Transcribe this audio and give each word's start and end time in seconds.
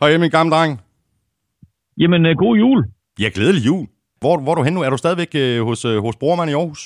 Hej, 0.00 0.18
min 0.18 0.30
gamle 0.30 0.50
dreng. 0.54 0.72
Jamen, 2.00 2.26
øh, 2.26 2.36
god 2.36 2.56
jul. 2.56 2.80
Ja, 3.22 3.28
glædelig 3.34 3.66
jul. 3.66 3.86
Hvor, 4.20 4.34
hvor 4.42 4.52
er 4.52 4.58
du 4.58 4.62
hen 4.62 4.72
nu? 4.74 4.80
Er 4.82 4.90
du 4.90 4.96
stadigvæk 5.04 5.32
øh, 5.44 5.58
hos, 5.68 5.84
øh, 5.84 5.96
hos 6.06 6.16
Brormand 6.22 6.50
i 6.50 6.54
Aarhus? 6.54 6.82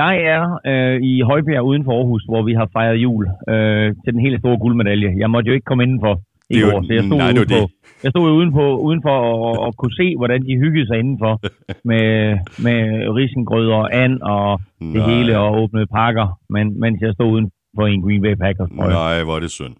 Jeg 0.00 0.14
er 0.34 0.42
øh, 0.70 0.96
i 1.10 1.12
Højbjerg 1.30 1.62
uden 1.70 1.84
for 1.84 1.92
Aarhus, 1.98 2.22
hvor 2.30 2.42
vi 2.48 2.52
har 2.60 2.68
fejret 2.76 2.96
jul 3.06 3.24
øh, 3.52 3.86
til 4.04 4.10
den 4.14 4.20
helt 4.26 4.38
store 4.42 4.58
guldmedalje. 4.58 5.10
Jeg 5.22 5.30
måtte 5.30 5.46
jo 5.48 5.54
ikke 5.54 5.64
komme 5.70 5.82
indenfor 5.86 6.14
i 6.50 6.54
Det 6.54 6.56
er 6.62 6.66
jo- 6.66 6.72
går, 6.72 6.82
så 6.86 6.92
jeg 6.98 7.04
stod, 7.04 7.18
nej, 7.18 7.30
det 7.32 7.38
udenfor, 7.38 7.66
det. 7.66 8.02
jeg 8.04 8.10
stod 8.14 8.26
udenfor, 8.38 8.66
udenfor 8.88 9.16
og, 9.32 9.52
og 9.64 9.70
kunne 9.80 9.94
se, 10.00 10.06
hvordan 10.20 10.40
de 10.48 10.52
hyggede 10.62 10.86
sig 10.86 10.98
indenfor 11.02 11.34
med, 11.90 12.04
med 12.66 12.78
risengrød 13.18 13.66
og 13.78 13.84
and 14.02 14.14
og 14.34 14.60
det 14.80 15.02
Nej. 15.02 15.10
hele 15.14 15.38
og 15.38 15.48
åbnede 15.62 15.86
pakker, 15.98 16.26
men, 16.54 16.80
mens 16.80 16.96
jeg 17.00 17.12
stod 17.14 17.28
udenfor 17.36 17.84
i 17.90 17.92
en 17.94 18.02
Green 18.06 18.22
Bay 18.22 18.34
Packers 18.44 18.70
trøje. 18.76 18.92
Nej, 19.02 19.24
hvor 19.24 19.36
er 19.36 19.40
det 19.40 19.50
synd. 19.50 19.74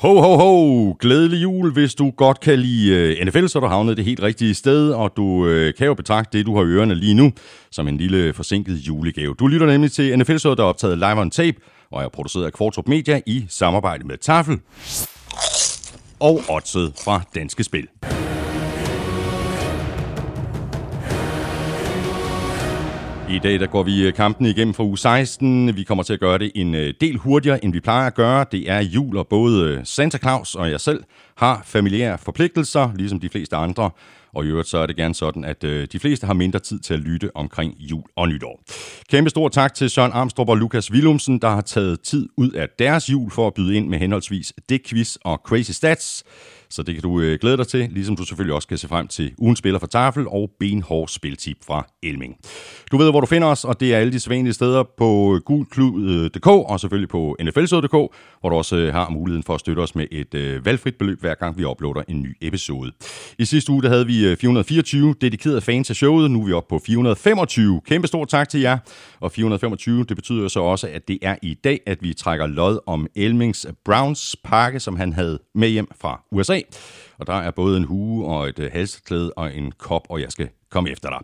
Ho, 0.00 0.20
ho, 0.20 0.36
ho! 0.36 0.92
Glædelig 1.00 1.42
jul, 1.42 1.72
hvis 1.72 1.94
du 1.94 2.10
godt 2.10 2.40
kan 2.40 2.58
lide 2.58 2.94
øh, 2.94 3.26
NFL, 3.26 3.46
så 3.46 3.58
er 3.58 3.60
du 3.60 3.66
havnet 3.66 3.96
det 3.96 4.04
helt 4.04 4.22
rigtige 4.22 4.54
sted, 4.54 4.90
og 4.90 5.12
du 5.16 5.46
øh, 5.46 5.74
kan 5.74 5.86
jo 5.86 5.94
betragte 5.94 6.38
det, 6.38 6.46
du 6.46 6.56
har 6.56 6.62
i 6.62 6.66
ørerne 6.66 6.94
lige 6.94 7.14
nu, 7.14 7.32
som 7.70 7.88
en 7.88 7.96
lille 7.96 8.32
forsinket 8.32 8.74
julegave. 8.74 9.34
Du 9.38 9.46
lytter 9.46 9.66
nemlig 9.66 9.92
til 9.92 10.18
nfl 10.18 10.32
der 10.32 10.54
er 10.58 10.62
optaget 10.62 10.98
live 10.98 11.20
on 11.20 11.30
tape, 11.30 11.56
og 11.90 12.02
er 12.02 12.08
produceret 12.08 12.46
af 12.46 12.52
Kvartrup 12.52 12.88
Media 12.88 13.20
i 13.26 13.44
samarbejde 13.48 14.06
med 14.06 14.18
Tafel 14.18 14.58
og 16.20 16.40
Otset 16.48 16.92
fra 17.04 17.22
Danske 17.34 17.64
Spil. 17.64 17.86
I 23.30 23.38
dag 23.38 23.60
der 23.60 23.66
går 23.66 23.82
vi 23.82 24.06
øh, 24.06 24.14
kampen 24.14 24.46
igennem 24.46 24.74
for 24.74 24.84
uge 24.84 24.98
16. 24.98 25.76
Vi 25.76 25.82
kommer 25.82 26.04
til 26.04 26.12
at 26.12 26.20
gøre 26.20 26.38
det 26.38 26.52
en 26.54 26.74
øh, 26.74 26.94
del 27.00 27.16
hurtigere, 27.16 27.64
end 27.64 27.72
vi 27.72 27.80
plejer 27.80 28.06
at 28.06 28.14
gøre. 28.14 28.44
Det 28.52 28.70
er 28.70 28.80
jul, 28.80 29.16
og 29.16 29.28
både 29.28 29.68
øh, 29.68 29.80
Santa 29.84 30.18
Claus 30.18 30.54
og 30.54 30.70
jeg 30.70 30.80
selv 30.80 31.04
har 31.36 31.62
familiære 31.64 32.18
forpligtelser, 32.18 32.90
ligesom 32.96 33.20
de 33.20 33.28
fleste 33.28 33.56
andre. 33.56 33.90
Og 34.34 34.44
i 34.44 34.48
øvrigt 34.48 34.68
så 34.68 34.78
er 34.78 34.86
det 34.86 34.96
gerne 34.96 35.14
sådan, 35.14 35.44
at 35.44 35.62
de 35.62 35.98
fleste 36.00 36.26
har 36.26 36.34
mindre 36.34 36.58
tid 36.58 36.78
til 36.78 36.94
at 36.94 37.00
lytte 37.00 37.36
omkring 37.36 37.74
jul 37.78 38.02
og 38.16 38.28
nytår. 38.28 38.62
Kæmpe 39.10 39.30
stor 39.30 39.48
tak 39.48 39.74
til 39.74 39.90
Søren 39.90 40.12
Armstrong 40.12 40.50
og 40.50 40.56
Lukas 40.56 40.92
Willumsen, 40.92 41.38
der 41.38 41.48
har 41.48 41.60
taget 41.60 42.00
tid 42.00 42.28
ud 42.36 42.50
af 42.50 42.68
deres 42.78 43.10
jul 43.10 43.30
for 43.30 43.46
at 43.46 43.54
byde 43.54 43.76
ind 43.76 43.88
med 43.88 43.98
henholdsvis 43.98 44.52
det 44.68 44.86
Quiz 44.86 45.16
og 45.24 45.40
Crazy 45.44 45.70
Stats. 45.70 46.24
Så 46.70 46.82
det 46.82 46.94
kan 46.94 47.02
du 47.02 47.20
øh, 47.20 47.38
glæde 47.40 47.56
dig 47.56 47.66
til, 47.66 47.88
ligesom 47.92 48.16
du 48.16 48.24
selvfølgelig 48.24 48.54
også 48.54 48.68
kan 48.68 48.78
se 48.78 48.88
frem 48.88 49.08
til 49.08 49.34
ugen 49.38 49.56
spiller 49.56 49.78
fra 49.78 49.86
Tafel 49.86 50.28
og 50.28 50.50
benhård 50.60 51.08
spiltip 51.08 51.56
fra 51.66 51.86
Elming. 52.02 52.36
Du 52.92 52.96
ved, 52.96 53.10
hvor 53.10 53.20
du 53.20 53.26
finder 53.26 53.48
os, 53.48 53.64
og 53.64 53.80
det 53.80 53.94
er 53.94 53.98
alle 53.98 54.12
de 54.12 54.20
sædvanlige 54.20 54.52
steder 54.52 54.82
på 54.98 55.34
øh, 55.34 55.40
gulklud.dk 55.40 56.46
og 56.46 56.80
selvfølgelig 56.80 57.08
på 57.08 57.36
nflsød.dk, 57.40 57.92
hvor 58.40 58.48
du 58.48 58.56
også 58.56 58.76
øh, 58.76 58.92
har 58.92 59.10
muligheden 59.10 59.42
for 59.42 59.54
at 59.54 59.60
støtte 59.60 59.80
os 59.80 59.94
med 59.94 60.06
et 60.10 60.34
øh, 60.34 60.66
valgfrit 60.66 60.94
beløb, 60.96 61.20
hver 61.20 61.34
gang 61.34 61.58
vi 61.58 61.64
uploader 61.64 62.02
en 62.08 62.22
ny 62.22 62.36
episode. 62.40 62.92
I 63.38 63.44
sidste 63.44 63.72
uge 63.72 63.82
der 63.82 63.88
havde 63.88 64.06
vi 64.06 64.26
øh, 64.26 64.36
424 64.36 65.14
dedikerede 65.20 65.60
fans 65.60 65.90
af 65.90 65.96
showet, 65.96 66.30
nu 66.30 66.40
er 66.42 66.46
vi 66.46 66.52
oppe 66.52 66.68
på 66.68 66.82
425. 66.86 67.80
Kæmpe 67.86 68.08
stor 68.08 68.24
tak 68.24 68.48
til 68.48 68.60
jer, 68.60 68.78
og 69.20 69.32
425, 69.32 70.04
det 70.04 70.16
betyder 70.16 70.48
så 70.48 70.60
også, 70.60 70.88
at 70.88 71.08
det 71.08 71.18
er 71.22 71.36
i 71.42 71.54
dag, 71.54 71.80
at 71.86 71.98
vi 72.02 72.14
trækker 72.14 72.46
lod 72.46 72.78
om 72.86 73.06
Elmings 73.16 73.66
Browns 73.84 74.36
pakke, 74.44 74.80
som 74.80 74.96
han 74.96 75.12
havde 75.12 75.38
med 75.54 75.68
hjem 75.68 75.88
fra 76.00 76.22
USA. 76.32 76.59
Og 77.18 77.26
der 77.26 77.34
er 77.34 77.50
både 77.50 77.76
en 77.76 77.84
hue 77.84 78.26
og 78.26 78.48
et 78.48 78.58
øh, 78.58 78.70
halsklæde 78.72 79.32
og 79.32 79.54
en 79.54 79.72
kop, 79.78 80.02
og 80.10 80.20
jeg 80.20 80.32
skal 80.32 80.48
komme 80.70 80.90
efter 80.90 81.08
dig. 81.08 81.18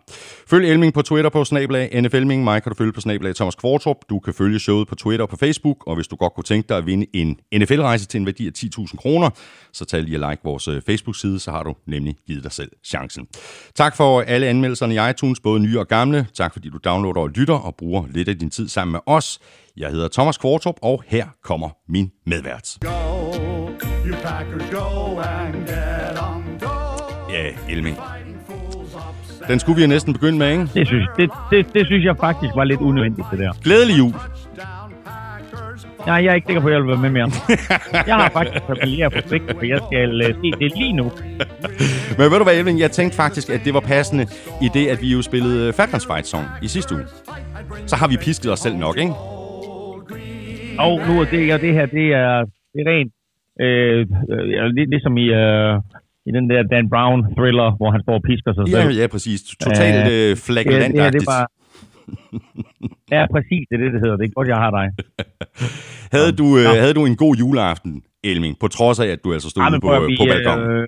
Følg 0.47 0.69
Elming 0.69 0.93
på 0.93 1.01
Twitter 1.01 1.29
på 1.29 1.45
snablag 1.45 2.01
NFLming. 2.01 2.43
Mig 2.43 2.63
kan 2.63 2.69
du 2.69 2.75
følge 2.75 2.93
på 2.93 3.01
snablag 3.01 3.35
Thomas 3.35 3.55
Kvartrup. 3.55 3.97
Du 4.09 4.19
kan 4.19 4.33
følge 4.33 4.59
showet 4.59 4.87
på 4.87 4.95
Twitter 4.95 5.23
og 5.23 5.29
på 5.29 5.35
Facebook. 5.35 5.87
Og 5.87 5.95
hvis 5.95 6.07
du 6.07 6.15
godt 6.15 6.33
kunne 6.33 6.43
tænke 6.43 6.67
dig 6.69 6.77
at 6.77 6.85
vinde 6.85 7.05
en 7.13 7.39
NFL-rejse 7.55 8.05
til 8.05 8.19
en 8.19 8.25
værdi 8.25 8.47
af 8.47 8.51
10.000 8.57 8.97
kroner, 8.97 9.29
så 9.73 9.85
tag 9.85 10.03
lige 10.03 10.25
at 10.25 10.29
like 10.29 10.41
vores 10.43 10.67
øh, 10.67 10.81
Facebook-side, 10.81 11.39
så 11.39 11.51
har 11.51 11.63
du 11.63 11.75
nemlig 11.87 12.15
givet 12.27 12.43
dig 12.43 12.51
selv 12.51 12.71
chancen. 12.85 13.27
Tak 13.75 13.95
for 13.95 14.21
alle 14.21 14.47
anmeldelserne 14.47 14.95
i 14.95 15.09
iTunes, 15.09 15.39
både 15.39 15.59
nye 15.59 15.79
og 15.79 15.87
gamle. 15.87 16.27
Tak 16.33 16.53
fordi 16.53 16.69
du 16.69 16.77
downloader 16.85 17.21
og 17.21 17.29
lytter 17.29 17.55
og 17.55 17.75
bruger 17.75 18.03
lidt 18.09 18.29
af 18.29 18.39
din 18.39 18.49
tid 18.49 18.67
sammen 18.67 18.91
med 18.91 18.99
os. 19.05 19.39
Jeg 19.77 19.89
hedder 19.89 20.07
Thomas 20.07 20.37
Kvartrup, 20.37 20.75
og 20.81 21.03
her 21.07 21.27
kommer 21.43 21.69
min 21.87 22.11
medvært. 22.25 22.77
Go, 22.81 23.56
you 24.07 24.15
Packers, 24.15 24.69
go 24.71 25.19
and 25.19 25.55
get 25.67 26.21
on. 26.21 26.43
Go, 26.59 27.33
Ja, 27.33 27.45
Elming. 27.69 27.97
Den 29.47 29.59
skulle 29.59 29.75
vi 29.75 29.81
jo 29.81 29.87
næsten 29.87 30.13
begynde 30.13 30.37
med, 30.37 30.51
ikke? 30.51 30.69
Det, 30.73 30.87
synes, 30.87 31.07
det, 31.17 31.29
det, 31.51 31.73
det 31.73 31.85
synes 31.85 32.05
jeg 32.05 32.15
faktisk 32.19 32.55
var 32.55 32.63
lidt 32.63 32.81
unødvendigt, 32.81 33.27
det 33.31 33.39
der. 33.39 33.51
Glædelig 33.63 33.97
jul. 33.97 34.13
Nej, 36.05 36.15
jeg 36.15 36.31
er 36.31 36.33
ikke 36.33 36.45
sikker 36.45 36.61
på, 36.61 36.67
at 36.67 36.73
jeg 36.73 36.81
vil 36.81 36.87
være 36.87 36.97
med 36.97 37.09
mere. 37.09 37.31
Jeg 38.07 38.15
har 38.15 38.29
faktisk 38.29 38.65
familiære 38.67 39.11
forpligtelser, 39.11 39.55
for 39.59 39.65
jeg 39.65 39.79
skal 39.91 40.21
uh, 40.21 40.41
se 40.41 40.51
det 40.59 40.77
lige 40.77 40.93
nu. 40.93 41.11
Men 42.17 42.31
ved 42.31 42.37
du 42.37 42.43
hvad, 42.43 42.57
Elving? 42.57 42.79
Jeg 42.79 42.91
tænkte 42.91 43.15
faktisk, 43.15 43.49
at 43.49 43.61
det 43.65 43.73
var 43.73 43.79
passende 43.79 44.27
i 44.61 44.69
det, 44.73 44.87
at 44.87 45.01
vi 45.01 45.11
jo 45.11 45.21
spillede 45.21 45.73
Falcons 45.73 46.05
Fight 46.05 46.27
Song 46.27 46.45
i 46.61 46.67
sidste 46.67 46.95
uge. 46.95 47.03
Så 47.87 47.95
har 47.95 48.07
vi 48.07 48.17
pisket 48.17 48.51
os 48.51 48.59
selv 48.59 48.75
nok, 48.75 48.97
ikke? 48.97 49.13
Og 50.79 51.01
nu 51.07 51.21
er 51.21 51.25
det, 51.25 51.47
ja, 51.47 51.57
det 51.57 51.73
her, 51.73 51.85
det 51.85 52.13
er, 52.13 52.45
det 52.73 52.79
er 52.85 52.91
rent, 52.91 53.13
øh, 53.65 53.99
øh, 54.31 54.49
ja, 54.55 54.61
ligesom 54.93 55.13
i, 55.25 55.27
øh, 55.41 55.73
i 56.29 56.31
den 56.37 56.45
der 56.51 56.61
Dan 56.71 56.85
Brown 56.93 57.19
thriller, 57.37 57.69
hvor 57.79 57.89
han 57.91 58.01
står 58.05 58.13
og 58.19 58.23
pisker 58.29 58.51
sig 58.53 58.63
Ja, 58.67 58.81
selv. 58.83 58.97
ja, 58.99 59.07
præcis. 59.07 59.39
Totalt 59.65 59.95
øh, 60.13 60.29
det, 60.29 60.73
her, 60.73 60.87
det, 60.87 61.01
her, 61.03 61.11
det 61.15 61.21
er 61.21 61.31
bare... 61.35 61.47
Ja, 63.15 63.21
præcis, 63.35 63.63
det 63.69 63.75
er 63.77 63.81
det, 63.83 63.93
det 63.93 64.01
hedder. 64.03 64.17
Det 64.17 64.25
er 64.25 64.33
godt, 64.39 64.47
jeg 64.53 64.59
har 64.65 64.71
dig. 64.79 64.87
Havde 66.15 66.31
du, 66.41 66.47
øh, 66.59 66.65
havde 66.83 66.93
du 66.93 67.05
en 67.05 67.15
god 67.15 67.35
juleaften, 67.35 68.03
Elming, 68.23 68.53
på 68.59 68.67
trods 68.67 68.99
af, 68.99 69.07
at 69.15 69.19
du 69.23 69.33
altså 69.33 69.49
stod 69.49 69.71
men 69.71 69.81
på, 69.81 69.89
at 69.89 70.01
på 70.01 70.23
vi, 70.23 70.29
balkongen? 70.31 70.71
øh, 70.71 70.87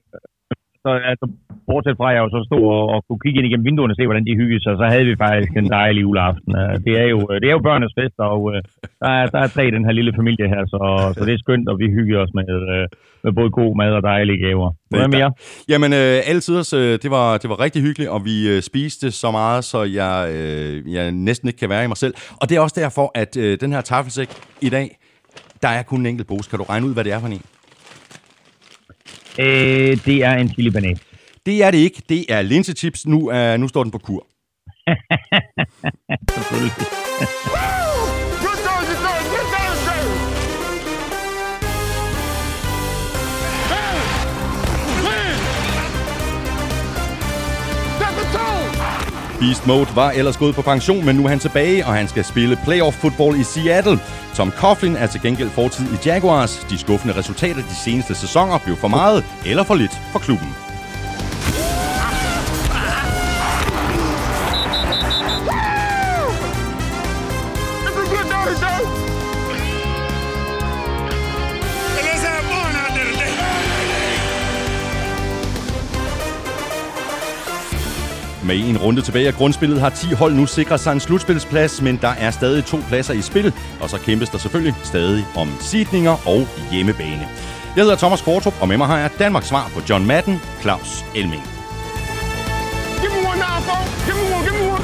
så, 0.85 0.91
altså, 1.11 1.25
bortset 1.67 1.97
fra, 1.97 2.07
at 2.09 2.15
jeg 2.15 2.23
jo 2.25 2.29
så 2.35 2.41
stod 2.49 2.63
og, 2.77 2.83
og 2.93 2.99
kunne 3.07 3.21
kigge 3.23 3.37
ind 3.39 3.47
igennem 3.47 3.67
vinduerne 3.69 3.93
og 3.93 3.97
se, 3.99 4.05
hvordan 4.09 4.27
de 4.29 4.39
hyggede 4.41 4.63
sig, 4.63 4.73
så 4.81 4.85
havde 4.93 5.05
vi 5.11 5.15
faktisk 5.25 5.51
en 5.61 5.69
dejlig 5.79 6.01
juleaften. 6.05 6.51
Øh, 6.61 6.73
Det 6.85 6.93
er 7.03 7.07
jo, 7.13 7.19
det 7.41 7.47
er 7.49 7.55
jo 7.57 7.65
børnenes 7.67 7.93
fest, 7.99 8.17
og 8.33 8.41
øh, 8.53 8.59
der 9.01 9.09
er, 9.19 9.25
der 9.33 9.39
er 9.43 9.49
tre 9.55 9.63
i 9.67 9.71
den 9.77 9.85
her 9.85 9.93
lille 9.99 10.13
familie 10.19 10.47
her, 10.53 10.61
så, 10.73 10.79
så 11.17 11.21
det 11.25 11.33
er 11.33 11.43
skønt, 11.45 11.67
og 11.71 11.75
vi 11.81 11.87
hygger 11.97 12.17
os 12.23 12.31
med, 12.39 12.47
øh, 12.73 12.85
med 13.23 13.31
både 13.39 13.49
god 13.59 13.71
mad 13.81 13.91
og 13.99 14.03
dejlige 14.11 14.39
gaver. 14.45 14.69
Hvad 14.89 15.07
mere? 15.17 15.29
Jamen, 15.71 15.91
øh, 16.01 16.29
alle 16.29 16.41
tiders, 16.47 16.71
øh, 16.73 16.93
det, 17.03 17.09
var, 17.17 17.27
det 17.41 17.47
var 17.49 17.57
rigtig 17.65 17.81
hyggeligt, 17.87 18.09
og 18.15 18.19
vi 18.29 18.35
øh, 18.51 18.61
spiste 18.61 19.11
så 19.11 19.29
meget, 19.31 19.63
så 19.71 19.79
jeg, 19.99 20.15
øh, 20.35 20.93
jeg 20.95 21.05
næsten 21.11 21.45
ikke 21.49 21.59
kan 21.63 21.69
være 21.69 21.83
i 21.83 21.87
mig 21.87 21.97
selv. 21.97 22.13
Og 22.41 22.49
det 22.49 22.53
er 22.57 22.61
også 22.61 22.77
derfor, 22.83 23.05
at 23.15 23.31
øh, 23.43 23.57
den 23.63 23.71
her 23.73 23.81
tafelsæk 23.81 24.29
i 24.61 24.69
dag, 24.69 24.87
der 25.63 25.67
er 25.67 25.83
kun 25.83 25.99
en 25.99 26.05
enkelt 26.05 26.27
pose. 26.27 26.49
Kan 26.49 26.59
du 26.59 26.65
regne 26.65 26.85
ud, 26.87 26.93
hvad 26.93 27.03
det 27.03 27.13
er 27.13 27.19
for 27.19 27.27
en? 27.27 27.41
Øh, 29.39 30.05
det 30.05 30.23
er 30.23 30.33
en 30.33 30.49
chili 30.49 30.69
banæs. 30.69 30.97
Det 31.45 31.63
er 31.63 31.71
det 31.71 31.77
ikke. 31.77 32.01
Det 32.09 32.25
er 32.33 32.41
linsechips. 32.41 33.07
Nu, 33.07 33.29
er, 33.29 33.57
nu 33.57 33.67
står 33.67 33.83
den 33.83 33.91
på 33.91 33.97
kur. 33.97 34.27
Selvfølgelig. 36.35 36.71
Beast 49.39 49.67
Mode 49.67 49.95
var 49.95 50.11
ellers 50.11 50.37
gået 50.37 50.55
på 50.55 50.61
pension, 50.61 51.05
men 51.05 51.15
nu 51.15 51.25
er 51.25 51.29
han 51.29 51.39
tilbage, 51.39 51.85
og 51.85 51.93
han 51.93 52.07
skal 52.07 52.25
spille 52.25 52.59
playoff 52.63 52.97
football 52.97 53.39
i 53.39 53.43
Seattle. 53.43 53.99
Tom 54.35 54.51
Coughlin 54.51 54.95
er 54.95 55.07
til 55.07 55.21
gengæld 55.21 55.49
fortid 55.49 55.85
i 55.85 55.97
Jaguars. 56.05 56.65
De 56.69 56.77
skuffende 56.77 57.15
resultater 57.15 57.61
de 57.61 57.75
seneste 57.75 58.15
sæsoner 58.15 58.57
blev 58.57 58.75
for 58.75 58.87
meget 58.87 59.25
eller 59.45 59.63
for 59.63 59.75
lidt 59.75 60.01
for 60.11 60.19
klubben. 60.19 60.68
Med 78.49 78.69
en 78.69 78.77
runde 78.77 79.01
tilbage 79.01 79.27
af 79.27 79.33
grundspillet 79.33 79.79
har 79.79 79.89
10 79.89 80.13
hold 80.13 80.33
nu 80.33 80.45
sikret 80.45 80.79
sig 80.79 80.91
en 80.91 80.99
slutspilsplads, 80.99 81.81
men 81.81 81.97
der 82.01 82.07
er 82.07 82.31
stadig 82.31 82.65
to 82.65 82.77
pladser 82.87 83.13
i 83.13 83.21
spil, 83.21 83.53
og 83.81 83.89
så 83.89 83.97
kæmpes 83.97 84.29
der 84.29 84.37
selvfølgelig 84.37 84.75
stadig 84.83 85.25
om 85.35 85.47
sidninger 85.59 86.15
og 86.27 86.47
hjemmebane. 86.71 87.27
Jeg 87.75 87.83
hedder 87.83 87.95
Thomas 87.95 88.21
Kvartrup, 88.21 88.53
og 88.61 88.67
med 88.67 88.77
mig 88.77 88.87
har 88.87 88.97
jeg 88.97 89.09
Danmarks 89.19 89.47
svar 89.47 89.71
på 89.73 89.81
John 89.89 90.05
Madden, 90.05 90.39
Claus 90.61 91.05
Elming. 91.15 91.43
Give 93.01 93.11
me 93.15 93.19
one 93.31 93.39
now. 93.45 93.57
Give 94.05 94.17
me 94.21 94.35
one, 94.35 94.43
give 94.47 94.55
me 94.59 94.71
one. 94.73 94.83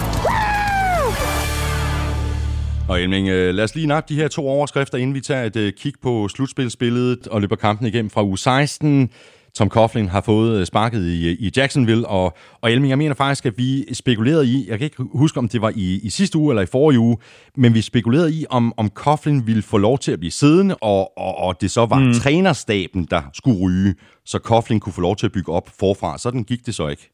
Og 2.90 3.02
Elming, 3.02 3.28
øh, 3.30 3.54
lad 3.54 3.64
os 3.64 3.76
lige 3.76 3.88
nappe 3.88 4.14
de 4.14 4.20
her 4.20 4.28
to 4.28 4.48
overskrifter, 4.48 4.98
inden 4.98 5.16
vi 5.16 5.22
tager 5.22 5.44
et 5.44 5.56
øh, 5.56 5.74
kig 5.74 5.94
på 6.02 6.28
slutspilsbilledet 6.28 7.28
og 7.28 7.42
løber 7.42 7.56
kampen 7.56 7.88
igennem 7.88 8.10
fra 8.10 8.24
uge 8.24 8.38
16 8.38 9.10
Tom 9.58 9.70
Coughlin 9.70 10.08
har 10.16 10.24
fået 10.32 10.60
øh, 10.60 10.66
sparket 10.72 11.04
i, 11.16 11.18
i 11.46 11.48
Jacksonville, 11.58 12.06
og, 12.08 12.26
og 12.62 12.72
Elming, 12.72 12.90
jeg 12.90 12.98
mener 13.04 13.16
faktisk, 13.16 13.46
at 13.46 13.56
vi 13.64 13.70
spekulerede 13.94 14.46
i, 14.56 14.58
jeg 14.70 14.78
kan 14.78 14.86
ikke 14.86 15.04
huske, 15.24 15.38
om 15.44 15.48
det 15.54 15.62
var 15.66 15.72
i, 15.86 15.88
i 16.08 16.10
sidste 16.20 16.38
uge 16.38 16.50
eller 16.52 16.64
i 16.64 16.74
forrige 16.78 17.00
uge, 17.08 17.18
men 17.62 17.70
vi 17.78 17.82
spekulerede 17.82 18.32
i, 18.40 18.42
om, 18.58 18.74
om 18.82 18.88
Coughlin 19.02 19.40
ville 19.50 19.64
få 19.74 19.78
lov 19.88 19.98
til 19.98 20.12
at 20.16 20.20
blive 20.20 20.36
siddende, 20.42 20.76
og, 20.82 21.02
og, 21.26 21.34
og 21.46 21.52
det 21.62 21.70
så 21.78 21.84
var 21.94 22.00
mm. 22.00 22.14
trænerstaben, 22.22 23.02
der 23.14 23.22
skulle 23.40 23.60
ryge, 23.66 23.92
så 24.32 24.38
Coughlin 24.50 24.80
kunne 24.80 24.98
få 25.00 25.02
lov 25.08 25.16
til 25.16 25.26
at 25.30 25.34
bygge 25.38 25.52
op 25.58 25.68
forfra. 25.82 26.18
Sådan 26.18 26.44
gik 26.52 26.62
det 26.68 26.74
så 26.80 26.88
ikke. 26.94 27.06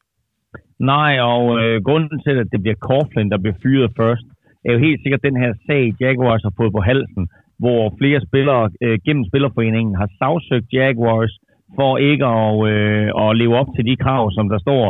Nej, 0.92 1.12
og 1.32 1.44
øh, 1.60 1.76
grunden 1.88 2.18
til, 2.26 2.34
at 2.42 2.48
det 2.52 2.60
bliver 2.62 2.78
Coughlin, 2.88 3.30
der 3.32 3.38
bliver 3.42 3.58
fyret 3.62 3.90
først, 4.00 4.26
er 4.66 4.72
jo 4.72 4.78
helt 4.86 5.00
sikkert 5.02 5.22
den 5.28 5.36
her 5.42 5.52
sag, 5.66 5.82
Jaguars 6.00 6.42
har 6.46 6.54
fået 6.60 6.72
på 6.76 6.82
halsen, 6.90 7.24
hvor 7.62 7.82
flere 8.00 8.20
spillere 8.28 8.64
øh, 8.84 8.98
gennem 9.06 9.24
Spillerforeningen 9.30 9.94
har 10.00 10.08
sagsøgt 10.18 10.72
Jaguars 10.72 11.34
for 11.78 11.98
ikke 11.98 12.26
at, 12.26 12.52
øh, 12.72 13.08
at 13.22 13.36
leve 13.40 13.54
op 13.60 13.70
til 13.76 13.84
de 13.90 13.96
krav, 13.96 14.30
som 14.36 14.48
der 14.48 14.58
står 14.58 14.84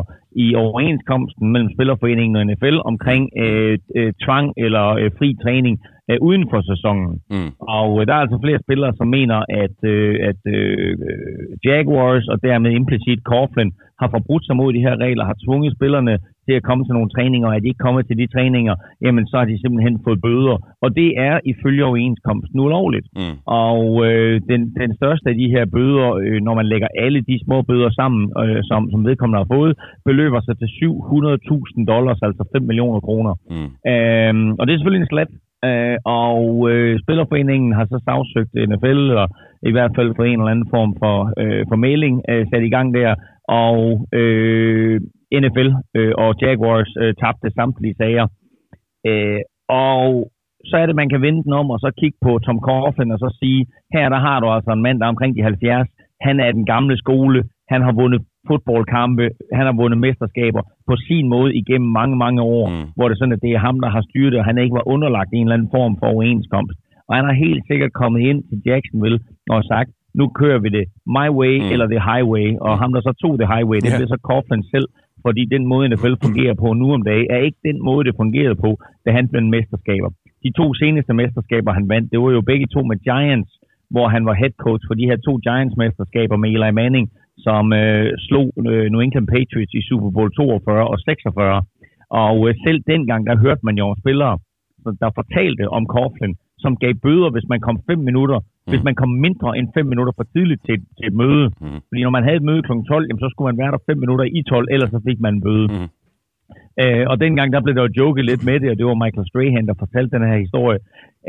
i 0.45 0.55
overenskomsten 0.55 1.53
mellem 1.53 1.71
Spillerforeningen 1.75 2.37
og 2.37 2.47
NFL 2.47 2.77
omkring 2.85 3.31
øh, 3.45 3.79
øh, 3.97 4.13
tvang 4.25 4.53
eller 4.57 4.87
øh, 5.01 5.11
fri 5.19 5.37
træning 5.43 5.81
øh, 6.13 6.19
uden 6.29 6.45
for 6.51 6.61
sæsonen. 6.71 7.11
Mm. 7.35 7.51
Og 7.79 7.91
øh, 8.01 8.07
der 8.07 8.15
er 8.15 8.23
altså 8.25 8.39
flere 8.45 8.65
spillere, 8.65 8.93
som 8.99 9.09
mener, 9.19 9.39
at, 9.65 9.77
øh, 9.95 10.15
at 10.31 10.41
øh, 10.57 10.97
Jaguars 11.65 12.27
og 12.33 12.39
dermed 12.43 12.71
implicit 12.71 13.21
Coughlin 13.31 13.71
har 14.01 14.09
forbrudt 14.15 14.45
sig 14.47 14.57
mod 14.57 14.71
de 14.73 14.85
her 14.87 14.97
regler, 15.05 15.25
har 15.25 15.39
tvunget 15.45 15.73
spillerne 15.77 16.15
til 16.47 16.55
at 16.59 16.67
komme 16.69 16.83
til 16.85 16.95
nogle 16.97 17.13
træninger, 17.17 17.49
og 17.49 17.57
at 17.57 17.63
de 17.63 17.71
ikke 17.71 17.87
kommer 17.87 18.03
til 18.03 18.17
de 18.21 18.27
træninger, 18.35 18.75
jamen 19.05 19.25
så 19.31 19.35
har 19.41 19.47
de 19.51 19.61
simpelthen 19.63 19.97
fået 20.07 20.23
bøder. 20.27 20.57
Og 20.85 20.89
det 21.01 21.09
er 21.29 21.37
ifølge 21.53 21.85
overenskomsten 21.85 22.61
ulovligt. 22.67 23.07
Mm. 23.17 23.37
Og 23.67 23.83
øh, 24.07 24.35
den, 24.51 24.61
den 24.83 24.91
største 25.01 25.27
af 25.33 25.37
de 25.43 25.49
her 25.55 25.65
bøder, 25.77 26.09
øh, 26.25 26.41
når 26.47 26.55
man 26.61 26.67
lægger 26.73 26.89
alle 27.05 27.21
de 27.31 27.37
små 27.45 27.63
bøder 27.63 27.91
sammen, 28.01 28.23
øh, 28.43 28.61
som, 28.71 28.81
som 28.93 29.01
vedkommende 29.09 29.43
har 29.43 29.55
fået, 29.57 29.73
beløber 30.05 30.41
sig 30.41 30.55
til 30.59 30.69
700.000 30.83 31.85
dollars, 31.93 32.19
altså 32.23 32.43
5 32.53 32.63
millioner 32.63 33.01
kroner. 33.01 33.35
Mm. 33.55 33.71
Øhm, 33.93 34.51
og 34.59 34.63
det 34.67 34.73
er 34.73 34.79
selvfølgelig 34.79 35.05
en 35.07 35.15
slat. 35.15 35.33
Øh, 35.69 35.99
og 36.05 36.71
øh, 36.71 37.01
Spillerforeningen 37.03 37.73
har 37.73 37.87
så 37.87 37.99
sagsøgt 38.07 38.55
NFL, 38.71 39.03
og 39.23 39.29
i 39.71 39.73
hvert 39.73 39.93
fald 39.97 40.15
for 40.17 40.25
en 40.25 40.39
eller 40.41 40.55
anden 40.55 40.71
form 40.75 40.93
for, 41.03 41.17
øh, 41.43 41.65
for 41.69 41.77
mailing 41.77 42.23
øh, 42.31 42.47
sat 42.51 42.63
i 42.63 42.75
gang 42.77 42.95
der, 42.95 43.15
og 43.49 44.07
øh, 44.21 45.01
NFL 45.43 45.69
øh, 45.97 46.13
og 46.19 46.31
Jaguars 46.43 46.93
øh, 47.03 47.15
tabte 47.21 47.51
samtlige 47.51 47.95
sager. 48.01 48.27
Øh, 49.07 49.41
og 49.69 50.31
så 50.69 50.77
er 50.77 50.87
det, 50.87 50.97
man 50.97 51.09
kan 51.09 51.23
vende 51.23 51.45
den 51.45 51.53
om 51.53 51.71
og 51.71 51.79
så 51.79 51.91
kigge 52.01 52.19
på 52.27 52.39
Tom 52.39 52.61
Coughlin 52.61 53.13
og 53.15 53.19
så 53.19 53.37
sige, 53.41 53.67
her 53.95 54.09
der 54.09 54.21
har 54.27 54.41
du 54.41 54.47
altså 54.57 54.71
en 54.73 54.83
mand, 54.83 54.99
der 54.99 55.05
er 55.07 55.15
omkring 55.15 55.37
de 55.37 55.43
70. 55.43 55.89
Han 56.21 56.41
er 56.41 56.53
den 56.53 56.67
gamle 56.67 56.97
skole. 56.99 57.45
Han 57.73 57.83
har 57.83 57.93
vundet 57.93 58.23
fodboldkampe. 58.49 59.27
Han 59.59 59.65
har 59.69 59.75
vundet 59.81 59.99
mesterskaber 60.07 60.63
på 60.89 60.95
sin 61.07 61.25
måde 61.35 61.51
igennem 61.61 61.91
mange, 62.01 62.17
mange 62.25 62.43
år, 62.43 62.65
mm. 62.69 62.87
hvor 62.97 63.05
det 63.07 63.15
er 63.15 63.21
sådan, 63.23 63.39
at 63.39 63.45
det 63.47 63.53
er 63.53 63.67
ham, 63.69 63.77
der 63.85 63.91
har 63.97 64.03
styret 64.09 64.33
det, 64.33 64.41
og 64.41 64.49
han 64.51 64.59
ikke 64.59 64.79
var 64.79 64.89
underlagt 64.95 65.31
i 65.33 65.37
en 65.37 65.47
eller 65.47 65.57
anden 65.57 65.75
form 65.77 65.95
for 65.99 66.07
overenskomst. 66.15 66.79
Og 67.09 67.13
han 67.17 67.25
har 67.29 67.43
helt 67.47 67.63
sikkert 67.71 67.93
kommet 68.01 68.21
ind 68.31 68.39
til 68.49 68.59
Jacksonville 68.67 69.21
og 69.55 69.65
sagt, 69.73 69.91
nu 70.19 70.25
kører 70.41 70.61
vi 70.65 70.69
det 70.77 70.85
my 71.19 71.29
way 71.41 71.55
mm. 71.61 71.73
eller 71.73 71.87
the 71.95 72.03
highway, 72.11 72.47
og 72.67 72.73
ham, 72.83 72.93
der 72.95 73.01
så 73.09 73.13
tog 73.23 73.35
det 73.41 73.47
highway, 73.55 73.79
det 73.81 73.91
yeah. 73.91 73.99
blev 73.99 74.09
så 74.15 74.19
Coughlin 74.29 74.63
selv, 74.75 74.89
fordi 75.25 75.43
den 75.55 75.65
måde, 75.73 75.89
NFL 75.89 76.15
fungerer 76.27 76.55
på 76.63 76.69
nu 76.81 76.87
om 76.97 77.03
dagen, 77.11 77.27
er 77.31 77.41
ikke 77.49 77.61
den 77.69 77.79
måde, 77.89 78.05
det 78.09 78.21
fungerede 78.23 78.57
på, 78.65 78.71
da 79.05 79.09
han 79.19 79.29
blev 79.29 79.43
mesterskaber. 79.57 80.11
De 80.45 80.51
to 80.59 80.67
seneste 80.75 81.13
mesterskaber, 81.21 81.73
han 81.79 81.89
vandt, 81.93 82.13
det 82.13 82.19
var 82.21 82.31
jo 82.31 82.41
begge 82.51 82.67
to 82.75 82.81
med 82.91 82.99
Giants, 83.09 83.53
hvor 83.95 84.07
han 84.15 84.27
var 84.29 84.35
head 84.43 84.55
coach 84.65 84.85
for 84.89 84.95
de 85.01 85.09
her 85.11 85.19
to 85.27 85.33
Giants-mesterskaber 85.47 86.37
med 86.43 86.49
Eli 86.55 86.71
Manning, 86.81 87.07
som 87.39 87.73
øh, 87.73 88.13
slog 88.27 88.49
øh, 88.71 88.87
New 88.91 89.01
England 89.01 89.29
Patriots 89.35 89.75
i 89.75 89.83
Super 89.89 90.11
Bowl 90.11 90.31
42 90.37 90.89
og 90.93 90.99
46. 90.99 91.63
Og 92.11 92.37
øh, 92.49 92.55
selv 92.67 92.81
dengang, 92.93 93.27
der 93.27 93.37
hørte 93.45 93.63
man 93.69 93.77
jo 93.83 93.87
spillere, 94.03 94.39
der 95.03 95.11
fortalte 95.21 95.65
om 95.77 95.85
Coughlin, 95.95 96.35
som 96.59 96.77
gav 96.83 96.95
bøder, 97.05 97.31
hvis 97.35 97.49
man 97.53 97.61
kom 97.67 97.77
5 97.87 97.99
minutter, 97.99 98.39
mm. 98.41 98.71
hvis 98.71 98.83
man 98.89 98.95
kom 98.95 99.11
mindre 99.27 99.59
end 99.59 99.69
5 99.75 99.87
minutter 99.93 100.13
for 100.17 100.27
tidligt 100.35 100.63
til, 100.67 100.77
til 100.99 101.07
et 101.11 101.17
møde. 101.23 101.47
Mm. 101.61 101.81
Fordi 101.89 102.01
når 102.03 102.15
man 102.17 102.25
havde 102.25 102.41
et 102.43 102.49
møde 102.51 102.63
kl. 102.63 102.73
12, 102.73 103.07
jamen, 103.09 103.23
så 103.25 103.29
skulle 103.31 103.49
man 103.51 103.61
være 103.63 103.73
der 103.75 103.87
5 103.87 103.99
minutter 104.03 104.25
i 104.39 104.41
12, 104.43 104.67
ellers 104.75 104.91
så 104.91 105.01
fik 105.09 105.21
man 105.21 105.35
en 105.35 105.43
bøde. 105.49 105.69
Mm. 105.73 105.89
Øh, 106.83 107.05
og 107.11 107.17
dengang, 107.25 107.49
der 107.53 107.61
blev 107.65 107.75
der 107.77 107.83
jo 107.87 107.97
joket 108.01 108.25
lidt 108.25 108.45
med 108.49 108.57
det, 108.61 108.71
og 108.71 108.77
det 108.79 108.87
var 108.87 109.03
Michael 109.05 109.29
Strahan, 109.31 109.67
der 109.67 109.83
fortalte 109.83 110.17
den 110.17 110.29
her 110.31 110.39
historie. 110.45 110.79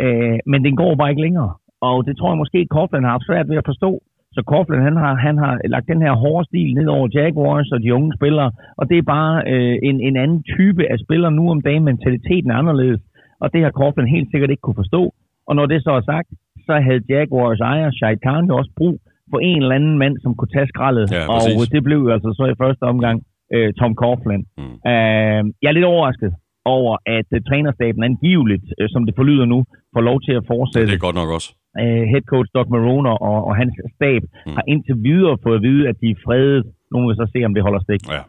Øh, 0.04 0.38
men 0.52 0.60
den 0.66 0.76
går 0.76 0.96
bare 0.96 1.10
ikke 1.10 1.26
længere. 1.28 1.52
Og 1.90 1.98
det 2.08 2.14
tror 2.18 2.30
jeg 2.32 2.42
måske, 2.44 2.60
Coughlin 2.76 3.04
har 3.04 3.16
haft 3.16 3.28
svært 3.30 3.50
ved 3.50 3.58
at 3.62 3.70
forstå. 3.72 3.92
Så 4.36 4.42
Coughlin, 4.52 4.88
han 4.90 4.98
har, 5.04 5.14
han 5.28 5.38
har 5.44 5.54
lagt 5.74 5.88
den 5.94 6.02
her 6.06 6.14
hårde 6.24 6.46
stil 6.50 6.74
ned 6.74 6.88
over 6.96 7.08
Jaguars 7.14 7.72
og 7.72 7.80
de 7.84 7.94
unge 7.98 8.12
spillere, 8.18 8.52
og 8.80 8.90
det 8.90 8.98
er 8.98 9.12
bare 9.18 9.34
øh, 9.54 9.76
en, 9.90 9.98
en 10.08 10.16
anden 10.24 10.44
type 10.56 10.84
af 10.92 10.98
spillere 11.06 11.32
nu 11.32 11.44
om 11.52 11.62
dagen. 11.62 11.84
Mentaliteten 11.84 12.52
er 12.52 12.56
anderledes, 12.56 13.02
og 13.42 13.54
det 13.54 13.64
har 13.64 13.72
Coughlin 13.72 14.16
helt 14.16 14.30
sikkert 14.32 14.50
ikke 14.50 14.66
kunne 14.66 14.82
forstå. 14.84 15.14
Og 15.48 15.56
når 15.56 15.66
det 15.66 15.84
så 15.84 15.92
er 15.92 16.02
sagt, 16.02 16.30
så 16.68 16.74
havde 16.88 17.02
Jaguars 17.10 17.60
ejer, 17.60 17.92
Shahid 17.92 18.18
Khan, 18.26 18.48
jo 18.50 18.58
også 18.58 18.72
brug 18.78 18.96
for 19.32 19.40
en 19.40 19.62
eller 19.62 19.76
anden 19.76 19.98
mand, 19.98 20.16
som 20.24 20.36
kunne 20.36 20.54
tage 20.56 20.68
skraldet. 20.74 21.12
Ja, 21.12 21.24
og 21.34 21.42
det 21.76 21.84
blev 21.84 22.00
altså 22.16 22.30
så 22.40 22.46
i 22.54 22.60
første 22.64 22.84
omgang 22.84 23.18
uh, 23.56 23.70
Tom 23.80 23.94
Coughlin. 23.96 24.44
Mm. 24.58 24.64
Uh, 24.64 25.42
jeg 25.62 25.70
er 25.70 25.78
lidt 25.78 25.92
overrasket 25.94 26.32
over, 26.66 26.94
at 27.18 27.28
uh, 27.36 27.40
trænerstaben 27.48 28.04
angiveligt, 28.04 28.68
uh, 28.82 28.86
som 28.94 29.06
det 29.08 29.14
forlyder 29.20 29.46
nu, 29.46 29.60
får 29.96 30.02
lov 30.10 30.18
til 30.28 30.34
at 30.40 30.44
fortsætte. 30.48 30.88
Det 30.88 30.96
er 31.02 31.08
godt 31.08 31.20
nok 31.22 31.30
også. 31.38 31.50
Uh, 31.82 32.04
head 32.12 32.26
coach 32.34 32.50
Doc 32.56 32.68
Marone 32.74 33.10
og, 33.10 33.38
og 33.48 33.56
hans 33.56 33.74
stab 33.96 34.22
mm. 34.46 34.52
har 34.58 34.64
indtil 34.68 34.96
videre 35.10 35.38
fået 35.44 35.56
at 35.56 35.62
vide, 35.62 35.84
at 35.92 35.96
de 36.02 36.10
er 36.10 36.20
fredet. 36.26 36.64
Nu 36.92 37.08
vil 37.08 37.16
så 37.16 37.28
se, 37.34 37.40
om 37.46 37.54
det 37.54 37.64
holder 37.64 37.82
stik. 37.88 38.02
Ja. 38.16 38.22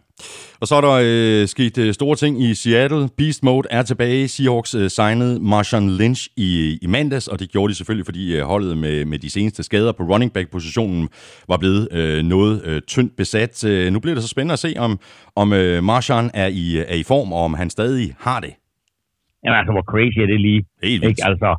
Og 0.61 0.67
så 0.67 0.75
er 0.75 0.81
der 0.81 0.96
øh, 1.05 1.46
sket 1.46 1.79
øh, 1.79 1.94
store 1.94 2.17
ting 2.17 2.43
i 2.43 2.55
Seattle. 2.55 3.08
Beast 3.19 3.43
Mode 3.44 3.69
er 3.70 3.82
tilbage. 3.82 4.29
Seahawks 4.29 4.75
øh, 4.75 4.91
signede 4.91 5.41
Marshawn 5.41 5.91
Lynch 5.91 6.29
i, 6.37 6.79
i 6.82 6.87
mandags, 6.87 7.29
og 7.29 7.41
det 7.41 7.50
gjorde 7.50 7.70
de 7.70 7.75
selvfølgelig, 7.75 8.06
fordi 8.06 8.37
øh, 8.37 8.43
holdet 8.43 8.79
med, 8.79 9.05
med 9.05 9.19
de 9.19 9.31
seneste 9.31 9.62
skader 9.62 9.93
på 9.93 10.02
running 10.02 10.32
back-positionen 10.32 11.08
var 11.49 11.56
blevet 11.56 11.88
øh, 11.93 12.23
noget 12.23 12.62
øh, 12.67 12.82
tyndt 12.82 13.17
besat. 13.17 13.64
Øh, 13.70 13.93
nu 13.93 14.00
bliver 14.00 14.14
det 14.14 14.23
så 14.23 14.29
spændende 14.29 14.52
at 14.52 14.58
se, 14.58 14.75
om, 14.79 14.99
om 15.37 15.52
øh, 15.52 15.82
Marshawn 15.82 16.31
er 16.35 16.46
i, 16.46 16.79
er 16.79 16.94
i 16.94 17.02
form, 17.02 17.32
og 17.32 17.41
om 17.44 17.55
han 17.55 17.70
stadig 17.70 18.14
har 18.19 18.41
det. 18.41 18.52
Jamen 19.44 19.58
altså, 19.58 19.73
hvor 19.73 19.87
crazy 19.93 20.19
er 20.19 20.26
det 20.26 20.41
lige? 20.41 20.64
Helt 20.82 21.02
vildt. 21.02 21.05
Ikke? 21.05 21.29
Altså, 21.31 21.50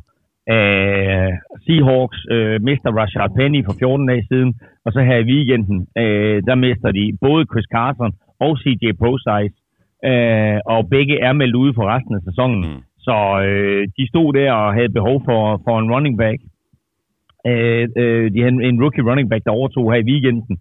øh, 0.54 1.30
Seahawks 1.64 2.20
øh, 2.34 2.56
mister 2.68 2.90
Rashard 2.98 3.32
Penny 3.38 3.60
for 3.64 3.74
14 3.78 4.06
dage 4.06 4.26
siden, 4.30 4.50
og 4.84 4.92
så 4.92 5.00
her 5.00 5.18
i 5.18 5.28
weekenden, 5.32 5.78
øh, 6.02 6.42
der 6.48 6.54
mister 6.54 6.90
de 6.98 7.04
både 7.20 7.42
Chris 7.50 7.68
Carson 7.74 8.12
og 8.40 8.52
CJ 8.62 8.84
Prosize, 9.00 9.56
øh, 10.10 10.58
og 10.72 10.88
begge 10.94 11.16
er 11.26 11.32
meldt 11.32 11.56
ude 11.62 11.74
for 11.74 11.84
resten 11.94 12.14
af 12.14 12.22
sæsonen. 12.28 12.60
Mm. 12.70 12.82
Så 13.06 13.16
øh, 13.46 13.88
de 13.96 14.08
stod 14.08 14.28
der 14.32 14.52
og 14.52 14.74
havde 14.74 14.96
behov 14.98 15.16
for, 15.28 15.42
for 15.64 15.74
en 15.78 15.92
running 15.94 16.16
back. 16.18 16.38
Øh, 17.50 17.88
øh, 18.02 18.26
de 18.32 18.40
havde 18.42 18.64
en 18.70 18.82
rookie 18.82 19.06
running 19.08 19.30
back, 19.30 19.44
der 19.44 19.58
overtog 19.58 19.92
her 19.92 20.00
i 20.00 20.08
weekenden, 20.10 20.56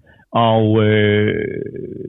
og 0.51 0.65
øh, 0.85 1.33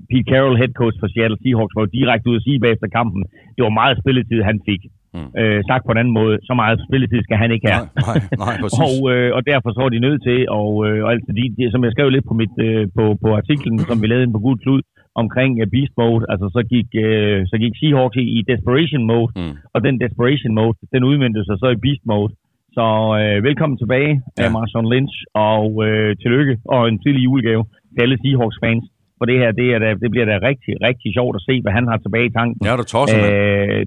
Pete 0.08 0.28
Carroll, 0.30 0.58
head 0.60 0.72
coach 0.80 0.96
for 1.00 1.08
Seattle 1.08 1.40
Seahawks, 1.42 1.76
var 1.76 1.94
direkte 1.98 2.30
ud 2.30 2.36
at 2.36 2.42
sige 2.46 2.60
bagefter 2.64 2.88
kampen, 2.98 3.22
det 3.54 3.62
var 3.66 3.78
meget 3.80 3.98
spilletid, 4.02 4.42
han 4.42 4.60
fik. 4.68 4.82
Mm. 5.16 5.30
Øh, 5.40 5.60
sagt 5.68 5.82
på 5.84 5.92
en 5.92 6.00
anden 6.02 6.16
måde, 6.20 6.34
så 6.48 6.54
meget 6.62 6.78
spilletid 6.86 7.20
skal 7.22 7.38
han 7.42 7.50
ikke 7.54 7.66
have. 7.72 7.84
Nej, 8.08 8.18
nej, 8.44 8.54
nej 8.62 8.68
og, 8.86 8.94
øh, 9.12 9.30
og 9.36 9.42
derfor 9.52 9.70
så 9.76 9.80
er 9.86 9.92
de 9.94 10.06
nødt 10.06 10.20
til, 10.28 10.38
og, 10.60 10.70
øh, 10.86 10.98
og 11.04 11.08
altså, 11.12 11.30
de, 11.38 11.42
de, 11.58 11.62
som 11.72 11.84
jeg 11.84 11.92
skrev 11.92 12.08
lidt 12.10 12.26
på, 12.30 12.34
mit, 12.40 12.54
øh, 12.66 12.82
på, 12.96 13.04
på 13.22 13.28
artiklen, 13.40 13.76
som 13.88 13.96
vi 14.02 14.06
lavede 14.06 14.24
ind 14.26 14.36
på 14.36 14.44
Gud 14.46 14.56
Klud, 14.64 14.82
omkring 15.22 15.52
uh, 15.62 15.66
Beast 15.74 15.94
Mode, 16.00 16.22
altså 16.32 16.46
så 16.56 16.60
gik, 16.72 16.88
uh, 17.06 17.38
så 17.50 17.56
gik 17.62 17.74
Seahawks 17.80 18.16
i, 18.22 18.26
i 18.38 18.40
Desperation 18.50 19.02
Mode, 19.10 19.30
mm. 19.36 19.54
og 19.74 19.78
den 19.86 19.94
Desperation 20.04 20.52
Mode, 20.58 20.74
den 20.94 21.02
udmyndte 21.10 21.40
sig 21.48 21.56
så 21.62 21.68
i 21.76 21.82
Beast 21.84 22.04
Mode. 22.10 22.30
Så 22.76 22.86
uh, 23.20 23.38
velkommen 23.48 23.76
tilbage 23.78 24.12
ja. 24.38 24.44
af 24.44 24.50
Marshawn 24.56 24.88
Lynch, 24.92 25.16
og 25.52 25.66
uh, 25.86 26.10
tillykke, 26.22 26.54
og 26.74 26.80
en 26.88 26.98
tidlig 27.02 27.22
julegave 27.28 27.64
til 27.92 28.00
alle 28.04 28.18
Seahawks-fans. 28.22 28.86
For 29.18 29.24
det 29.30 29.36
her, 29.42 29.50
det, 29.60 29.66
er 29.74 29.78
da, 29.84 29.88
det 30.02 30.10
bliver 30.14 30.26
da 30.32 30.36
rigtig, 30.50 30.72
rigtig 30.88 31.08
sjovt 31.18 31.34
at 31.38 31.42
se, 31.48 31.54
hvad 31.62 31.72
han 31.78 31.86
har 31.90 31.98
tilbage 32.04 32.26
i 32.30 32.34
tanken. 32.38 32.60
Ja, 32.66 32.72
du 32.80 32.86
tosser, 32.94 33.20
uh, 33.32 33.80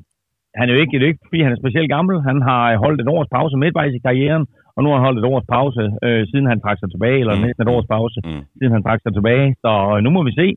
han 0.55 0.65
er 0.69 0.73
jo 0.73 0.79
ikke, 0.81 0.99
det 0.99 1.03
er 1.05 1.13
ikke, 1.13 1.27
fordi 1.29 1.41
han 1.45 1.53
er 1.53 1.61
specielt 1.63 1.89
gammel. 1.95 2.15
Han 2.29 2.37
har 2.49 2.77
holdt 2.85 3.01
et 3.01 3.11
års 3.15 3.29
pause 3.35 3.57
midtvejs 3.63 3.93
i 3.95 4.05
karrieren, 4.07 4.45
og 4.75 4.79
nu 4.83 4.87
har 4.89 4.97
han 4.97 5.07
holdt 5.07 5.19
et 5.19 5.29
års 5.31 5.47
pause, 5.55 5.83
øh, 6.05 6.21
siden 6.29 6.45
han 6.51 6.61
trak 6.63 6.77
sig 6.79 6.89
tilbage, 6.91 7.19
eller 7.19 7.35
mm. 7.35 7.41
næsten 7.41 7.63
et 7.63 7.73
års 7.75 7.89
pause, 7.95 8.19
mm. 8.25 8.43
siden 8.57 8.73
han 8.75 8.83
trak 8.83 8.99
sig 9.01 9.13
tilbage. 9.13 9.47
Så 9.63 9.71
øh, 9.93 9.99
nu 10.05 10.09
må 10.15 10.21
vi 10.29 10.33
se, 10.41 10.47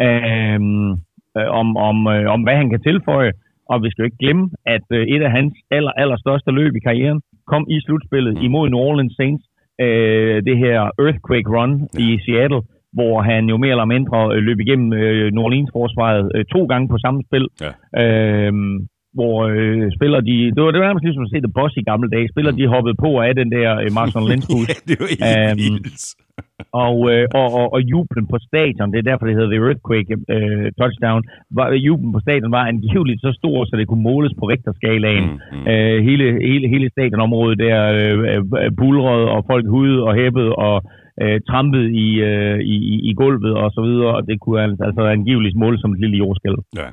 Øhm, 0.00 0.90
øh, 1.38 1.48
om, 1.60 1.76
om, 1.76 1.96
øh, 2.14 2.26
om 2.34 2.42
hvad 2.42 2.56
han 2.56 2.70
kan 2.70 2.80
tilføje. 2.80 3.32
Og 3.68 3.82
vi 3.82 3.90
skal 3.90 4.02
jo 4.02 4.04
ikke 4.04 4.22
glemme, 4.24 4.50
at 4.66 4.86
øh, 4.92 5.06
et 5.06 5.22
af 5.22 5.30
hans 5.30 5.54
aller, 5.70 5.92
aller 6.02 6.16
største 6.16 6.50
løb 6.50 6.76
i 6.76 6.84
karrieren 6.86 7.20
kom 7.46 7.66
i 7.70 7.80
slutspillet 7.80 8.34
mm. 8.34 8.42
imod 8.42 8.68
New 8.68 8.78
Orleans 8.78 9.16
Saints. 9.16 9.44
Øh, 9.80 10.42
det 10.48 10.56
her 10.58 10.76
Earthquake 11.04 11.48
Run 11.54 11.72
ja. 11.80 12.00
i 12.04 12.18
Seattle, 12.24 12.62
hvor 12.92 13.22
han 13.22 13.48
jo 13.48 13.56
mere 13.56 13.70
eller 13.70 13.84
mindre 13.94 14.18
øh, 14.34 14.42
løb 14.42 14.60
igennem 14.60 14.92
øh, 14.92 15.32
New 15.32 15.44
Orleans-forsvaret 15.44 16.32
øh, 16.34 16.44
to 16.44 16.66
gange 16.66 16.88
på 16.88 16.98
samme 16.98 17.22
spil. 17.28 17.46
Ja. 17.64 17.72
Øh, 18.02 18.52
hvor 19.18 19.36
øh, 19.54 19.84
spiller 19.96 20.20
de, 20.28 20.36
det 20.54 20.60
var 20.62 20.70
det 20.70 20.80
var 20.80 20.88
nærmest 20.88 21.04
ligesom 21.06 21.26
at 21.26 21.32
se 21.32 21.38
The 21.46 21.56
Boss 21.58 21.76
i 21.76 21.88
gamle 21.90 22.08
dage, 22.14 22.32
spiller 22.34 22.52
de 22.58 22.72
hoppede 22.74 22.96
på 23.04 23.10
af 23.26 23.34
den 23.40 23.48
der 23.56 23.68
øh, 23.84 24.28
Lynch 24.30 24.46
bus. 24.52 24.68
ja, 24.70 24.76
det 24.88 24.96
var 25.00 25.08
helt 25.10 25.24
um, 25.62 25.84
og, 26.86 26.96
øh, 27.12 27.26
og, 27.40 27.48
og, 27.60 27.66
og 27.74 27.80
jublen 27.92 28.26
på 28.32 28.36
stadion, 28.48 28.92
det 28.92 28.98
er 28.98 29.08
derfor, 29.10 29.26
det 29.26 29.34
hedder 29.38 29.54
The 29.54 29.64
Earthquake 29.68 30.12
øh, 30.34 30.66
Touchdown, 30.80 31.22
var, 31.58 31.66
jublen 31.88 32.12
på 32.12 32.20
stadion 32.26 32.52
var 32.52 32.64
angiveligt 32.72 33.20
så 33.20 33.30
stor, 33.40 33.64
så 33.64 33.76
det 33.76 33.88
kunne 33.88 34.08
måles 34.10 34.32
på 34.40 34.44
Richterskalaen. 34.52 35.24
Mm, 35.24 35.38
mm. 35.52 35.66
Øh, 35.72 35.98
hele, 36.08 36.26
hele, 36.48 36.66
hele 36.74 36.90
stadionområdet 36.90 37.58
der 37.58 37.78
øh, 38.00 38.18
øh, 38.62 38.70
bulrede, 38.80 39.26
og 39.34 39.40
folk 39.50 39.66
hudede 39.74 40.02
og 40.08 40.14
hæppede, 40.14 40.52
og 40.68 40.76
øh, 41.22 41.40
trampet 41.50 41.84
i, 42.04 42.08
øh, 42.30 42.58
i, 42.74 42.76
i 43.10 43.12
gulvet 43.20 43.54
og 43.62 43.68
så 43.76 43.80
videre, 43.88 44.12
og 44.16 44.22
det 44.28 44.36
kunne 44.40 44.62
altså, 44.62 44.82
altså 44.88 45.02
angiveligt 45.16 45.56
måle 45.56 45.78
som 45.80 45.92
et 45.92 46.00
lille 46.00 46.16
jordskæld. 46.22 46.58
Ja. 46.80 46.88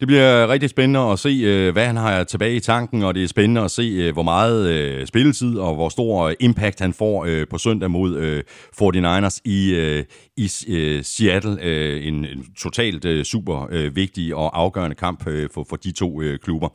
Det 0.00 0.06
bliver 0.08 0.52
rigtig 0.52 0.70
spændende 0.70 1.00
at 1.12 1.18
se, 1.18 1.32
øh, 1.50 1.72
hvad 1.72 1.86
han 1.86 1.96
har 1.96 2.24
tilbage 2.24 2.56
i 2.56 2.60
tanken, 2.60 3.02
og 3.02 3.14
det 3.14 3.22
er 3.22 3.28
spændende 3.28 3.60
at 3.68 3.70
se, 3.70 3.86
øh, 4.02 4.12
hvor 4.12 4.26
meget 4.34 4.58
øh, 4.74 5.06
spilletid 5.06 5.58
og 5.58 5.74
hvor 5.74 5.88
stor 5.88 6.32
impact 6.40 6.80
han 6.80 6.92
får 6.92 7.16
øh, 7.28 7.46
på 7.50 7.58
søndag 7.58 7.90
mod 7.90 8.10
øh, 8.24 8.40
49ers 8.82 9.36
i, 9.56 9.58
øh, 9.82 10.02
i 10.36 10.50
øh, 10.68 11.04
Seattle. 11.04 11.56
Øh, 11.62 12.06
en, 12.06 12.14
en 12.24 12.46
totalt 12.56 13.04
øh, 13.04 13.24
super 13.24 13.68
øh, 13.70 13.96
vigtig 13.96 14.34
og 14.34 14.58
afgørende 14.58 14.96
kamp 14.96 15.26
øh, 15.26 15.48
for, 15.54 15.66
for 15.68 15.76
de 15.76 15.92
to 15.92 16.22
øh, 16.22 16.38
klubber. 16.38 16.68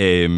Øh, 0.00 0.30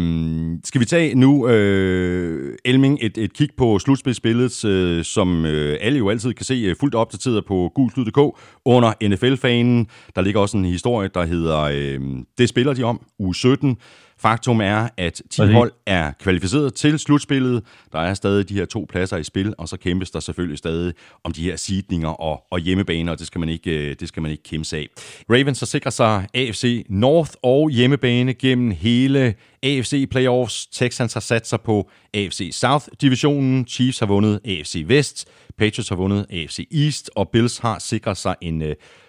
skal 0.63 0.81
vi 0.81 0.85
tage 0.85 1.15
nu, 1.15 1.47
øh, 1.47 2.57
Elming, 2.65 2.97
et, 3.01 3.17
et 3.17 3.33
kig 3.33 3.49
på 3.57 3.79
slutspilsbilledet, 3.79 4.65
øh, 4.65 5.03
som 5.03 5.45
øh, 5.45 5.77
alle 5.81 5.97
jo 5.97 6.09
altid 6.09 6.33
kan 6.33 6.45
se 6.45 6.53
øh, 6.53 6.75
fuldt 6.79 6.95
opdateret 6.95 7.45
på 7.45 7.71
gulslyd.dk 7.75 8.39
under 8.65 9.09
NFL-fanen. 9.09 9.87
Der 10.15 10.21
ligger 10.21 10.41
også 10.41 10.57
en 10.57 10.65
historie, 10.65 11.09
der 11.13 11.25
hedder 11.25 11.59
øh, 11.61 11.99
Det 12.37 12.49
spiller 12.49 12.73
de 12.73 12.83
om, 12.83 13.01
uge 13.19 13.35
17. 13.35 13.77
Faktum 14.21 14.61
er, 14.61 14.89
at 14.97 15.21
10 15.29 15.41
hold 15.41 15.71
er 15.85 16.11
kvalificeret 16.19 16.73
til 16.73 16.99
slutspillet. 16.99 17.63
Der 17.91 17.99
er 17.99 18.13
stadig 18.13 18.49
de 18.49 18.53
her 18.53 18.65
to 18.65 18.85
pladser 18.89 19.17
i 19.17 19.23
spil, 19.23 19.53
og 19.57 19.69
så 19.69 19.77
kæmpes 19.77 20.11
der 20.11 20.19
selvfølgelig 20.19 20.57
stadig 20.57 20.93
om 21.23 21.31
de 21.31 21.43
her 21.43 21.55
seedninger 21.55 22.09
og, 22.09 22.43
og 22.51 22.59
hjemmebaner, 22.59 23.11
og 23.11 23.19
det 23.19 23.27
skal 23.27 23.39
man 23.39 23.49
ikke, 23.49 23.89
øh, 23.89 23.95
det 23.99 24.07
skal 24.07 24.21
man 24.21 24.31
ikke 24.31 24.43
kæmpe 24.43 24.75
af. 24.75 24.87
Ravens 25.29 25.59
har 25.59 25.65
sikret 25.65 25.93
sig 25.93 26.27
AFC 26.33 26.85
North 26.89 27.31
og 27.43 27.69
hjemmebane 27.69 28.33
gennem 28.33 28.71
hele 28.71 29.33
AFC 29.63 30.09
Playoffs. 30.11 30.67
Texans 30.67 31.13
har 31.13 31.21
sat 31.21 31.47
sig 31.47 31.61
på 31.61 31.89
AFC 32.13 32.49
South-divisionen. 32.53 33.67
Chiefs 33.67 33.99
har 33.99 34.05
vundet 34.05 34.39
AFC 34.45 34.85
West. 34.87 35.27
Patriots 35.57 35.89
har 35.89 35.95
vundet 35.95 36.25
AFC 36.29 36.67
East, 36.71 37.09
og 37.15 37.29
Bills 37.29 37.57
har 37.57 37.79
sikret 37.79 38.17
sig 38.17 38.35
en 38.41 38.61
uh, 38.61 38.67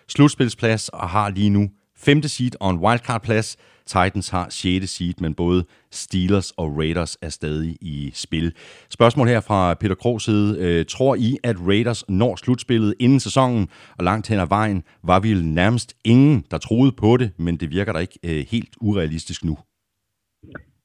slutspilsplads 0.08 0.88
og 0.88 1.08
har 1.08 1.30
lige 1.30 1.50
nu 1.50 1.70
femte 1.96 2.28
seed 2.28 2.50
og 2.60 2.70
en 2.70 2.78
wildcard-plads. 2.78 3.56
Titans 3.86 4.30
har 4.30 4.46
6. 4.50 4.88
seed, 4.88 5.14
men 5.20 5.34
både 5.34 5.64
Steelers 5.90 6.50
og 6.50 6.78
Raiders 6.78 7.16
er 7.22 7.28
stadig 7.28 7.76
i 7.80 8.10
spil. 8.14 8.52
Spørgsmål 8.90 9.26
her 9.28 9.40
fra 9.40 9.74
Peter 9.74 9.94
Krogs 9.94 10.24
side. 10.24 10.48
Øh, 10.60 10.84
tror 10.88 11.14
I, 11.14 11.30
at 11.44 11.56
Raiders 11.68 12.08
når 12.08 12.36
slutspillet 12.36 12.94
inden 13.00 13.20
sæsonen, 13.20 13.68
og 13.98 14.04
langt 14.04 14.28
hen 14.28 14.38
ad 14.38 14.48
vejen 14.48 14.82
var 15.04 15.20
vi 15.20 15.28
nærmest 15.34 15.96
ingen, 16.04 16.44
der 16.50 16.58
troede 16.58 16.92
på 17.02 17.16
det, 17.16 17.30
men 17.38 17.56
det 17.56 17.70
virker 17.70 17.92
da 17.92 17.98
ikke 17.98 18.18
øh, 18.24 18.44
helt 18.50 18.74
urealistisk 18.80 19.44
nu? 19.44 19.56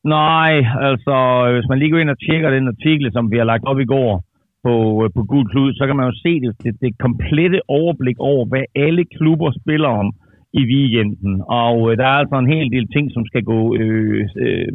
Nej, 0.03 0.53
altså 0.89 1.15
hvis 1.53 1.69
man 1.69 1.79
lige 1.79 1.91
går 1.91 1.97
ind 2.03 2.15
og 2.15 2.19
tjekker 2.25 2.49
den 2.49 2.67
artikel, 2.67 3.07
som 3.11 3.31
vi 3.31 3.37
har 3.37 3.47
lagt 3.51 3.65
op 3.71 3.79
i 3.79 3.91
går 3.95 4.23
på, 4.65 4.73
øh, 5.03 5.09
på 5.15 5.21
Gud 5.31 5.45
Klud, 5.51 5.73
så 5.73 5.83
kan 5.87 5.95
man 5.95 6.05
jo 6.09 6.15
se 6.25 6.31
det, 6.43 6.51
det, 6.63 6.71
det 6.81 6.91
komplette 7.05 7.59
overblik 7.67 8.19
over, 8.19 8.45
hvad 8.51 8.65
alle 8.85 9.03
klubber 9.17 9.51
spiller 9.61 9.89
om 10.01 10.07
i 10.61 10.63
weekenden. 10.73 11.33
Og 11.63 11.75
øh, 11.87 11.97
der 11.99 12.05
er 12.07 12.17
altså 12.21 12.37
en 12.39 12.53
hel 12.55 12.67
del 12.75 12.87
ting, 12.95 13.05
som 13.15 13.23
skal 13.29 13.43
gå 13.53 13.59
øh, 13.79 14.21
øh, 14.43 14.67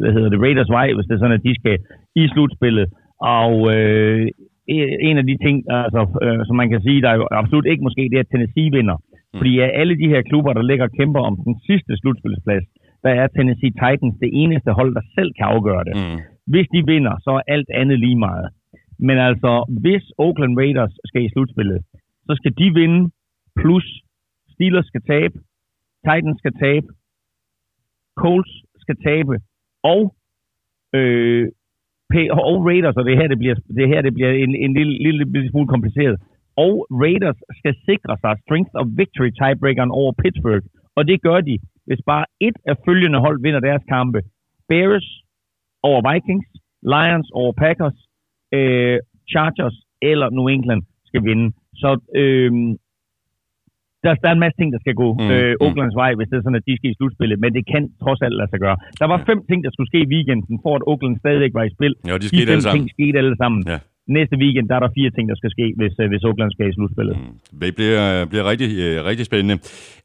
hvad 0.00 0.12
hedder 0.14 0.30
det, 0.30 0.42
Raiders 0.44 0.70
vej, 0.78 0.86
hvis 0.94 1.06
det 1.06 1.14
er 1.14 1.22
sådan, 1.22 1.38
at 1.40 1.46
de 1.48 1.54
skal 1.60 1.76
i 2.20 2.22
slutspillet. 2.32 2.86
Og 3.40 3.52
øh, 3.74 4.26
en 5.08 5.16
af 5.20 5.26
de 5.30 5.36
ting, 5.44 5.56
altså, 5.84 6.02
øh, 6.24 6.40
som 6.46 6.56
man 6.60 6.70
kan 6.72 6.80
sige, 6.86 7.02
der 7.04 7.10
er 7.10 7.20
absolut 7.42 7.66
ikke 7.66 7.86
måske, 7.86 8.02
det 8.10 8.16
er, 8.16 8.26
at 8.26 8.32
Tennessee 8.32 8.70
vinder. 8.76 8.96
Mm. 8.98 9.38
Fordi 9.38 9.52
af 9.66 9.70
alle 9.80 9.94
de 10.02 10.08
her 10.12 10.22
klubber, 10.30 10.52
der 10.52 10.68
ligger 10.70 10.84
og 10.88 10.96
kæmper 10.98 11.20
om 11.28 11.34
den 11.46 11.56
sidste 11.68 11.92
slutspilsplads, 12.00 12.66
der 13.04 13.12
er 13.20 13.26
Tennessee 13.26 13.72
Titans 13.82 14.16
det 14.24 14.30
eneste 14.42 14.70
hold, 14.78 14.94
der 14.94 15.04
selv 15.16 15.30
kan 15.38 15.46
afgøre 15.54 15.84
det. 15.88 15.94
Mm. 15.96 16.18
Hvis 16.52 16.66
de 16.74 16.80
vinder, 16.92 17.14
så 17.24 17.30
er 17.38 17.52
alt 17.54 17.70
andet 17.80 17.98
lige 18.04 18.18
meget. 18.28 18.48
Men 18.98 19.16
altså, 19.28 19.52
hvis 19.82 20.04
Oakland 20.18 20.58
Raiders 20.60 20.94
skal 21.08 21.22
i 21.24 21.32
slutspillet, 21.32 21.80
så 22.26 22.32
skal 22.40 22.52
de 22.60 22.66
vinde, 22.80 23.00
plus 23.60 23.86
Steelers 24.58 24.86
skal 24.86 25.02
tabe, 25.02 25.34
Titans 26.06 26.38
skal 26.38 26.54
tabe, 26.64 26.86
Colts 28.22 28.54
skal 28.84 28.96
tabe, 29.08 29.34
og, 29.82 30.02
øh, 30.94 31.48
og 32.48 32.56
Raiders, 32.68 32.96
og 32.96 33.04
det 33.04 33.16
her, 33.16 33.28
det 33.28 33.38
bliver, 33.38 33.54
det 33.78 33.88
her 33.88 34.02
det 34.02 34.14
bliver 34.14 34.30
en, 34.30 34.54
en 34.64 34.72
lille, 34.78 34.94
lille, 35.06 35.24
lille 35.32 35.50
smule 35.50 35.68
kompliceret, 35.74 36.16
og 36.56 36.72
Raiders 37.02 37.40
skal 37.60 37.74
sikre 37.88 38.14
sig 38.22 38.32
strength 38.44 38.70
of 38.80 38.86
victory 39.00 39.30
tiebreakeren 39.40 39.90
over 39.90 40.12
Pittsburgh, 40.22 40.64
og 40.96 41.02
det 41.08 41.22
gør 41.22 41.40
de, 41.40 41.58
hvis 41.86 42.02
bare 42.06 42.24
et 42.40 42.56
af 42.70 42.76
følgende 42.86 43.18
hold 43.18 43.42
vinder 43.42 43.60
deres 43.60 43.84
kampe. 43.88 44.20
Bears 44.68 45.08
over 45.82 46.00
Vikings, 46.12 46.48
Lions 46.82 47.30
over 47.40 47.52
Packers, 47.52 47.98
øh, 48.56 48.98
Chargers 49.32 49.76
eller 50.02 50.30
New 50.30 50.46
England 50.46 50.82
skal 51.06 51.24
vinde. 51.24 51.52
Så 51.74 51.90
øh, 52.14 52.52
der, 54.04 54.10
der 54.22 54.28
er 54.30 54.36
en 54.38 54.44
masse 54.44 54.56
ting, 54.60 54.70
der 54.74 54.80
skal 54.84 54.94
gå 55.02 55.08
mm, 55.18 55.30
øh. 55.34 55.64
Oaklands 55.64 55.96
mm. 55.96 56.00
vej, 56.02 56.10
hvis 56.18 56.28
det 56.30 56.36
er 56.36 56.44
sådan, 56.44 56.60
at 56.60 56.66
de 56.68 56.74
skal 56.78 56.90
i 56.92 56.96
slutspillet, 56.98 57.38
men 57.44 57.50
det 57.56 57.64
kan 57.72 57.82
trods 58.02 58.20
alt 58.24 58.36
lade 58.40 58.50
sig 58.52 58.60
gøre. 58.66 58.76
Der 59.00 59.06
var 59.12 59.18
fem 59.30 59.38
ting, 59.48 59.58
der 59.64 59.70
skulle 59.72 59.90
ske 59.92 60.00
i 60.06 60.10
weekenden, 60.14 60.54
for 60.64 60.72
at 60.78 60.82
Oakland 60.90 61.14
stadigvæk 61.24 61.52
var 61.58 61.64
i 61.68 61.72
spil. 61.76 61.92
Ja, 62.08 62.14
de, 62.22 62.26
skete 62.28 62.46
de 62.46 62.52
fem 62.52 62.62
ting 62.74 62.84
skete 62.96 63.16
alle 63.22 63.36
sammen. 63.42 63.60
Ja. 63.72 63.78
Næste 64.18 64.36
weekend, 64.42 64.66
der 64.68 64.74
er 64.78 64.82
der 64.84 64.92
fire 64.98 65.10
ting, 65.16 65.24
der 65.32 65.36
skal 65.40 65.50
ske, 65.56 65.66
hvis, 65.80 65.94
øh, 66.02 66.06
hvis 66.12 66.22
Oakland 66.28 66.50
skal 66.56 66.66
i 66.70 66.74
slutspillet. 66.76 67.16
Mm. 67.18 67.60
Det 67.62 67.70
bliver, 67.78 68.02
bliver 68.30 68.44
rigtig, 68.50 68.68
øh, 68.86 68.96
rigtig 69.10 69.24
spændende. 69.30 69.56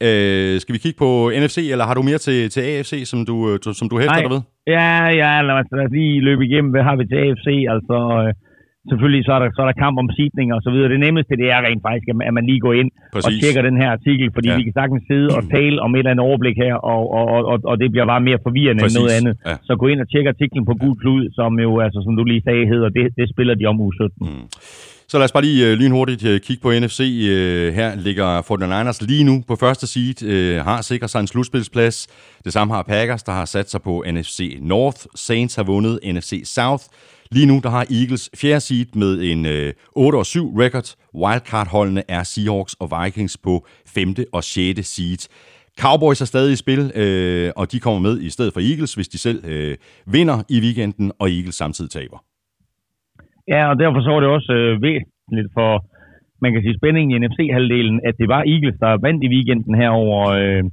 Øh, 0.07 0.53
skal 0.63 0.73
vi 0.75 0.79
kigge 0.85 0.97
på 1.05 1.09
NFC, 1.41 1.57
eller 1.73 1.85
har 1.89 1.95
du 1.99 2.03
mere 2.09 2.19
til, 2.27 2.37
til 2.53 2.61
AFC, 2.69 2.93
som 3.11 3.19
du, 3.29 3.35
øh, 3.49 3.55
som 3.79 3.87
du 3.91 3.95
hæfter 4.01 4.21
dig 4.25 4.33
ved? 4.35 4.41
Ja, 4.77 4.93
ja 5.21 5.31
lad 5.47 5.55
os, 5.59 5.67
lad 5.77 5.85
os 5.87 5.93
lige 5.97 6.15
løbe 6.27 6.41
igennem, 6.47 6.71
hvad 6.73 6.83
har 6.89 6.95
vi 6.99 7.03
til 7.11 7.19
AFC? 7.25 7.47
Altså, 7.75 7.97
øh, 8.21 8.31
selvfølgelig 8.89 9.23
så 9.27 9.31
er, 9.37 9.39
der, 9.43 9.47
så 9.55 9.61
er 9.63 9.67
der 9.71 9.77
kamp 9.85 9.95
om 10.03 10.09
sidning 10.19 10.47
og 10.55 10.61
så 10.65 10.69
videre. 10.73 10.89
Det 10.93 10.99
nemmeste, 11.05 11.33
det 11.41 11.47
er 11.55 11.59
rent 11.67 11.83
faktisk, 11.87 12.07
at 12.29 12.33
man 12.37 12.45
lige 12.49 12.61
går 12.65 12.73
ind 12.81 12.89
Præcis. 13.13 13.27
og 13.27 13.31
tjekker 13.41 13.61
den 13.69 13.77
her 13.81 13.89
artikel, 13.97 14.27
fordi 14.35 14.47
ja. 14.49 14.57
vi 14.59 14.63
kan 14.67 14.73
sagtens 14.79 15.03
sidde 15.11 15.27
og 15.37 15.43
tale 15.55 15.75
om 15.85 15.89
et 15.95 15.99
eller 15.99 16.11
andet 16.13 16.25
overblik 16.29 16.57
her, 16.65 16.75
og, 16.91 17.03
og, 17.17 17.25
og, 17.51 17.57
og 17.71 17.75
det 17.81 17.87
bliver 17.93 18.07
bare 18.13 18.21
mere 18.29 18.39
forvirrende 18.47 18.83
Præcis. 18.83 18.95
end 18.95 19.01
noget 19.01 19.13
andet. 19.19 19.33
Ja. 19.49 19.55
Så 19.67 19.71
gå 19.81 19.85
ind 19.91 19.99
og 20.03 20.07
tjek 20.11 20.25
artiklen 20.33 20.63
på 20.69 20.73
Gud 20.81 20.95
Klud, 21.01 21.23
som 21.37 21.51
jo, 21.65 21.71
altså, 21.85 21.99
som 22.05 22.13
du 22.17 22.23
lige 22.31 22.43
sagde, 22.47 22.63
hedder, 22.73 22.89
det, 22.97 23.05
det 23.19 23.25
spiller 23.33 23.55
de 23.59 23.65
om 23.71 23.81
u 23.85 23.91
17. 23.91 24.11
Mm. 24.21 24.45
Så 25.13 25.17
lad 25.17 25.25
os 25.25 25.31
bare 25.31 25.43
lige 25.43 25.67
øh, 25.67 25.73
lynhurtigt 25.73 26.25
øh, 26.25 26.41
kigge 26.41 26.61
på 26.61 26.71
NFC. 26.79 26.99
Øh, 26.99 27.73
her 27.73 27.95
ligger 27.95 28.41
49ers 28.41 29.05
lige 29.05 29.23
nu 29.23 29.43
på 29.47 29.55
første 29.55 29.87
seed, 29.87 30.23
øh, 30.23 30.65
har 30.65 30.81
sikret 30.81 31.09
sig 31.09 31.19
en 31.19 31.27
slutspilsplads. 31.27 32.07
Det 32.45 32.53
samme 32.53 32.73
har 32.73 32.83
Packers, 32.83 33.23
der 33.23 33.31
har 33.31 33.45
sat 33.45 33.71
sig 33.71 33.81
på 33.81 34.03
NFC 34.07 34.57
North. 34.61 35.05
Saints 35.15 35.55
har 35.55 35.63
vundet 35.63 35.99
NFC 36.03 36.41
South. 36.45 36.83
Lige 37.31 37.45
nu 37.45 37.59
der 37.63 37.69
har 37.69 37.85
Eagles 37.89 38.29
fjerde 38.35 38.61
seed 38.61 38.85
med 38.93 39.21
en 39.21 39.45
øh, 39.45 39.69
8-7 39.69 40.01
record. 40.01 40.95
Wildcard-holdene 41.15 42.03
er 42.07 42.23
Seahawks 42.23 42.75
og 42.79 43.03
Vikings 43.03 43.37
på 43.37 43.67
5. 43.85 44.15
og 44.31 44.43
6. 44.43 44.87
seed. 44.87 45.27
Cowboys 45.79 46.21
er 46.21 46.25
stadig 46.25 46.53
i 46.53 46.55
spil, 46.55 46.91
øh, 46.95 47.51
og 47.55 47.71
de 47.71 47.79
kommer 47.79 47.99
med 47.99 48.21
i 48.21 48.29
stedet 48.29 48.53
for 48.53 48.59
Eagles, 48.59 48.93
hvis 48.93 49.07
de 49.07 49.17
selv 49.17 49.45
øh, 49.45 49.77
vinder 50.05 50.43
i 50.49 50.59
weekenden, 50.59 51.11
og 51.19 51.31
Eagles 51.31 51.55
samtidig 51.55 51.91
taber. 51.91 52.32
Ja, 53.47 53.61
og 53.71 53.75
derfor 53.81 53.99
så 54.01 54.09
var 54.13 54.19
det 54.19 54.29
også 54.29 54.53
øh, 54.53 54.81
væsentligt 54.81 55.51
for, 55.57 55.71
man 56.41 56.51
kan 56.53 56.61
sige, 56.61 56.79
spændingen 56.79 57.11
i 57.13 57.19
NFC-halvdelen, 57.21 57.99
at 58.07 58.15
det 58.21 58.27
var 58.33 58.41
Eagles, 58.53 58.77
der 58.83 59.01
vandt 59.05 59.23
i 59.23 59.33
weekenden 59.35 59.75
her 59.81 59.89
over, 59.89 60.21
øh, 60.41 60.63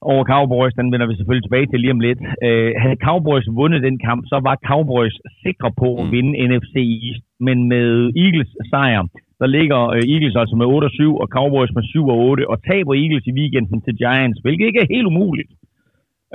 over 0.00 0.24
Cowboys. 0.32 0.74
Den 0.80 0.92
vender 0.92 1.06
vi 1.06 1.16
selvfølgelig 1.16 1.46
tilbage 1.46 1.66
til 1.66 1.80
lige 1.80 1.96
om 1.96 2.04
lidt. 2.08 2.20
Øh, 2.46 2.70
havde 2.82 3.02
Cowboys 3.08 3.46
vundet 3.60 3.86
den 3.88 3.98
kamp, 4.06 4.22
så 4.32 4.36
var 4.46 4.56
Cowboys 4.70 5.16
sikre 5.44 5.70
på 5.82 5.88
at 6.00 6.06
mm. 6.06 6.12
vinde 6.12 6.32
NFC 6.48 6.74
East. 7.06 7.24
Men 7.46 7.58
med 7.72 7.86
Eagles 8.24 8.52
sejr, 8.70 9.02
der 9.40 9.46
ligger 9.56 9.80
øh, 9.96 10.02
Eagles 10.12 10.36
altså 10.36 10.56
med 10.56 10.66
8 10.66 10.84
og 10.84 10.90
7, 10.90 11.16
og 11.22 11.28
Cowboys 11.36 11.72
med 11.74 11.82
7 11.82 12.08
og 12.14 12.18
8, 12.30 12.50
og 12.50 12.56
taber 12.68 12.94
Eagles 12.94 13.26
i 13.26 13.36
weekenden 13.40 13.80
til 13.82 13.94
Giants, 14.02 14.38
hvilket 14.42 14.66
ikke 14.66 14.80
er 14.84 14.94
helt 14.94 15.10
umuligt. 15.12 15.52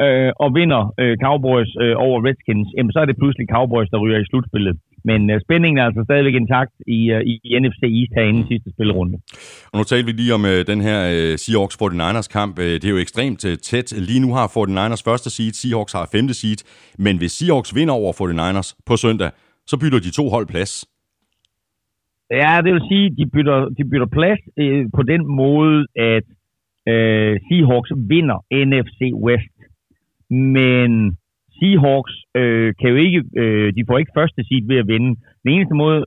Øh, 0.03 0.31
og 0.43 0.49
vinder 0.57 0.81
øh, 1.01 1.15
Cowboys 1.25 1.71
øh, 1.83 1.95
over 2.05 2.17
Redskins, 2.27 2.69
jamen 2.77 2.91
så 2.91 2.99
er 2.99 3.07
det 3.07 3.17
pludselig 3.21 3.47
Cowboys, 3.55 3.89
der 3.89 4.03
ryger 4.03 4.19
i 4.19 4.29
slutspillet. 4.29 4.75
Men 5.09 5.21
uh, 5.33 5.37
spændingen 5.45 5.77
er 5.77 5.85
altså 5.85 6.01
stadigvæk 6.07 6.35
intakt 6.43 6.73
i, 6.87 6.99
uh, 7.15 7.21
i 7.31 7.59
NFC 7.61 7.81
East 7.99 8.11
her 8.17 8.25
inden 8.29 8.45
sidste 8.51 8.69
spillerunde. 8.75 9.15
Og 9.71 9.75
nu 9.79 9.83
talte 9.83 10.05
vi 10.05 10.11
lige 10.11 10.33
om 10.37 10.43
uh, 10.43 10.59
den 10.71 10.81
her 10.87 10.99
uh, 11.13 11.35
Seahawks 11.43 11.75
49ers 11.83 12.29
kamp. 12.37 12.53
Uh, 12.59 12.65
det 12.79 12.85
er 12.85 12.95
jo 12.97 13.03
ekstremt 13.05 13.41
uh, 13.49 13.53
tæt. 13.69 13.87
Lige 14.09 14.23
nu 14.25 14.29
har 14.37 14.45
49ers 14.57 15.03
første 15.07 15.29
seed, 15.35 15.53
Seahawks 15.53 15.93
har 15.93 16.09
femte 16.15 16.33
seed. 16.33 16.59
Men 17.05 17.17
hvis 17.17 17.31
Seahawks 17.31 17.75
vinder 17.77 17.93
over 18.01 18.11
49ers 18.21 18.69
på 18.85 18.95
søndag, 19.03 19.31
så 19.69 19.75
bytter 19.81 19.99
de 19.99 20.11
to 20.19 20.23
hold 20.35 20.47
plads. 20.47 20.73
Ja, 22.41 22.61
det 22.63 22.71
vil 22.73 22.83
sige, 22.91 23.05
de 23.19 23.25
bytter, 23.33 23.59
de 23.77 23.83
bytter 23.89 24.09
plads 24.17 24.41
uh, 24.61 24.83
på 24.97 25.01
den 25.11 25.21
måde, 25.41 25.79
at 26.13 26.27
uh, 26.93 27.33
Seahawks 27.45 27.91
vinder 28.11 28.39
NFC 28.69 28.99
West. 29.27 29.55
Men 30.29 31.17
Seahawks 31.63 32.13
øh, 32.39 32.73
kan 32.79 32.89
jo 32.93 32.95
ikke, 33.05 33.19
øh, 33.41 33.67
de 33.77 33.81
får 33.89 33.97
ikke 34.01 34.11
første 34.19 34.39
seed 34.47 34.63
ved 34.71 34.77
at 34.83 34.87
vinde. 34.93 35.09
Den 35.43 35.49
eneste 35.55 35.75
måde, 35.83 35.99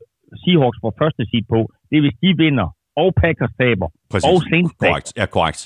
Seahawks 0.43 0.79
får 0.83 0.93
første 1.03 1.23
seed 1.31 1.45
på, 1.55 1.61
Det 1.91 2.01
hvis 2.05 2.17
de 2.23 2.31
vinder, 2.45 2.69
og 3.03 3.09
Packers 3.23 3.55
taber, 3.63 3.89
Præcis. 4.13 4.29
og 4.31 4.37
Saints 4.51 4.73
taber, 4.81 4.91
Korrekt. 4.93 5.09
Ja, 5.21 5.27
korrekt. 5.37 5.61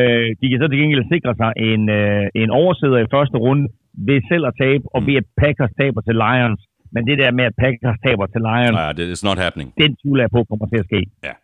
øh, 0.00 0.26
de 0.40 0.44
kan 0.50 0.58
så 0.62 0.66
til 0.68 0.78
gengæld 0.82 1.04
sikre 1.14 1.32
sig 1.40 1.50
en, 1.70 1.82
øh, 1.98 2.24
en 2.42 2.50
oversider 2.60 2.98
i 3.06 3.08
første 3.16 3.36
runde 3.46 3.64
ved 4.08 4.18
selv 4.30 4.44
at 4.50 4.54
tabe, 4.64 4.84
og 4.94 5.00
ved 5.08 5.14
at 5.22 5.26
Packers 5.42 5.72
taber 5.80 6.00
til 6.08 6.14
Lions. 6.24 6.60
Men 6.94 7.02
det 7.08 7.16
der 7.22 7.30
med, 7.38 7.44
at 7.50 7.54
Packers 7.64 7.98
taber 8.06 8.26
til 8.34 8.40
Lions, 8.50 8.76
Ja, 8.82 8.88
det 8.98 9.06
is 9.14 9.22
not 9.28 9.38
happening. 9.44 9.68
den 9.82 9.90
tvivler 10.00 10.22
jeg 10.26 10.30
på 10.36 10.40
kommer 10.50 10.66
til 10.72 10.78
at 10.82 10.86
ske. 10.90 11.00
Ja. 11.28 11.34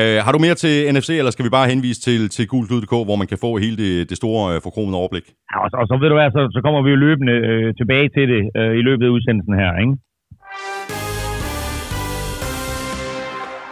Uh, 0.00 0.18
har 0.24 0.32
du 0.32 0.38
mere 0.46 0.54
til 0.54 0.94
NFC, 0.94 1.10
eller 1.20 1.30
skal 1.30 1.44
vi 1.44 1.50
bare 1.58 1.68
henvise 1.72 2.00
til, 2.00 2.28
til 2.28 2.48
gulklud.dk, 2.48 2.94
hvor 3.08 3.16
man 3.22 3.28
kan 3.32 3.38
få 3.38 3.50
hele 3.64 3.76
det, 3.76 4.10
det 4.10 4.16
store 4.16 4.56
uh, 4.56 4.62
forkromede 4.62 4.96
overblik? 5.02 5.26
Ja, 5.52 5.58
og, 5.64 5.68
så, 5.70 5.76
og 5.82 5.86
så 5.88 5.94
ved 6.02 6.08
du 6.08 6.14
hvad, 6.18 6.30
så, 6.36 6.40
så 6.56 6.60
kommer 6.64 6.82
vi 6.82 6.90
jo 6.90 6.96
løbende 6.96 7.32
øh, 7.32 7.74
tilbage 7.80 8.08
til 8.16 8.24
det 8.32 8.42
øh, 8.58 8.72
i 8.80 8.82
løbet 8.88 9.04
af 9.06 9.10
udsendelsen 9.16 9.54
her, 9.62 9.70
ikke? 9.82 9.94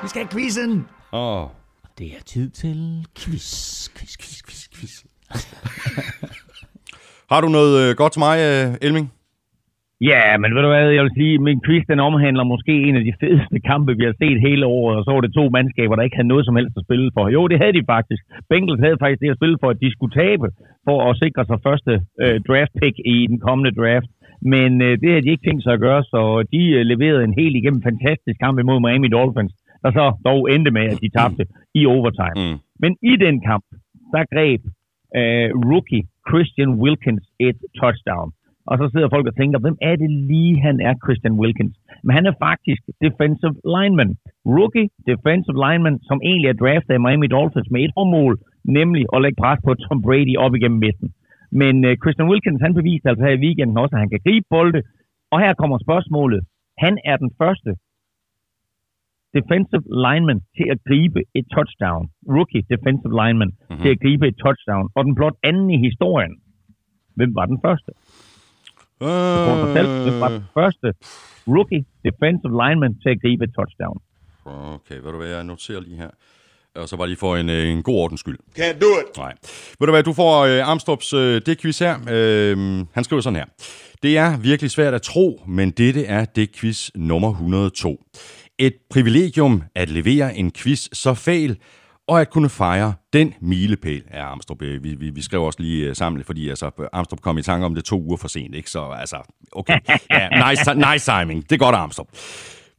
Vi 0.02 0.08
skal 0.08 0.20
have 0.22 0.30
quizzen. 0.34 0.86
Åh, 1.12 1.42
oh. 1.42 1.48
Det 1.98 2.06
er 2.06 2.22
tid 2.26 2.50
til 2.50 3.06
quiz, 3.18 3.48
quiz, 3.96 4.12
quiz, 4.22 4.38
quiz, 4.46 4.62
quiz. 4.74 4.94
Har 7.32 7.40
du 7.40 7.48
noget 7.48 7.90
uh, 7.90 7.96
godt 7.96 8.12
til 8.12 8.20
mig, 8.20 8.36
uh, 8.38 8.74
Elming? 8.86 9.12
Ja, 10.10 10.24
men 10.40 10.54
ved 10.54 10.62
du 10.62 10.70
hvad, 10.72 10.90
jeg 10.96 11.04
vil 11.04 11.18
sige, 11.20 11.38
min 11.38 11.60
quiz 11.66 11.84
den 11.92 12.00
omhandler 12.08 12.44
måske 12.54 12.74
en 12.88 12.96
af 12.96 13.04
de 13.08 13.18
fedeste 13.20 13.58
kampe, 13.70 13.96
vi 13.98 14.04
har 14.08 14.16
set 14.22 14.38
hele 14.48 14.66
året, 14.66 14.96
og 14.98 15.04
så 15.04 15.10
var 15.12 15.20
det 15.20 15.36
to 15.38 15.44
mandskaber, 15.56 15.94
der 15.96 16.06
ikke 16.06 16.18
havde 16.18 16.32
noget 16.32 16.44
som 16.46 16.56
helst 16.56 16.76
at 16.76 16.86
spille 16.86 17.10
for. 17.16 17.24
Jo, 17.36 17.42
det 17.50 17.58
havde 17.62 17.76
de 17.78 17.90
faktisk. 17.94 18.22
Bengals 18.50 18.84
havde 18.84 19.02
faktisk 19.02 19.20
det 19.20 19.30
at 19.30 19.38
spille 19.40 19.58
for, 19.62 19.68
at 19.70 19.80
de 19.82 19.90
skulle 19.92 20.14
tabe 20.22 20.46
for 20.86 20.98
at 21.08 21.18
sikre 21.22 21.44
sig 21.46 21.58
første 21.66 21.92
øh, 22.22 22.36
draft 22.48 22.72
pick 22.80 22.96
i 23.14 23.16
den 23.30 23.38
kommende 23.46 23.72
draft. 23.80 24.10
Men 24.54 24.70
øh, 24.86 24.92
det 25.00 25.08
havde 25.10 25.24
de 25.24 25.32
ikke 25.34 25.46
tænkt 25.46 25.62
sig 25.62 25.72
at 25.74 25.84
gøre, 25.86 26.02
så 26.12 26.20
de 26.54 26.62
øh, 26.76 26.82
leverede 26.92 27.24
en 27.24 27.38
helt 27.40 27.56
igennem 27.56 27.82
fantastisk 27.88 28.38
kamp 28.44 28.56
imod 28.58 28.78
Miami 28.80 29.08
Dolphins, 29.08 29.54
der 29.82 29.90
så 29.98 30.04
dog 30.28 30.40
endte 30.54 30.70
med, 30.70 30.86
at 30.92 31.00
de 31.02 31.08
tabte 31.18 31.44
i 31.74 31.86
overtime. 31.86 32.36
Mm. 32.42 32.58
Men 32.82 32.92
i 33.10 33.16
den 33.24 33.36
kamp, 33.50 33.64
der 34.14 34.24
greb 34.34 34.62
øh, 35.18 35.48
rookie 35.70 36.04
Christian 36.28 36.70
Wilkins 36.82 37.26
et 37.48 37.58
touchdown. 37.80 38.28
Og 38.70 38.74
så 38.80 38.84
sidder 38.92 39.08
folk 39.14 39.26
og 39.30 39.36
tænker, 39.36 39.58
hvem 39.58 39.78
er 39.90 39.96
det 40.02 40.10
lige, 40.32 40.54
han 40.66 40.76
er, 40.88 40.94
Christian 41.04 41.36
Wilkins? 41.40 41.76
Men 42.04 42.12
han 42.16 42.26
er 42.30 42.34
faktisk 42.46 42.82
defensive 43.04 43.56
lineman. 43.76 44.10
Rookie 44.56 44.88
defensive 45.10 45.58
lineman, 45.66 45.96
som 46.08 46.18
egentlig 46.28 46.48
er 46.48 46.60
draftet 46.62 46.94
af 46.94 47.00
Miami 47.04 47.28
Dolphins 47.36 47.70
med 47.70 47.80
et 47.84 47.92
formål, 47.98 48.34
nemlig 48.78 49.04
at 49.14 49.22
lægge 49.22 49.40
pres 49.42 49.60
på 49.64 49.74
Tom 49.74 50.02
Brady 50.06 50.34
op 50.44 50.54
igennem 50.54 50.80
midten. 50.86 51.08
Men 51.60 51.74
uh, 51.88 51.92
Christian 52.02 52.28
Wilkins, 52.30 52.64
han 52.66 52.74
beviste 52.78 53.08
altså 53.08 53.24
her 53.26 53.36
i 53.36 53.42
weekenden 53.46 53.76
også, 53.82 53.94
at 53.96 54.02
han 54.02 54.12
kan 54.12 54.24
gribe 54.26 54.46
bolde. 54.50 54.80
Og 55.32 55.38
her 55.44 55.52
kommer 55.60 55.78
spørgsmålet. 55.86 56.40
Han 56.84 56.94
er 57.10 57.16
den 57.16 57.30
første 57.40 57.70
defensive 59.36 59.86
lineman 60.06 60.40
til 60.56 60.66
at 60.74 60.78
gribe 60.88 61.20
et 61.38 61.46
touchdown. 61.56 62.04
Rookie 62.36 62.62
defensive 62.72 63.14
lineman 63.20 63.50
mm-hmm. 63.52 63.82
til 63.82 63.90
at 63.94 64.00
gribe 64.04 64.24
et 64.28 64.36
touchdown. 64.44 64.84
Og 64.96 65.04
den 65.06 65.14
blot 65.14 65.36
anden 65.42 65.70
i 65.70 65.78
historien. 65.88 66.34
Hvem 67.16 67.34
var 67.38 67.46
den 67.46 67.58
første? 67.66 67.90
Prøv 69.04 69.54
at 69.56 69.66
fortælle, 69.66 69.90
hvem 70.02 70.20
var 70.20 70.28
den 70.28 70.44
første 70.58 70.88
rookie 71.54 71.84
defensive 72.06 72.52
lineman 72.62 72.92
til 73.02 73.08
at 73.14 73.18
gribe 73.22 73.44
et 73.44 73.52
touchdown? 73.58 73.96
Okay, 74.74 74.96
ved 75.02 75.10
du 75.12 75.16
hvad, 75.16 75.28
jeg 75.28 75.44
noterer 75.44 75.80
lige 75.80 75.96
her. 75.96 76.10
Og 76.74 76.88
så 76.88 76.96
bare 76.96 77.08
lige 77.08 77.18
for 77.18 77.36
en, 77.36 77.50
øh, 77.50 77.68
en 77.68 77.82
god 77.82 77.94
ordens 77.94 78.20
skyld. 78.20 78.38
Can't 78.58 78.78
do 78.80 78.86
it. 79.00 79.16
Nej. 79.16 79.34
Ved 79.78 79.86
du 79.86 79.92
hvad, 79.92 80.02
du 80.02 80.12
får 80.12 80.40
øh, 80.44 80.68
Armstrongs 80.68 81.12
øh, 81.12 81.40
det 81.46 81.60
quiz 81.60 81.78
her. 81.78 81.94
Øh, 82.10 82.86
han 82.92 83.04
skriver 83.04 83.22
sådan 83.22 83.36
her. 83.36 83.44
Det 84.02 84.18
er 84.18 84.38
virkelig 84.38 84.70
svært 84.70 84.94
at 84.94 85.02
tro, 85.02 85.42
men 85.46 85.70
dette 85.70 86.04
er 86.04 86.24
det 86.24 86.56
quiz 86.56 86.90
nummer 86.94 87.30
102. 87.30 88.02
Et 88.58 88.74
privilegium 88.90 89.62
at 89.74 89.90
levere 89.90 90.36
en 90.36 90.52
quiz 90.52 90.88
så 90.92 91.14
fæl, 91.14 91.58
og 92.08 92.20
at 92.20 92.30
kunne 92.30 92.48
fejre 92.48 92.94
den 93.12 93.34
milepæl 93.40 94.02
af 94.10 94.22
Armstrong. 94.22 94.60
Vi, 94.60 94.78
vi, 94.78 95.10
vi 95.10 95.22
skrev 95.22 95.42
også 95.42 95.62
lige 95.62 95.90
uh, 95.90 95.96
sammen, 95.96 96.24
fordi 96.24 96.48
altså, 96.48 96.88
Armstrong 96.92 97.22
kom 97.22 97.38
i 97.38 97.42
tanke 97.42 97.66
om 97.66 97.74
det 97.74 97.84
to 97.84 98.02
uger 98.02 98.16
for 98.16 98.28
sent, 98.28 98.54
ikke? 98.54 98.70
Så 98.70 98.88
altså, 98.88 99.34
okay. 99.52 99.80
Ja, 100.10 100.50
nice, 100.50 100.74
nice 100.92 101.12
timing. 101.12 101.42
Det 101.42 101.52
er 101.52 101.58
godt, 101.58 101.74
Armstrong. 101.74 102.08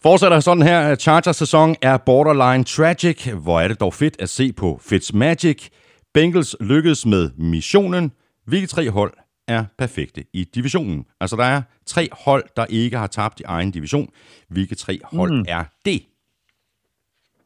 Fortsætter 0.01 0.39
sådan 0.39 0.63
her. 0.63 0.95
Chargers 0.95 1.35
sæson 1.35 1.75
er 1.81 1.97
borderline 1.97 2.63
tragic. 2.63 3.25
Hvor 3.25 3.59
er 3.61 3.67
det 3.67 3.79
dog 3.79 3.93
fedt 3.93 4.15
at 4.19 4.29
se 4.29 4.53
på 4.53 4.79
Fitzmagic. 4.81 5.69
Bengals 6.13 6.55
lykkedes 6.59 7.05
med 7.05 7.31
missionen. 7.37 8.11
Hvilke 8.47 8.67
tre 8.67 8.89
hold 8.89 9.13
er 9.47 9.65
perfekte 9.77 10.25
i 10.33 10.43
divisionen? 10.43 11.05
Altså, 11.19 11.35
der 11.35 11.43
er 11.43 11.61
tre 11.85 12.07
hold, 12.11 12.43
der 12.57 12.65
ikke 12.69 12.97
har 12.97 13.07
tabt 13.07 13.39
i 13.39 13.43
egen 13.43 13.71
division. 13.71 14.09
Hvilke 14.49 14.75
tre 14.75 14.99
hold 15.03 15.31
mm. 15.31 15.45
er 15.47 15.63
det? 15.85 16.01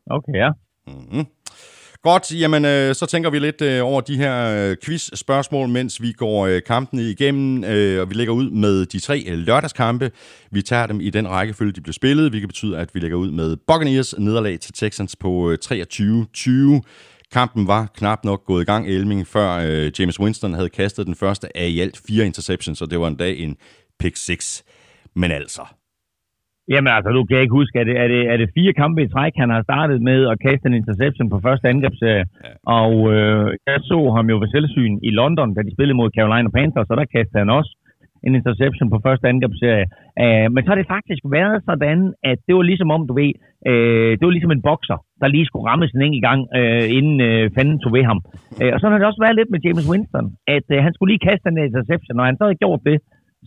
Okay, 0.09 0.33
ja. 0.33 0.49
Godt, 2.03 2.39
jamen 2.39 2.65
øh, 2.65 2.95
så 2.95 3.05
tænker 3.05 3.29
vi 3.29 3.39
lidt 3.39 3.61
øh, 3.61 3.85
over 3.85 4.01
de 4.01 4.17
her 4.17 4.69
øh, 4.69 4.77
quiz-spørgsmål, 4.83 5.69
mens 5.69 6.01
vi 6.01 6.11
går 6.11 6.47
øh, 6.47 6.61
kampen 6.63 6.99
igennem, 6.99 7.63
øh, 7.63 8.01
og 8.01 8.09
vi 8.09 8.15
lægger 8.15 8.33
ud 8.33 8.49
med 8.49 8.85
de 8.85 8.99
tre 8.99 9.23
øh, 9.27 9.37
lørdagskampe. 9.37 10.11
Vi 10.51 10.61
tager 10.61 10.87
dem 10.87 11.01
i 11.01 11.09
den 11.09 11.27
rækkefølge, 11.27 11.71
de 11.71 11.81
blev 11.81 11.93
spillet, 11.93 12.29
hvilket 12.29 12.49
betyder, 12.49 12.79
at 12.79 12.95
vi 12.95 12.99
lægger 12.99 13.17
ud 13.17 13.31
med 13.31 13.57
Buccaneers 13.67 14.15
nederlag 14.17 14.59
til 14.59 14.73
Texans 14.73 15.15
på 15.15 15.51
øh, 15.51 15.57
23-20. 15.65 16.81
Kampen 17.31 17.67
var 17.67 17.87
knap 17.95 18.25
nok 18.25 18.45
gået 18.45 18.61
i 18.61 18.65
gang, 18.65 18.87
Elming, 18.87 19.27
før 19.27 19.51
øh, 19.51 19.91
James 19.99 20.19
Winston 20.19 20.53
havde 20.53 20.69
kastet 20.69 21.07
den 21.07 21.15
første 21.15 21.57
af 21.57 21.67
i 21.67 21.79
alt 21.79 22.01
fire 22.07 22.25
interceptions, 22.25 22.81
og 22.81 22.91
det 22.91 22.99
var 22.99 23.07
en 23.07 23.15
dag 23.15 23.39
en 23.39 23.57
pick 23.99 24.17
6. 24.17 24.63
Men 25.15 25.31
altså, 25.31 25.61
Jamen 26.73 26.91
altså, 26.95 27.09
du 27.17 27.23
kan 27.23 27.41
ikke 27.41 27.59
huske, 27.59 27.79
er 27.79 27.83
det, 27.89 27.95
er, 28.03 28.07
det, 28.13 28.21
er 28.31 28.37
det 28.37 28.49
fire 28.57 28.73
kampe 28.73 29.03
i 29.03 29.07
træk, 29.07 29.33
han 29.35 29.49
har 29.49 29.61
startet 29.63 30.01
med 30.01 30.19
at 30.31 30.39
kaste 30.45 30.67
en 30.67 30.79
interception 30.81 31.29
på 31.29 31.39
første 31.45 31.69
angrebsserie. 31.69 32.25
Ja. 32.43 32.49
Og 32.79 32.93
øh, 33.13 33.45
jeg 33.67 33.79
så 33.91 33.99
ham 34.15 34.29
jo 34.29 34.37
ved 34.41 34.49
selvsyn 34.55 34.99
i 35.03 35.09
London, 35.19 35.53
da 35.53 35.61
de 35.61 35.75
spillede 35.75 35.97
mod 35.97 36.09
Carolina 36.17 36.49
Panthers, 36.49 36.89
og 36.91 36.97
der 36.97 37.13
kastede 37.15 37.39
han 37.43 37.49
også 37.59 37.71
en 38.27 38.35
interception 38.35 38.89
på 38.89 38.99
første 39.05 39.25
angrebsserie. 39.31 39.85
Uh, 40.23 40.47
men 40.53 40.61
så 40.61 40.69
har 40.69 40.79
det 40.79 40.93
faktisk 40.95 41.23
været 41.37 41.57
sådan, 41.69 42.13
at 42.31 42.37
det 42.47 42.53
var 42.55 42.65
ligesom 42.71 42.89
om, 42.95 43.01
du 43.09 43.13
ved, 43.21 43.33
uh, 43.69 44.11
det 44.17 44.25
var 44.27 44.35
ligesom 44.35 44.55
en 44.55 44.65
bokser, 44.69 44.97
der 45.21 45.27
lige 45.27 45.45
skulle 45.45 45.67
rammes 45.69 45.91
en 45.91 46.01
enkelt 46.01 46.23
gang, 46.29 46.41
uh, 46.59 46.85
inden 46.97 47.17
uh, 47.29 47.43
fanden 47.55 47.79
tog 47.79 47.91
ved 47.97 48.03
ham. 48.09 48.19
Uh, 48.61 48.69
og 48.73 48.77
sådan 48.79 48.93
har 48.93 48.99
det 48.99 49.09
også 49.11 49.23
været 49.25 49.39
lidt 49.39 49.51
med 49.51 49.63
James 49.65 49.89
Winston, 49.91 50.27
at 50.55 50.67
uh, 50.75 50.79
han 50.85 50.93
skulle 50.93 51.11
lige 51.11 51.25
kaste 51.27 51.49
den 51.49 51.57
interception, 51.67 52.19
og 52.19 52.25
han 52.25 52.37
så 52.37 52.43
havde 52.45 52.63
gjort 52.63 52.81
det, 52.89 52.97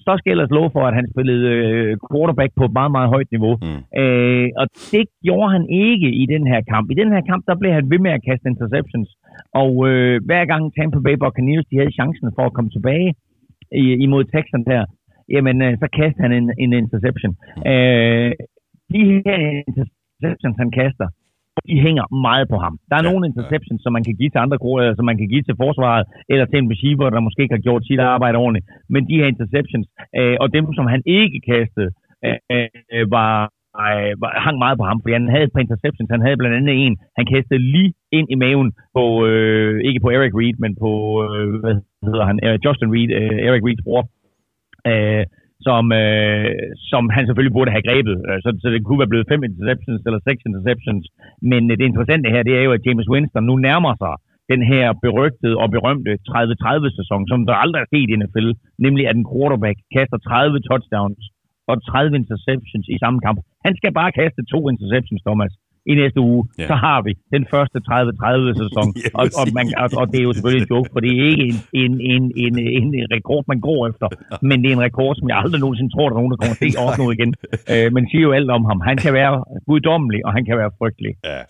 så 0.06 0.12
skal 0.16 0.28
jeg 0.30 0.34
ellers 0.36 0.56
love 0.58 0.70
for, 0.76 0.82
at 0.86 0.94
han 0.98 1.06
spillede 1.12 1.44
øh, 1.58 1.92
quarterback 2.10 2.50
på 2.56 2.64
et 2.68 2.74
meget, 2.78 2.92
meget 2.96 3.12
højt 3.14 3.30
niveau. 3.34 3.54
Mm. 3.66 3.80
Øh, 4.02 4.48
og 4.60 4.66
det 4.92 5.04
gjorde 5.26 5.52
han 5.56 5.64
ikke 5.88 6.08
i 6.22 6.24
den 6.34 6.44
her 6.52 6.60
kamp. 6.72 6.86
I 6.92 7.00
den 7.02 7.10
her 7.14 7.22
kamp, 7.30 7.42
der 7.48 7.54
blev 7.60 7.72
han 7.78 7.90
ved 7.92 8.00
med 8.06 8.12
at 8.16 8.24
kaste 8.28 8.48
interceptions. 8.52 9.08
Og 9.62 9.72
øh, 9.88 10.14
hver 10.28 10.44
gang 10.52 10.62
Tampa 10.76 10.98
Bay 11.06 11.16
Buccaneers, 11.22 11.66
de 11.70 11.78
havde 11.78 11.96
chancen 11.98 12.28
for 12.36 12.44
at 12.46 12.54
komme 12.56 12.70
tilbage 12.70 13.10
i, 13.82 13.84
imod 14.06 14.24
Texans 14.24 14.66
her, 14.72 14.84
jamen, 15.34 15.56
øh, 15.66 15.72
så 15.82 15.86
kastede 15.98 16.24
han 16.26 16.32
en, 16.40 16.48
en 16.64 16.72
interception. 16.82 17.32
Mm. 17.56 17.62
Øh, 17.72 18.30
de 18.92 19.02
her 19.26 19.38
interceptions, 19.68 20.56
han 20.62 20.70
kaster, 20.80 21.08
de 21.68 21.76
hænger 21.86 22.04
meget 22.26 22.46
på 22.52 22.56
ham. 22.64 22.74
Der 22.88 22.96
er 22.96 23.04
ja, 23.04 23.10
nogle 23.10 23.26
interceptions, 23.30 23.80
ja. 23.80 23.82
som 23.82 23.92
man 23.96 24.04
kan 24.06 24.14
give 24.18 24.30
til 24.30 24.44
andre 24.44 24.58
grupper, 24.62 24.94
som 24.98 25.04
man 25.10 25.18
kan 25.20 25.28
give 25.32 25.42
til 25.42 25.56
forsvaret, 25.62 26.04
eller 26.32 26.46
til 26.46 26.58
en 26.58 26.70
receiver, 26.72 27.10
der 27.10 27.26
måske 27.26 27.42
ikke 27.42 27.56
har 27.58 27.66
gjort 27.66 27.86
sit 27.86 28.00
arbejde 28.14 28.36
ordentligt. 28.44 28.66
Men 28.94 29.02
de 29.08 29.18
her 29.20 29.26
interceptions, 29.34 29.86
øh, 30.18 30.36
og 30.42 30.48
dem, 30.56 30.64
som 30.78 30.86
han 30.94 31.02
ikke 31.06 31.40
kastede, 31.50 31.90
øh, 32.26 32.38
øh, 32.94 33.10
var, 33.16 33.32
øh, 33.84 34.12
hang 34.46 34.56
meget 34.64 34.76
på 34.78 34.84
ham, 34.88 34.98
fordi 35.00 35.12
han 35.12 35.28
havde 35.34 35.46
et 35.48 35.54
par 35.54 35.64
interceptions. 35.66 36.10
Han 36.10 36.24
havde 36.24 36.40
blandt 36.40 36.56
andet 36.56 36.74
en, 36.86 36.94
han 37.18 37.26
kastede 37.34 37.60
lige 37.74 37.92
ind 38.18 38.28
i 38.30 38.36
maven 38.44 38.68
på, 38.96 39.04
øh, 39.26 39.74
ikke 39.88 40.00
på 40.00 40.10
Eric 40.16 40.34
Reed, 40.40 40.56
men 40.64 40.72
på, 40.82 40.90
øh, 41.24 41.54
hvad 41.62 41.74
hedder 42.06 42.24
han, 42.30 42.38
øh, 42.46 42.58
Justin 42.64 42.92
Reed, 42.94 43.10
øh, 43.20 43.38
Eric 43.48 43.62
Reeds 43.66 43.84
bror. 43.86 44.02
Øh, 44.90 45.24
som, 45.66 45.84
øh, 46.02 46.50
som 46.90 47.02
han 47.14 47.24
selvfølgelig 47.24 47.56
burde 47.56 47.74
have 47.74 47.86
grebet. 47.88 48.16
Øh, 48.28 48.38
så, 48.44 48.48
så 48.62 48.66
det 48.72 48.80
kunne 48.84 49.02
være 49.02 49.12
blevet 49.12 49.30
fem 49.32 49.42
interceptions 49.48 50.02
eller 50.06 50.20
seks 50.28 50.40
interceptions. 50.48 51.04
Men 51.50 51.62
øh, 51.70 51.74
det 51.78 51.86
interessante 51.90 52.28
her, 52.34 52.42
det 52.48 52.54
er 52.58 52.64
jo, 52.66 52.72
at 52.76 52.84
James 52.86 53.08
Winston 53.12 53.44
nu 53.50 53.54
nærmer 53.68 53.92
sig 54.02 54.14
den 54.52 54.62
her 54.72 54.86
berygtede 55.04 55.56
og 55.62 55.68
berømte 55.76 56.12
30-30-sæson, 56.30 57.22
som 57.30 57.38
der 57.48 57.62
aldrig 57.64 57.80
er 57.80 57.90
set 57.94 58.08
i 58.10 58.16
NFL, 58.20 58.48
nemlig 58.84 59.04
at 59.10 59.16
en 59.16 59.28
quarterback 59.32 59.78
kaster 59.94 60.18
30 60.18 60.60
touchdowns 60.68 61.22
og 61.70 61.76
30 61.90 62.16
interceptions 62.20 62.86
i 62.94 62.96
samme 63.02 63.18
kamp. 63.26 63.38
Han 63.66 63.74
skal 63.78 63.92
bare 64.00 64.16
kaste 64.20 64.42
to 64.52 64.60
interceptions, 64.72 65.22
Thomas 65.28 65.52
i 65.90 65.92
næste 66.00 66.20
uge, 66.30 66.40
Ja. 66.58 66.66
så 66.70 66.74
har 66.86 66.98
vi 67.06 67.12
den 67.36 67.44
første 67.54 67.78
30-30 67.78 68.62
sæson. 68.62 68.86
Ja, 69.04 69.08
og, 69.20 69.24
og, 69.40 69.44
man, 69.58 69.66
og, 69.82 69.88
og 70.00 70.04
det 70.12 70.18
er 70.20 70.26
jo 70.28 70.32
selvfølgelig 70.36 70.62
en 70.66 70.70
joke, 70.74 70.88
for 70.92 71.00
det 71.04 71.10
er 71.18 71.20
ikke 71.30 71.44
en, 71.50 71.56
en, 71.82 71.92
en, 72.14 72.22
en, 72.44 72.54
en, 73.00 73.06
rekord, 73.16 73.42
man 73.52 73.60
går 73.68 73.80
efter, 73.90 74.06
men 74.48 74.56
det 74.62 74.68
er 74.70 74.74
en 74.80 74.84
rekord, 74.88 75.12
som 75.18 75.26
jeg 75.30 75.36
aldrig 75.42 75.60
nogensinde 75.64 75.90
tror, 75.94 76.06
der 76.08 76.14
er 76.16 76.20
nogen, 76.20 76.32
der 76.34 76.40
kommer 76.42 76.56
til 76.62 76.70
at 76.78 76.84
opnå 76.88 77.06
igen. 77.16 77.30
Øh, 77.72 77.86
men 77.94 78.02
siger 78.10 78.22
jo 78.28 78.32
alt 78.38 78.50
om 78.56 78.64
ham. 78.70 78.78
Han 78.90 78.96
kan 79.04 79.12
være 79.20 79.34
guddommelig, 79.68 80.20
og 80.26 80.30
han 80.36 80.42
kan 80.48 80.56
være 80.62 80.70
frygtelig. 80.80 81.12
Ja. 81.30 81.40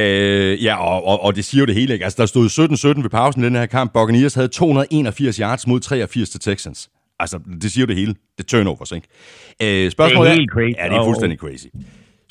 Øh, 0.00 0.64
ja, 0.64 0.74
og, 0.90 0.98
og, 1.10 1.16
og 1.24 1.36
det 1.36 1.44
siger 1.44 1.62
jo 1.62 1.66
det 1.66 1.74
hele, 1.74 1.92
ikke? 1.92 2.04
Altså, 2.04 2.16
der 2.22 2.26
stod 2.26 2.46
17-17 2.98 3.02
ved 3.02 3.10
pausen 3.10 3.42
i 3.42 3.46
den 3.46 3.54
her 3.54 3.66
kamp. 3.66 3.92
Buccaneers 3.92 4.34
havde 4.34 4.48
281 4.48 5.36
yards 5.36 5.66
mod 5.66 5.80
83 5.80 6.30
til 6.30 6.40
Texans. 6.40 6.90
Altså, 7.20 7.38
det 7.62 7.72
siger 7.72 7.82
jo 7.82 7.86
det 7.86 7.96
hele. 7.96 8.14
Det 8.38 8.44
er 8.44 8.48
turnovers, 8.48 8.92
ikke? 8.92 9.08
Øh, 9.62 9.90
spørgsmålet 9.90 10.30
Det 10.30 10.36
er 10.36 10.40
helt 10.40 10.50
crazy. 10.50 10.76
Ja, 10.78 10.84
det 10.88 10.96
er 10.96 11.04
fuldstændig 11.04 11.38
crazy. 11.38 11.66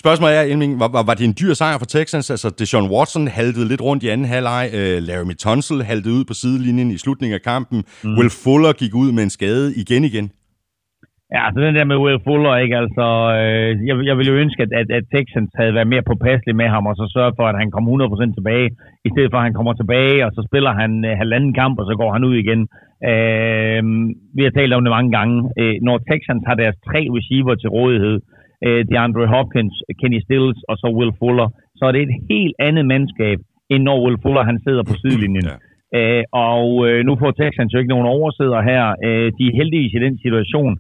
Spørgsmålet 0.06 0.38
er, 0.40 0.46
Elming, 0.52 0.74
var, 0.84 0.90
var, 0.96 1.04
var 1.10 1.16
det 1.20 1.26
en 1.32 1.38
dyr 1.42 1.54
sejr 1.62 1.78
for 1.82 1.90
Texans? 1.96 2.28
Altså, 2.36 2.48
Deshaun 2.60 2.88
Watson 2.94 3.26
haltede 3.40 3.68
lidt 3.72 3.84
rundt 3.88 4.02
i 4.06 4.10
anden 4.14 4.28
halvleg. 4.34 4.66
Uh, 4.80 4.98
Larry 5.08 5.36
Tunsil 5.44 5.80
haltede 5.90 6.14
ud 6.18 6.24
på 6.30 6.34
sidelinjen 6.42 6.90
i 6.96 6.98
slutningen 7.04 7.36
af 7.40 7.44
kampen. 7.54 7.80
Mm. 8.04 8.16
Will 8.18 8.32
Fuller 8.44 8.74
gik 8.82 8.94
ud 9.04 9.10
med 9.16 9.24
en 9.28 9.34
skade 9.38 9.68
igen 9.82 10.04
igen. 10.12 10.26
Ja, 11.36 11.44
så 11.54 11.58
den 11.66 11.76
der 11.78 11.86
med 11.92 11.98
Will 12.04 12.22
Fuller, 12.26 12.56
ikke? 12.64 12.76
Altså, 12.84 13.08
øh, 13.40 13.70
jeg, 13.88 13.96
jeg 14.10 14.16
ville 14.18 14.32
jo 14.32 14.38
ønske, 14.44 14.60
at, 14.66 14.72
at, 14.82 14.88
at 14.98 15.06
Texans 15.14 15.52
havde 15.60 15.74
været 15.78 15.92
mere 15.94 16.08
påpasselig 16.10 16.56
med 16.62 16.68
ham, 16.74 16.86
og 16.90 16.96
så 17.00 17.06
sørge 17.16 17.34
for, 17.38 17.46
at 17.52 17.60
han 17.62 17.70
kom 17.72 17.86
100% 17.88 18.38
tilbage, 18.38 18.68
i 19.08 19.10
stedet 19.14 19.30
for, 19.32 19.38
at 19.40 19.48
han 19.48 19.58
kommer 19.58 19.74
tilbage, 19.74 20.26
og 20.26 20.32
så 20.36 20.42
spiller 20.50 20.72
han 20.82 20.92
øh, 21.08 21.14
halvanden 21.22 21.54
kamp, 21.62 21.76
og 21.82 21.86
så 21.90 21.94
går 22.02 22.10
han 22.16 22.24
ud 22.30 22.36
igen. 22.44 22.62
Øh, 23.12 23.82
vi 24.38 24.42
har 24.46 24.54
talt 24.54 24.74
om 24.74 24.84
det 24.84 24.96
mange 24.98 25.12
gange. 25.18 25.38
Øh, 25.62 25.76
når 25.88 25.98
Texans 26.10 26.44
har 26.50 26.56
deres 26.64 26.78
tre 26.90 27.02
receiver 27.18 27.56
til 27.56 27.70
rådighed, 27.78 28.18
øh, 28.22 28.35
DeAndre 28.90 29.28
Hopkins, 29.34 29.76
Kenny 30.00 30.20
Stills 30.26 30.60
og 30.70 30.76
så 30.78 30.88
Will 30.98 31.14
Fuller, 31.20 31.48
så 31.78 31.86
er 31.86 31.92
det 31.92 32.02
et 32.02 32.16
helt 32.30 32.56
andet 32.60 32.86
mandskab, 32.86 33.40
end 33.70 33.84
når 33.84 34.04
Will 34.06 34.22
Fuller 34.24 34.44
han 34.44 34.60
sidder 34.66 34.84
på 34.84 34.94
sidelinjen. 35.02 35.46
ja. 35.52 35.58
Øh, 35.98 36.24
og 36.50 36.66
øh, 36.88 37.00
nu 37.08 37.14
får 37.22 37.32
Texans 37.32 37.74
jo 37.74 37.80
ikke 37.80 37.94
nogen 37.96 38.14
oversæder 38.18 38.62
her. 38.72 38.84
Øh, 39.06 39.28
de 39.38 39.44
er 39.48 39.58
heldigvis 39.60 39.94
i 39.94 40.04
den 40.06 40.16
situation, 40.24 40.74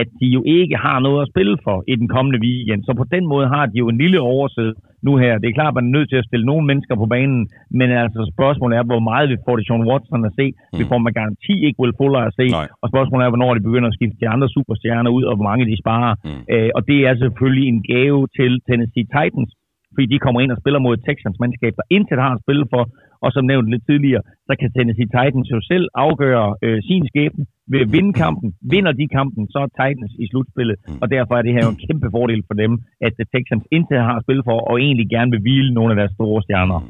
at 0.00 0.08
de 0.20 0.26
jo 0.36 0.42
ikke 0.58 0.76
har 0.86 0.98
noget 1.06 1.22
at 1.22 1.30
spille 1.32 1.56
for 1.64 1.84
i 1.92 1.94
den 2.00 2.08
kommende 2.14 2.38
weekend. 2.46 2.82
Så 2.84 2.92
på 3.00 3.04
den 3.14 3.24
måde 3.32 3.46
har 3.54 3.64
de 3.66 3.78
jo 3.82 3.88
en 3.88 3.98
lille 3.98 4.20
overside 4.20 4.74
nu 5.08 5.12
her. 5.24 5.32
Det 5.40 5.48
er 5.48 5.58
klart, 5.58 5.72
at 5.72 5.78
man 5.78 5.88
er 5.88 5.96
nødt 5.96 6.08
til 6.10 6.20
at 6.20 6.28
stille 6.28 6.46
nogle 6.50 6.64
mennesker 6.70 6.94
på 7.02 7.06
banen, 7.14 7.40
men 7.78 7.88
altså 8.04 8.20
spørgsmålet 8.34 8.74
er, 8.78 8.84
hvor 8.90 9.02
meget 9.10 9.26
vi 9.32 9.36
får 9.46 9.54
det 9.56 9.64
Sean 9.66 9.88
Watson 9.90 10.28
at 10.28 10.36
se. 10.40 10.46
Mm. 10.52 10.78
Vi 10.80 10.84
får 10.90 10.98
med 11.06 11.12
garanti 11.20 11.54
ikke 11.66 11.80
Will 11.82 11.96
Fuller 12.00 12.22
at 12.28 12.36
se. 12.40 12.46
Nej. 12.60 12.68
Og 12.82 12.86
spørgsmålet 12.92 13.22
er, 13.24 13.32
hvornår 13.32 13.52
de 13.54 13.66
begynder 13.68 13.88
at 13.90 13.96
skifte 13.98 14.22
de 14.22 14.32
andre 14.34 14.48
superstjerner 14.56 15.10
ud, 15.16 15.24
og 15.28 15.34
hvor 15.36 15.48
mange 15.50 15.64
de 15.70 15.82
sparer. 15.84 16.14
Mm. 16.26 16.42
Øh, 16.52 16.70
og 16.76 16.82
det 16.90 16.98
er 17.08 17.14
selvfølgelig 17.24 17.66
en 17.68 17.82
gave 17.92 18.20
til 18.38 18.52
Tennessee 18.68 19.06
Titans, 19.14 19.50
fordi 19.94 20.06
de 20.12 20.24
kommer 20.24 20.40
ind 20.40 20.52
og 20.54 20.60
spiller 20.62 20.80
mod 20.84 20.92
et 20.94 21.04
Texans 21.08 21.38
mandskab, 21.42 21.72
der 21.80 21.86
intet 21.96 22.18
har 22.24 22.32
at 22.34 22.42
spille 22.44 22.64
for, 22.74 22.82
og 23.24 23.28
som 23.32 23.44
nævnt 23.44 23.70
lidt 23.72 23.84
tidligere, 23.90 24.22
så 24.48 24.52
kan 24.60 24.72
Tennessee 24.76 25.10
Titans 25.14 25.48
jo 25.54 25.60
selv 25.72 25.86
afgøre 25.94 26.46
øh, 26.64 26.78
sin 26.88 27.04
skæbne 27.10 27.44
ved 27.72 27.80
at 27.84 27.92
vinde 27.92 28.12
kampen. 28.12 28.48
Vinder 28.72 28.92
de 28.92 29.06
kampen, 29.18 29.42
så 29.52 29.58
er 29.64 29.70
Titans 29.78 30.12
i 30.22 30.26
slutspillet, 30.30 30.76
mm. 30.88 30.98
og 31.02 31.06
derfor 31.14 31.34
er 31.36 31.42
det 31.42 31.52
her 31.56 31.64
jo 31.66 31.72
en 31.74 31.82
kæmpe 31.86 32.08
fordel 32.16 32.42
for 32.48 32.54
dem, 32.62 32.72
at 33.06 33.12
The 33.18 33.26
Texans 33.34 33.64
intet 33.76 33.98
har 34.06 34.14
at 34.16 34.24
spille 34.26 34.42
for, 34.48 34.58
og 34.70 34.74
egentlig 34.80 35.08
gerne 35.14 35.30
vil 35.30 35.40
hvile 35.40 35.74
nogle 35.74 35.90
af 35.92 35.96
deres 36.00 36.12
store 36.18 36.42
stjerner. 36.42 36.80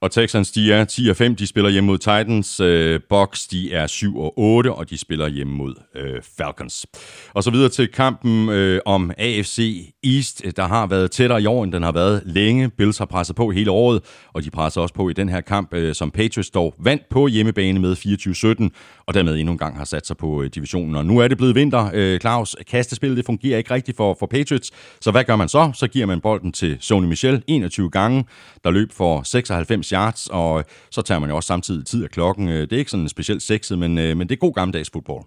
Og 0.00 0.10
Texans, 0.10 0.50
de 0.50 0.72
er 0.72 0.84
10 0.84 1.08
og 1.08 1.16
5, 1.16 1.36
de 1.36 1.46
spiller 1.46 1.70
hjemme 1.70 1.86
mod 1.86 1.98
Titans. 1.98 2.60
Øh, 2.60 3.00
Bucks, 3.08 3.46
de 3.46 3.72
er 3.72 3.86
7 3.86 4.18
og 4.18 4.38
8, 4.38 4.72
og 4.72 4.90
de 4.90 4.98
spiller 4.98 5.28
hjemme 5.28 5.52
mod 5.52 5.74
øh, 5.96 6.22
Falcons. 6.38 6.86
Og 7.34 7.42
så 7.42 7.50
videre 7.50 7.68
til 7.68 7.88
kampen 7.88 8.48
øh, 8.48 8.80
om 8.84 9.10
AFC 9.18 9.88
East. 10.04 10.42
Der 10.56 10.66
har 10.66 10.86
været 10.86 11.10
tættere 11.10 11.42
i 11.42 11.46
år, 11.46 11.64
end 11.64 11.72
den 11.72 11.82
har 11.82 11.92
været 11.92 12.22
længe. 12.24 12.70
Bills 12.70 12.98
har 12.98 13.04
presset 13.04 13.36
på 13.36 13.50
hele 13.50 13.70
året, 13.70 14.02
og 14.32 14.44
de 14.44 14.50
presser 14.50 14.80
også 14.80 14.94
på 14.94 15.08
i 15.08 15.12
den 15.12 15.28
her 15.28 15.40
kamp, 15.40 15.74
øh, 15.74 15.94
som 15.94 16.10
Patriots 16.10 16.50
dog 16.50 16.74
vandt 16.78 17.02
på 17.10 17.26
hjemmebane 17.26 17.78
med 17.80 17.96
24-17, 17.96 19.04
og 19.06 19.14
dermed 19.14 19.36
endnu 19.36 19.52
en 19.52 19.58
gang 19.58 19.76
har 19.76 19.84
sat 19.84 20.06
sig 20.06 20.16
på 20.16 20.42
øh, 20.42 20.50
divisionen. 20.54 20.94
Og 20.94 21.06
nu 21.06 21.18
er 21.18 21.28
det 21.28 21.36
blevet 21.36 21.54
vinter, 21.54 21.90
øh, 21.94 22.20
Claus. 22.20 22.56
Kastespillet 22.70 23.16
det 23.16 23.26
fungerer 23.26 23.58
ikke 23.58 23.74
rigtigt 23.74 23.96
for, 23.96 24.16
for 24.18 24.26
Patriots, 24.26 24.70
så 25.00 25.10
hvad 25.10 25.24
gør 25.24 25.36
man 25.36 25.48
så? 25.48 25.70
Så 25.74 25.88
giver 25.88 26.06
man 26.06 26.20
bolden 26.20 26.52
til 26.52 26.76
Sony 26.80 27.06
Michel 27.06 27.42
21 27.46 27.90
gange, 27.90 28.24
der 28.64 28.70
løb 28.70 28.92
for 28.92 29.22
96 29.22 29.87
yards, 29.96 30.22
og 30.40 30.50
øh, 30.58 30.64
så 30.96 31.00
tager 31.02 31.20
man 31.20 31.30
jo 31.30 31.36
også 31.36 31.50
samtidig 31.54 31.82
tid 31.86 32.00
af 32.06 32.10
klokken. 32.16 32.44
Øh, 32.54 32.62
det 32.66 32.72
er 32.72 32.82
ikke 32.82 32.94
sådan 32.94 33.14
specielt 33.16 33.42
sexet, 33.42 33.76
men, 33.82 33.92
øh, 34.04 34.12
men 34.16 34.24
det 34.26 34.34
er 34.34 34.46
god 34.46 34.54
gammeldags 34.58 34.90
fodbold. 34.94 35.24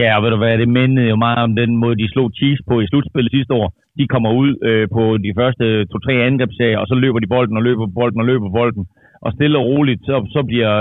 Ja, 0.00 0.10
og 0.16 0.22
ved 0.22 0.30
du 0.30 0.38
hvad, 0.40 0.58
det 0.62 0.68
mindede 0.78 1.08
jo 1.12 1.16
meget 1.26 1.42
om 1.48 1.56
den 1.62 1.70
måde, 1.82 1.96
de 2.02 2.12
slog 2.12 2.28
Chiefs 2.38 2.62
på 2.68 2.74
i 2.80 2.86
slutspillet 2.90 3.32
sidste 3.32 3.54
år. 3.60 3.68
De 3.98 4.06
kommer 4.12 4.30
ud 4.42 4.50
øh, 4.68 4.86
på 4.96 5.04
de 5.24 5.30
første 5.38 5.64
to-tre 5.90 6.14
angrebsserier, 6.28 6.78
og 6.82 6.86
så 6.90 6.94
løber 6.94 7.18
de 7.20 7.32
bolden 7.34 7.56
og 7.56 7.62
løber 7.68 7.86
bolden 7.98 8.20
og 8.20 8.26
løber 8.26 8.50
bolden. 8.58 8.84
Og 9.26 9.32
stille 9.32 9.58
og 9.58 9.64
roligt, 9.70 10.00
så, 10.08 10.14
så 10.34 10.40
bliver 10.50 10.72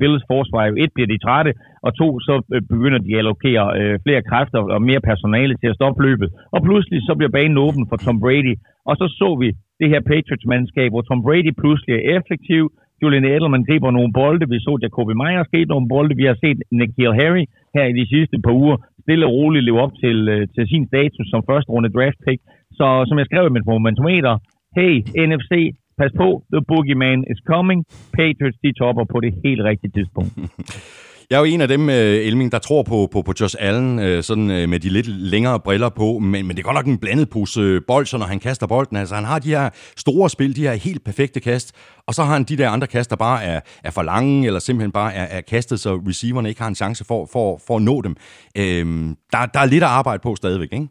Bills 0.00 0.24
forsvar 0.32 0.62
jo 0.66 0.74
et, 0.84 0.90
bliver 0.94 1.10
de 1.12 1.18
trætte, 1.24 1.52
og 1.88 1.92
to, 2.00 2.08
så 2.26 2.34
øh, 2.54 2.62
begynder 2.72 3.00
de 3.06 3.12
at 3.14 3.18
allokere 3.22 3.64
øh, 3.80 3.94
flere 4.04 4.22
kræfter 4.30 4.60
og 4.76 4.82
mere 4.90 5.02
personale 5.10 5.54
til 5.60 5.68
at 5.70 5.78
stoppe 5.78 6.02
løbet. 6.08 6.28
Og 6.54 6.60
pludselig 6.66 6.98
så 7.08 7.12
bliver 7.18 7.32
banen 7.38 7.58
åben 7.66 7.84
for 7.90 7.96
Tom 7.96 8.18
Brady, 8.24 8.54
og 8.88 8.94
så 9.00 9.06
så 9.20 9.28
vi 9.42 9.48
det 9.80 9.88
her 9.92 10.00
Patriots-mandskab, 10.10 10.90
hvor 10.92 11.02
Tom 11.02 11.20
Brady 11.26 11.52
pludselig 11.62 11.92
er 11.96 12.06
effektiv, 12.16 12.64
Julian 13.02 13.24
Edelman 13.24 13.64
griber 13.68 13.90
nogle 13.90 14.12
bolde, 14.12 14.48
vi 14.48 14.58
så 14.66 14.72
Jacoby 14.82 15.14
Myers 15.22 15.50
gribe 15.52 15.70
nogle 15.72 15.88
bolde, 15.88 16.16
vi 16.20 16.24
har 16.30 16.36
set 16.44 16.58
Nikhil 16.80 17.12
Harry 17.20 17.44
her 17.74 17.84
i 17.92 17.94
de 18.00 18.06
sidste 18.14 18.36
par 18.44 18.54
uger 18.62 18.76
stille 19.02 19.26
og 19.26 19.32
roligt 19.32 19.64
leve 19.64 19.80
op 19.84 19.94
til, 20.02 20.18
øh, 20.34 20.48
til 20.54 20.64
sin 20.72 20.86
status 20.86 21.26
som 21.32 21.42
første 21.50 21.70
runde 21.74 21.94
draft 21.96 22.18
pick. 22.26 22.40
Så 22.78 22.86
som 23.08 23.18
jeg 23.18 23.26
skrev 23.26 23.44
i 23.46 23.56
mit 23.56 23.66
momentometer, 23.66 24.32
hey 24.78 24.94
NFC, 25.28 25.52
pas 25.98 26.12
på, 26.20 26.28
the 26.54 26.62
boogeyman 26.70 27.20
is 27.32 27.40
coming, 27.52 27.80
Patriots 28.18 28.58
de 28.64 28.72
topper 28.80 29.04
på 29.12 29.20
det 29.20 29.32
helt 29.44 29.62
rigtige 29.70 29.92
tidspunkt. 29.96 30.32
Jeg 31.30 31.36
er 31.36 31.40
jo 31.40 31.44
en 31.44 31.60
af 31.60 31.68
dem, 31.68 31.88
øh, 31.90 32.26
Elming, 32.26 32.52
der 32.52 32.58
tror 32.58 32.82
på, 32.82 33.08
på, 33.12 33.22
på 33.22 33.32
Josh 33.40 33.56
Allen, 33.58 33.98
øh, 33.98 34.22
sådan 34.22 34.50
øh, 34.50 34.68
med 34.68 34.80
de 34.80 34.88
lidt 34.88 35.06
længere 35.06 35.60
briller 35.60 35.88
på, 35.88 36.18
men, 36.18 36.46
men 36.46 36.56
det 36.56 36.58
er 36.58 36.62
godt 36.62 36.74
nok 36.74 36.86
en 36.86 36.98
blandet 36.98 37.30
pose 37.30 37.80
bold, 37.86 38.06
så 38.06 38.18
når 38.18 38.26
han 38.26 38.40
kaster 38.40 38.66
bolden. 38.66 38.96
Altså, 38.96 39.14
han 39.14 39.24
har 39.24 39.38
de 39.38 39.48
her 39.48 39.70
store 39.96 40.30
spil, 40.30 40.56
de 40.56 40.62
her 40.62 40.72
helt 40.72 41.04
perfekte 41.04 41.40
kast, 41.40 41.72
og 42.06 42.14
så 42.14 42.22
har 42.22 42.32
han 42.32 42.44
de 42.44 42.56
der 42.56 42.70
andre 42.70 42.86
kast, 42.86 43.10
der 43.10 43.16
bare 43.16 43.44
er, 43.44 43.60
er 43.84 43.90
for 43.90 44.02
lange, 44.02 44.46
eller 44.46 44.60
simpelthen 44.60 44.92
bare 44.92 45.14
er, 45.14 45.24
er 45.24 45.40
kastet, 45.40 45.80
så 45.80 46.02
receiverne 46.08 46.48
ikke 46.48 46.60
har 46.60 46.68
en 46.68 46.74
chance 46.74 47.04
for, 47.04 47.28
for, 47.32 47.60
for 47.66 47.76
at 47.76 47.82
nå 47.82 48.02
dem. 48.02 48.16
Øhm, 48.56 49.16
der, 49.32 49.46
der 49.46 49.60
er 49.60 49.66
lidt 49.66 49.84
at 49.84 49.90
arbejde 49.90 50.20
på 50.22 50.36
stadigvæk, 50.36 50.68
ikke? 50.72 50.88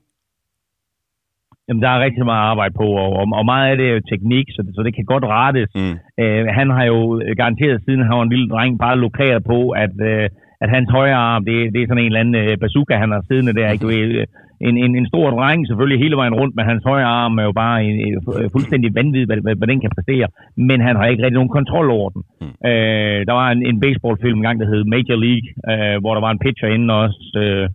Jamen, 1.67 1.83
der 1.83 1.89
er 1.89 2.03
rigtig 2.05 2.25
meget 2.25 2.49
arbejde 2.51 2.73
på, 2.81 2.87
og, 3.03 3.09
og 3.39 3.45
meget 3.45 3.69
af 3.71 3.77
det 3.77 3.85
er 3.87 3.93
jo 3.97 4.09
teknik, 4.13 4.47
så, 4.55 4.61
så 4.75 4.81
det 4.83 4.95
kan 4.95 5.05
godt 5.13 5.25
rettes. 5.35 5.69
Mm. 5.75 5.95
Øh, 6.21 6.45
han 6.59 6.67
har 6.75 6.85
jo 6.93 6.99
garanteret, 7.41 7.83
siden 7.85 8.01
han 8.07 8.17
var 8.17 8.23
en 8.23 8.33
lille 8.35 8.49
dreng, 8.53 8.79
bare 8.79 8.97
lokeret 9.05 9.43
på, 9.43 9.59
at, 9.69 9.95
øh, 10.11 10.29
at 10.63 10.69
hans 10.75 10.89
højre 10.97 11.21
arm, 11.31 11.45
det, 11.45 11.55
det 11.73 11.79
er 11.81 11.87
sådan 11.87 12.03
en 12.03 12.11
eller 12.11 12.23
anden 12.23 12.35
øh, 12.43 12.57
bazooka, 12.63 12.93
han 13.03 13.11
har 13.11 13.21
siddende 13.27 13.57
der. 13.59 13.69
Ikke? 13.71 13.87
Øh, 13.95 14.25
en, 14.67 14.75
en, 14.83 14.91
en 14.99 15.07
stor 15.11 15.27
dreng 15.29 15.67
selvfølgelig 15.67 16.03
hele 16.03 16.15
vejen 16.21 16.35
rundt, 16.39 16.55
men 16.55 16.65
hans 16.71 16.83
højre 16.89 17.13
arm 17.21 17.37
er 17.41 17.43
jo 17.43 17.51
bare 17.63 17.83
en, 17.87 17.95
en, 18.05 18.13
en 18.43 18.49
fuldstændig 18.55 18.95
vanvittig, 18.95 19.27
hvad, 19.29 19.37
hvad, 19.45 19.55
hvad 19.59 19.67
den 19.67 19.81
kan 19.81 19.91
præstere. 19.95 20.27
Men 20.69 20.79
han 20.87 20.95
har 20.95 21.05
ikke 21.05 21.23
rigtig 21.23 21.39
nogen 21.39 21.57
kontrol 21.57 21.89
over 21.97 22.09
den. 22.15 22.21
Mm. 22.41 22.53
Øh, 22.69 23.19
der 23.27 23.33
var 23.39 23.47
en, 23.51 23.61
en 23.69 23.79
baseballfilm 23.79 24.37
engang, 24.37 24.59
der 24.59 24.71
hed 24.71 24.83
Major 24.93 25.19
League, 25.25 25.47
øh, 25.71 25.97
hvor 26.01 26.13
der 26.13 26.21
var 26.25 26.31
en 26.31 26.43
pitcher 26.43 26.69
inde 26.75 26.93
også, 27.03 27.21
øh, 27.43 27.69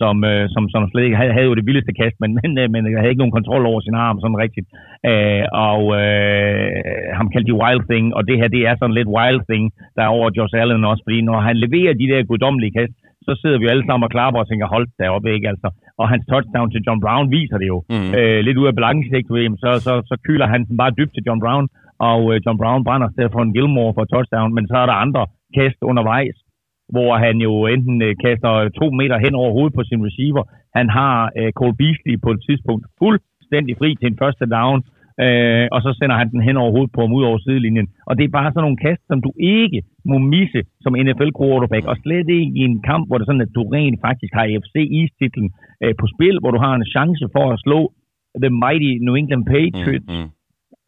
som, 0.00 0.16
øh, 0.30 0.44
som, 0.54 0.62
som 0.72 0.82
slet 0.90 1.04
ikke 1.06 1.20
havde, 1.20 1.32
havde 1.36 1.48
jo 1.50 1.58
det 1.58 1.66
vildeste 1.68 1.92
kast, 2.00 2.16
men, 2.22 2.30
men, 2.40 2.50
øh, 2.60 2.66
men 2.72 2.80
havde 2.98 3.12
ikke 3.12 3.22
nogen 3.24 3.38
kontrol 3.38 3.64
over 3.70 3.80
sin 3.80 3.96
arm 4.06 4.18
sådan 4.20 4.42
rigtigt. 4.44 4.68
Øh, 5.10 5.44
og 5.70 5.80
øh, 6.00 6.68
ham 7.18 7.28
kaldte 7.32 7.50
de 7.50 7.60
Wild 7.62 7.82
Thing, 7.90 8.06
og 8.16 8.22
det 8.28 8.36
her, 8.40 8.48
det 8.56 8.62
er 8.70 8.74
sådan 8.76 8.98
lidt 8.98 9.14
Wild 9.16 9.42
Thing, 9.50 9.64
der 9.96 10.02
er 10.04 10.14
over 10.16 10.28
Josh 10.36 10.54
Allen 10.60 10.90
også, 10.90 11.02
fordi 11.06 11.18
når 11.20 11.38
han 11.48 11.56
leverer 11.64 11.94
de 12.00 12.10
der 12.12 12.28
guddommelige 12.30 12.74
kast, 12.78 12.94
så 13.26 13.32
sidder 13.40 13.58
vi 13.58 13.66
alle 13.72 13.84
sammen 13.86 14.06
og 14.06 14.14
klapper 14.16 14.40
og 14.40 14.48
tænker, 14.48 14.66
hold 14.74 14.86
deroppe, 15.02 15.34
ikke 15.34 15.48
altså. 15.52 15.68
Og 16.00 16.08
hans 16.12 16.24
touchdown 16.30 16.70
til 16.70 16.84
John 16.86 17.00
Brown 17.04 17.30
viser 17.36 17.58
det 17.62 17.68
jo. 17.72 17.78
Mm. 17.94 18.10
Øh, 18.18 18.40
lidt 18.46 18.58
ud 18.60 18.66
af 18.70 18.74
balance, 18.80 19.18
så, 19.62 19.70
så, 19.86 19.92
så 20.10 20.14
kyler 20.26 20.46
han 20.52 20.60
den 20.68 20.76
bare 20.82 20.96
dybt 20.98 21.12
til 21.14 21.24
John 21.26 21.40
Brown, 21.44 21.66
og 22.10 22.20
øh, 22.32 22.40
John 22.44 22.58
Brown 22.62 22.84
brænder 22.84 23.08
Stefan 23.14 23.52
Gilmore 23.56 23.94
for 23.96 24.04
touchdown, 24.04 24.54
men 24.56 24.64
så 24.70 24.76
er 24.82 24.86
der 24.86 25.02
andre 25.04 25.22
kast 25.58 25.78
undervejs, 25.90 26.36
hvor 26.94 27.10
han 27.24 27.36
jo 27.46 27.52
enten 27.74 28.02
øh, 28.06 28.14
kaster 28.24 28.52
to 28.80 28.86
meter 29.00 29.18
hen 29.24 29.34
over 29.34 29.50
hovedet 29.56 29.74
på 29.76 29.84
sin 29.84 30.04
receiver. 30.08 30.42
Han 30.78 30.88
har 30.98 31.14
øh, 31.38 31.50
Cole 31.58 31.76
Beasley 31.80 32.14
på 32.24 32.30
et 32.34 32.40
tidspunkt 32.46 32.84
fuldstændig 33.02 33.74
fri 33.80 33.90
til 33.94 34.06
en 34.10 34.20
første 34.22 34.46
down, 34.56 34.78
øh, 35.24 35.66
og 35.74 35.80
så 35.84 35.90
sender 35.98 36.16
han 36.20 36.30
den 36.32 36.42
hen 36.48 36.56
over 36.62 36.70
hovedet 36.74 36.94
på 36.94 37.00
ham 37.04 37.12
ud 37.18 37.24
over 37.28 37.38
sidelinjen. 37.38 37.88
Og 38.08 38.12
det 38.16 38.24
er 38.24 38.36
bare 38.38 38.50
sådan 38.52 38.64
nogle 38.66 38.84
kast, 38.86 39.02
som 39.10 39.18
du 39.26 39.30
ikke 39.58 39.80
må 40.10 40.16
misse 40.18 40.60
som 40.82 40.96
NFL 41.06 41.32
quarterback, 41.40 41.84
og 41.90 41.96
slet 42.02 42.28
ikke 42.38 42.52
i 42.60 42.62
en 42.70 42.78
kamp, 42.90 43.04
hvor 43.06 43.16
det 43.16 43.24
er 43.24 43.30
sådan, 43.30 43.46
at 43.48 43.56
du 43.58 43.62
rent 43.76 43.98
faktisk 44.06 44.32
har 44.38 44.44
AFC 44.44 44.74
East-titlen 44.98 45.48
øh, 45.84 45.94
på 46.00 46.06
spil, 46.14 46.36
hvor 46.40 46.50
du 46.54 46.60
har 46.64 46.72
en 46.74 46.90
chance 46.96 47.24
for 47.34 47.46
at 47.52 47.60
slå 47.66 47.80
The 48.42 48.52
Mighty 48.64 48.92
New 49.04 49.14
England 49.20 49.44
Patriots. 49.54 50.10
Mm, 50.12 50.22
mm. 50.22 50.28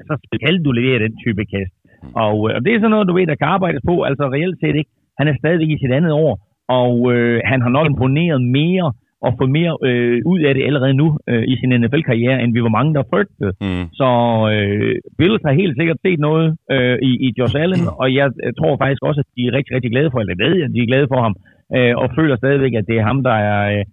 Så 0.08 0.14
skal 0.24 0.56
du 0.64 0.70
levere 0.78 1.04
den 1.04 1.14
type 1.24 1.44
kast. 1.54 1.74
Mm. 2.02 2.14
Og, 2.24 2.36
øh, 2.46 2.56
og 2.56 2.60
det 2.64 2.70
er 2.70 2.78
sådan 2.78 2.94
noget, 2.94 3.08
du 3.08 3.14
ved, 3.18 3.26
der 3.26 3.40
kan 3.40 3.54
arbejdes 3.56 3.82
på, 3.90 3.94
altså 4.08 4.24
reelt 4.34 4.58
set 4.60 4.76
ikke. 4.80 4.92
Han 5.18 5.28
er 5.28 5.34
stadigvæk 5.38 5.70
i 5.70 5.80
sit 5.82 5.92
andet 5.98 6.12
år, 6.12 6.32
og 6.68 7.12
øh, 7.12 7.40
han 7.44 7.60
har 7.62 7.68
nok 7.68 7.86
imponeret 7.86 8.42
mere 8.42 8.92
og 9.26 9.30
fået 9.38 9.50
mere 9.58 9.72
øh, 9.88 10.22
ud 10.32 10.40
af 10.48 10.54
det 10.54 10.66
allerede 10.68 10.94
nu 10.94 11.18
øh, 11.30 11.44
i 11.52 11.54
sin 11.60 11.80
NFL-karriere, 11.80 12.42
end 12.42 12.52
vi 12.52 12.62
var 12.62 12.76
mange, 12.78 12.94
der 12.94 13.10
frygtede. 13.12 13.52
Mm. 13.60 13.84
Så 14.00 14.08
øh, 14.52 14.94
Bills 15.18 15.42
har 15.46 15.60
helt 15.62 15.74
sikkert 15.78 15.98
set 16.04 16.20
noget 16.28 16.48
øh, 16.74 16.98
i, 17.08 17.10
i 17.26 17.28
Josh 17.38 17.56
Allen, 17.62 17.82
mm. 17.84 18.00
og 18.00 18.06
jeg, 18.18 18.26
jeg 18.46 18.54
tror 18.60 18.76
faktisk 18.82 19.02
også, 19.08 19.20
at 19.24 19.30
de 19.36 19.42
er 19.46 19.52
rigtig, 19.56 19.72
rigtig 19.76 19.90
glade 19.90 20.10
for, 20.10 20.18
eller 20.20 20.42
ved 20.44 20.62
at 20.62 20.74
de 20.74 20.82
er 20.82 20.90
glade 20.92 21.08
for 21.12 21.20
ham, 21.26 21.34
øh, 21.76 21.94
og 22.02 22.06
føler 22.18 22.36
stadigvæk, 22.36 22.74
at 22.74 22.86
det 22.88 22.96
er 22.98 23.08
ham, 23.10 23.18
der 23.28 23.36
er, 23.50 23.60
øh, 23.74 23.84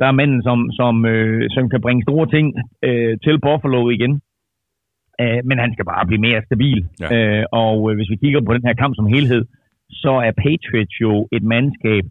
der 0.00 0.06
er 0.06 0.18
manden, 0.20 0.42
som, 0.48 0.58
som, 0.78 0.94
øh, 1.12 1.50
som 1.54 1.70
kan 1.72 1.80
bringe 1.80 2.02
store 2.08 2.26
ting 2.34 2.46
øh, 2.86 3.12
til 3.24 3.36
Buffalo 3.44 3.90
igen. 3.96 4.12
Øh, 5.20 5.40
men 5.48 5.58
han 5.58 5.72
skal 5.72 5.84
bare 5.92 6.06
blive 6.06 6.24
mere 6.26 6.42
stabil. 6.48 6.80
Ja. 7.00 7.08
Øh, 7.14 7.44
og 7.52 7.76
øh, 7.90 7.96
hvis 7.96 8.10
vi 8.12 8.16
kigger 8.22 8.40
på 8.46 8.54
den 8.54 8.66
her 8.68 8.74
kamp 8.82 8.92
som 8.96 9.06
helhed, 9.14 9.42
øh, 9.42 9.59
så 10.02 10.12
er 10.26 10.32
Patriots 10.44 10.96
jo 11.00 11.28
et 11.32 11.42
mandskab, 11.42 12.04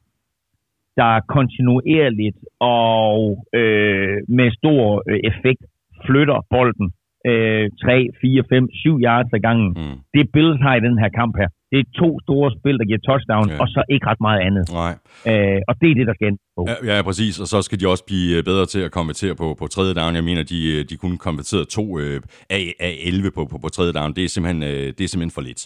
der 1.00 1.20
kontinuerligt 1.36 2.38
og 2.60 3.46
øh, 3.60 4.18
med 4.38 4.50
stor 4.60 5.04
øh, 5.10 5.20
effekt 5.30 5.62
flytter 6.06 6.46
bolden 6.50 6.88
øh, 7.30 7.66
3, 7.84 8.08
4, 8.22 8.44
5, 8.50 8.70
7 8.74 9.00
yards 9.08 9.30
ad 9.34 9.40
gangen. 9.48 9.70
Mm. 9.78 9.98
Det 10.14 10.24
Bills 10.34 10.62
har 10.62 10.76
i 10.76 10.80
den 10.88 10.98
her 11.02 11.10
kamp 11.10 11.34
her, 11.42 11.48
det 11.72 11.80
er 11.80 11.84
to 12.02 12.10
store 12.26 12.52
spil, 12.60 12.78
der 12.80 12.86
giver 12.90 13.02
touchdown, 13.10 13.50
Ja. 13.50 13.60
og 13.62 13.68
så 13.68 13.84
ikke 13.94 14.06
ret 14.08 14.22
meget 14.28 14.42
andet. 14.48 14.66
Nej. 14.82 14.94
Øh, 15.32 15.62
og 15.68 15.74
det 15.82 15.88
er 15.92 15.96
det, 16.00 16.08
der 16.08 16.14
skal 16.20 16.38
på. 16.58 16.62
Ja, 16.70 16.76
ja, 16.96 17.02
præcis. 17.02 17.40
Og 17.44 17.48
så 17.48 17.62
skal 17.62 17.80
de 17.80 17.88
også 17.94 18.06
blive 18.12 18.38
øh, 18.38 18.44
bedre 18.44 18.66
til 18.66 18.80
at 18.88 18.92
konvertere 18.92 19.36
på, 19.36 19.48
på 19.60 19.66
tredje 19.68 19.94
down. 20.00 20.16
Jeg 20.16 20.24
mener, 20.24 20.44
de, 20.44 20.60
øh, 20.76 20.86
de 20.90 20.96
kunne 21.02 21.18
konvertere 21.18 21.66
to 21.66 22.00
øh, 22.00 22.22
af, 22.50 22.64
af 22.80 22.94
11 23.06 23.32
på, 23.36 23.42
på, 23.52 23.58
på 23.64 23.70
tredje 23.70 23.94
down. 23.94 24.14
Det 24.14 24.24
er 24.24 24.30
simpelthen, 24.36 24.64
øh, 24.64 24.86
det 24.98 25.02
er 25.04 25.08
simpelthen 25.08 25.38
for 25.38 25.42
lidt. 25.50 25.62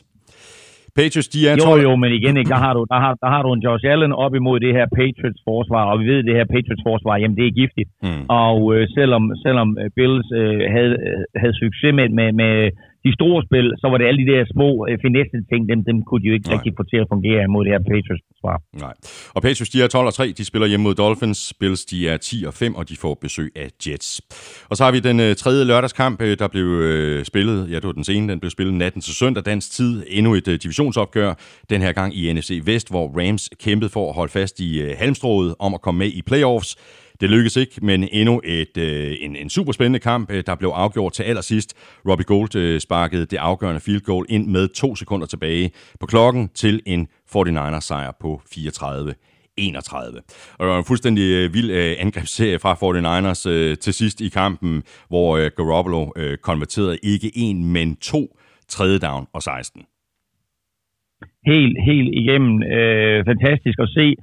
Patriots, 1.00 1.30
de 1.36 1.40
er... 1.50 1.54
Jo, 1.60 1.64
tror- 1.66 1.84
jo, 1.88 1.92
men 2.04 2.12
igen, 2.20 2.34
ikke, 2.38 2.54
der, 2.56 2.62
har 2.66 2.74
du, 2.78 2.82
der, 2.94 3.00
har, 3.06 3.14
der 3.24 3.30
har 3.36 3.42
du 3.46 3.50
en 3.54 3.62
Josh 3.66 3.86
Allen 3.94 4.14
op 4.26 4.34
imod 4.40 4.58
det 4.66 4.72
her 4.78 4.88
Patriots-forsvar, 5.00 5.84
og 5.92 5.96
vi 6.00 6.06
ved, 6.12 6.20
at 6.22 6.28
det 6.30 6.36
her 6.40 6.48
Patriots-forsvar, 6.56 7.16
jamen 7.22 7.38
det 7.40 7.46
er 7.48 7.60
giftigt. 7.62 7.90
Mm. 8.06 8.24
Og 8.44 8.58
øh, 8.74 8.84
selvom, 8.98 9.24
selvom 9.46 9.70
øh, 9.82 9.90
Bills 9.98 10.28
øh, 10.42 10.62
havde, 10.76 10.96
øh, 11.08 11.22
havde 11.42 11.56
succes 11.64 11.92
med, 12.00 12.08
med, 12.20 12.30
med 12.42 12.54
de 13.06 13.12
store 13.20 13.40
spil, 13.48 13.68
så 13.82 13.86
var 13.92 13.98
det 13.98 14.06
alle 14.10 14.20
de 14.24 14.32
der 14.34 14.42
små 14.56 14.70
øh, 14.90 14.96
finesse 15.06 15.38
ting, 15.52 15.62
dem, 15.72 15.80
dem 15.90 15.98
kunne 16.08 16.22
de 16.24 16.28
jo 16.32 16.34
ikke 16.38 16.48
Nej. 16.48 16.56
rigtig 16.56 16.72
få 16.78 16.84
til 16.92 17.00
at 17.04 17.08
fungere 17.14 17.42
imod 17.48 17.62
det 17.66 17.72
her 17.76 17.82
Patriots-forsvar. 17.92 18.58
Nej. 18.86 18.94
Og 19.36 19.42
Patriots, 19.46 19.72
de 19.74 19.78
er 19.84 19.88
12 19.88 20.08
og 20.12 20.14
3. 20.14 20.26
De 20.40 20.46
spiller 20.46 20.68
hjemme 20.72 20.84
mod 20.88 20.96
Dolphins. 20.96 21.54
Bills, 21.60 21.86
de 21.92 21.98
er 22.12 22.18
10 22.18 22.44
og 22.50 22.54
5, 22.54 22.76
og 22.80 22.84
de 22.90 22.96
får 23.04 23.14
besøg 23.26 23.50
af 23.64 23.68
Jets. 23.84 24.10
Og 24.70 24.78
så 24.78 24.82
har 24.84 24.92
vi 24.92 25.00
den 25.10 25.20
øh, 25.20 25.36
tredje 25.36 25.66
lørdagskamp, 25.66 26.22
øh, 26.22 26.34
der 26.42 26.48
blev 26.48 26.66
øh, 26.66 27.26
spillet. 27.32 27.58
Ja, 27.72 27.76
det 27.76 27.88
var 27.92 27.98
den 28.02 28.04
sene. 28.04 28.32
Den 28.32 28.40
blev 28.40 28.52
spillet 28.58 28.74
natten 28.84 29.02
til 29.02 29.14
søndag 29.16 29.44
dansk 29.46 29.72
tid. 29.72 30.04
Endnu 30.08 30.34
et 30.34 30.48
øh, 30.48 30.56
divisionsopgør. 30.64 31.34
Den 31.70 31.82
her 31.82 31.92
gang 31.92 32.10
i 32.20 32.34
NFC 32.34 32.62
Vest, 32.66 32.90
hvor 32.90 33.06
Rams 33.20 33.50
kæmpede 33.64 33.90
for 33.90 34.10
at 34.10 34.16
holde 34.16 34.32
fast 34.32 34.60
i 34.60 34.82
øh, 34.82 34.92
halmstrået 34.98 35.56
om 35.60 35.74
at 35.74 35.82
komme 35.82 36.00
med 36.00 36.08
i 36.08 36.22
playoffs. 36.22 36.78
Det 37.24 37.32
lykkedes 37.32 37.58
ikke, 37.58 37.80
men 37.82 38.08
endnu 38.12 38.42
et, 38.44 38.78
øh, 38.78 39.16
en, 39.20 39.36
en 39.36 39.50
super 39.50 39.72
spændende 39.72 40.00
kamp, 40.00 40.32
øh, 40.32 40.44
der 40.48 40.56
blev 40.56 40.70
afgjort 40.70 41.14
til 41.14 41.24
allersidst. 41.24 41.74
Robbie 42.10 42.26
Gold 42.26 42.56
øh, 42.56 42.80
sparkede 42.80 43.26
det 43.26 43.38
afgørende 43.38 43.82
field 43.82 44.02
goal 44.02 44.26
ind 44.30 44.48
med 44.48 44.68
to 44.68 44.96
sekunder 44.96 45.28
tilbage 45.28 45.72
på 46.00 46.06
klokken 46.06 46.50
til 46.54 46.82
en 46.86 47.08
49ers 47.36 47.80
sejr 47.80 48.12
på 48.22 48.42
34 48.54 49.14
31. 49.58 50.22
Og 50.54 50.66
det 50.66 50.68
var 50.68 50.78
en 50.78 50.86
fuldstændig 50.86 51.24
øh, 51.24 51.54
vild 51.54 51.72
øh, 51.72 51.96
angrebsserie 52.00 52.60
fra 52.60 52.74
49ers 52.74 53.50
øh, 53.50 53.78
til 53.78 53.94
sidst 53.94 54.22
i 54.22 54.30
kampen, 54.30 54.84
hvor 55.08 55.38
øh, 55.38 55.52
Garoppolo 55.58 56.12
øh, 56.16 56.38
konverterede 56.38 56.98
ikke 57.04 57.32
en, 57.36 57.74
men 57.74 57.96
to 57.96 58.38
tredje 58.68 59.00
down 59.00 59.28
og 59.34 59.44
16. 59.44 59.82
helt, 61.46 61.78
helt 61.90 62.10
igennem 62.22 62.64
øh, 62.64 63.26
fantastisk 63.26 63.80
at 63.80 63.90
se, 63.90 64.16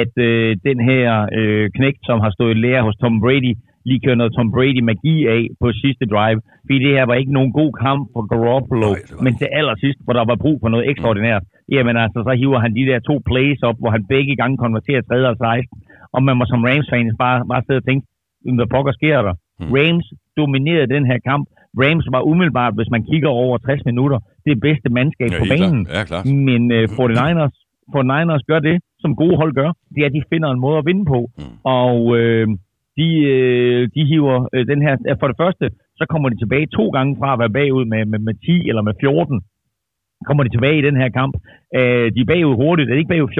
at 0.00 0.14
øh, 0.28 0.50
den 0.68 0.78
her 0.90 1.04
øh, 1.38 1.64
knægt, 1.76 2.00
som 2.08 2.18
har 2.24 2.30
stået 2.36 2.54
i 2.56 2.60
lære 2.64 2.82
hos 2.86 2.96
Tom 3.02 3.20
Brady, 3.24 3.52
lige 3.88 4.00
kører 4.04 4.18
noget 4.20 4.32
Tom 4.36 4.48
Brady 4.56 4.80
magi 4.90 5.16
af 5.36 5.42
på 5.60 5.66
sidste 5.82 6.04
drive. 6.14 6.40
Fordi 6.64 6.78
det 6.84 6.92
her 6.96 7.04
var 7.10 7.14
ikke 7.20 7.32
nogen 7.38 7.52
god 7.60 7.72
kamp 7.84 8.00
for 8.14 8.22
Garoppolo, 8.32 8.90
Nej, 8.92 9.00
det 9.08 9.14
var 9.16 9.22
men 9.24 9.34
til 9.40 9.48
allersidst, 9.58 9.98
hvor 10.04 10.14
der 10.18 10.24
var 10.30 10.38
brug 10.44 10.56
for 10.62 10.68
noget 10.74 10.88
ekstraordinært, 10.90 11.42
jamen 11.74 11.96
altså, 12.04 12.18
så 12.26 12.32
hiver 12.42 12.58
han 12.64 12.72
de 12.78 12.84
der 12.90 12.98
to 13.08 13.14
plays 13.30 13.60
op, 13.68 13.76
hvor 13.82 13.90
han 13.96 14.02
begge 14.14 14.34
gange 14.40 14.56
konverterer 14.64 15.02
3. 15.02 15.28
og 15.32 15.36
16. 15.36 15.82
Og 16.14 16.20
man 16.26 16.36
må 16.38 16.44
som 16.52 16.64
Rams-fan 16.68 17.06
bare, 17.24 17.38
bare 17.52 17.62
sidde 17.66 17.80
og 17.82 17.86
tænke, 17.88 18.04
hvad 18.58 18.68
pokker 18.74 18.92
sker 19.00 19.18
der? 19.26 19.34
Mm. 19.60 19.72
Rams 19.76 20.06
dominerede 20.40 20.92
den 20.96 21.04
her 21.10 21.18
kamp. 21.30 21.44
Rams 21.82 22.06
var 22.14 22.22
umiddelbart, 22.30 22.74
hvis 22.78 22.90
man 22.94 23.02
kigger 23.10 23.28
over 23.28 23.56
60 23.58 23.84
minutter, 23.90 24.18
det 24.46 24.60
bedste 24.66 24.88
mandskab 24.96 25.30
Ja, 25.32 25.38
på 25.38 25.44
banen. 25.52 25.84
klart. 25.84 25.96
Ja, 25.98 26.02
klart. 26.10 26.24
Men 26.48 26.62
øh, 26.76 26.84
49ers, 26.98 27.54
49ers 27.94 28.42
gør 28.50 28.60
det, 28.68 28.76
som 29.02 29.16
gode 29.22 29.36
hold 29.36 29.52
gør. 29.60 29.70
Det 29.94 30.00
er, 30.02 30.06
at 30.06 30.16
de 30.18 30.30
finder 30.32 30.48
en 30.50 30.64
måde 30.66 30.78
at 30.78 30.86
vinde 30.86 31.04
på. 31.14 31.20
Mm. 31.38 31.56
Og 31.64 32.18
øh, 32.18 32.46
de, 32.98 33.08
øh, 33.34 33.82
de 33.94 34.02
hiver 34.10 34.48
øh, 34.54 34.66
den 34.72 34.80
her... 34.82 34.94
For 35.20 35.28
det 35.28 35.40
første, 35.42 35.66
så 35.98 36.04
kommer 36.10 36.28
de 36.28 36.38
tilbage 36.38 36.66
to 36.66 36.84
gange 36.96 37.16
fra 37.20 37.32
at 37.32 37.40
være 37.42 37.56
bagud 37.58 37.84
med, 37.92 38.02
med, 38.12 38.18
med 38.18 38.34
10 38.34 38.68
eller 38.70 38.82
med 38.82 38.94
14. 39.00 39.40
Kommer 40.26 40.42
de 40.44 40.54
tilbage 40.54 40.78
i 40.78 40.86
den 40.88 40.96
her 41.02 41.08
kamp. 41.08 41.34
Øh, 41.78 42.06
de 42.14 42.20
er 42.20 42.30
bagud 42.32 42.56
hurtigt. 42.62 42.88
Er 42.88 42.94
de 42.94 43.02
ikke 43.02 43.14
bagud 43.14 43.36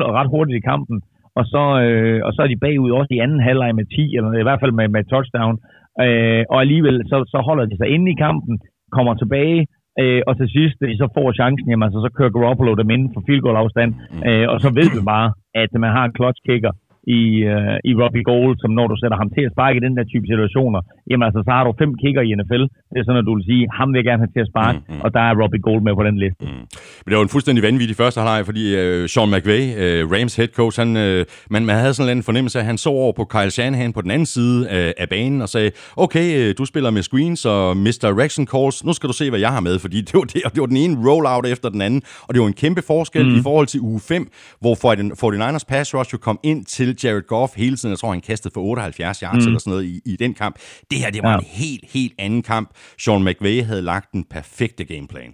14-0 0.00 0.06
og 0.06 0.14
ret 0.18 0.32
hurtigt 0.34 0.60
i 0.60 0.68
kampen? 0.72 1.02
Og 1.38 1.44
så, 1.52 1.64
øh, 1.84 2.20
og 2.26 2.32
så 2.32 2.42
er 2.42 2.48
de 2.50 2.64
bagud 2.66 2.90
også 2.90 3.12
i 3.14 3.22
anden 3.24 3.40
halvleg 3.48 3.74
med 3.74 3.86
10, 3.86 4.16
eller 4.16 4.30
i 4.32 4.46
hvert 4.48 4.60
fald 4.60 4.72
med, 4.72 4.88
med 4.88 5.04
touchdown. 5.04 5.56
Øh, 6.04 6.44
og 6.52 6.60
alligevel, 6.64 6.96
så, 7.10 7.16
så 7.32 7.38
holder 7.48 7.66
de 7.66 7.76
sig 7.76 7.88
inde 7.88 8.10
i 8.12 8.20
kampen, 8.26 8.54
kommer 8.96 9.14
tilbage, 9.14 9.66
øh, 10.02 10.20
og 10.28 10.32
til 10.36 10.48
sidst, 10.56 10.76
når 10.80 10.88
de 10.88 10.96
så 11.02 11.08
får 11.16 11.32
chancen, 11.40 11.68
jamen, 11.70 11.86
altså, 11.86 11.98
så 12.06 12.10
kører 12.16 12.34
Garoppolo 12.36 12.74
dem 12.74 12.90
inden 12.90 13.10
for 13.14 13.22
field 13.26 13.42
goal 13.44 13.56
afstand, 13.56 13.90
øh, 14.28 14.46
og 14.52 14.56
så 14.64 14.68
ved 14.78 14.88
vi 14.96 15.00
bare, 15.14 15.28
at 15.62 15.70
man 15.84 15.90
har 15.96 16.04
en 16.04 16.16
clutch 16.18 16.40
kicker 16.48 16.72
i, 17.18 17.22
øh, 17.52 17.76
i 17.90 17.92
Robbie 18.02 18.24
Gold, 18.30 18.54
som 18.62 18.70
når 18.78 18.86
du 18.92 18.96
sætter 19.02 19.16
ham 19.22 19.30
til 19.36 19.42
at 19.46 19.52
sparke 19.54 19.76
i 19.78 19.84
den 19.86 19.94
der 19.98 20.04
type 20.12 20.26
situationer, 20.32 20.80
jamen 21.10 21.24
altså, 21.28 21.40
så 21.46 21.50
har 21.56 21.64
du 21.64 21.72
fem 21.82 21.90
kicker 22.02 22.22
i 22.28 22.30
NFL. 22.38 22.64
Det 22.92 22.98
er 23.00 23.04
sådan, 23.06 23.22
at 23.22 23.26
du 23.28 23.34
vil 23.36 23.44
sige, 23.50 23.62
ham 23.78 23.88
vil 23.92 23.98
jeg 23.98 24.04
gerne 24.10 24.22
have 24.24 24.34
til 24.36 24.44
at 24.46 24.50
sparke, 24.54 24.78
Mm, 24.88 24.94
mm. 24.94 25.00
og 25.04 25.14
der 25.14 25.20
er 25.20 25.32
Robbie 25.42 25.60
Gold 25.60 25.82
med 25.82 25.94
på 25.94 26.02
den 26.08 26.18
liste. 26.24 26.44
Mm. 26.44 26.64
Men 27.02 27.08
det 27.10 27.16
var 27.16 27.22
en 27.22 27.28
fuldstændig 27.28 27.62
vanvittig 27.68 27.96
første 27.96 28.18
halvleg, 28.20 28.40
fordi 28.50 28.64
øh, 28.76 29.08
Sean 29.08 29.28
McVay, 29.34 29.62
øh, 29.82 30.10
Rams 30.12 30.36
head 30.36 30.48
coach, 30.48 30.80
han, 30.80 30.96
øh, 30.96 31.24
man, 31.50 31.66
man 31.66 31.76
havde 31.76 31.94
sådan 31.94 32.16
en 32.16 32.22
fornemmelse 32.22 32.58
af, 32.58 32.62
at 32.62 32.66
han 32.66 32.78
så 32.78 32.90
over 32.90 33.12
på 33.12 33.24
Kyle 33.24 33.50
Shanahan 33.50 33.92
på 33.92 34.00
den 34.00 34.10
anden 34.10 34.26
side 34.26 34.68
af, 34.68 34.94
af 34.98 35.08
banen 35.08 35.42
og 35.42 35.48
sagde, 35.48 35.70
okay, 35.96 36.26
øh, 36.38 36.54
du 36.58 36.64
spiller 36.64 36.90
med 36.90 37.02
screens 37.02 37.44
og 37.46 37.76
misdirection 37.76 38.46
calls, 38.46 38.84
nu 38.84 38.92
skal 38.92 39.08
du 39.08 39.12
se, 39.12 39.30
hvad 39.30 39.40
jeg 39.40 39.52
har 39.52 39.60
med, 39.60 39.78
fordi 39.78 40.00
det 40.00 40.14
var, 40.14 40.20
det, 40.20 40.42
og 40.44 40.52
det 40.54 40.60
var 40.60 40.66
den 40.66 40.76
ene 40.76 40.94
rollout 41.08 41.46
efter 41.46 41.68
den 41.68 41.82
anden, 41.82 42.02
og 42.26 42.34
det 42.34 42.40
var 42.40 42.46
en 42.46 42.52
kæmpe 42.64 42.82
forskel 42.82 43.26
mm. 43.26 43.36
i 43.38 43.40
forhold 43.42 43.66
til 43.66 43.80
uge 43.80 44.00
5, 44.00 44.28
hvor 44.60 44.74
49ers 44.74 45.64
pass 45.68 45.94
rush 45.94 46.12
jo 46.12 46.18
kom 46.18 46.38
ind 46.42 46.64
til 46.64 46.93
Jared 47.02 47.26
Goff 47.32 47.50
hele 47.64 47.76
tiden, 47.76 47.92
jeg 47.94 48.00
tror, 48.00 48.10
han 48.16 48.26
kastede 48.30 48.52
for 48.54 48.60
78 48.60 49.20
yards 49.24 49.44
mm. 49.44 49.48
eller 49.48 49.60
sådan 49.60 49.72
noget 49.74 49.84
i, 49.92 49.94
i 50.12 50.14
den 50.24 50.32
kamp. 50.42 50.54
Det 50.90 50.98
her, 51.02 51.10
det 51.16 51.22
var 51.26 51.34
ja. 51.34 51.38
En 51.38 51.48
helt, 51.62 51.84
helt 51.96 52.14
anden 52.26 52.42
kamp. 52.52 52.68
Sean 53.02 53.24
McVay 53.28 53.56
havde 53.68 53.82
lagt 53.92 54.08
den 54.12 54.24
perfekte 54.34 54.84
gameplan. 54.92 55.32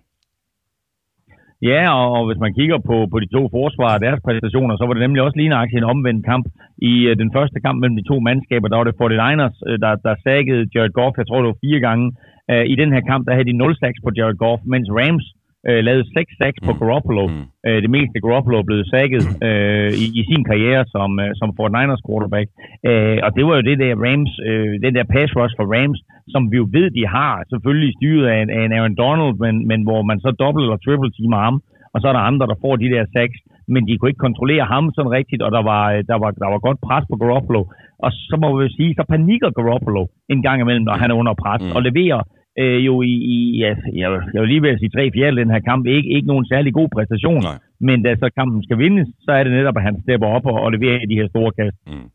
Ja, 1.71 1.83
og, 2.01 2.07
og 2.17 2.23
hvis 2.29 2.43
man 2.45 2.57
kigger 2.59 2.79
på, 2.89 2.97
på 3.13 3.17
de 3.23 3.29
to 3.37 3.43
forsvar 3.57 3.91
og 3.97 4.03
deres 4.07 4.21
præstationer, 4.27 4.75
så 4.77 4.85
var 4.87 4.95
det 4.95 5.05
nemlig 5.05 5.23
også 5.23 5.39
lige 5.39 5.53
nøjagtigt 5.55 5.81
en 5.83 5.93
omvendt 5.93 6.23
kamp. 6.31 6.45
I 6.93 6.95
uh, 7.09 7.13
den 7.23 7.31
første 7.37 7.59
kamp 7.65 7.77
mellem 7.79 7.97
de 8.01 8.09
to 8.11 8.17
mandskaber, 8.29 8.69
der 8.69 8.79
var 8.79 8.87
det 8.89 9.01
49ers, 9.01 9.57
uh, 9.69 9.77
der, 9.85 9.93
der 10.07 10.15
saggede 10.27 10.69
Jared 10.75 10.95
Goff, 10.99 11.15
jeg 11.21 11.27
tror 11.27 11.41
det 11.41 11.53
var 11.53 11.65
fire 11.67 11.81
gange. 11.89 12.07
Uh, 12.53 12.65
I 12.73 12.75
den 12.83 12.91
her 12.95 13.03
kamp, 13.11 13.23
der 13.27 13.35
havde 13.35 13.51
de 13.51 13.63
0 13.65 13.77
sacks 13.81 14.01
på 14.05 14.11
Jared 14.17 14.39
Goff, 14.45 14.61
mens 14.73 14.89
Rams 14.99 15.27
uh, 15.69 15.81
lavede 15.87 16.05
6 16.17 16.31
sacks 16.41 16.61
på 16.67 16.73
Mm. 16.73 16.79
Garoppolo. 16.81 17.25
Mm. 17.27 17.45
Uh, 17.67 17.79
det 17.85 17.91
meste 17.97 18.17
Garoppolo 18.25 18.57
er 18.59 18.67
blevet 18.71 18.87
sacket 18.95 19.23
uh, 19.49 19.91
i, 20.03 20.07
i 20.21 20.23
sin 20.31 20.43
karriere 20.51 20.83
som, 20.95 21.11
uh, 21.25 21.31
som 21.41 21.49
49ers 21.61 22.03
quarterback. 22.07 22.49
Uh, 22.89 23.17
og 23.27 23.31
det 23.37 23.43
var 23.47 23.55
jo 23.59 23.67
det 23.69 23.77
der 23.85 23.93
Rams, 24.07 24.33
uh, 24.51 24.73
den 24.85 24.93
der 24.97 25.05
pass 25.15 25.31
rush 25.39 25.55
for 25.59 25.67
Rams, 25.75 25.99
som 26.33 26.43
vi 26.51 26.57
jo 26.63 26.67
ved, 26.77 26.87
de 26.99 27.05
har, 27.17 27.35
selvfølgelig 27.53 27.91
styret 27.99 28.27
af 28.33 28.39
en, 28.43 28.51
af 28.57 28.63
en 28.67 28.73
Aaron 28.79 28.97
Donald, 29.03 29.35
men, 29.45 29.55
men 29.71 29.81
hvor 29.87 30.01
man 30.11 30.19
så 30.25 30.31
dobbelt 30.43 30.65
eller 30.65 30.81
triple 30.85 31.11
teamer 31.17 31.41
ham, 31.47 31.57
og 31.95 31.99
så 32.01 32.07
er 32.09 32.15
der 32.17 32.29
andre, 32.31 32.47
der 32.53 32.59
får 32.65 32.75
de 32.83 32.89
der 32.95 33.05
sacks, 33.17 33.39
men 33.73 33.83
de 33.89 33.97
kunne 33.97 34.11
ikke 34.13 34.27
kontrollere 34.27 34.65
ham 34.75 34.85
sådan 34.97 35.15
rigtigt, 35.19 35.43
og 35.47 35.51
der 35.57 35.63
var, 35.71 35.83
øh, 35.93 35.99
der 36.11 36.17
var, 36.23 36.31
der 36.43 36.49
var 36.53 36.61
godt 36.67 36.81
pres 36.87 37.05
på 37.11 37.17
Garoppolo. 37.23 37.63
Og 38.05 38.11
så 38.29 38.35
må 38.43 38.49
vi 38.61 38.69
sige, 38.79 38.95
så 38.99 39.05
panikker 39.13 39.51
Garoppolo 39.59 40.03
en 40.35 40.43
gang 40.47 40.59
imellem, 40.61 40.85
når 40.89 40.97
han 41.03 41.11
er 41.11 41.15
under 41.21 41.35
pres, 41.43 41.61
Mm. 41.63 41.67
mm. 41.69 41.77
og 41.77 41.81
leverer 41.89 42.21
øh, 42.59 42.87
jo 42.87 43.03
i, 43.03 43.15
i 43.35 43.37
ja, 43.63 43.73
jeg, 44.01 44.09
jeg 44.35 44.41
vil 44.43 44.49
lige 44.49 44.63
ved 44.63 44.71
at 44.75 44.81
sige 44.81 44.95
tre 44.97 45.11
fjerde 45.15 45.41
den 45.43 45.51
her 45.55 45.61
kamp, 45.71 45.87
ikke, 45.87 46.09
ikke 46.17 46.29
nogen 46.33 46.47
særlig 46.53 46.73
god 46.75 46.89
præstation, 46.97 47.43
Nej. 47.43 47.59
men 47.81 48.03
da 48.03 48.11
så 48.17 48.29
kampen 48.39 48.63
skal 48.67 48.79
vindes, 48.79 49.09
så 49.25 49.31
er 49.33 49.43
det 49.45 49.53
netop, 49.53 49.77
at 49.77 49.83
han 49.83 50.03
stepper 50.03 50.29
op 50.37 50.47
og, 50.47 50.57
og 50.65 50.73
leverer 50.73 50.99
de 51.11 51.19
her 51.21 51.29
store 51.29 51.53
kast. 51.59 51.77
Mm. 51.87 52.09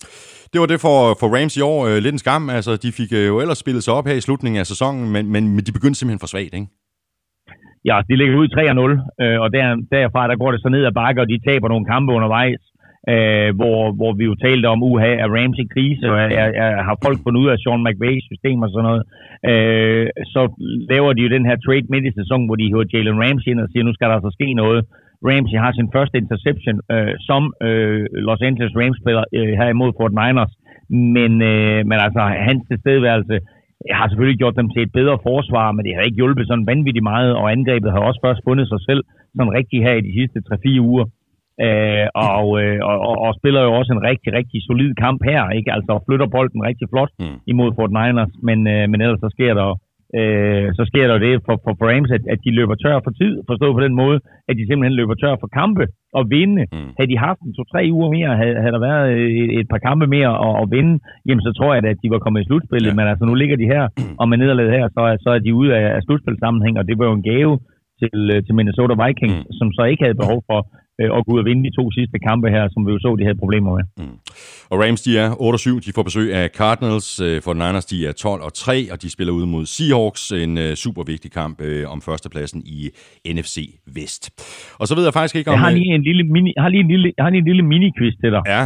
Det 0.52 0.62
var 0.62 0.70
det 0.74 0.80
for, 0.88 0.98
for 1.20 1.28
Rams 1.36 1.58
i 1.58 1.64
år. 1.72 1.80
Øh, 1.88 1.98
lidt 2.04 2.16
en 2.16 2.24
skam. 2.26 2.44
Altså, 2.58 2.72
de 2.84 2.90
fik 3.00 3.12
øh, 3.20 3.28
jo 3.32 3.36
ellers 3.44 3.60
spillet 3.64 3.84
sig 3.84 3.94
op 3.98 4.08
her 4.10 4.18
i 4.18 4.26
slutningen 4.28 4.60
af 4.60 4.68
sæsonen, 4.74 5.04
men, 5.14 5.24
men, 5.34 5.44
men 5.56 5.62
de 5.68 5.72
begyndte 5.78 5.98
simpelthen 6.00 6.24
for 6.24 6.32
svagt, 6.34 6.54
ikke? 6.60 6.70
Ja, 7.90 7.98
de 8.10 8.16
ligger 8.20 8.36
ud 8.42 8.48
3-0, 8.56 9.24
øh, 9.24 9.38
og 9.44 9.48
der, 9.56 9.64
derfra 9.96 10.22
der 10.32 10.42
går 10.42 10.52
det 10.52 10.60
så 10.62 10.70
ned 10.76 10.84
ad 10.90 10.94
bakke, 11.02 11.22
og 11.22 11.28
de 11.32 11.46
taber 11.48 11.68
nogle 11.70 11.86
kampe 11.94 12.10
undervejs, 12.18 12.62
øh, 13.14 13.50
hvor, 13.60 13.80
hvor 14.00 14.12
vi 14.20 14.24
jo 14.30 14.36
talte 14.46 14.68
om, 14.74 14.84
uha, 14.90 15.12
er 15.24 15.30
Rams 15.36 15.60
i 15.64 15.72
krise, 15.74 16.06
og 16.12 16.18
er, 16.42 16.50
er, 16.64 16.72
har 16.88 16.98
folk 17.06 17.18
fundet 17.24 17.42
ud 17.44 17.50
af 17.54 17.58
Sean 17.60 17.86
McVays 17.86 18.26
system 18.32 18.60
og 18.66 18.70
sådan 18.70 18.88
noget. 18.90 19.04
Øh, 19.52 20.08
så 20.34 20.42
laver 20.92 21.10
de 21.14 21.26
jo 21.26 21.36
den 21.36 21.46
her 21.50 21.58
trade 21.66 21.88
midt 21.94 22.06
i 22.10 22.18
sæsonen, 22.20 22.48
hvor 22.48 22.58
de 22.60 22.74
hører 22.74 22.92
Jalen 22.94 23.22
Ramsey 23.24 23.50
ind 23.52 23.64
og 23.66 23.70
siger, 23.70 23.84
nu 23.84 23.94
skal 23.94 24.08
der 24.08 24.16
altså 24.20 24.32
ske 24.38 24.48
noget. 24.64 24.82
Ramsey 25.30 25.58
har 25.64 25.72
sin 25.72 25.90
første 25.96 26.16
interception 26.24 26.78
øh, 26.94 27.14
som 27.28 27.44
øh, 27.68 28.06
Los 28.28 28.42
Angeles 28.50 28.76
Rams-spiller 28.80 29.24
øh, 29.38 29.52
her 29.60 29.70
imod 29.76 29.92
Fort 29.98 30.14
Niners, 30.22 30.54
men, 31.16 31.32
øh, 31.52 31.80
men 31.90 31.98
altså 32.06 32.22
hans 32.48 32.62
tilstedeværelse 32.70 33.36
har 34.00 34.08
selvfølgelig 34.08 34.42
gjort 34.42 34.60
dem 34.60 34.70
til 34.70 34.82
et 34.82 34.92
bedre 35.00 35.18
forsvar, 35.28 35.72
men 35.72 35.86
det 35.86 35.96
har 35.96 36.02
ikke 36.02 36.22
hjulpet 36.22 36.48
sådan 36.48 36.70
vanvittigt 36.72 37.10
meget, 37.14 37.32
og 37.40 37.52
angrebet 37.52 37.92
har 37.92 38.00
også 38.00 38.20
først 38.26 38.42
fundet 38.48 38.68
sig 38.70 38.82
selv 38.90 39.02
sådan 39.36 39.58
rigtig 39.60 39.80
her 39.86 39.96
i 39.98 40.06
de 40.08 40.14
sidste 40.20 40.40
3-4 40.50 40.80
uger. 40.92 41.06
Øh, 41.66 42.08
og, 42.16 42.48
øh, 42.62 42.80
og, 42.90 42.98
og, 43.10 43.16
og 43.26 43.32
spiller 43.40 43.62
jo 43.64 43.72
også 43.80 43.92
en 43.94 44.04
rigtig, 44.10 44.30
rigtig 44.40 44.60
solid 44.68 44.92
kamp 45.06 45.20
her, 45.30 45.42
ikke? 45.58 45.70
Altså 45.78 45.94
flytter 46.08 46.28
bolden 46.36 46.62
rigtig 46.70 46.88
flot 46.94 47.12
Mm. 47.20 47.38
imod 47.52 47.70
Fort 47.76 47.94
Niners, 48.00 48.34
men, 48.48 48.60
øh, 48.74 48.86
men 48.90 49.02
ellers 49.02 49.20
så 49.26 49.30
sker 49.36 49.54
der 49.54 49.68
øh, 50.20 50.68
så 50.78 50.84
sker 50.92 51.06
der 51.12 51.18
det 51.26 51.34
for, 51.46 51.56
for, 51.66 51.74
Rams, 51.90 52.12
at, 52.18 52.24
at 52.34 52.40
de 52.46 52.52
løber 52.60 52.76
tør 52.84 52.98
for 53.06 53.14
tid, 53.22 53.34
forstået 53.50 53.78
på 53.78 53.84
den 53.88 53.96
måde, 54.02 54.18
at 54.50 54.56
de 54.58 54.68
simpelthen 54.68 54.98
løber 55.00 55.16
tør 55.24 55.36
for 55.42 55.50
kampe 55.60 55.86
og 56.18 56.24
vinde. 56.36 56.62
Mm. 56.74 56.90
Havde 56.98 57.12
de 57.14 57.26
haft 57.28 57.42
en 57.48 57.54
to-tre 57.58 57.82
uger 57.98 58.10
mere, 58.18 58.32
havde, 58.42 58.56
havde 58.62 58.76
der 58.78 58.88
været 58.90 59.08
et, 59.42 59.50
et 59.60 59.68
par 59.74 59.82
kampe 59.88 60.06
mere 60.16 60.32
at, 60.46 60.54
at 60.62 60.66
vinde, 60.76 60.94
jamen 61.28 61.44
så 61.48 61.52
tror 61.58 61.74
jeg, 61.74 61.84
at 61.94 62.04
de 62.04 62.14
var 62.14 62.20
kommet 62.24 62.42
i 62.42 62.48
slutspillet. 62.48 62.92
Ja. 62.92 62.98
Men 62.98 63.06
altså 63.12 63.26
nu 63.26 63.34
ligger 63.42 63.58
de 63.64 63.72
her, 63.74 63.84
og 64.22 64.26
med 64.30 64.38
nederlaget 64.38 64.76
her, 64.78 64.86
så, 64.96 65.02
er, 65.10 65.16
så 65.26 65.30
er 65.36 65.40
de 65.40 65.54
ude 65.60 65.72
af, 65.80 65.88
af 65.98 66.02
slutspilsammenhæng, 66.04 66.76
og 66.80 66.88
det 66.88 66.96
var 67.00 67.06
jo 67.10 67.14
en 67.20 67.28
gave 67.34 67.54
til, 68.02 68.18
øh, 68.34 68.40
til 68.46 68.56
Minnesota 68.56 68.94
Vikings, 69.04 69.38
mm. 69.38 69.52
som 69.60 69.68
så 69.78 69.84
ikke 69.92 70.04
havde 70.06 70.22
behov 70.24 70.40
for 70.50 70.60
øh, 71.02 71.10
at 71.18 71.22
gå 71.26 71.30
ud 71.34 71.40
og 71.40 71.46
vinde 71.50 71.64
de 71.68 71.76
to 71.80 71.84
sidste 71.92 72.18
kampe 72.28 72.48
her, 72.56 72.64
som 72.74 72.82
vi 72.86 72.92
jo 72.96 73.00
så, 73.06 73.16
de 73.20 73.24
havde 73.28 73.40
problemer 73.44 73.72
med. 73.78 73.84
Mm. 74.02 74.18
Og 74.72 74.76
Rams, 74.82 75.02
de 75.08 75.12
er 75.24 75.30
8-7, 75.32 75.86
de 75.86 75.92
får 75.98 76.04
besøg 76.10 76.28
af 76.40 76.46
Cardinals, 76.60 77.10
øh, 77.28 77.38
for 77.46 77.54
Niners, 77.54 77.86
de 77.86 77.98
er 78.08 78.12
12 78.12 78.42
og 78.48 78.54
3, 78.54 78.92
og 78.94 78.98
de 79.04 79.10
spiller 79.16 79.34
ud 79.40 79.46
mod 79.54 79.66
Seahawks, 79.76 80.24
en 80.44 80.54
uh, 80.58 80.70
super 80.84 81.04
vigtig 81.12 81.32
kamp 81.40 81.56
uh, 81.68 81.94
om 81.94 82.00
førstepladsen 82.08 82.62
i 82.78 82.80
NFC 83.36 83.58
Vest. 83.96 84.24
Og 84.80 84.86
så 84.88 84.94
ved 84.96 85.04
jeg 85.08 85.14
faktisk 85.14 85.36
ikke 85.40 85.50
om... 85.52 85.54
Jeg 85.54 85.66
har 85.68 85.72
lige 85.82 85.94
en 86.00 86.04
lille 86.10 86.24
mini, 86.36 86.52
har 86.64 86.70
lige 86.70 86.84
en 86.88 86.92
lille, 86.94 87.08
har 87.20 87.30
lige 87.30 87.44
en 87.46 87.50
lille 87.52 87.64
mini-quiz 87.72 88.16
til 88.24 88.32
dig. 88.36 88.44
Ja. 88.56 88.64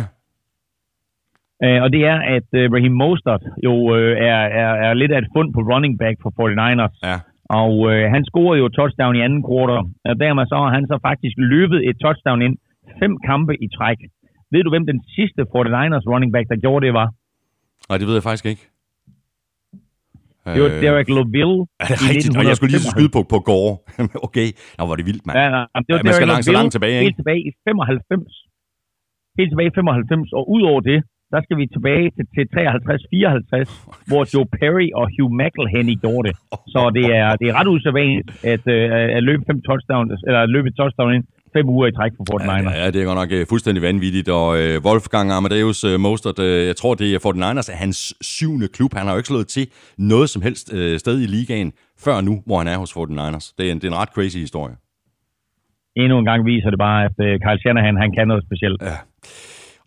Uh, 1.65 1.79
og 1.83 1.89
det 1.93 2.01
er, 2.13 2.17
at 2.37 2.49
uh, 2.59 2.63
Raheem 2.75 2.95
Mostert 3.01 3.43
jo 3.67 3.73
uh, 3.95 4.13
er, 4.31 4.41
er, 4.61 4.71
er 4.87 4.93
lidt 4.93 5.11
af 5.11 5.17
et 5.23 5.29
fund 5.35 5.49
på 5.53 5.59
running 5.71 5.93
back 6.03 6.15
for 6.23 6.31
49ers. 6.39 6.95
Ja. 7.09 7.17
Og 7.49 7.73
øh, 7.91 8.03
han 8.13 8.21
scorede 8.29 8.59
jo 8.63 8.67
touchdown 8.79 9.15
i 9.15 9.21
anden 9.25 9.41
kvartal, 9.47 9.83
og 10.09 10.15
dermed 10.23 10.45
så 10.51 10.55
har 10.63 10.71
han 10.77 10.85
så 10.91 10.97
faktisk 11.07 11.35
løbet 11.37 11.79
et 11.89 11.97
touchdown 12.03 12.41
ind 12.47 12.55
fem 13.01 13.13
kampe 13.29 13.53
i 13.65 13.67
træk. 13.77 13.99
Ved 14.51 14.61
du, 14.63 14.69
hvem 14.73 14.85
den 14.91 14.99
sidste 15.15 15.41
49ers 15.53 16.05
running 16.11 16.31
back, 16.33 16.45
der 16.51 16.57
gjorde 16.65 16.85
det, 16.85 16.93
var? 16.93 17.07
Nej, 17.89 17.97
det 17.97 18.07
ved 18.07 18.13
jeg 18.19 18.23
faktisk 18.23 18.45
ikke. 18.51 18.63
Det 20.55 20.61
var 20.65 20.71
Derek 20.83 21.09
Loville. 21.17 21.57
Er 21.79 21.85
det 21.91 21.97
rigtigt? 22.09 22.37
Og 22.39 22.43
jeg 22.49 22.55
skulle 22.57 22.71
lige 22.75 22.85
skyde 22.93 23.11
på, 23.17 23.21
på 23.33 23.37
Gore. 23.49 23.73
okay, 24.27 24.47
Nå, 24.77 24.81
var 24.89 24.95
det 24.99 25.05
vildt, 25.09 25.23
mand. 25.25 25.35
Ja, 25.39 25.49
nej, 25.55 25.65
det 25.85 25.91
var 25.93 25.99
ja, 26.01 26.07
man 26.09 26.13
skal 26.19 26.27
langt, 26.33 26.45
så 26.49 26.53
langt 26.59 26.71
tilbage, 26.75 26.95
ikke? 26.99 27.07
Helt 27.09 27.19
tilbage 27.21 27.41
i 27.49 27.51
95. 27.67 28.23
Helt 29.39 29.49
tilbage 29.51 29.69
i 29.71 29.75
95, 29.75 30.33
og 30.37 30.43
udover 30.55 30.81
det, 30.89 30.99
der 31.33 31.39
skal 31.45 31.57
vi 31.61 31.65
tilbage 31.75 32.07
til, 32.15 32.25
til 32.35 32.45
53-54, 32.55 34.09
hvor 34.09 34.21
Joe 34.33 34.47
Perry 34.59 34.87
og 34.99 35.05
Hugh 35.15 35.31
McElhenney 35.41 35.95
gjorde 36.03 36.23
det. 36.27 36.35
Så 36.73 36.81
det 36.97 37.05
er, 37.21 37.29
det 37.39 37.45
er 37.49 37.53
ret 37.59 37.69
usædvanligt 37.75 38.29
at, 38.53 38.63
uh, 38.75 39.17
at 39.17 39.23
løbe 39.29 39.43
fem 39.49 39.59
touchdowns, 39.67 40.21
eller 40.27 40.41
løbe 40.55 40.67
et 40.71 40.75
touchdown 40.81 41.13
ind 41.15 41.25
fem 41.55 41.69
uger 41.69 41.87
i 41.87 41.91
træk 41.91 42.11
for 42.17 42.23
Fort 42.29 42.41
Niners. 42.49 42.75
Ja, 42.75 42.83
ja, 42.83 42.91
det 42.93 42.99
er 43.01 43.05
godt 43.05 43.19
nok 43.23 43.31
uh, 43.37 43.47
fuldstændig 43.51 43.81
vanvittigt. 43.89 44.29
Og 44.29 44.47
uh, 44.47 44.85
Wolfgang 44.87 45.27
Amadeus 45.37 45.79
uh, 45.89 45.99
Mostert, 46.05 46.39
uh, 46.39 46.45
jeg 46.69 46.75
tror, 46.81 46.93
det 47.01 47.07
er 47.15 47.19
Fort 47.25 47.37
Niners 47.43 47.69
er 47.69 47.77
hans 47.85 47.99
syvende 48.21 48.67
klub. 48.75 48.91
Han 48.93 49.05
har 49.05 49.13
jo 49.13 49.19
ikke 49.21 49.31
slået 49.33 49.47
til 49.47 49.65
noget 49.97 50.27
som 50.33 50.41
helst 50.47 50.65
uh, 50.73 50.95
sted 51.03 51.15
i 51.25 51.27
ligaen 51.35 51.69
før 52.05 52.21
nu, 52.21 52.33
hvor 52.45 52.57
han 52.61 52.67
er 52.73 52.77
hos 52.83 52.93
Fort 52.93 53.09
Niners. 53.09 53.45
Det 53.57 53.63
er 53.67 53.71
en, 53.71 53.77
det 53.79 53.85
er 53.87 53.91
en 53.95 54.01
ret 54.03 54.13
crazy 54.15 54.37
historie. 54.47 54.75
Endnu 55.95 56.15
en 56.19 56.25
gang 56.25 56.45
viser 56.45 56.69
det 56.69 56.79
bare, 56.87 56.99
at 57.07 57.17
uh, 57.25 57.33
Kyle 57.43 57.59
Shanahan, 57.61 57.95
han 58.03 58.11
kan 58.17 58.27
noget 58.27 58.43
specielt. 58.47 58.81
Ja. 58.81 58.97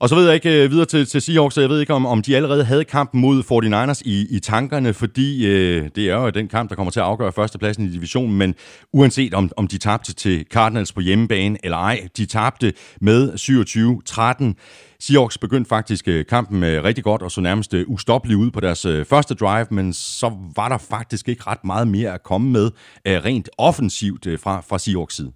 Og 0.03 0.09
så 0.09 0.15
ved 0.15 0.25
jeg 0.27 0.35
ikke 0.35 0.65
øh, 0.65 0.71
videre 0.71 0.87
til, 0.87 1.07
til 1.07 1.23
Seahawks, 1.23 1.55
så 1.55 1.61
jeg 1.61 1.71
ved 1.71 1.81
ikke, 1.81 1.95
om, 1.95 2.07
om 2.07 2.23
de 2.23 2.37
allerede 2.37 2.65
havde 2.65 2.85
kampen 2.85 3.21
mod 3.21 3.43
49ers 3.43 4.03
i, 4.05 4.27
i 4.37 4.41
tankerne, 4.41 4.95
fordi 4.95 5.47
øh, 5.47 5.91
det 5.95 6.11
er 6.11 6.17
jo 6.17 6.31
den 6.31 6.49
kamp, 6.49 6.71
der 6.71 6.77
kommer 6.77 6.91
til 6.91 7.01
at 7.01 7.07
afgøre 7.07 7.33
førstepladsen 7.33 7.85
i 7.85 7.89
divisionen, 7.89 8.39
men 8.39 8.55
uanset 8.93 9.35
om, 9.35 9.51
om 9.57 9.67
de 9.69 9.79
tabte 9.79 10.15
til 10.15 10.47
Cardinals 10.51 10.93
på 10.93 11.01
hjemmebane 11.01 11.59
eller 11.65 11.77
ej, 11.77 12.09
de 12.17 12.27
tabte 12.27 12.73
med 13.01 13.33
27-13. 13.33 14.97
Seahawks 15.01 15.39
begyndte 15.39 15.69
faktisk 15.69 16.09
øh, 16.09 16.27
kampen 16.27 16.63
øh, 16.63 16.85
rigtig 16.85 17.05
godt 17.05 17.23
og 17.23 17.31
så 17.31 17.41
nærmest 17.41 17.75
ustoppeligt 17.75 18.39
ud 18.39 18.51
på 18.51 18.61
deres 18.61 18.87
første 19.09 19.35
drive, 19.35 19.67
men 19.71 19.93
så 19.93 20.33
var 20.57 20.69
der 20.69 20.79
faktisk 20.79 21.29
ikke 21.29 21.43
ret 21.47 21.65
meget 21.65 21.89
mere 21.89 22.15
at 22.15 22.23
komme 22.23 22.51
med 22.51 22.71
rent 23.07 23.49
offensivt 23.59 24.27
fra, 24.41 24.61
fra 24.61 24.79
Seahawks 24.79 25.17
side. 25.17 25.33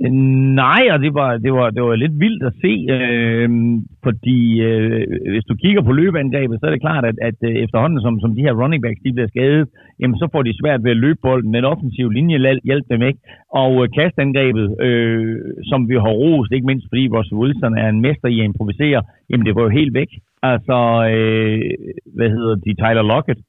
Nej, 0.00 0.82
og 0.92 0.98
det 1.04 1.12
var, 1.14 1.30
det 1.44 1.52
var, 1.52 1.70
det 1.70 1.82
var 1.82 1.94
lidt 1.94 2.20
vildt 2.20 2.42
at 2.50 2.54
se, 2.62 2.72
øh, 2.96 3.48
fordi 4.06 4.60
øh, 4.68 5.06
hvis 5.32 5.48
du 5.48 5.54
kigger 5.54 5.82
på 5.82 5.92
løbeangrebet, 5.92 6.58
så 6.60 6.66
er 6.66 6.70
det 6.70 6.80
klart, 6.86 7.04
at, 7.04 7.16
at 7.22 7.38
øh, 7.48 7.54
efterhånden 7.64 8.00
som, 8.00 8.20
som 8.20 8.34
de 8.34 8.44
her 8.46 8.54
running 8.60 8.82
backs 8.82 9.00
de 9.04 9.12
bliver 9.12 9.28
skadet, 9.28 9.68
jamen 10.00 10.18
så 10.18 10.28
får 10.32 10.42
de 10.42 10.60
svært 10.60 10.84
ved 10.84 10.90
at 10.90 11.02
løbe 11.04 11.20
bolden. 11.22 11.54
Den 11.54 11.64
offensive 11.64 12.12
linje 12.12 12.38
hjælper 12.68 12.94
dem 12.94 13.02
ikke. 13.02 13.20
Og 13.62 13.72
øh, 13.82 13.88
kastangrebet, 13.98 14.66
øh, 14.86 15.36
som 15.70 15.88
vi 15.88 15.94
har 15.94 16.14
rost, 16.22 16.52
ikke 16.52 16.70
mindst 16.70 16.86
fordi 16.90 17.08
Russell 17.08 17.40
Wilson 17.42 17.78
er 17.82 17.88
en 17.88 18.00
mester 18.00 18.28
i 18.28 18.40
at 18.40 18.44
improvisere, 18.44 19.02
jamen 19.30 19.46
det 19.46 19.54
var 19.54 19.62
jo 19.62 19.78
helt 19.80 19.94
væk. 19.94 20.10
Altså, 20.42 20.78
øh, 21.12 21.60
hvad 22.16 22.30
hedder 22.36 22.54
de, 22.64 22.70
Tyler 22.82 23.06
Lockett 23.12 23.40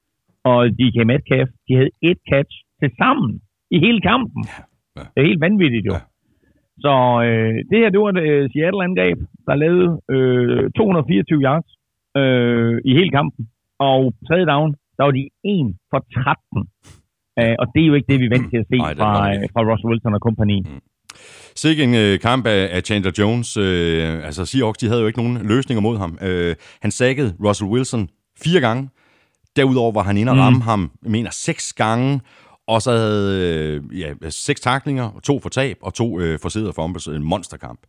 og 0.44 0.60
DK 0.80 0.98
Metcalf, 1.12 1.50
de 1.68 1.76
havde 1.76 1.94
et 2.02 2.20
catch 2.32 2.54
til 2.80 2.90
sammen 3.02 3.32
i 3.72 3.78
hele 3.86 4.02
kampen. 4.02 4.44
Ja. 4.98 5.04
Det 5.14 5.18
er 5.22 5.28
helt 5.32 5.42
vanvittigt 5.42 5.86
jo. 5.86 5.94
Ja. 5.94 6.09
Så 6.84 6.94
øh, 7.28 7.56
det 7.70 7.78
her, 7.82 7.90
det 7.94 8.00
var 8.04 8.10
et 8.12 8.22
øh, 8.28 8.44
Seattle-angreb, 8.54 9.18
der 9.48 9.56
lavede 9.64 9.90
øh, 10.16 10.64
224 10.78 11.42
yards 11.48 11.70
øh, 12.20 12.76
i 12.90 12.92
hele 13.00 13.12
kampen. 13.18 13.44
Og 13.90 14.02
tredje 14.28 14.46
down, 14.54 14.70
der 14.98 15.04
var 15.08 15.14
de 15.20 15.26
1 15.44 15.76
for 15.92 16.00
13. 16.24 16.70
Øh, 17.40 17.56
og 17.62 17.66
det 17.74 17.82
er 17.84 17.90
jo 17.92 17.96
ikke 17.98 18.12
det, 18.12 18.20
vi 18.24 18.30
venter 18.34 18.50
til 18.50 18.64
at 18.64 18.70
se 18.72 18.78
Nej, 18.78 18.96
fra, 18.96 19.12
øh, 19.30 19.44
fra 19.54 19.62
Russell 19.70 19.90
Wilson 19.92 20.14
og 20.18 20.22
kompagni. 20.28 20.60
Mm. 20.60 20.82
Sikke 21.64 21.84
en 21.84 21.96
øh, 21.96 22.20
kamp 22.20 22.44
af, 22.48 22.62
af 22.76 22.82
Chandler 22.82 23.14
Jones. 23.20 23.58
Øh, 23.58 24.26
altså 24.28 24.46
Seahawks, 24.46 24.78
de 24.78 24.88
havde 24.88 25.02
jo 25.02 25.08
ikke 25.08 25.22
nogen 25.24 25.38
løsninger 25.48 25.82
mod 25.82 25.98
ham. 25.98 26.18
Øh, 26.22 26.56
han 26.82 26.92
sækkede 26.92 27.36
Russell 27.46 27.72
Wilson 27.72 28.10
fire 28.44 28.62
gange. 28.68 28.90
Derudover 29.56 29.92
var 29.92 30.04
han 30.04 30.18
inde 30.18 30.32
og 30.32 30.36
mm. 30.36 30.42
ramme 30.42 30.58
mm. 30.58 30.62
ham, 30.62 30.92
jeg 31.04 31.12
mener, 31.12 31.30
seks 31.32 31.74
gange. 31.74 32.22
Og 32.74 32.80
så 32.86 32.92
havde 33.04 33.28
øh, 33.46 34.00
ja, 34.02 34.10
seks 34.30 34.62
taklinger, 34.62 35.08
to 35.24 35.40
for 35.44 35.50
tab 35.50 35.78
og 35.82 35.94
to 35.94 36.08
øh, 36.22 36.40
for 36.42 36.50
fumbles. 36.80 37.08
En 37.08 37.24
monsterkamp. 37.24 37.80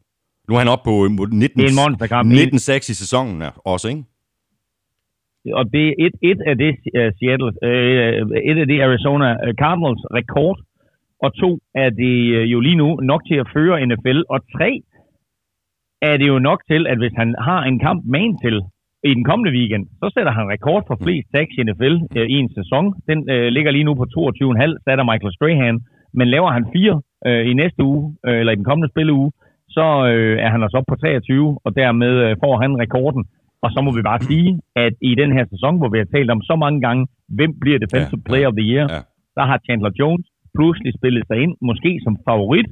Nu 0.48 0.54
er 0.54 0.58
han 0.58 0.68
oppe 0.74 0.84
på 0.90 0.94
19, 1.06 1.40
det 1.40 1.64
er 1.64 1.68
en 1.68 1.82
monsterkamp. 1.84 2.26
19 2.28 2.58
6 2.58 2.88
i 2.88 2.94
sæsonen 3.02 3.42
også, 3.72 3.88
ikke? 3.88 4.04
Og 5.58 5.64
det 5.74 5.84
er 5.88 5.94
et, 6.06 6.14
et 6.30 6.40
af 6.50 6.54
det 6.62 6.72
uh, 6.98 7.08
Seattle, 7.18 7.52
uh, 7.68 8.50
et 8.50 8.58
af 8.62 8.66
det 8.72 8.78
Arizona 8.86 9.28
Cardinals 9.60 10.02
rekord, 10.18 10.58
og 11.24 11.30
to 11.42 11.50
er 11.74 11.90
det 12.02 12.16
uh, 12.38 12.52
jo 12.52 12.60
lige 12.60 12.76
nu 12.82 12.88
nok 13.12 13.22
til 13.28 13.36
at 13.42 13.48
føre 13.54 13.86
NFL, 13.86 14.20
og 14.28 14.38
tre 14.56 14.70
er 16.02 16.16
det 16.16 16.28
jo 16.28 16.38
nok 16.38 16.60
til, 16.70 16.86
at 16.86 16.98
hvis 16.98 17.14
han 17.16 17.34
har 17.48 17.60
en 17.62 17.78
kamp 17.78 18.00
med 18.14 18.26
til, 18.44 18.56
i 19.08 19.14
den 19.14 19.24
kommende 19.24 19.52
weekend, 19.58 19.84
så 20.00 20.06
sætter 20.14 20.32
han 20.38 20.50
rekord 20.54 20.82
for 20.88 20.96
flest 21.04 21.28
sacks 21.34 21.54
i 21.58 21.62
NFL 21.68 21.94
øh, 22.16 22.26
i 22.34 22.36
en 22.42 22.50
sæson. 22.58 22.84
Den 23.10 23.18
øh, 23.34 23.46
ligger 23.56 23.70
lige 23.70 23.88
nu 23.88 23.94
på 23.94 24.04
22,5, 24.04 24.84
satte 24.84 25.04
Michael 25.10 25.34
Strahan. 25.36 25.76
Men 26.18 26.28
laver 26.28 26.50
han 26.56 26.64
fire 26.74 26.94
øh, 27.26 27.42
i 27.50 27.52
næste 27.62 27.82
uge, 27.90 28.16
øh, 28.26 28.40
eller 28.40 28.52
i 28.52 28.60
den 28.60 28.68
kommende 28.70 28.92
spilleuge, 28.92 29.30
så 29.76 29.86
øh, 30.12 30.36
er 30.44 30.50
han 30.54 30.62
altså 30.62 30.76
op 30.76 30.88
på 30.88 30.96
23, 30.96 31.58
og 31.64 31.76
dermed 31.76 32.12
øh, 32.24 32.36
får 32.44 32.54
han 32.62 32.80
rekorden. 32.84 33.24
Og 33.64 33.70
så 33.74 33.80
må 33.84 33.90
vi 33.98 34.02
bare 34.02 34.20
sige, 34.30 34.60
at 34.76 34.94
i 35.10 35.14
den 35.22 35.30
her 35.36 35.44
sæson, 35.52 35.78
hvor 35.78 35.88
vi 35.94 35.98
har 35.98 36.08
talt 36.14 36.30
om 36.30 36.42
så 36.42 36.54
mange 36.64 36.80
gange, 36.86 37.02
hvem 37.38 37.52
bliver 37.62 37.78
Defensive 37.78 38.22
ja, 38.22 38.28
Player 38.28 38.48
of 38.48 38.56
the 38.60 38.66
Year, 38.72 38.86
ja. 38.94 39.00
der 39.36 39.44
har 39.50 39.58
Chandler 39.66 39.92
Jones 40.00 40.26
pludselig 40.56 40.92
spillet 40.98 41.22
sig 41.26 41.36
ind, 41.44 41.52
måske 41.68 42.00
som 42.04 42.14
favorit 42.28 42.68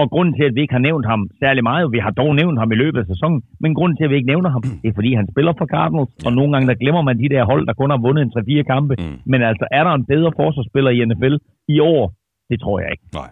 og 0.00 0.06
grunden 0.14 0.34
til, 0.38 0.44
at 0.48 0.54
vi 0.54 0.60
ikke 0.64 0.76
har 0.78 0.86
nævnt 0.88 1.06
ham 1.12 1.20
særlig 1.42 1.62
meget, 1.70 1.92
vi 1.96 2.00
har 2.06 2.10
dog 2.20 2.30
nævnt 2.40 2.58
ham 2.58 2.72
i 2.72 2.74
løbet 2.82 2.98
af 3.02 3.06
sæsonen, 3.12 3.42
men 3.62 3.74
grunden 3.74 3.96
til, 3.96 4.04
at 4.04 4.10
vi 4.10 4.16
ikke 4.16 4.32
nævner 4.32 4.50
ham, 4.50 4.62
det 4.82 4.88
er 4.88 4.96
fordi, 4.98 5.10
han 5.20 5.28
spiller 5.32 5.52
for 5.58 5.66
Cardinals, 5.74 6.10
ja. 6.12 6.26
og 6.26 6.32
nogle 6.38 6.52
gange 6.52 6.68
der 6.70 6.76
glemmer 6.82 7.02
man 7.02 7.18
de 7.22 7.28
der 7.34 7.44
hold, 7.50 7.66
der 7.66 7.74
kun 7.80 7.90
har 7.90 8.00
vundet 8.06 8.22
en 8.22 8.32
3-4 8.60 8.62
kampe. 8.72 8.94
Mm. 8.98 9.18
Men 9.32 9.40
altså, 9.50 9.64
er 9.78 9.82
der 9.84 9.92
en 9.94 10.06
bedre 10.12 10.32
forsvarsspiller 10.40 10.90
i 10.90 11.04
NFL 11.08 11.34
i 11.68 11.78
år? 11.80 12.04
Det 12.50 12.60
tror 12.60 12.80
jeg 12.80 12.90
ikke. 12.94 13.04
Nej. 13.12 13.30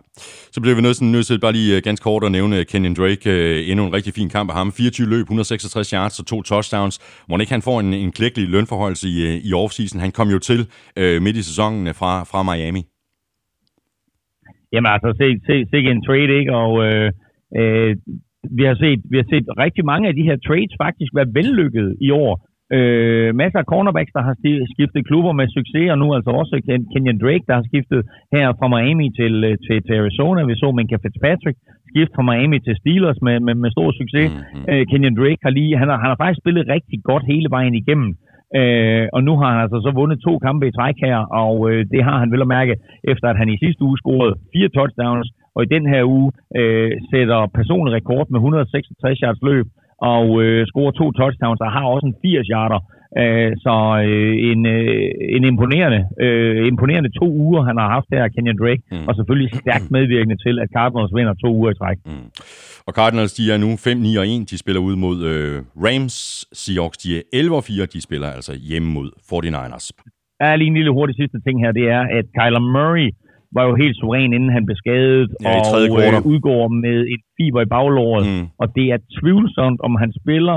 Så 0.54 0.60
bliver 0.60 0.76
vi 0.76 0.82
nødt 0.82 0.96
til, 0.96 1.06
nødt 1.06 1.26
til 1.26 1.40
bare 1.40 1.52
lige 1.52 1.76
uh, 1.76 1.82
ganske 1.84 2.04
kort 2.04 2.24
at 2.24 2.32
nævne 2.32 2.64
Kenyon 2.64 2.94
Drake. 2.94 3.24
Uh, 3.34 3.70
endnu 3.70 3.86
en 3.86 3.92
rigtig 3.92 4.12
fin 4.14 4.28
kamp 4.28 4.50
af 4.50 4.56
ham. 4.56 4.72
24 4.72 5.08
løb, 5.08 5.20
166 5.20 5.90
yards 5.90 6.18
og 6.20 6.26
to 6.26 6.42
touchdowns. 6.42 7.24
Må 7.28 7.38
ikke 7.38 7.52
han 7.52 7.62
får 7.62 7.80
en, 7.80 7.94
en 7.94 8.12
klækkelig 8.12 8.48
lønforholdelse 8.48 9.08
i, 9.08 9.40
i 9.48 9.52
offseason. 9.52 10.00
Han 10.00 10.12
kom 10.12 10.28
jo 10.28 10.38
til 10.38 10.60
uh, 11.00 11.22
midt 11.22 11.36
i 11.36 11.42
sæsonen 11.42 11.94
fra, 11.94 12.24
fra 12.24 12.42
Miami. 12.42 12.82
Jamen 14.72 14.90
altså, 14.94 15.10
se, 15.20 15.26
se, 15.46 15.54
se 15.70 15.78
en 15.94 16.04
trade, 16.06 16.32
ikke? 16.40 16.52
Og 16.62 16.70
øh, 16.86 17.08
øh, 17.58 17.92
vi, 18.58 18.62
har 18.68 18.76
set, 18.84 19.00
vi 19.12 19.16
har 19.20 19.28
set 19.32 19.46
rigtig 19.64 19.84
mange 19.92 20.08
af 20.08 20.14
de 20.14 20.26
her 20.28 20.36
trades 20.46 20.74
faktisk 20.84 21.10
være 21.18 21.32
vellykkede 21.38 21.92
i 22.00 22.10
år. 22.24 22.32
Øh, 22.76 23.28
masser 23.42 23.58
af 23.62 23.70
cornerbacks, 23.72 24.12
der 24.16 24.22
har 24.28 24.36
skiftet 24.74 25.06
klubber 25.10 25.32
med 25.32 25.46
succes, 25.56 25.90
og 25.92 25.98
nu 25.98 26.06
altså 26.16 26.30
også 26.40 26.54
Kenyon 26.92 27.22
Drake, 27.24 27.46
der 27.48 27.54
har 27.58 27.66
skiftet 27.70 28.00
her 28.34 28.46
fra 28.58 28.68
Miami 28.74 29.08
til, 29.20 29.34
øh, 29.48 29.56
til, 29.66 29.76
til 29.86 29.94
Arizona. 30.02 30.40
Vi 30.50 30.54
så 30.62 30.68
Minka 30.72 30.96
Fitzpatrick 31.02 31.58
skifte 31.90 32.14
fra 32.16 32.28
Miami 32.30 32.58
til 32.66 32.74
Steelers 32.80 33.20
med, 33.26 33.36
med, 33.46 33.54
med 33.62 33.70
stor 33.76 33.90
succes. 34.00 34.28
Mm-hmm. 34.32 34.64
Øh, 34.70 34.82
Kenyon 34.90 35.18
Drake 35.20 35.42
har 35.46 35.52
lige, 35.58 35.78
han 35.82 35.88
har, 35.90 35.98
han 36.02 36.10
har 36.12 36.18
faktisk 36.22 36.42
spillet 36.42 36.64
rigtig 36.74 36.98
godt 37.10 37.24
hele 37.32 37.48
vejen 37.56 37.74
igennem. 37.82 38.10
Øh, 38.10 38.29
Øh, 38.58 39.06
og 39.12 39.20
nu 39.24 39.32
har 39.40 39.48
han 39.52 39.60
altså 39.64 39.78
så 39.86 39.90
vundet 40.00 40.18
to 40.26 40.38
kampe 40.38 40.68
i 40.68 40.76
træk 40.78 40.96
her, 41.06 41.18
og 41.42 41.70
øh, 41.70 41.80
det 41.92 42.04
har 42.04 42.18
han 42.18 42.30
vel 42.32 42.44
at 42.46 42.54
mærke, 42.58 42.74
efter 43.12 43.26
at 43.28 43.38
han 43.40 43.48
i 43.48 43.58
sidste 43.64 43.82
uge 43.84 43.98
scorede 43.98 44.34
fire 44.54 44.68
touchdowns, 44.76 45.28
og 45.54 45.60
i 45.62 45.72
den 45.74 45.84
her 45.92 46.02
uge 46.04 46.32
øh, 46.58 46.92
sætter 47.10 47.40
personlig 47.58 47.92
rekord 47.94 48.26
med 48.30 48.38
166 48.38 49.18
yards 49.24 49.42
løb, 49.42 49.66
og 50.00 50.42
øh, 50.42 50.66
scorer 50.70 50.92
to 51.00 51.06
touchdowns 51.18 51.60
og 51.60 51.72
har 51.76 51.84
også 51.94 52.06
en 52.10 52.16
80-yarder. 52.22 52.80
Øh, 53.22 53.52
så 53.64 53.74
øh, 54.06 54.34
en, 54.50 54.60
øh, 54.66 55.10
en 55.36 55.44
imponerende, 55.52 56.00
øh, 56.24 56.66
imponerende 56.72 57.10
to 57.20 57.26
uger, 57.44 57.62
han 57.68 57.76
har 57.80 57.88
haft 57.96 58.08
her, 58.14 58.28
Kenyon 58.28 58.58
Drake, 58.62 58.82
mm. 58.92 59.08
og 59.08 59.12
selvfølgelig 59.18 59.50
stærkt 59.62 59.90
medvirkende 59.96 60.36
til, 60.44 60.54
at 60.62 60.68
Cardinals 60.76 61.12
vinder 61.16 61.34
to 61.44 61.50
uger 61.58 61.70
i 61.70 61.78
træk. 61.80 61.98
Mm. 62.06 62.28
Og 62.86 62.92
Cardinals, 62.98 63.32
de 63.38 63.44
er 63.52 63.58
nu 63.64 63.70
5-9 63.74 64.20
og 64.20 64.26
1. 64.28 64.50
De 64.50 64.58
spiller 64.58 64.82
ud 64.88 64.96
mod 65.04 65.18
øh, 65.32 65.56
Rams. 65.84 66.16
Seahawks, 66.60 66.98
de 66.98 67.08
er 67.18 67.22
11 67.32 67.56
og 67.56 67.64
4. 67.64 67.86
De 67.94 68.00
spiller 68.08 68.28
altså 68.36 68.52
hjemme 68.68 68.88
mod 68.96 69.08
49ers. 69.30 69.86
Der 70.40 70.46
er 70.52 70.56
lige 70.56 70.70
en 70.72 70.78
lille 70.80 70.92
hurtig 70.98 71.14
sidste 71.16 71.38
ting 71.46 71.56
her. 71.64 71.72
Det 71.72 71.86
er, 71.96 72.02
at 72.18 72.26
Kyler 72.36 72.62
Murray 72.74 73.08
var 73.56 73.64
jo 73.68 73.74
helt 73.82 73.96
suveræn, 74.00 74.32
inden 74.36 74.52
han 74.56 74.64
blev 74.66 74.76
skadet, 74.84 75.28
Ja, 75.44 75.48
og 75.58 75.64
øh, 76.24 76.30
udgår 76.32 76.62
med 76.84 76.98
et 77.14 77.22
fiber 77.36 77.60
i 77.66 77.72
baglåret. 77.76 78.26
Mm. 78.30 78.46
Og 78.62 78.66
det 78.76 78.86
er 78.94 78.98
tvivlsomt, 79.18 79.80
om 79.86 79.92
han 80.02 80.10
spiller, 80.20 80.56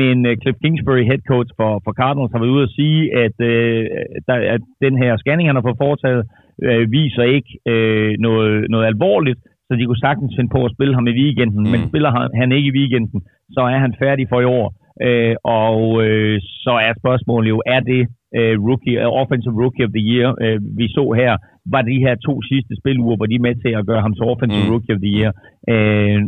men 0.00 0.16
uh, 0.28 0.32
Cliff 0.42 0.58
Kingsbury, 0.62 1.02
head 1.10 1.22
coach 1.32 1.50
for, 1.58 1.70
for 1.84 1.92
Cardinals, 2.00 2.32
har 2.32 2.40
været 2.42 2.56
ude 2.56 2.68
at 2.68 2.74
sige, 2.80 3.00
at, 3.24 3.36
uh, 3.52 3.82
der, 4.28 4.36
at 4.56 4.62
den 4.84 4.94
her 5.02 5.12
scanning, 5.22 5.46
han 5.48 5.56
har 5.58 5.66
fået 5.68 5.82
foretaget, 5.86 6.22
uh, 6.68 6.82
viser 6.96 7.24
ikke 7.36 7.50
uh, 7.72 8.10
noget, 8.26 8.54
noget 8.72 8.86
alvorligt, 8.92 9.40
så 9.66 9.72
de 9.78 9.84
kunne 9.86 10.04
sagtens 10.08 10.32
finde 10.36 10.50
på 10.56 10.60
at 10.64 10.72
spille 10.76 10.94
ham 10.98 11.06
i 11.12 11.14
weekenden, 11.22 11.62
Mm. 11.64 11.70
men 11.72 11.80
spiller 11.90 12.10
han, 12.16 12.28
han 12.40 12.52
ikke 12.56 12.70
i 12.72 12.76
weekenden, 12.80 13.18
så 13.54 13.60
er 13.74 13.78
han 13.84 13.94
færdig 14.04 14.24
for 14.32 14.40
i 14.40 14.50
år. 14.60 14.66
Uh, 15.08 15.34
og 15.64 15.76
uh, 16.06 16.36
så 16.64 16.72
er 16.86 16.92
spørgsmålet 17.02 17.48
jo, 17.54 17.58
er 17.74 17.80
det 17.90 18.02
uh, 18.38 18.54
rookie, 18.68 18.96
uh, 19.02 19.10
offensive 19.22 19.54
rookie 19.62 19.84
of 19.86 19.92
the 19.96 20.04
year, 20.12 20.28
uh, 20.44 20.58
vi 20.78 20.86
så 20.96 21.04
her, 21.20 21.32
var 21.74 21.82
de 21.90 21.96
her 22.04 22.14
to 22.26 22.34
sidste 22.50 22.72
spiluger, 22.80 23.16
hvor 23.16 23.26
de 23.30 23.34
er 23.38 23.46
med 23.48 23.54
til 23.64 23.72
at 23.78 23.86
gøre 23.90 24.02
ham 24.06 24.14
til 24.14 24.24
offensive 24.32 24.64
Mm. 24.66 24.72
rookie 24.72 24.94
of 24.94 25.00
the 25.06 25.12
year. 25.18 25.30
Uh, 25.72 26.20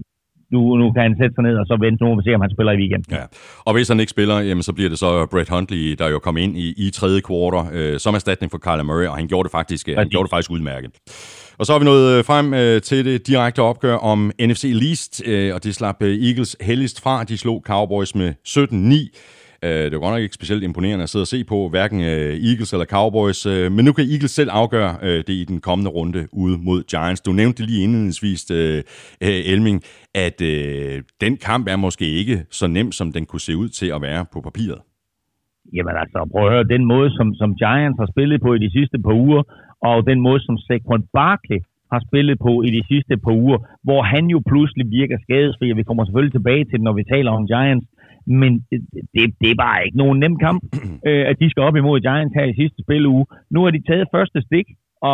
nu, 0.55 0.61
nu 0.81 0.87
kan 0.93 1.03
han 1.03 1.15
sætte 1.21 1.35
sig 1.37 1.45
ned 1.49 1.57
og 1.63 1.67
så 1.67 1.77
vente 1.85 2.05
nu 2.05 2.09
og 2.11 2.23
se, 2.27 2.35
om 2.35 2.41
han 2.47 2.51
spiller 2.57 2.73
i 2.73 2.77
weekenden. 2.83 3.13
Ja. 3.19 3.25
Og 3.67 3.73
hvis 3.75 3.89
han 3.89 4.01
ikke 4.01 4.11
spiller, 4.17 4.37
jamen, 4.49 4.63
så 4.69 4.73
bliver 4.77 4.91
det 4.91 4.99
så 4.99 5.11
Brett 5.33 5.51
Huntley, 5.55 5.85
der 6.01 6.09
jo 6.15 6.19
kom 6.19 6.37
ind 6.37 6.53
i, 6.65 6.69
i 6.87 6.91
tredje 6.91 7.21
kvartal 7.29 7.65
øh, 7.77 7.99
som 8.05 8.15
erstatning 8.15 8.51
for 8.51 8.59
Kyler 8.67 8.83
Murray, 8.91 9.07
og 9.07 9.17
han 9.17 9.27
gjorde 9.29 9.45
det 9.47 9.53
faktisk, 9.59 9.89
øh, 9.89 9.95
han 9.97 10.09
gjorde 10.09 10.25
det 10.27 10.31
faktisk 10.31 10.51
udmærket. 10.51 10.91
Og 11.63 11.67
så 11.67 11.73
har 11.73 11.81
vi 11.81 11.85
nået 11.85 12.19
øh, 12.19 12.25
frem 12.25 12.55
øh, 12.55 12.81
til 12.81 13.05
det 13.05 13.27
direkte 13.27 13.63
opgør 13.63 13.95
om 13.95 14.31
NFC 14.41 14.65
Least, 14.83 15.23
øh, 15.27 15.55
og 15.55 15.65
det 15.65 15.75
slap 15.75 16.03
øh, 16.03 16.15
Eagles 16.29 16.57
heldigst 16.61 17.03
fra. 17.03 17.25
De 17.25 17.39
slog 17.39 17.63
Cowboys 17.67 18.15
med 18.15 18.31
17-9. 18.49 19.69
Øh, 19.69 19.85
det 19.85 19.93
var 19.93 19.99
godt 19.99 20.15
nok 20.15 20.21
ikke 20.21 20.35
specielt 20.35 20.63
imponerende 20.65 21.03
at 21.03 21.09
sidde 21.09 21.23
og 21.23 21.27
se 21.27 21.45
på, 21.45 21.69
hverken 21.69 22.01
øh, 22.01 22.33
Eagles 22.49 22.73
eller 22.73 22.87
Cowboys, 22.87 23.47
men 23.47 23.85
nu 23.85 23.93
kan 23.93 24.05
Eagles 24.05 24.31
selv 24.31 24.51
afgøre 24.53 24.93
det 25.03 25.29
i 25.29 25.45
den 25.45 25.61
kommende 25.61 25.91
runde 25.91 26.27
ude 26.33 26.59
mod 26.59 26.83
Giants. 26.83 27.21
Du 27.21 27.33
nævnte 27.33 27.63
det 27.63 27.71
lige 27.71 27.83
indledningsvis, 27.83 28.51
Elming, 29.21 29.83
at 30.15 30.39
den 31.21 31.37
kamp 31.37 31.69
er 31.69 31.77
måske 31.77 32.07
ikke 32.21 32.45
så 32.51 32.67
nem, 32.67 32.93
som 32.93 33.13
den 33.13 33.27
kunne 33.27 33.41
se 33.41 33.57
ud 33.57 33.69
til 33.69 33.87
at 33.87 34.03
være 34.03 34.25
på 34.33 34.41
papiret. 34.41 34.81
Jamen 35.77 35.97
altså, 36.03 36.19
prøv 36.33 36.43
at 36.47 36.53
høre, 36.55 36.73
den 36.75 36.85
måde, 36.93 37.09
som, 37.19 37.27
som 37.41 37.51
Giants 37.63 37.99
har 38.03 38.09
spillet 38.15 38.39
på 38.47 38.51
i 38.55 38.65
de 38.65 38.71
sidste 38.77 38.99
par 39.05 39.15
uger, 39.25 39.43
og 39.89 40.07
den 40.11 40.21
måde, 40.27 40.41
som 40.47 40.59
Saquon 40.59 41.03
Barkley 41.13 41.61
har 41.93 42.01
spillet 42.09 42.37
på 42.47 42.53
i 42.67 42.71
de 42.77 42.83
sidste 42.91 43.15
par 43.25 43.35
uger, 43.45 43.59
hvor 43.87 44.03
han 44.03 44.25
jo 44.35 44.39
pludselig 44.51 44.87
virker 44.99 45.19
skadesfri, 45.25 45.71
og 45.71 45.77
vi 45.77 45.89
kommer 45.89 46.05
selvfølgelig 46.05 46.35
tilbage 46.35 46.65
til 46.65 46.77
det, 46.79 46.87
når 46.89 46.93
vi 47.01 47.05
taler 47.15 47.31
om 47.39 47.47
Giants, 47.47 47.87
men 48.27 48.53
det, 49.15 49.27
det 49.41 49.49
er 49.51 49.63
bare 49.65 49.85
ikke 49.85 50.01
nogen 50.03 50.19
nem 50.21 50.37
kamp, 50.47 50.63
øh, 51.09 51.25
at 51.31 51.37
de 51.41 51.51
skal 51.51 51.63
op 51.69 51.77
imod 51.77 52.01
Giants 52.01 52.35
her 52.39 52.45
i 52.45 52.59
sidste 52.61 52.79
spiluge. 52.83 53.27
Nu 53.51 53.59
har 53.63 53.71
de 53.71 53.83
taget 53.89 54.13
første 54.15 54.39
stik, 54.47 54.67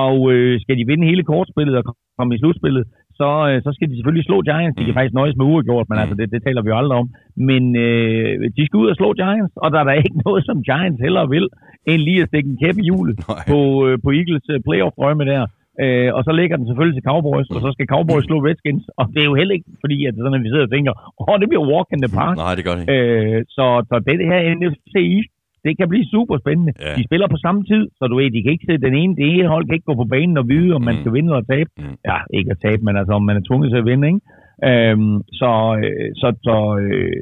og 0.03 0.33
øh, 0.33 0.61
skal 0.61 0.77
de 0.79 0.87
vinde 0.87 1.07
hele 1.11 1.25
kortspillet 1.25 1.77
og 1.77 1.85
komme 2.19 2.35
i 2.35 2.39
slutspillet, 2.39 2.85
så, 3.21 3.31
øh, 3.49 3.59
så 3.65 3.71
skal 3.73 3.89
de 3.91 3.97
selvfølgelig 3.97 4.27
slå 4.29 4.37
Giants. 4.49 4.77
De 4.79 4.85
kan 4.85 4.97
faktisk 4.99 5.19
nøjes 5.21 5.37
med 5.37 5.47
uafgjort, 5.51 5.89
men 5.89 5.99
altså, 6.03 6.15
det, 6.19 6.27
det 6.35 6.41
taler 6.47 6.63
vi 6.63 6.71
jo 6.73 6.79
aldrig 6.81 6.97
om. 7.03 7.09
Men 7.51 7.63
øh, 7.87 8.33
de 8.57 8.63
skal 8.67 8.81
ud 8.83 8.93
og 8.93 8.97
slå 9.01 9.09
Giants, 9.21 9.55
og 9.63 9.69
der 9.73 9.79
er 9.81 9.87
der 9.89 10.01
ikke 10.05 10.21
noget, 10.27 10.43
som 10.49 10.57
Giants 10.69 11.01
hellere 11.07 11.29
vil, 11.35 11.47
end 11.91 12.01
lige 12.09 12.23
at 12.23 12.29
stikke 12.29 12.51
en 12.51 12.61
kæp 12.63 12.77
i 12.83 12.87
hjulet 12.89 13.17
på, 13.53 13.61
øh, 13.87 13.95
på 14.05 14.11
Eagles 14.19 14.47
øh, 14.55 14.59
playoff-drømme 14.67 15.25
der. 15.33 15.45
Øh, 15.85 16.11
og 16.17 16.23
så 16.27 16.33
lægger 16.39 16.57
den 16.57 16.67
selvfølgelig 16.67 16.97
til 16.97 17.09
Cowboys, 17.11 17.49
og 17.55 17.61
så 17.65 17.71
skal 17.75 17.87
Cowboys 17.95 18.25
slå 18.29 18.37
Redskins. 18.47 18.85
Og 18.99 19.05
det 19.13 19.21
er 19.23 19.29
jo 19.31 19.37
heller 19.41 19.55
ikke 19.57 19.71
fordi, 19.85 19.99
at 20.07 20.13
det 20.15 20.21
sådan, 20.23 20.39
at 20.39 20.45
vi 20.47 20.53
sidder 20.53 20.69
og 20.69 20.75
tænker, 20.77 20.93
åh, 21.21 21.29
oh, 21.29 21.37
det 21.41 21.49
bliver 21.49 21.65
walk 21.73 21.89
in 21.95 22.03
the 22.05 22.13
park. 22.21 22.35
Nej, 22.45 22.55
det 22.59 22.65
gør 22.67 22.75
det 22.77 22.83
ikke. 22.83 22.97
Øh, 22.97 23.39
så, 23.57 23.67
så 23.89 23.95
det 24.07 24.31
her 24.33 24.41
NFC 24.59 24.95
East, 25.17 25.33
det 25.65 25.73
kan 25.79 25.89
blive 25.93 26.07
super 26.15 26.37
spændende. 26.43 26.73
Ja. 26.81 26.95
De 26.99 27.05
spiller 27.09 27.29
på 27.31 27.37
samme 27.45 27.61
tid, 27.71 27.85
så 27.99 28.03
du 28.11 28.15
ved, 28.17 28.31
de 28.31 28.43
kan 28.43 28.53
ikke 28.53 28.69
se 28.71 28.79
den 28.87 28.95
ene, 29.01 29.17
det 29.17 29.27
ene 29.35 29.49
hold 29.55 29.65
kan 29.67 29.75
ikke 29.77 29.91
gå 29.91 29.95
på 30.03 30.09
banen 30.15 30.37
og 30.43 30.49
vide, 30.49 30.75
om 30.77 30.83
man 30.89 30.95
Mm. 30.95 31.01
skal 31.01 31.13
vinde 31.17 31.29
eller 31.33 31.47
tabe. 31.55 31.71
Mm. 31.79 31.97
Ja, 32.11 32.19
ikke 32.39 32.51
at 32.51 32.61
tabe, 32.67 32.83
men 32.87 32.97
altså 33.01 33.13
om 33.19 33.25
man 33.29 33.37
er 33.37 33.45
tvunget 33.49 33.71
til 33.71 33.83
at 33.83 33.89
vinde, 33.91 34.07
ikke? 34.13 34.21
Øhm, 34.69 35.17
så, 35.41 35.51
øh, 35.85 36.09
så, 36.21 36.29
så 36.47 36.57
øh, 36.85 37.13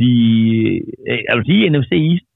de, 0.00 0.10
jeg 1.28 1.34
vil 1.36 1.46
sige, 1.50 1.70
NFC 1.72 1.92
East, 2.10 2.26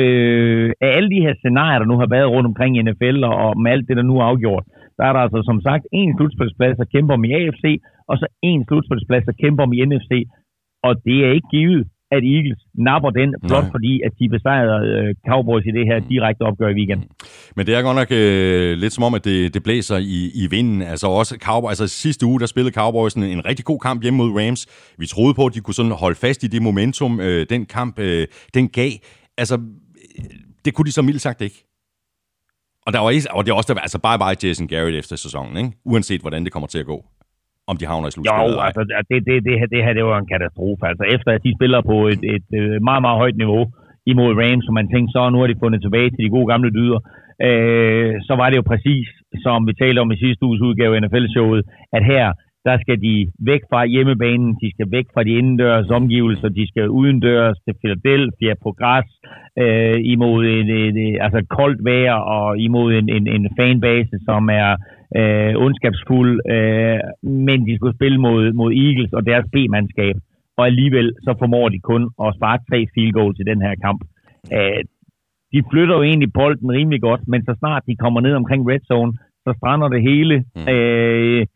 øh, 0.00 0.68
af 0.84 0.88
alle 0.96 1.10
de 1.14 1.24
her 1.26 1.34
scenarier, 1.34 1.78
der 1.78 1.86
nu 1.92 1.96
har 2.02 2.06
været 2.16 2.30
rundt 2.34 2.46
omkring 2.50 2.72
i 2.76 2.82
NFL, 2.82 3.24
og, 3.24 3.34
og 3.44 3.60
med 3.62 3.70
alt 3.74 3.88
det, 3.88 3.96
der 3.96 4.02
nu 4.02 4.14
er 4.18 4.24
afgjort, 4.30 4.64
der 4.98 5.04
er 5.08 5.12
der 5.12 5.20
altså 5.20 5.40
som 5.50 5.60
sagt 5.68 5.84
en 5.92 6.16
slutspilsplads, 6.16 6.76
der 6.76 6.84
kæmper 6.94 7.14
om 7.14 7.24
i 7.24 7.32
AFC, 7.32 7.64
og 8.08 8.14
så 8.18 8.26
en 8.42 8.64
slutspilsplads, 8.68 9.24
der 9.24 9.32
kæmper 9.42 9.62
om 9.62 9.72
i 9.72 9.84
NFC. 9.84 10.12
Og 10.82 10.92
det 11.06 11.18
er 11.26 11.30
ikke 11.36 11.48
givet, 11.58 11.86
at 12.16 12.22
Eagles 12.34 12.60
napper 12.88 13.10
den, 13.10 13.28
blot 13.48 13.62
Nej. 13.64 13.70
fordi, 13.74 13.92
at 14.06 14.12
de 14.20 14.28
besejrede 14.28 14.78
øh, 14.98 15.14
Cowboys 15.30 15.64
i 15.70 15.72
det 15.78 15.84
her 15.90 15.98
direkte 16.12 16.42
opgør 16.42 16.68
i 16.68 16.76
weekenden. 16.80 17.08
Men 17.56 17.66
det 17.66 17.74
er 17.74 17.82
godt 17.82 17.96
nok 18.02 18.10
øh, 18.10 18.78
lidt 18.82 18.92
som 18.92 19.04
om, 19.04 19.14
at 19.14 19.24
det, 19.24 19.54
det 19.54 19.62
blæser 19.62 19.96
i, 19.96 20.20
i 20.42 20.46
vinden. 20.50 20.82
Altså 20.82 21.06
også 21.06 21.32
Cowboys, 21.46 21.80
altså 21.80 21.86
sidste 22.04 22.26
uge, 22.26 22.40
der 22.40 22.46
spillede 22.46 22.74
Cowboys 22.74 23.14
en, 23.14 23.22
en 23.22 23.46
rigtig 23.46 23.64
god 23.64 23.80
kamp 23.86 24.02
hjemme 24.02 24.16
mod 24.16 24.30
Rams. 24.40 24.62
Vi 24.98 25.06
troede 25.06 25.34
på, 25.34 25.46
at 25.46 25.54
de 25.54 25.60
kunne 25.60 25.74
sådan 25.74 25.92
holde 25.92 26.18
fast 26.24 26.42
i 26.44 26.46
det 26.46 26.62
momentum, 26.62 27.20
øh, 27.20 27.46
den 27.50 27.66
kamp, 27.66 27.98
øh, 27.98 28.26
den 28.54 28.68
gav. 28.68 28.90
Altså, 29.38 29.54
øh, 29.54 30.24
det 30.64 30.74
kunne 30.74 30.86
de 30.86 30.92
så 30.92 31.02
mildt 31.02 31.20
sagt 31.20 31.40
ikke. 31.40 31.64
Og, 32.86 32.92
der 32.92 32.98
var 32.98 33.26
og 33.30 33.44
det 33.44 33.52
er 33.52 33.56
også 33.56 33.74
der, 33.74 33.80
altså 33.80 33.98
bye 33.98 34.18
bye 34.18 34.48
Jason 34.48 34.68
Garrett 34.68 34.96
efter 34.96 35.16
sæsonen, 35.16 35.56
ikke? 35.56 35.78
uanset 35.84 36.20
hvordan 36.20 36.44
det 36.44 36.52
kommer 36.52 36.66
til 36.66 36.78
at 36.78 36.86
gå. 36.86 37.04
Om 37.70 37.76
de 37.80 37.86
havner 37.90 38.08
i 38.08 38.12
slutspillet. 38.14 38.54
Jo, 38.56 38.66
altså 38.66 38.82
det, 39.10 39.18
det, 39.28 39.34
det, 39.46 39.54
her, 39.60 39.68
det 39.74 39.84
her, 39.84 39.92
det 39.98 40.04
var 40.04 40.18
en 40.18 40.32
katastrofe. 40.34 40.82
Altså 40.90 41.04
efter 41.14 41.30
at 41.32 41.44
de 41.46 41.56
spiller 41.58 41.80
på 41.90 41.96
et, 42.12 42.22
et, 42.36 42.48
øh, 42.60 42.74
meget, 42.88 43.02
meget 43.06 43.20
højt 43.22 43.38
niveau 43.42 43.64
imod 44.12 44.30
Rams, 44.40 44.64
så 44.66 44.72
man 44.72 44.88
tænkte 44.92 45.12
så, 45.12 45.22
nu 45.30 45.38
har 45.40 45.48
de 45.50 45.62
fundet 45.62 45.80
tilbage 45.82 46.10
til 46.10 46.24
de 46.24 46.34
gode 46.36 46.48
gamle 46.52 46.70
dyder. 46.78 47.00
Øh, 47.46 48.14
så 48.28 48.32
var 48.40 48.46
det 48.48 48.56
jo 48.60 48.70
præcis, 48.72 49.06
som 49.44 49.58
vi 49.68 49.72
talte 49.72 50.00
om 50.00 50.12
i 50.12 50.22
sidste 50.24 50.44
uges 50.46 50.66
udgave 50.68 50.94
af 50.96 51.02
NFL-showet, 51.02 51.62
at 51.96 52.04
her, 52.12 52.26
der 52.68 52.76
skal 52.82 52.98
de 53.06 53.14
væk 53.50 53.62
fra 53.70 53.86
hjemmebanen, 53.86 54.50
de 54.62 54.68
skal 54.74 54.88
væk 54.96 55.06
fra 55.14 55.22
de 55.24 55.32
indendørs 55.40 55.88
omgivelser, 55.90 56.48
de 56.48 56.68
skal 56.68 56.88
udendørs 56.88 57.56
til 57.64 57.74
Philadelphia 57.80 58.54
på 58.62 58.70
græs, 58.80 59.08
øh, 59.62 59.98
imod 60.14 60.44
et, 60.44 60.70
et, 60.86 61.18
altså 61.24 61.40
koldt 61.58 61.80
vejr 61.84 62.14
og 62.14 62.58
imod 62.58 62.92
en, 62.92 63.08
en, 63.16 63.26
en 63.36 63.44
fanbase, 63.58 64.16
som 64.28 64.42
er 64.48 64.70
øh, 65.18 65.52
ondskabsfuld, 65.64 66.32
øh, 66.54 67.00
men 67.46 67.58
de 67.66 67.76
skulle 67.76 67.96
spille 67.98 68.18
mod, 68.26 68.52
mod 68.52 68.70
Eagles 68.84 69.12
og 69.12 69.26
deres 69.30 69.46
B-mandskab, 69.52 70.16
og 70.58 70.66
alligevel 70.66 71.08
så 71.24 71.34
formår 71.38 71.68
de 71.68 71.80
kun 71.90 72.02
at 72.24 72.34
spare 72.38 72.58
tre 72.68 72.78
field 72.94 73.12
goals 73.12 73.38
i 73.40 73.48
den 73.50 73.60
her 73.66 73.74
kamp. 73.84 74.00
Øh, 74.56 74.82
de 75.52 75.60
flytter 75.70 75.94
jo 75.96 76.02
egentlig 76.02 76.32
bolden 76.32 76.70
rimelig 76.78 77.00
godt, 77.08 77.22
men 77.28 77.44
så 77.44 77.52
snart 77.58 77.82
de 77.88 77.96
kommer 77.96 78.20
ned 78.20 78.34
omkring 78.40 78.62
red 78.70 78.82
zone, 78.90 79.12
så 79.44 79.50
strander 79.58 79.88
det 79.88 80.02
hele. 80.10 80.44
Mm. 80.56 80.68
Øh, 80.74 81.46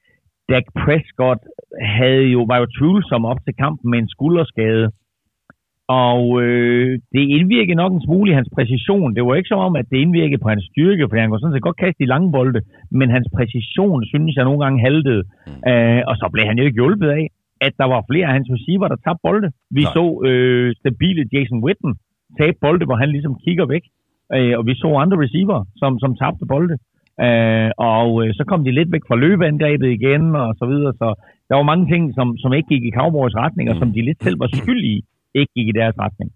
Dak 0.50 0.66
Prescott 0.80 1.42
havde 1.80 2.26
jo, 2.34 2.40
var 2.50 2.58
jo 2.58 2.66
tvivlsom 2.78 3.24
op 3.24 3.40
til 3.44 3.54
kampen 3.64 3.90
med 3.90 3.98
en 3.98 4.08
skulderskade. 4.08 4.84
Og 5.88 6.42
øh, 6.42 6.98
det 7.14 7.24
indvirkede 7.36 7.80
nok 7.82 7.92
en 7.92 8.06
smule 8.06 8.30
i 8.30 8.34
hans 8.34 8.48
præcision. 8.54 9.14
Det 9.14 9.22
var 9.26 9.34
ikke 9.34 9.52
som 9.52 9.58
om, 9.58 9.76
at 9.76 9.86
det 9.90 9.98
indvirkede 9.98 10.42
på 10.42 10.48
hans 10.48 10.64
styrke, 10.70 11.06
for 11.08 11.16
han 11.16 11.30
kunne 11.30 11.40
sådan 11.40 11.54
set 11.56 11.68
godt 11.68 11.82
kaste 11.84 12.02
i 12.02 12.06
lange 12.06 12.32
bolde, 12.32 12.60
men 12.90 13.10
hans 13.10 13.28
præcision, 13.36 14.04
synes 14.04 14.36
jeg, 14.36 14.44
nogle 14.44 14.64
gange 14.64 14.80
haltede. 14.86 15.22
Mm. 15.46 15.70
Øh, 15.70 16.02
og 16.10 16.14
så 16.20 16.26
blev 16.32 16.44
han 16.46 16.58
jo 16.58 16.64
ikke 16.64 16.80
hjulpet 16.80 17.08
af, 17.08 17.24
at 17.60 17.72
der 17.80 17.86
var 17.94 18.04
flere 18.10 18.26
af 18.26 18.32
hans 18.32 18.48
receiver, 18.56 18.88
der 18.88 18.96
tabte 18.96 19.22
bolde. 19.26 19.48
Vi 19.70 19.82
Nej. 19.82 19.92
Så 19.96 20.04
øh, 20.28 20.74
stabile 20.80 21.22
Jason 21.32 21.64
Witten 21.64 21.92
tabe 22.38 22.58
bolde, 22.60 22.84
hvor 22.86 22.96
han 23.02 23.10
ligesom 23.10 23.34
kigger 23.44 23.66
væk. 23.74 23.84
Øh, 24.34 24.58
og 24.58 24.66
vi 24.66 24.74
så 24.74 24.88
andre 25.02 25.18
receiver, 25.24 25.58
som, 25.76 25.98
som 26.02 26.16
tabte 26.20 26.46
bolde. 26.52 26.76
Øh, 27.24 27.70
og 27.94 28.08
øh, 28.22 28.34
så 28.38 28.42
kom 28.50 28.64
de 28.64 28.72
lidt 28.78 28.92
væk 28.92 29.04
fra 29.08 29.16
løbeangrebet 29.24 29.88
igen, 29.98 30.24
og 30.36 30.54
så 30.60 30.66
videre. 30.72 30.92
Så 31.00 31.08
der 31.48 31.54
var 31.56 31.66
mange 31.72 31.86
ting, 31.92 32.02
som, 32.14 32.36
som 32.42 32.52
ikke 32.52 32.68
gik 32.68 32.84
i 32.84 32.96
Cowboys 32.98 33.34
retning, 33.42 33.66
og 33.70 33.76
Mm. 33.76 33.80
som 33.80 33.92
de 33.92 34.02
lidt 34.08 34.22
selv 34.22 34.40
var 34.40 34.50
skyld 34.60 34.84
i, 34.94 34.96
ikke 35.40 35.52
gik 35.56 35.68
i 35.68 35.74
deres 35.80 35.96
retning. 36.04 36.30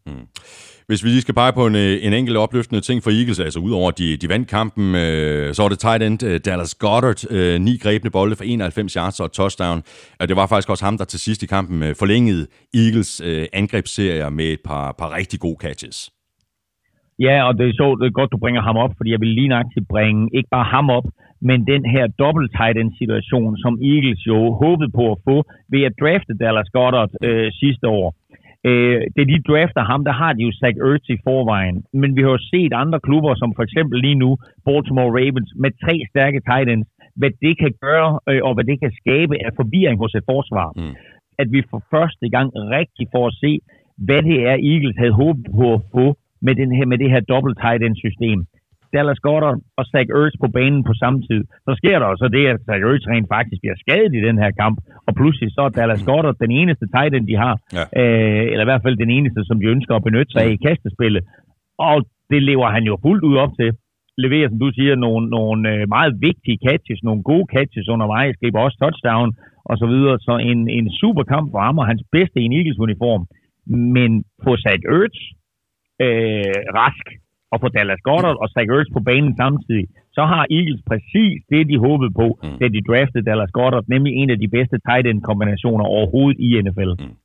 Hvis 0.90 1.04
vi 1.04 1.08
lige 1.08 1.26
skal 1.26 1.38
pege 1.42 1.52
på 1.52 1.64
en, 1.66 1.76
øh, 1.84 2.06
en 2.06 2.12
enkelt 2.20 2.36
opløftende 2.44 2.80
ting 2.88 2.98
for 3.02 3.10
Eagles, 3.18 3.40
altså 3.40 3.60
udover 3.60 3.90
de, 4.00 4.16
de 4.22 4.28
vandt 4.34 4.48
kampen, 4.56 4.86
øh, 5.04 5.54
så 5.54 5.62
var 5.62 5.70
det 5.72 5.78
tight 5.78 6.02
end 6.02 6.18
øh, 6.28 6.40
Dallas 6.46 6.74
Goddard, 6.74 7.20
øh, 7.36 7.54
ni 7.66 7.74
grebne 7.84 8.10
bolde 8.16 8.36
for 8.36 8.44
91 8.44 8.92
yards 8.98 9.20
og 9.20 9.32
touchdown. 9.32 9.78
Og 10.20 10.24
det 10.28 10.36
var 10.36 10.46
faktisk 10.46 10.70
også 10.70 10.84
ham, 10.84 10.96
der 10.98 11.04
til 11.04 11.20
sidst 11.26 11.42
i 11.42 11.46
kampen 11.56 11.78
øh, 11.86 11.92
forlængede 12.00 12.42
Eagles 12.82 13.12
øh, 13.28 13.46
angrebsserier 13.60 14.28
med 14.38 14.48
et 14.56 14.62
par, 14.68 14.94
par 14.98 15.08
rigtig 15.18 15.38
gode 15.40 15.58
catches. 15.64 15.96
Ja, 17.26 17.36
og 17.48 17.52
det 17.58 17.64
er 17.68 17.74
så 17.80 17.86
det 18.00 18.06
er 18.06 18.18
godt, 18.20 18.32
du 18.34 18.38
bringer 18.44 18.62
ham 18.68 18.76
op, 18.84 18.92
fordi 18.96 19.10
jeg 19.14 19.20
vil 19.20 19.32
lige 19.38 19.52
nøjagtigt 19.52 19.88
bringe 19.94 20.22
ikke 20.36 20.50
bare 20.56 20.68
ham 20.76 20.90
op, 20.98 21.06
men 21.48 21.58
den 21.72 21.82
her 21.94 22.04
dobbelt 22.22 22.50
tight 22.58 22.76
end 22.78 22.92
situation, 23.02 23.52
som 23.64 23.72
Eagles 23.92 24.22
jo 24.30 24.38
håbede 24.62 24.90
på 24.98 25.04
at 25.12 25.18
få 25.28 25.36
ved 25.72 25.82
at 25.88 25.94
drafte 26.00 26.32
Dallas 26.42 26.70
Goddard 26.76 27.10
øh, 27.28 27.48
sidste 27.62 27.86
år. 27.88 28.08
Øh, 28.68 29.00
da 29.16 29.22
de 29.30 29.42
drafter 29.48 29.82
ham, 29.90 30.04
der 30.08 30.14
har 30.22 30.32
de 30.32 30.42
jo 30.42 30.52
Zach 30.60 30.76
Ertz 30.88 31.08
i 31.08 31.18
forvejen. 31.26 31.76
Men 32.00 32.16
vi 32.16 32.20
har 32.22 32.30
jo 32.30 32.46
set 32.52 32.72
andre 32.82 33.00
klubber, 33.00 33.34
som 33.34 33.50
for 33.56 33.62
eksempel 33.62 34.00
lige 34.00 34.20
nu 34.24 34.30
Baltimore 34.66 35.14
Ravens, 35.18 35.50
med 35.62 35.70
tre 35.84 35.94
stærke 36.10 36.40
tight 36.48 36.68
ends, 36.68 36.88
hvad 37.20 37.30
det 37.44 37.54
kan 37.62 37.72
gøre, 37.86 38.10
øh, 38.28 38.40
og 38.46 38.52
hvad 38.54 38.64
det 38.70 38.80
kan 38.80 38.92
skabe 39.00 39.34
af 39.46 39.50
forvirring 39.56 39.98
hos 40.02 40.14
et 40.14 40.24
forsvar. 40.32 40.68
Mm. 40.76 40.94
At 41.42 41.48
vi 41.54 41.60
for 41.70 41.82
første 41.94 42.26
gang 42.34 42.48
rigtig 42.76 43.06
får 43.14 43.26
at 43.26 43.38
se, 43.44 43.52
hvad 44.06 44.22
det 44.28 44.38
er, 44.50 44.56
Eagles 44.70 44.96
havde 45.02 45.18
håbet 45.22 45.46
på 45.58 45.66
at 45.76 45.82
få 45.94 46.06
med, 46.46 46.54
den 46.54 46.70
her, 46.76 46.86
med 46.86 46.98
det 46.98 47.10
her 47.10 47.20
dobbelt 47.20 47.58
tight 47.62 47.82
end 47.82 47.96
system. 48.06 48.38
Dallas 48.94 49.20
Goddard 49.26 49.58
og 49.78 49.84
Zach 49.90 50.08
Ertz 50.18 50.34
på 50.42 50.48
banen 50.56 50.82
på 50.88 50.94
samme 51.02 51.20
tid. 51.28 51.42
Så 51.66 51.72
sker 51.80 51.96
der 51.98 52.06
også 52.12 52.28
det, 52.36 52.44
at 52.52 52.60
Zach 52.66 52.82
Ertz 52.88 53.04
rent 53.12 53.28
faktisk 53.36 53.60
bliver 53.62 53.78
skadet 53.84 54.12
i 54.14 54.26
den 54.28 54.36
her 54.42 54.50
kamp, 54.62 54.76
og 55.06 55.12
pludselig 55.20 55.48
så 55.56 55.62
er 55.68 55.76
Dallas 55.78 56.02
Goddard 56.08 56.36
den 56.44 56.52
eneste 56.60 56.86
tight 56.94 57.12
end, 57.14 57.26
de 57.30 57.36
har, 57.44 57.54
ja. 57.78 57.84
øh, 58.00 58.44
eller 58.50 58.64
i 58.64 58.70
hvert 58.70 58.84
fald 58.84 58.96
den 59.04 59.10
eneste, 59.16 59.40
som 59.44 59.60
de 59.60 59.66
ønsker 59.74 59.94
at 59.94 60.06
benytte 60.08 60.32
sig 60.32 60.42
af 60.44 60.50
i 60.50 60.62
kastespillet. 60.66 61.22
Og 61.78 61.96
det 62.30 62.42
lever 62.50 62.68
han 62.76 62.84
jo 62.90 62.94
fuldt 63.04 63.24
ud 63.30 63.36
op 63.44 63.52
til. 63.60 63.70
Leverer, 64.24 64.48
som 64.48 64.58
du 64.58 64.70
siger, 64.78 64.94
nogle, 64.94 65.24
nogle 65.36 65.62
øh, 65.72 65.88
meget 65.96 66.12
vigtige 66.28 66.58
catches, 66.66 67.00
nogle 67.02 67.22
gode 67.22 67.46
catches 67.54 67.88
undervejs, 67.88 68.34
griber 68.40 68.60
også 68.60 68.78
touchdown 68.82 69.28
og 69.70 69.74
så 69.80 69.86
videre. 69.86 70.18
Så 70.26 70.34
en, 70.50 70.60
en 70.78 70.86
super 71.00 71.24
kamp 71.32 71.46
for 71.52 71.60
ham 71.66 71.78
og 71.78 71.86
hans 71.86 72.02
bedste 72.12 72.40
i 72.40 72.44
en 72.44 72.56
Eagles-uniform. 72.58 73.22
Men 73.96 74.10
på 74.44 74.50
Zach 74.56 74.82
Ertz, 74.96 75.18
øh, 76.04 76.58
rask, 76.80 77.06
og 77.52 77.56
få 77.62 77.68
Dallas 77.76 78.02
Goddard 78.08 78.38
og 78.42 78.48
Zach 78.54 78.68
Ertz 78.76 78.90
på 78.96 79.00
banen 79.08 79.32
samtidig, 79.42 79.86
så 80.16 80.22
har 80.32 80.42
Eagles 80.58 80.82
præcis 80.90 81.36
det, 81.52 81.62
de 81.70 81.76
håbede 81.86 82.12
på, 82.20 82.26
mm. 82.42 82.58
da 82.60 82.66
de 82.74 82.80
draftede 82.88 83.24
Dallas 83.28 83.52
Goddard, 83.58 83.84
nemlig 83.94 84.12
en 84.20 84.30
af 84.34 84.38
de 84.42 84.48
bedste 84.56 84.76
tight 84.86 85.06
end 85.06 85.20
kombinationer 85.30 85.84
overhovedet 85.96 86.38
i 86.46 86.48
NFL. 86.64 86.92
Mm. 87.02 87.16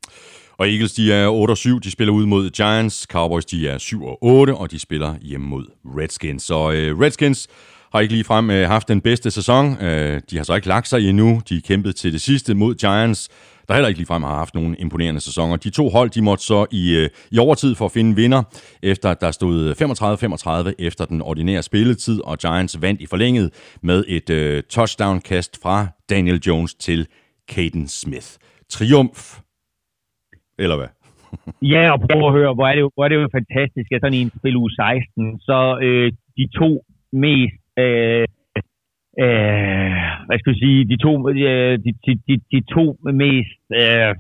Og 0.60 0.66
Eagles, 0.72 0.94
de 0.94 1.14
er 1.14 1.28
8 1.28 1.52
og 1.52 1.58
7, 1.58 1.80
de 1.80 1.92
spiller 1.92 2.14
ud 2.14 2.26
mod 2.26 2.50
Giants. 2.50 3.08
Cowboys, 3.12 3.46
de 3.46 3.70
er 3.70 3.78
7 3.78 4.04
og 4.04 4.18
8, 4.22 4.56
og 4.56 4.72
de 4.72 4.80
spiller 4.80 5.16
hjemme 5.22 5.48
mod 5.48 5.66
Redskins. 5.86 6.44
Så 6.44 6.56
uh, 6.56 7.02
Redskins 7.02 7.48
har 7.92 8.00
ikke 8.00 8.14
lige 8.14 8.24
frem 8.24 8.50
uh, 8.50 8.56
haft 8.56 8.88
den 8.88 9.02
bedste 9.02 9.32
sæson. 9.32 9.66
Uh, 9.66 10.16
de 10.30 10.38
har 10.38 10.44
så 10.44 10.56
ikke 10.56 10.68
lagt 10.68 10.88
sig 10.88 11.10
endnu. 11.10 11.42
De 11.50 11.62
kæmpet 11.62 11.96
til 11.96 12.14
det 12.14 12.22
sidste 12.22 12.56
mod 12.56 12.76
Giants 12.76 13.30
der 13.68 13.74
heller 13.74 13.88
ikke 13.88 14.00
ligefrem 14.00 14.24
har 14.24 14.36
haft 14.36 14.56
nogen 14.56 14.76
imponerende 14.80 15.22
sæsoner. 15.22 15.56
De 15.56 15.70
to 15.70 15.90
hold, 15.90 16.10
de 16.10 16.22
måtte 16.22 16.44
så 16.44 16.66
i, 16.72 16.96
øh, 16.96 17.10
i 17.32 17.38
overtid 17.38 17.76
for 17.76 17.86
at 17.86 17.92
finde 17.92 18.16
vinder, 18.16 18.44
efter 18.84 19.14
der 19.14 19.32
stod 19.32 19.76
35-35 20.72 20.86
efter 20.88 21.06
den 21.06 21.22
ordinære 21.22 21.64
spilletid, 21.64 22.22
og 22.22 22.38
Giants 22.38 22.82
vandt 22.82 23.02
i 23.02 23.06
forlænget 23.06 23.78
med 23.82 24.04
et 24.08 24.30
uh, 24.30 24.64
touchdown-kast 24.70 25.62
fra 25.64 25.88
Daniel 26.10 26.40
Jones 26.48 26.74
til 26.74 27.08
Caden 27.52 27.88
Smith. 27.88 28.28
Triumf, 28.70 29.40
eller 30.60 30.76
hvad? 30.76 30.88
ja, 31.74 31.92
og 31.92 32.00
prøv 32.00 32.28
at 32.28 32.34
høre, 32.34 32.54
hvor 32.54 32.68
er 32.68 32.74
det 32.74 32.82
jo, 32.82 32.92
hvor 32.96 33.04
er 33.06 33.10
det 33.10 33.16
jo 33.16 33.30
fantastisk, 33.40 33.92
at 33.92 34.02
sådan 34.02 34.20
en 34.20 34.32
spil 34.40 34.56
u 34.56 34.70
16, 34.70 35.40
så 35.40 35.80
øh, 35.82 36.12
de 36.38 36.48
to 36.60 36.70
mest 37.12 37.56
øh, 37.80 38.28
øh, 39.24 39.96
hvad 40.28 40.38
skal 40.40 40.54
vi 40.54 40.60
sige, 40.60 40.80
de 40.92 40.98
to, 41.06 41.12
de, 41.28 41.92
de, 42.06 42.12
de, 42.28 42.34
de 42.54 42.60
to 42.76 42.84
mest 43.24 43.60
øh, 43.82 44.12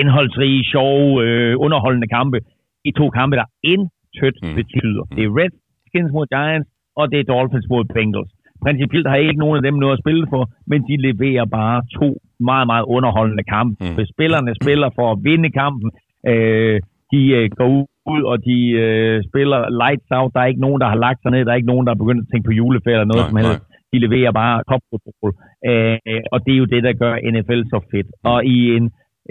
indholdsrige, 0.00 0.64
sjove, 0.64 1.24
øh, 1.24 1.54
underholdende 1.58 2.08
kampe, 2.08 2.38
i 2.84 2.90
to 3.00 3.10
kampe, 3.10 3.36
der 3.36 3.48
intet 3.62 4.36
mm. 4.42 4.54
betyder. 4.58 5.02
Det 5.16 5.22
er 5.24 5.36
Redskins 5.40 6.12
mod 6.16 6.26
Giants, 6.34 6.68
og 6.96 7.04
det 7.10 7.18
er 7.20 7.30
Dolphins 7.32 7.68
mod 7.72 7.84
Bengals. 7.94 8.32
Principielt 8.66 9.08
har 9.08 9.16
ikke 9.16 9.42
nogen 9.44 9.56
af 9.56 9.62
dem 9.62 9.74
noget 9.74 9.96
at 9.96 10.02
spille 10.04 10.26
for, 10.32 10.42
men 10.66 10.80
de 10.88 10.96
leverer 11.08 11.44
bare 11.44 11.82
to 11.98 12.08
meget, 12.40 12.66
meget 12.66 12.84
underholdende 12.96 13.44
kampe. 13.56 13.74
Mm. 13.80 14.06
Spillerne 14.14 14.52
spiller 14.62 14.88
for 14.94 15.06
at 15.12 15.18
vinde 15.22 15.50
kampen. 15.50 15.90
Øh, 16.30 16.80
de 17.12 17.20
øh, 17.38 17.50
går 17.58 17.68
ud, 18.14 18.22
og 18.22 18.44
de 18.44 18.58
øh, 18.84 19.22
spiller 19.28 19.60
lights 19.82 20.10
out. 20.10 20.34
Der 20.34 20.40
er 20.40 20.50
ikke 20.52 20.60
nogen, 20.66 20.80
der 20.80 20.88
har 20.88 21.00
lagt 21.06 21.22
sig 21.22 21.30
ned. 21.30 21.44
Der 21.44 21.52
er 21.52 21.60
ikke 21.60 21.72
nogen, 21.72 21.86
der 21.86 21.92
er 21.92 22.02
begyndt 22.02 22.22
at 22.22 22.28
tænke 22.32 22.46
på 22.46 22.52
juleferie 22.60 22.94
eller 22.94 23.12
noget 23.12 23.22
nej, 23.22 23.30
som 23.30 23.36
helst. 23.36 23.62
Nej 23.62 23.75
de 23.96 24.04
leverer 24.06 24.32
bare 24.42 24.62
topfodbold. 24.70 25.34
Øh, 25.70 26.22
og 26.32 26.38
det 26.44 26.52
er 26.52 26.60
jo 26.62 26.72
det, 26.74 26.82
der 26.86 27.00
gør 27.02 27.14
NFL 27.32 27.62
så 27.72 27.78
fedt. 27.92 28.08
Og 28.32 28.38
i 28.44 28.58
en 28.76 28.84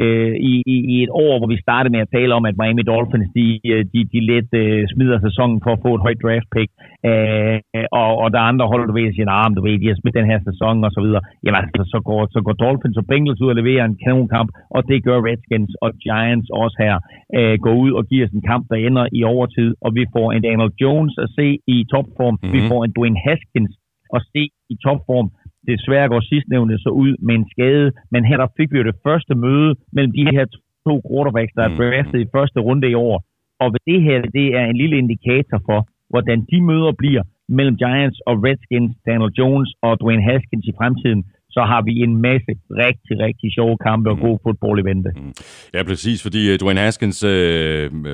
øh, 0.03 0.36
i, 0.51 0.53
i, 0.74 0.78
i 0.93 0.95
et 1.03 1.11
år, 1.26 1.34
hvor 1.38 1.49
vi 1.53 1.63
startede 1.66 1.93
med 1.95 2.01
at 2.05 2.13
tale 2.16 2.32
om, 2.38 2.45
at 2.49 2.57
Miami 2.61 2.84
Dolphins, 2.91 3.30
de, 3.38 3.45
de, 3.93 3.99
de 4.13 4.20
let 4.32 4.49
øh, 4.63 4.82
smider 4.93 5.20
sæsonen 5.28 5.59
for 5.63 5.72
at 5.74 5.84
få 5.86 5.91
et 5.95 6.05
højt 6.05 6.22
draft 6.24 6.49
pick, 6.55 6.70
øh, 7.09 7.57
og, 8.01 8.11
og 8.24 8.28
der 8.34 8.39
er 8.39 8.51
andre 8.51 8.68
hold, 8.72 8.86
du 8.88 8.93
ved, 8.97 9.13
siger, 9.13 9.28
nah, 9.32 9.47
du 9.57 9.61
ved, 9.66 9.76
de 9.82 9.91
har 9.91 9.97
smidt 9.99 10.20
den 10.20 10.32
her 10.32 10.39
sæson, 10.47 10.84
og 10.88 10.91
så 10.95 11.01
videre. 11.05 11.22
Jamen 11.43 11.59
altså, 11.61 11.84
så 11.93 11.99
går, 12.07 12.22
så 12.36 12.39
går 12.45 12.55
Dolphins 12.63 12.97
og 13.01 13.05
Bengals 13.11 13.41
ud 13.43 13.53
og 13.53 13.59
leverer 13.61 13.86
en 13.86 13.99
kanonkamp, 14.03 14.49
og 14.76 14.82
det 14.89 14.97
gør 15.07 15.18
Redskins 15.28 15.74
og 15.84 15.89
Giants 16.03 16.49
også 16.63 16.78
her. 16.86 16.95
Øh, 17.38 17.55
gå 17.66 17.72
ud 17.84 17.91
og 17.97 18.03
giver 18.09 18.26
os 18.28 18.38
en 18.38 18.47
kamp, 18.51 18.63
der 18.72 18.78
ender 18.88 19.05
i 19.20 19.22
overtid, 19.34 19.70
og 19.86 19.89
vi 19.97 20.03
får 20.16 20.28
en 20.32 20.41
Daniel 20.47 20.72
Jones 20.82 21.16
at 21.24 21.30
se 21.38 21.47
i 21.76 21.78
topform, 21.93 22.34
mm-hmm. 22.34 22.53
vi 22.55 22.59
mhm. 22.61 22.70
får 22.72 22.80
en 22.84 22.93
Dwayne 22.97 23.20
Haskins 23.26 23.74
at 24.20 24.28
se 24.34 24.43
i 24.74 24.76
topform. 24.86 25.30
Desværre 25.72 26.11
går 26.13 26.22
sidstnævnte 26.32 26.78
så 26.86 26.89
ud 26.89 27.11
med 27.28 27.36
en 27.36 27.47
skade, 27.53 27.91
men 28.11 28.26
her 28.30 28.38
der 28.38 28.47
fik 28.57 28.70
vi 28.72 28.78
jo 28.78 28.89
det 28.91 29.01
første 29.05 29.34
møde 29.45 29.72
mellem 29.95 30.13
de 30.20 30.24
her 30.36 30.45
to 30.88 30.93
quarterbacks, 31.07 31.53
der 31.57 31.63
er 31.63 31.74
mm. 31.74 31.80
draftet 31.82 32.20
i 32.22 32.32
første 32.36 32.59
runde 32.68 32.89
i 32.89 32.99
år. 33.09 33.18
Og 33.63 33.68
det 33.88 33.99
her, 34.07 34.22
det 34.38 34.47
er 34.59 34.66
en 34.66 34.78
lille 34.82 34.97
indikator 34.97 35.59
for, 35.68 35.80
hvordan 36.09 36.39
de 36.51 36.57
møder 36.72 36.91
bliver 37.01 37.24
mellem 37.57 37.76
Giants 37.78 38.20
og 38.30 38.34
Redskins, 38.45 38.91
Daniel 39.07 39.32
Jones 39.39 39.72
og 39.82 39.91
Dwayne 40.01 40.28
Haskins 40.30 40.66
i 40.72 40.78
fremtiden 40.80 41.22
så 41.56 41.62
har 41.72 41.82
vi 41.82 41.93
en 42.08 42.16
masse 42.28 42.51
rigtig, 42.84 43.16
rigtig 43.26 43.47
sjove 43.58 43.78
kampe 43.88 44.10
og 44.10 44.16
mm. 44.16 44.22
god 44.22 44.38
fodbold 44.43 44.80
i 44.84 44.86
vente. 44.89 45.10
Mm. 45.16 45.34
Ja, 45.74 45.84
præcis, 45.84 46.24
fordi 46.24 46.41
uh, 46.53 46.60
Dwayne 46.62 46.82
Haskins, 46.82 47.24
uh, 47.24 47.32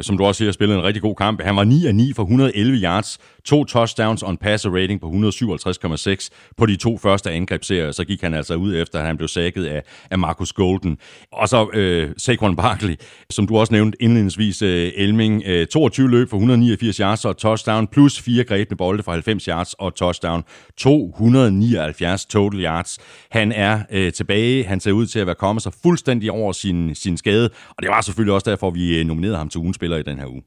som 0.02 0.18
du 0.18 0.24
også 0.26 0.38
siger, 0.38 0.52
spillede 0.52 0.80
en 0.80 0.86
rigtig 0.86 1.02
god 1.02 1.16
kamp. 1.16 1.42
Han 1.42 1.56
var 1.56 1.64
9 1.64 1.86
af 1.88 1.96
9 1.96 2.14
for 2.16 2.24
111 2.24 2.78
yards, 2.84 3.10
to 3.46 3.64
touchdowns 3.64 4.24
og 4.24 4.32
en 4.32 4.38
passer 4.38 4.70
rating 4.70 5.02
på 5.02 5.08
157,6 5.08 6.30
på 6.58 6.66
de 6.66 6.76
to 6.76 6.98
første 6.98 7.32
angrebsserier. 7.32 7.92
Så 7.92 8.04
gik 8.06 8.22
han 8.22 8.34
altså 8.34 8.56
ud 8.56 8.76
efter, 8.76 9.00
at 9.00 9.06
han 9.06 9.18
blev 9.18 9.28
sækket 9.28 9.66
af, 9.66 9.82
af 10.12 10.20
Marcus 10.20 10.54
Golden. 10.54 10.98
Og 11.32 11.48
så 11.48 11.60
uh, 11.64 12.14
Saquon 12.18 12.56
Barkley, 12.56 12.96
som 13.30 13.48
du 13.48 13.58
også 13.58 13.74
nævnte 13.74 14.04
indledningsvis, 14.04 14.62
uh, 14.62 14.70
Elming, 15.04 15.44
uh, 15.48 15.66
22 15.66 16.10
løb 16.10 16.30
for 16.30 16.38
189 16.38 16.98
yards 16.98 17.26
og 17.26 17.38
touchdown, 17.38 17.88
plus 17.88 18.22
fire 18.22 18.44
grebne 18.44 18.78
bolde 18.78 19.04
for 19.04 19.12
90 19.12 19.46
yards 19.46 19.74
og 19.74 19.96
touchdown. 19.96 20.44
279 20.78 22.26
total 22.26 22.64
yards. 22.64 23.00
Han 23.38 23.52
er 23.52 23.74
øh, 23.92 24.12
tilbage. 24.12 24.66
Han 24.72 24.80
ser 24.80 24.92
ud 24.92 25.06
til 25.06 25.20
at 25.20 25.28
være 25.28 25.42
kommet 25.46 25.62
sig 25.62 25.74
fuldstændig 25.84 26.32
over 26.32 26.52
sin, 26.52 26.96
sin 26.96 27.18
skade, 27.18 27.50
og 27.76 27.80
det 27.82 27.90
var 27.90 28.02
selvfølgelig 28.02 28.34
også 28.34 28.50
derfor, 28.52 28.70
vi 28.80 29.00
øh, 29.00 29.06
nominerede 29.06 29.38
ham 29.38 29.50
til 29.50 29.60
ugen 29.60 29.74
spiller 29.74 29.98
i 29.98 30.04
den 30.04 30.18
her 30.20 30.28
uge. 30.36 30.44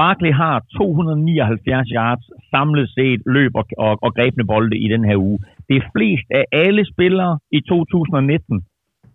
Barkley 0.00 0.32
har 0.42 0.56
279 0.76 1.88
yards 1.98 2.24
samlet 2.50 2.88
set 2.96 3.20
løb 3.26 3.52
og, 3.60 3.66
og, 3.78 3.98
og 4.02 4.14
grebne 4.14 4.44
bolde 4.46 4.78
i 4.78 4.88
den 4.94 5.04
her 5.04 5.16
uge. 5.16 5.38
Det 5.68 5.76
er 5.76 5.84
flest 5.96 6.26
af 6.30 6.44
alle 6.52 6.82
spillere 6.92 7.38
i 7.50 7.60
2019. 7.60 8.64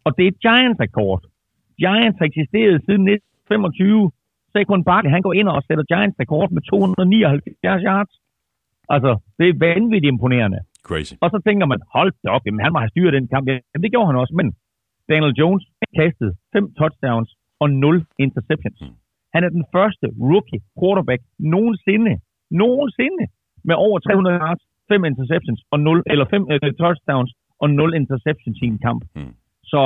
Og 0.06 0.12
det 0.18 0.28
er 0.28 0.32
Giants 0.46 0.80
rekord. 0.80 1.22
Giants 1.84 2.18
har 2.20 2.26
eksisteret 2.26 2.76
siden 2.86 3.04
1925. 3.08 4.12
Saquon 4.54 4.84
Barkley, 4.84 5.12
han 5.12 5.22
går 5.22 5.34
ind 5.34 5.48
og 5.48 5.64
sætter 5.68 5.84
Giants 5.92 6.20
rekord 6.20 6.52
med 6.52 6.62
279 6.62 7.84
yards. 7.90 8.14
Altså, 8.90 9.12
det 9.38 9.46
er 9.50 9.60
vanvittigt 9.68 10.12
imponerende. 10.14 10.60
Crazy. 10.88 11.14
Og 11.24 11.30
så 11.34 11.38
tænker 11.48 11.66
man, 11.72 11.80
hold 11.96 12.12
da 12.24 12.30
op, 12.36 12.44
jamen, 12.46 12.64
han 12.66 12.74
må 12.74 12.80
have 12.80 12.94
styret 12.94 13.14
den 13.14 13.28
kamp. 13.34 13.46
Jamen, 13.48 13.84
det 13.84 13.92
gjorde 13.94 14.10
han 14.12 14.22
også, 14.24 14.34
men 14.40 14.48
Daniel 15.10 15.34
Jones 15.40 15.66
kastede 16.00 16.34
fem 16.54 16.66
touchdowns 16.80 17.32
og 17.64 17.68
nul 17.84 17.98
interceptions. 18.26 18.82
Mm. 18.82 18.96
Han 19.34 19.44
er 19.44 19.50
den 19.58 19.66
første 19.76 20.06
rookie 20.30 20.62
quarterback 20.80 21.22
nogensinde, 21.40 22.14
nogensinde, 22.62 23.24
med 23.68 23.76
over 23.86 24.00
300 24.00 24.36
yards, 24.44 24.64
fem 24.92 25.02
interceptions 25.06 25.62
og 25.72 25.80
0, 25.80 26.04
eller 26.12 26.26
fem 26.34 26.44
uh, 26.54 26.72
touchdowns 26.82 27.32
og 27.64 27.70
0 27.70 27.94
interceptions 28.02 28.58
i 28.62 28.66
en 28.74 28.80
kamp. 28.88 29.02
Mm. 29.16 29.34
Så 29.72 29.82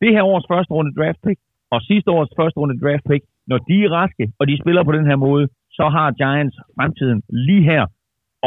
det 0.00 0.10
her 0.14 0.24
års 0.32 0.46
første 0.52 0.72
runde 0.76 0.94
draft 0.98 1.20
pick 1.26 1.40
og 1.74 1.82
sidste 1.82 2.10
års 2.16 2.32
første 2.38 2.58
runde 2.60 2.80
draft 2.84 3.04
pick, 3.10 3.24
når 3.50 3.58
de 3.68 3.76
er 3.84 3.90
raske, 3.98 4.24
og 4.38 4.44
de 4.48 4.60
spiller 4.62 4.82
på 4.84 4.92
den 4.92 5.06
her 5.10 5.16
måde, 5.16 5.48
så 5.78 5.84
har 5.96 6.16
Giants 6.20 6.56
fremtiden 6.76 7.22
lige 7.46 7.64
her 7.72 7.82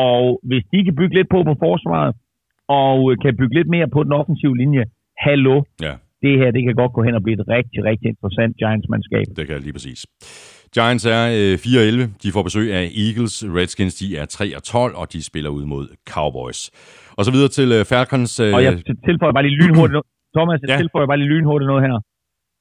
og 0.06 0.39
hvis 0.50 0.64
de 0.74 0.80
kan 0.86 0.95
bygge 1.00 1.16
lidt 1.18 1.30
på 1.34 1.39
på 1.50 1.56
forsvaret, 1.66 2.12
og 2.84 2.98
øh, 3.12 3.18
kan 3.24 3.38
bygge 3.39 3.56
lidt 3.58 3.70
mere 3.76 3.88
på 3.95 4.00
den 4.04 4.14
offensive 4.20 4.58
linje, 4.62 4.84
hallo, 5.26 5.56
ja. 5.86 5.93
det 6.24 6.34
her 6.39 6.50
det 6.56 6.62
kan 6.66 6.76
godt 6.82 6.93
gå 6.98 7.02
hen 7.08 7.16
og 7.20 7.24
blive 7.24 7.38
et 7.41 7.48
rigtig, 7.56 7.80
rigtig 7.89 8.08
interessant 8.14 8.52
Giants-mandskab. 8.62 9.26
Det 9.38 9.48
kan 9.48 9.60
lige 9.66 9.76
præcis. 9.78 10.00
Giants 10.76 11.06
er 11.18 11.24
øh, 11.39 11.54
4-11. 11.54 12.24
De 12.24 12.30
får 12.36 12.43
besøg 12.48 12.68
af 12.80 12.84
Eagles. 13.06 13.36
Redskins 13.58 13.95
de 14.02 14.08
er 14.22 14.26
3-12, 14.93 15.00
og 15.02 15.06
de 15.14 15.20
spiller 15.30 15.52
ud 15.58 15.66
mod 15.74 15.86
Cowboys. 16.14 16.60
Og 17.18 17.22
så 17.26 17.32
videre 17.36 17.52
til 17.58 17.70
øh, 17.78 17.82
Falcons. 17.91 18.34
Øh... 18.45 18.56
Og 18.56 18.62
jeg 18.66 18.74
tilføjer 19.08 19.34
bare 19.38 19.45
lige 19.48 19.58
lynhurtigt 19.62 19.95
noget. 19.98 20.08
Thomas, 20.38 20.60
jeg 20.64 20.70
ja. 20.74 20.78
tilføjer 20.82 21.08
bare 21.12 21.20
lige 21.22 21.34
lynhurtigt 21.36 21.70
noget 21.72 21.84
her. 21.88 21.98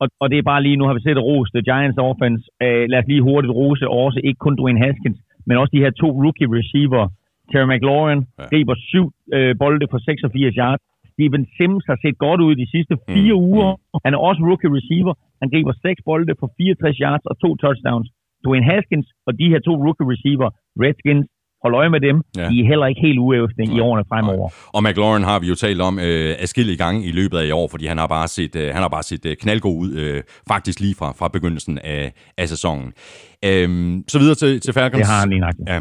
Og, 0.03 0.07
og 0.23 0.27
det 0.31 0.39
er 0.39 0.47
bare 0.53 0.63
lige, 0.67 0.77
nu 0.81 0.85
har 0.89 0.95
vi 0.97 1.03
set 1.07 1.19
rose 1.29 1.51
The 1.57 1.63
Giants 1.71 1.99
offense. 2.09 2.43
Uh, 2.65 2.85
lad 2.91 2.99
os 3.03 3.09
lige 3.13 3.27
hurtigt 3.29 3.53
rose 3.61 3.85
også, 4.03 4.19
ikke 4.29 4.41
kun 4.47 4.55
Dwayne 4.61 4.81
Haskins, 4.85 5.19
men 5.47 5.55
også 5.61 5.73
de 5.77 5.85
her 5.85 5.93
to 6.03 6.09
rookie 6.23 6.49
receiver, 6.59 7.05
Terry 7.51 7.69
McLaurin 7.73 8.21
ja. 8.39 8.45
griber 8.53 8.77
syv 8.91 9.07
øh, 9.37 9.53
bolde 9.63 9.87
for 9.93 9.99
86 9.99 10.55
yards. 10.63 10.83
Steven 11.13 11.45
Sims 11.57 11.85
har 11.91 11.99
set 12.05 12.19
godt 12.27 12.41
ud 12.47 12.53
de 12.63 12.71
sidste 12.75 12.95
fire 13.13 13.37
mm. 13.37 13.45
uger. 13.51 13.71
Han 14.05 14.15
er 14.17 14.21
også 14.29 14.41
rookie 14.49 14.71
receiver. 14.79 15.15
Han 15.41 15.49
griber 15.53 15.73
seks 15.87 16.01
bolde 16.09 16.35
for 16.41 16.49
64 16.57 16.97
yards 17.05 17.25
og 17.31 17.35
to 17.43 17.51
touchdowns. 17.63 18.09
Dwayne 18.45 18.67
Haskins 18.71 19.09
og 19.27 19.33
de 19.41 19.47
her 19.53 19.61
to 19.67 19.73
rookie 19.87 20.07
receiver, 20.13 20.49
Redskins, 20.83 21.27
hold 21.67 21.75
øje 21.75 21.91
med 21.91 22.01
dem. 22.09 22.17
Ja. 22.37 22.49
De 22.51 22.55
er 22.63 22.67
heller 22.73 22.87
ikke 22.87 23.01
helt 23.01 23.19
uævste 23.19 23.63
i 23.77 23.81
årene 23.81 24.05
fremover. 24.11 24.49
Og 24.77 24.83
McLaurin 24.83 25.25
har 25.31 25.39
vi 25.39 25.47
jo 25.53 25.55
talt 25.55 25.81
om 25.81 25.99
øh, 25.99 26.35
adskillige 26.45 26.77
gange 26.77 26.99
i 27.05 27.13
løbet 27.13 27.39
af 27.39 27.47
i 27.47 27.51
år, 27.51 27.69
fordi 27.69 27.87
han 27.87 27.99
har 27.99 28.07
bare 28.07 28.29
set, 28.29 28.57
øh, 28.57 28.67
han 28.75 28.83
har 28.83 28.89
bare 28.89 29.03
set 29.03 29.27
øh, 29.27 29.37
knaldgod 29.37 29.77
ud, 29.85 29.91
øh, 30.03 30.23
faktisk 30.49 30.81
lige 30.81 30.95
fra, 30.95 31.13
fra 31.19 31.29
begyndelsen 31.29 31.79
af, 31.79 32.13
af 32.39 32.49
sæsonen. 32.49 32.93
Øhm, 33.45 34.05
så 34.09 34.19
videre 34.19 34.35
til, 34.35 34.61
til 34.61 34.73
Falcons. 34.73 35.01
Det 35.01 35.07
har 35.07 35.21
han 35.21 35.29
lige 35.29 35.41
nok. 35.41 35.55
Ja. 35.69 35.81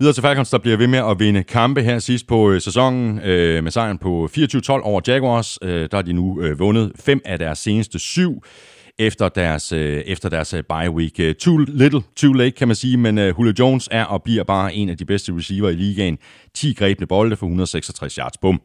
Videre 0.00 0.14
til 0.14 0.22
Falcons, 0.22 0.50
der 0.50 0.58
bliver 0.58 0.76
ved 0.76 0.86
med 0.86 0.98
at 0.98 1.18
vinde 1.18 1.42
kampe 1.42 1.82
her 1.82 1.98
sidst 1.98 2.26
på 2.26 2.50
øh, 2.50 2.60
sæsonen 2.60 3.20
øh, 3.24 3.64
med 3.64 3.70
sejren 3.70 3.98
på 3.98 4.28
24-12 4.38 4.70
over 4.70 5.00
Jaguars. 5.06 5.58
Øh, 5.62 5.88
der 5.90 5.96
har 5.96 6.02
de 6.02 6.12
nu 6.12 6.40
øh, 6.40 6.58
vundet 6.58 6.92
fem 7.06 7.20
af 7.24 7.38
deres 7.38 7.58
seneste 7.58 7.98
syv 7.98 8.42
efter 8.98 9.28
deres, 9.28 9.72
øh, 9.72 9.98
efter 10.14 10.28
deres 10.28 10.54
øh, 10.54 10.62
bye 10.72 10.90
week. 10.98 11.16
Øh, 11.20 11.34
too 11.44 11.56
little, 11.82 12.02
too 12.20 12.32
late, 12.32 12.56
kan 12.60 12.68
man 12.68 12.78
sige, 12.84 12.96
men 12.96 13.18
øh, 13.18 13.28
Julio 13.38 13.54
Jones 13.60 13.88
er 13.92 14.04
og 14.04 14.22
bliver 14.22 14.44
bare 14.44 14.74
en 14.74 14.88
af 14.88 14.96
de 14.96 15.06
bedste 15.12 15.32
receiver 15.38 15.68
i 15.70 15.76
ligaen. 15.82 16.18
10 16.54 16.74
grebne 16.78 17.06
bolde 17.06 17.36
for 17.36 17.46
166 17.46 18.14
yards. 18.14 18.38
Bum. 18.42 18.60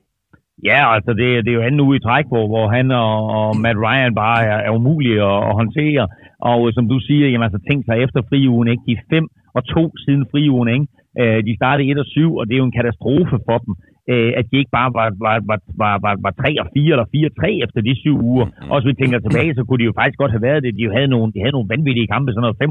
Ja, 0.70 0.94
altså 0.96 1.12
det, 1.20 1.28
det 1.46 1.52
er 1.52 1.58
jo 1.60 1.68
anden 1.68 1.86
uge 1.86 1.96
i 1.98 2.04
træk, 2.08 2.26
hvor, 2.32 2.46
hvor 2.54 2.66
han 2.76 2.92
og, 2.92 3.16
og 3.38 3.58
Matt 3.64 3.78
Ryan 3.86 4.16
bare 4.16 4.40
er, 4.52 4.60
er 4.68 4.72
umulige 4.80 5.22
at, 5.32 5.40
at 5.50 5.54
håndtere. 5.62 6.08
Og 6.52 6.60
øh, 6.68 6.74
som 6.74 6.86
du 6.92 6.98
siger, 7.08 7.28
jamen 7.30 7.48
altså 7.48 7.60
tænk 7.70 7.86
sig 7.86 7.98
efter 8.06 8.22
friugen, 8.30 8.68
ikke? 8.68 8.84
De 8.88 8.92
er 8.92 9.04
fem 9.14 9.26
og 9.58 9.62
to 9.76 9.84
siden 10.04 10.26
friugen, 10.32 10.70
ikke? 10.76 10.88
Øh, 11.22 11.40
de 11.48 11.56
startede 11.60 11.90
1 11.92 11.98
og 12.04 12.06
7, 12.06 12.36
og 12.40 12.44
det 12.48 12.54
er 12.54 12.62
jo 12.64 12.70
en 12.70 12.80
katastrofe 12.80 13.38
for 13.48 13.58
dem 13.66 13.74
øh, 14.12 14.32
at 14.40 14.46
de 14.50 14.56
ikke 14.62 14.76
bare 14.80 14.92
var, 15.00 15.08
var, 15.26 15.36
var, 15.50 15.60
var, 15.82 15.94
var, 16.06 16.14
var 16.26 16.32
3 16.32 16.62
og 16.62 16.68
4 16.74 16.94
eller 16.94 17.08
4-3 17.14 17.66
efter 17.66 17.80
de 17.88 17.94
syv 18.04 18.18
uger. 18.32 18.46
Mm-hmm. 18.46 18.72
Også 18.74 18.86
hvis 18.86 18.98
vi 18.98 19.02
tænker 19.02 19.20
tilbage, 19.20 19.56
så 19.58 19.64
kunne 19.64 19.82
de 19.82 19.90
jo 19.90 19.98
faktisk 20.00 20.20
godt 20.22 20.36
have 20.36 20.48
været 20.50 20.64
det. 20.64 20.78
De 20.78 20.84
jo 20.88 20.92
havde 20.98 21.10
nogle, 21.14 21.34
de 21.34 21.40
havde 21.44 21.56
nogle 21.58 21.72
vanvittige 21.74 22.12
kampe, 22.14 22.30
sådan 22.32 22.46
noget 22.46 22.62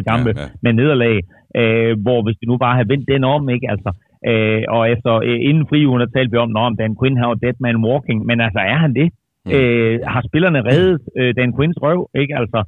35-32 0.00 0.10
kampe 0.10 0.30
ja, 0.36 0.42
ja. 0.42 0.48
med 0.64 0.72
nederlag, 0.80 1.16
øh, 1.60 1.92
hvor 2.04 2.18
hvis 2.24 2.38
de 2.40 2.46
nu 2.50 2.56
bare 2.64 2.76
havde 2.78 2.92
vendt 2.92 3.06
den 3.12 3.22
om, 3.34 3.42
ikke? 3.54 3.66
Altså, 3.72 3.90
øh, 4.30 4.62
og 4.76 4.82
efter 4.94 5.12
øh, 5.28 5.38
inden 5.48 5.66
friugen, 5.70 6.00
der 6.00 6.14
talte 6.14 6.32
vi 6.32 6.38
om, 6.44 6.56
at 6.56 6.78
Dan 6.80 6.96
Quinn 6.98 7.16
har 7.20 7.34
dead 7.44 7.56
man 7.66 7.76
walking, 7.86 8.18
men 8.28 8.36
altså 8.46 8.60
er 8.74 8.78
han 8.84 8.94
det? 9.00 9.08
Mm. 9.46 9.52
Øh, 9.56 9.98
har 10.14 10.22
spillerne 10.28 10.60
reddet 10.70 11.00
øh, 11.18 11.30
Dan 11.38 11.52
Quinns 11.56 11.78
røv, 11.84 12.00
ikke? 12.22 12.34
Altså, 12.40 12.60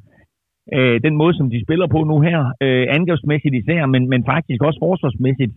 øh, 0.76 0.96
den 1.06 1.14
måde, 1.20 1.34
som 1.38 1.50
de 1.50 1.64
spiller 1.66 1.86
på 1.86 2.00
nu 2.10 2.16
her, 2.28 2.38
øh, 2.64 2.86
angrebsmæssigt 2.96 3.54
især, 3.60 3.86
men, 3.86 4.02
men 4.12 4.20
faktisk 4.24 4.60
også 4.62 4.78
forsvarsmæssigt, 4.86 5.52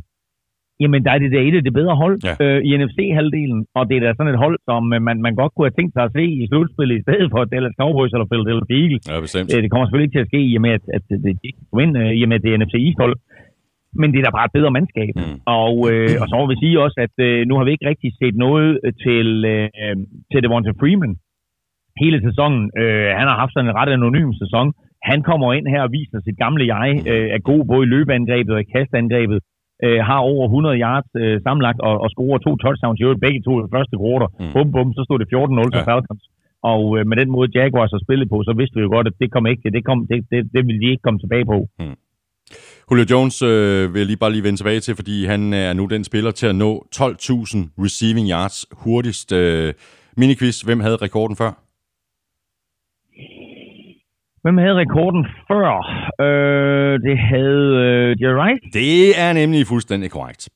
jamen 0.81 1.01
der 1.05 1.11
er 1.13 1.19
det 1.23 1.31
der 1.35 1.41
et 1.47 1.55
af 1.59 1.63
det 1.67 1.73
bedre 1.79 1.95
hold 2.03 2.17
ja. 2.27 2.33
øh, 2.43 2.59
i 2.67 2.69
NFC-halvdelen, 2.79 3.59
og 3.77 3.83
det 3.89 3.95
er 3.97 4.03
da 4.03 4.11
sådan 4.17 4.33
et 4.33 4.43
hold, 4.45 4.57
som 4.69 4.81
øh, 4.95 5.01
man, 5.07 5.17
man 5.27 5.35
godt 5.41 5.51
kunne 5.53 5.67
have 5.67 5.77
tænkt 5.77 5.93
sig 5.93 6.03
at 6.07 6.13
se 6.17 6.23
i 6.41 6.43
slutspillet 6.51 6.95
i 6.97 7.05
stedet 7.07 7.27
for 7.33 7.41
Dallas 7.53 7.77
Cowboys 7.81 8.13
eller 8.15 8.27
Philadelphia 8.31 8.77
Eagles. 8.83 9.03
Ja, 9.11 9.15
bestemt. 9.25 9.47
Øh, 9.53 9.59
det 9.63 9.69
kommer 9.71 9.85
selvfølgelig 9.85 10.07
ikke 10.07 10.17
til 10.17 10.25
at 10.25 10.31
ske 10.31 10.41
i 10.51 10.53
og 10.57 10.63
med, 10.65 10.73
at, 10.77 10.85
at 10.97 11.03
det, 11.09 11.17
det 11.43 11.51
kommer 11.69 11.81
ind, 11.85 11.93
øh, 12.01 12.11
i 12.19 12.21
og 12.25 12.29
med, 12.29 12.37
at 12.39 12.43
det 12.45 12.51
er 12.51 12.59
NFC 12.59 12.75
East-hold. 12.87 13.15
Men 14.01 14.07
det 14.11 14.19
er 14.19 14.25
da 14.25 14.37
bare 14.37 14.49
et 14.49 14.57
bedre 14.57 14.75
mandskab. 14.77 15.13
Mm. 15.17 15.37
Og, 15.61 15.75
øh, 15.91 16.13
og 16.21 16.25
så 16.29 16.35
må 16.39 16.45
vi 16.51 16.57
sige 16.63 16.75
også, 16.85 16.97
at 17.05 17.15
øh, 17.27 17.39
nu 17.49 17.53
har 17.57 17.63
vi 17.65 17.71
ikke 17.73 17.89
rigtig 17.91 18.11
set 18.21 18.35
noget 18.45 18.69
til, 19.05 19.27
øh, 19.53 19.95
til 20.31 20.39
Devonta 20.43 20.73
Freeman 20.79 21.13
hele 22.03 22.17
sæsonen. 22.27 22.61
Øh, 22.81 23.09
han 23.19 23.27
har 23.29 23.37
haft 23.41 23.53
sådan 23.53 23.69
en 23.69 23.77
ret 23.79 23.91
anonym 23.97 24.31
sæson. 24.41 24.67
Han 25.11 25.19
kommer 25.29 25.47
ind 25.57 25.67
her 25.73 25.81
og 25.87 25.91
viser 25.97 26.19
sit 26.27 26.37
gamle 26.43 26.65
jeg, 26.75 26.89
øh, 27.11 27.27
er 27.35 27.41
god 27.51 27.61
både 27.71 27.83
i 27.85 27.91
løbeangrebet 27.95 28.53
og 28.55 28.61
i 28.61 28.71
kastangrebet 28.75 29.39
øh, 29.85 29.99
har 30.09 30.19
over 30.31 30.45
100 30.45 30.79
yards 30.85 31.09
øh, 31.21 31.35
sammenlagt 31.45 31.79
og, 31.87 31.95
og 32.03 32.09
scorer 32.13 32.39
to 32.45 32.51
touchdowns 32.63 32.99
i 32.99 33.03
øvrigt 33.05 33.25
begge 33.25 33.41
to 33.47 33.53
i 33.59 33.71
første 33.75 33.95
quarter. 34.01 34.27
Mm. 34.39 34.51
Bum, 34.53 34.67
bum, 34.75 34.89
så 34.97 35.01
stod 35.07 35.17
det 35.19 35.27
14-0 35.33 35.37
ja. 35.37 35.69
til 35.75 35.83
Falcons. 35.89 36.23
Og 36.71 36.81
øh, 36.97 37.01
med 37.09 37.17
den 37.21 37.29
måde 37.35 37.47
Jaguars 37.57 37.91
har 37.95 38.01
spillet 38.05 38.27
på, 38.33 38.37
så 38.49 38.53
vidste 38.59 38.75
vi 38.77 38.81
jo 38.85 38.89
godt, 38.95 39.07
at 39.07 39.15
det 39.21 39.29
kom 39.35 39.45
ikke, 39.51 39.71
det, 39.75 39.83
kom, 39.89 39.97
det, 40.11 40.17
det, 40.31 40.39
det 40.55 40.61
ville 40.67 40.81
de 40.83 40.91
ikke 40.93 41.05
komme 41.05 41.19
tilbage 41.19 41.45
på. 41.53 41.57
Mm. 41.79 41.97
Julio 42.91 43.05
Jones 43.11 43.41
øh, 43.41 43.93
vil 43.93 43.99
jeg 43.99 44.07
lige 44.07 44.23
bare 44.23 44.31
lige 44.31 44.43
vende 44.43 44.59
tilbage 44.59 44.79
til, 44.79 44.95
fordi 44.95 45.25
han 45.25 45.53
er 45.53 45.73
nu 45.73 45.85
den 45.85 46.03
spiller 46.03 46.31
til 46.31 46.47
at 46.47 46.55
nå 46.55 46.85
12.000 46.95 47.03
receiving 47.85 48.27
yards 48.29 48.65
hurtigst. 48.71 49.31
Øh, 49.31 49.73
miniquiz, 50.17 50.61
hvem 50.61 50.79
havde 50.79 50.95
rekorden 50.95 51.35
før? 51.37 51.51
Hvem 54.43 54.57
havde 54.57 54.75
rekorden 54.75 55.25
før? 55.47 55.71
Øh, 56.25 56.99
det 57.07 57.17
havde 57.31 57.67
øh, 57.85 58.21
Jerry 58.21 58.37
Rice. 58.43 58.79
Det 58.79 59.19
er 59.19 59.33
nemlig 59.33 59.67
fuldstændig 59.67 60.11
korrekt. 60.11 60.49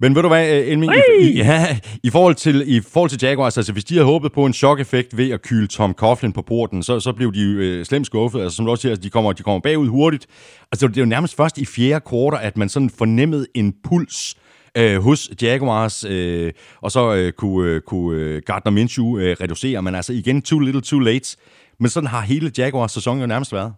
Men 0.00 0.14
ved 0.14 0.22
du 0.22 0.28
hvad, 0.28 0.60
øh, 0.60 0.68
Elming, 0.72 0.92
i, 1.20 1.36
ja, 1.36 1.66
i, 2.04 2.10
forhold 2.10 2.34
til, 2.34 2.76
i 2.76 2.80
forhold 2.92 3.10
til 3.10 3.18
Jaguars, 3.22 3.56
altså 3.56 3.72
hvis 3.72 3.84
de 3.84 3.94
havde 3.94 4.06
håbet 4.06 4.32
på 4.32 4.44
en 4.46 4.52
chok-effekt 4.52 5.16
ved 5.16 5.30
at 5.30 5.42
kyle 5.42 5.66
Tom 5.66 5.94
Coughlin 5.94 6.32
på 6.32 6.42
porten, 6.42 6.82
så, 6.82 7.00
så 7.00 7.12
blev 7.12 7.32
de 7.32 7.42
øh, 7.42 7.84
slemt 7.84 8.06
skuffet. 8.06 8.40
Altså 8.40 8.56
som 8.56 8.64
du 8.64 8.70
også 8.70 8.82
siger, 8.82 8.92
altså, 8.92 9.02
de, 9.02 9.10
kommer, 9.10 9.32
de 9.32 9.42
kommer 9.42 9.60
bagud 9.60 9.88
hurtigt. 9.88 10.26
Altså 10.72 10.88
det 10.88 10.96
er 10.96 11.00
jo 11.00 11.06
nærmest 11.06 11.36
først 11.36 11.58
i 11.58 11.66
fjerde 11.66 12.04
kvartal, 12.08 12.46
at 12.46 12.56
man 12.56 12.68
sådan 12.68 12.90
fornemmede 12.98 13.46
en 13.54 13.74
puls 13.84 14.34
øh, 14.76 15.02
hos 15.02 15.30
Jaguars, 15.42 16.04
øh, 16.08 16.52
og 16.82 16.90
så 16.90 17.14
øh, 17.14 17.32
kunne, 17.32 17.68
øh, 17.70 17.80
kunne 17.80 18.20
øh, 18.20 18.42
Gardner 18.46 18.72
Minshew 18.72 19.18
øh, 19.18 19.36
reducere. 19.40 19.82
Men 19.82 19.94
altså 19.94 20.12
igen, 20.12 20.42
too 20.42 20.58
little, 20.58 20.80
too 20.80 20.98
late. 20.98 21.36
Men 21.80 21.88
sådan 21.94 22.12
har 22.14 22.22
hele 22.32 22.48
Jaguars 22.58 22.92
sæson 22.96 23.20
jo 23.22 23.26
nærmest 23.26 23.52
været. 23.58 23.72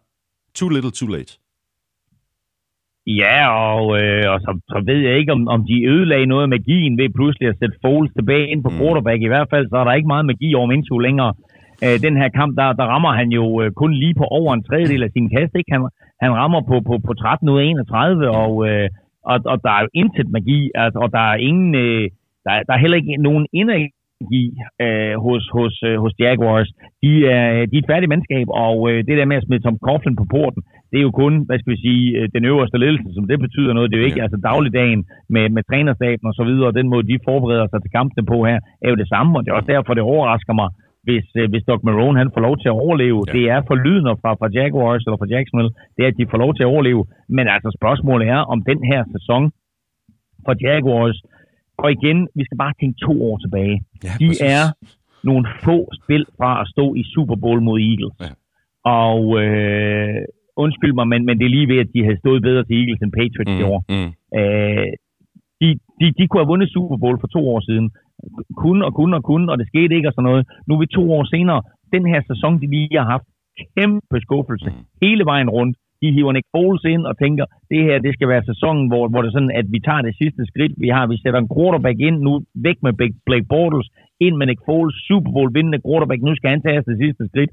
Too 0.59 0.69
little, 0.75 0.95
too 0.99 1.09
late. 1.15 1.33
Ja, 3.07 3.37
og, 3.73 3.85
øh, 4.01 4.25
og 4.33 4.39
så, 4.45 4.51
så 4.73 4.79
ved 4.91 5.01
jeg 5.07 5.15
ikke, 5.19 5.33
om, 5.37 5.49
om 5.49 5.61
de 5.71 5.87
ødelagde 5.93 6.27
noget 6.33 6.43
af 6.47 6.53
magien 6.57 6.99
ved 6.99 7.09
pludselig 7.19 7.49
at 7.49 7.59
sætte 7.61 7.77
Foles 7.85 8.13
tilbage 8.19 8.51
ind 8.53 8.63
på 8.63 8.71
mm. 8.71 8.79
quarterback. 8.79 9.21
I 9.23 9.33
hvert 9.33 9.49
fald, 9.53 9.69
så 9.69 9.77
er 9.77 9.85
der 9.85 9.99
ikke 9.99 10.13
meget 10.15 10.27
magi 10.27 10.55
over 10.55 10.67
Minshew 10.67 10.99
længere. 10.99 11.33
Øh, 11.85 11.97
den 12.07 12.15
her 12.21 12.29
kamp, 12.39 12.51
der, 12.61 12.67
der 12.81 12.87
rammer 12.93 13.13
han 13.21 13.29
jo 13.39 13.45
øh, 13.63 13.71
kun 13.81 13.93
lige 14.03 14.15
på 14.15 14.25
over 14.25 14.51
en 14.55 14.65
tredjedel 14.69 15.03
af 15.03 15.11
sin 15.13 15.29
kast. 15.35 15.53
Ikke? 15.59 15.73
Han, 15.75 15.81
han 16.25 16.33
rammer 16.41 16.61
på, 16.71 16.77
på, 16.89 16.95
på 17.07 17.13
13 17.15 17.49
ud 17.49 17.61
af 17.61 17.65
31, 17.65 18.31
og, 18.43 18.53
øh, 18.69 18.89
og, 19.31 19.37
og 19.53 19.57
der 19.65 19.73
er 19.77 19.83
jo 19.85 19.89
intet 19.95 20.29
magi, 20.37 20.71
altså, 20.75 20.99
og 20.99 21.13
der 21.17 21.25
er 21.33 21.37
ingen... 21.49 21.75
Øh, 21.75 22.05
der, 22.45 22.51
der 22.67 22.73
er 22.75 22.83
heller 22.85 22.97
ikke 23.01 23.17
nogen 23.29 23.47
energi 24.23 24.45
øh, 24.85 25.15
hos, 25.27 25.43
hos, 25.57 25.75
øh, 25.89 25.97
hos 26.03 26.13
Jaguars. 26.25 26.69
De 27.05 27.13
er, 27.37 27.49
de 27.71 27.75
er 27.77 27.83
et 27.83 27.91
færdigt 27.93 28.13
mandskab, 28.13 28.47
og 28.67 28.77
øh, 28.91 28.99
det 29.09 29.15
der 29.19 29.31
med 29.31 29.37
at 29.41 29.45
smide 29.47 29.63
Tom 29.63 29.79
Coughlin 29.87 30.21
på 30.21 30.27
porten, 30.35 30.63
det 30.91 30.99
er 30.99 31.07
jo 31.09 31.15
kun, 31.23 31.35
hvad 31.47 31.59
skal 31.59 31.73
vi 31.75 31.81
sige, 31.87 32.05
øh, 32.19 32.25
den 32.37 32.45
øverste 32.51 32.79
ledelse, 32.85 33.09
som 33.17 33.25
det 33.31 33.39
betyder 33.47 33.73
noget. 33.73 33.89
Det 33.89 33.97
er 33.97 34.03
jo 34.03 34.11
ikke 34.11 34.23
ja. 34.23 34.27
altså 34.27 34.39
dagligdagen 34.51 35.01
med, 35.35 35.45
med 35.57 35.63
trænerstaben 35.69 36.27
og 36.31 36.35
så 36.39 36.45
videre, 36.49 36.69
og 36.71 36.77
den 36.81 36.89
måde, 36.93 37.09
de 37.11 37.25
forbereder 37.29 37.67
sig 37.69 37.81
til 37.83 37.95
kampene 37.99 38.25
på 38.33 38.39
her, 38.49 38.59
er 38.85 38.89
jo 38.93 38.97
det 39.03 39.09
samme, 39.15 39.31
og 39.37 39.41
det 39.43 39.51
er 39.51 39.59
også 39.59 39.73
derfor, 39.75 39.95
det 39.95 40.11
overrasker 40.13 40.55
mig, 40.61 40.69
hvis, 41.07 41.27
øh, 41.41 41.47
hvis 41.51 41.65
Doc 41.71 41.81
Marone 41.87 42.19
han 42.23 42.31
får 42.35 42.43
lov 42.49 42.55
til 42.59 42.69
at 42.73 42.79
overleve. 42.85 43.21
Ja. 43.27 43.33
Det 43.37 43.45
er 43.55 43.61
for 43.69 43.77
lydende 43.87 44.15
fra, 44.23 44.31
fra 44.41 44.49
Jaguars 44.59 45.03
eller 45.07 45.19
fra 45.23 45.33
Jacksonville, 45.35 45.73
det 45.95 46.03
er, 46.03 46.11
at 46.13 46.19
de 46.21 46.31
får 46.33 46.39
lov 46.45 46.53
til 46.55 46.65
at 46.65 46.73
overleve. 46.75 47.03
Men 47.37 47.47
altså 47.55 47.69
spørgsmålet 47.79 48.27
er, 48.37 48.41
om 48.53 48.59
den 48.71 48.81
her 48.91 49.01
sæson 49.15 49.43
for 50.47 50.55
Jaguars, 50.67 51.19
og 51.83 51.89
igen, 51.97 52.19
vi 52.39 52.45
skal 52.45 52.59
bare 52.65 52.75
tænke 52.81 52.97
to 53.07 53.15
år 53.29 53.37
tilbage. 53.45 53.77
Ja, 54.05 54.13
de 54.21 54.27
præcis. 54.29 54.41
er 54.57 54.65
nogle 55.29 55.45
få 55.65 55.77
spil 56.01 56.25
fra 56.39 56.51
at 56.63 56.67
stå 56.75 56.95
i 57.01 57.03
Super 57.15 57.37
Bowl 57.43 57.61
mod 57.69 57.79
Eagles. 57.91 58.15
Ja. 58.21 58.33
Og 59.03 59.23
øh, 59.43 60.23
undskyld 60.57 60.93
mig, 60.99 61.07
men, 61.13 61.21
men 61.27 61.39
det 61.39 61.45
er 61.45 61.57
lige 61.57 61.69
ved, 61.73 61.79
at 61.85 61.91
de 61.95 62.05
havde 62.07 62.23
stået 62.25 62.43
bedre 62.43 62.65
til 62.65 62.77
Eagles 62.81 63.01
end 63.03 63.13
Patriots 63.19 63.53
mm, 63.53 63.61
i 63.61 63.63
år. 63.73 63.79
Mm. 63.95 64.11
Øh, 64.39 64.89
de, 65.61 65.69
de, 66.01 66.07
de 66.19 66.23
kunne 66.27 66.43
have 66.43 66.53
vundet 66.53 66.73
Super 66.77 66.97
Bowl 67.03 67.21
for 67.21 67.31
to 67.37 67.43
år 67.55 67.61
siden. 67.69 67.87
Kun 68.57 68.83
og 68.87 68.93
kun 68.95 69.15
og 69.19 69.23
kun, 69.31 69.43
og 69.51 69.59
det 69.59 69.67
skete 69.67 69.95
ikke 69.97 70.09
og 70.09 70.15
sådan 70.15 70.29
noget. 70.31 70.43
Nu 70.67 70.75
er 70.75 70.81
vi 70.81 70.97
to 70.99 71.05
år 71.17 71.25
senere. 71.35 71.61
Den 71.95 72.05
her 72.13 72.21
sæson, 72.31 72.61
de 72.63 72.67
lige 72.75 72.99
har 72.99 73.09
haft, 73.15 73.27
kæmpe 73.77 74.17
skuffelse 74.27 74.71
mm. 74.71 74.85
hele 75.03 75.25
vejen 75.25 75.51
rundt. 75.51 75.77
De 76.03 76.13
hiver 76.17 76.33
Nick 76.33 76.49
Foles 76.55 76.85
ind 76.95 77.05
og 77.11 77.15
tænker, 77.23 77.45
det 77.71 77.81
her 77.87 77.99
det 78.07 78.13
skal 78.15 78.29
være 78.29 78.45
sæsonen, 78.51 78.85
hvor, 78.91 79.05
hvor 79.09 79.21
det 79.23 79.29
er 79.29 79.37
sådan, 79.39 79.59
at 79.61 79.67
vi 79.75 79.81
tager 79.87 80.03
det 80.09 80.15
sidste 80.23 80.43
skridt, 80.51 80.75
vi 80.85 80.89
har. 80.89 81.05
Vi 81.07 81.17
sætter 81.23 81.41
en 81.41 81.53
quarterback 81.57 81.99
ind 82.09 82.19
nu, 82.27 82.33
væk 82.67 82.79
med 82.83 82.93
Blake 83.27 83.49
Bortles, 83.53 83.89
ind 84.27 84.35
med 84.37 84.47
Nick 84.47 84.61
Foles, 84.67 84.97
Super 85.09 85.31
Bowl 85.35 85.55
vindende 85.57 85.81
quarterback, 85.87 86.21
nu 86.23 86.35
skal 86.35 86.51
han 86.51 86.63
tage 86.63 86.83
det 86.91 86.99
sidste 87.05 87.25
skridt 87.31 87.53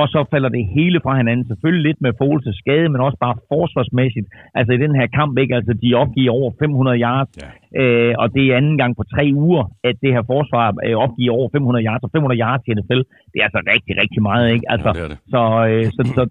og 0.00 0.06
så 0.14 0.20
falder 0.32 0.50
det 0.56 0.64
hele 0.76 0.98
fra 1.04 1.16
hinanden. 1.20 1.44
Selvfølgelig 1.46 1.84
lidt 1.88 2.00
med 2.04 2.12
Foles 2.18 2.46
skade, 2.62 2.88
men 2.92 3.00
også 3.06 3.18
bare 3.26 3.36
forsvarsmæssigt. 3.52 4.28
Altså 4.58 4.72
i 4.72 4.82
den 4.84 4.94
her 4.98 5.06
kamp, 5.18 5.32
ikke? 5.42 5.54
Altså 5.58 5.72
de 5.82 5.88
opgiver 6.02 6.32
over 6.38 6.50
500 6.58 6.98
yards, 7.06 7.30
ja. 7.42 7.48
øh, 7.80 8.14
og 8.22 8.26
det 8.34 8.42
er 8.44 8.56
anden 8.56 8.78
gang 8.82 8.92
på 8.96 9.04
tre 9.14 9.24
uger, 9.46 9.64
at 9.88 9.96
det 10.02 10.10
her 10.14 10.24
forsvar 10.32 10.66
øh, 10.86 10.96
opgiver 11.04 11.32
over 11.38 11.48
500 11.52 11.84
yards, 11.86 12.02
og 12.06 12.10
500 12.12 12.40
yards 12.44 12.62
i 12.68 12.74
NFL, 12.78 13.02
det 13.30 13.38
er 13.40 13.46
altså 13.48 13.60
rigtig, 13.72 13.92
rigtig 14.02 14.20
meget, 14.28 14.46
ikke? 14.54 14.66
Altså, 14.74 14.90
ja, 14.96 15.02
det 15.02 15.10
det. 15.10 15.18
Så, 15.32 15.42
øh, 15.70 15.86
så, 15.96 16.02
så 16.16 16.22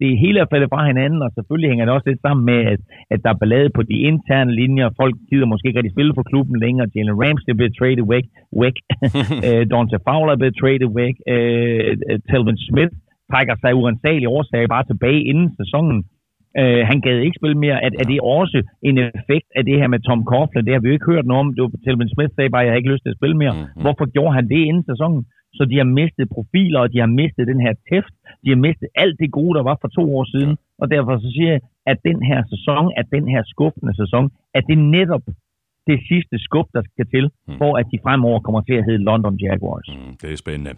det 0.00 0.10
hele 0.24 0.38
er 0.40 0.48
faldet 0.52 0.72
fra 0.74 0.86
hinanden, 0.90 1.20
og 1.26 1.30
selvfølgelig 1.36 1.70
hænger 1.70 1.84
det 1.84 1.94
også 1.94 2.08
lidt 2.08 2.22
sammen 2.26 2.44
med, 2.50 2.60
at, 2.72 2.80
at 3.12 3.18
der 3.24 3.30
er 3.32 3.40
ballade 3.42 3.70
på 3.78 3.82
de 3.90 3.96
interne 4.10 4.52
linjer. 4.62 4.96
Folk 5.00 5.14
gider 5.30 5.46
måske 5.52 5.68
ikke 5.68 5.78
rigtig 5.78 5.96
spille 5.96 6.12
for 6.16 6.24
klubben 6.30 6.56
længere. 6.64 6.90
Jalen 6.94 7.20
Ramsey 7.22 7.52
bliver 7.58 7.72
traded 7.78 8.04
væk. 8.14 8.26
væk. 8.62 8.76
uh, 9.48 9.62
Dante 9.72 9.98
Fowler 10.06 10.36
bliver 10.40 10.54
traded 10.60 10.90
væk. 11.00 11.14
Uh, 11.32 11.90
Telvin 12.28 12.58
Smith 12.68 12.94
trækker 13.30 13.56
sig 13.60 13.70
uansagelige 13.80 14.32
årsager 14.36 14.74
bare 14.76 14.88
tilbage 14.90 15.22
inden 15.30 15.48
sæsonen. 15.60 15.98
Øh, 16.60 16.82
han 16.90 16.98
gad 17.04 17.16
ikke 17.18 17.40
spille 17.40 17.58
mere. 17.64 17.76
Er, 17.86 17.90
er 18.02 18.06
det 18.10 18.20
også 18.38 18.58
en 18.88 18.96
effekt 18.98 19.48
af 19.58 19.62
det 19.68 19.76
her 19.80 19.88
med 19.94 20.00
Tom 20.00 20.22
Coughlin? 20.30 20.64
Det 20.66 20.72
har 20.74 20.80
vi 20.80 20.88
jo 20.88 20.96
ikke 20.96 21.10
hørt 21.12 21.26
noget 21.26 21.42
om. 21.42 21.54
Det 21.54 21.62
var 21.62 21.70
Telvin 21.84 22.14
Smith 22.14 22.32
sagde 22.34 22.50
bare, 22.52 22.62
at 22.62 22.66
jeg 22.66 22.72
har 22.72 22.80
ikke 22.80 22.92
lyst 22.92 23.02
til 23.04 23.14
at 23.14 23.20
spille 23.20 23.36
mere. 23.42 23.54
Mm-hmm. 23.54 23.82
Hvorfor 23.84 24.06
gjorde 24.14 24.36
han 24.38 24.46
det 24.52 24.60
inden 24.68 24.84
sæsonen? 24.90 25.22
Så 25.56 25.62
de 25.70 25.76
har 25.82 25.88
mistet 26.00 26.26
profiler, 26.36 26.80
og 26.84 26.88
de 26.92 26.98
har 27.04 27.10
mistet 27.20 27.50
den 27.52 27.60
her 27.66 27.74
tæft. 27.88 28.14
De 28.44 28.48
har 28.54 28.60
mistet 28.66 28.88
alt 29.02 29.16
det 29.22 29.30
gode, 29.38 29.54
der 29.58 29.64
var 29.70 29.76
for 29.80 29.90
to 29.98 30.04
år 30.18 30.24
siden. 30.34 30.52
Og 30.80 30.86
derfor 30.94 31.12
så 31.24 31.28
siger 31.36 31.50
jeg, 31.54 31.60
at 31.92 31.98
den 32.08 32.18
her 32.30 32.40
sæson, 32.52 32.84
at 33.00 33.06
den 33.16 33.24
her 33.32 33.42
skuffende 33.52 33.94
sæson, 34.02 34.24
at 34.54 34.64
det 34.70 34.78
netop 34.96 35.24
det 35.90 35.98
sidste 36.10 36.36
skub, 36.46 36.66
der 36.76 36.82
skal 36.92 37.06
til, 37.14 37.24
Mm. 37.48 37.58
for 37.60 37.70
at 37.80 37.86
de 37.92 37.98
fremover 38.04 38.40
kommer 38.46 38.60
til 38.68 38.74
at 38.80 38.84
hedde 38.88 39.02
London 39.08 39.34
Jaguars. 39.44 39.86
Mm, 39.88 40.16
det 40.22 40.32
er 40.32 40.36
spændende. 40.36 40.72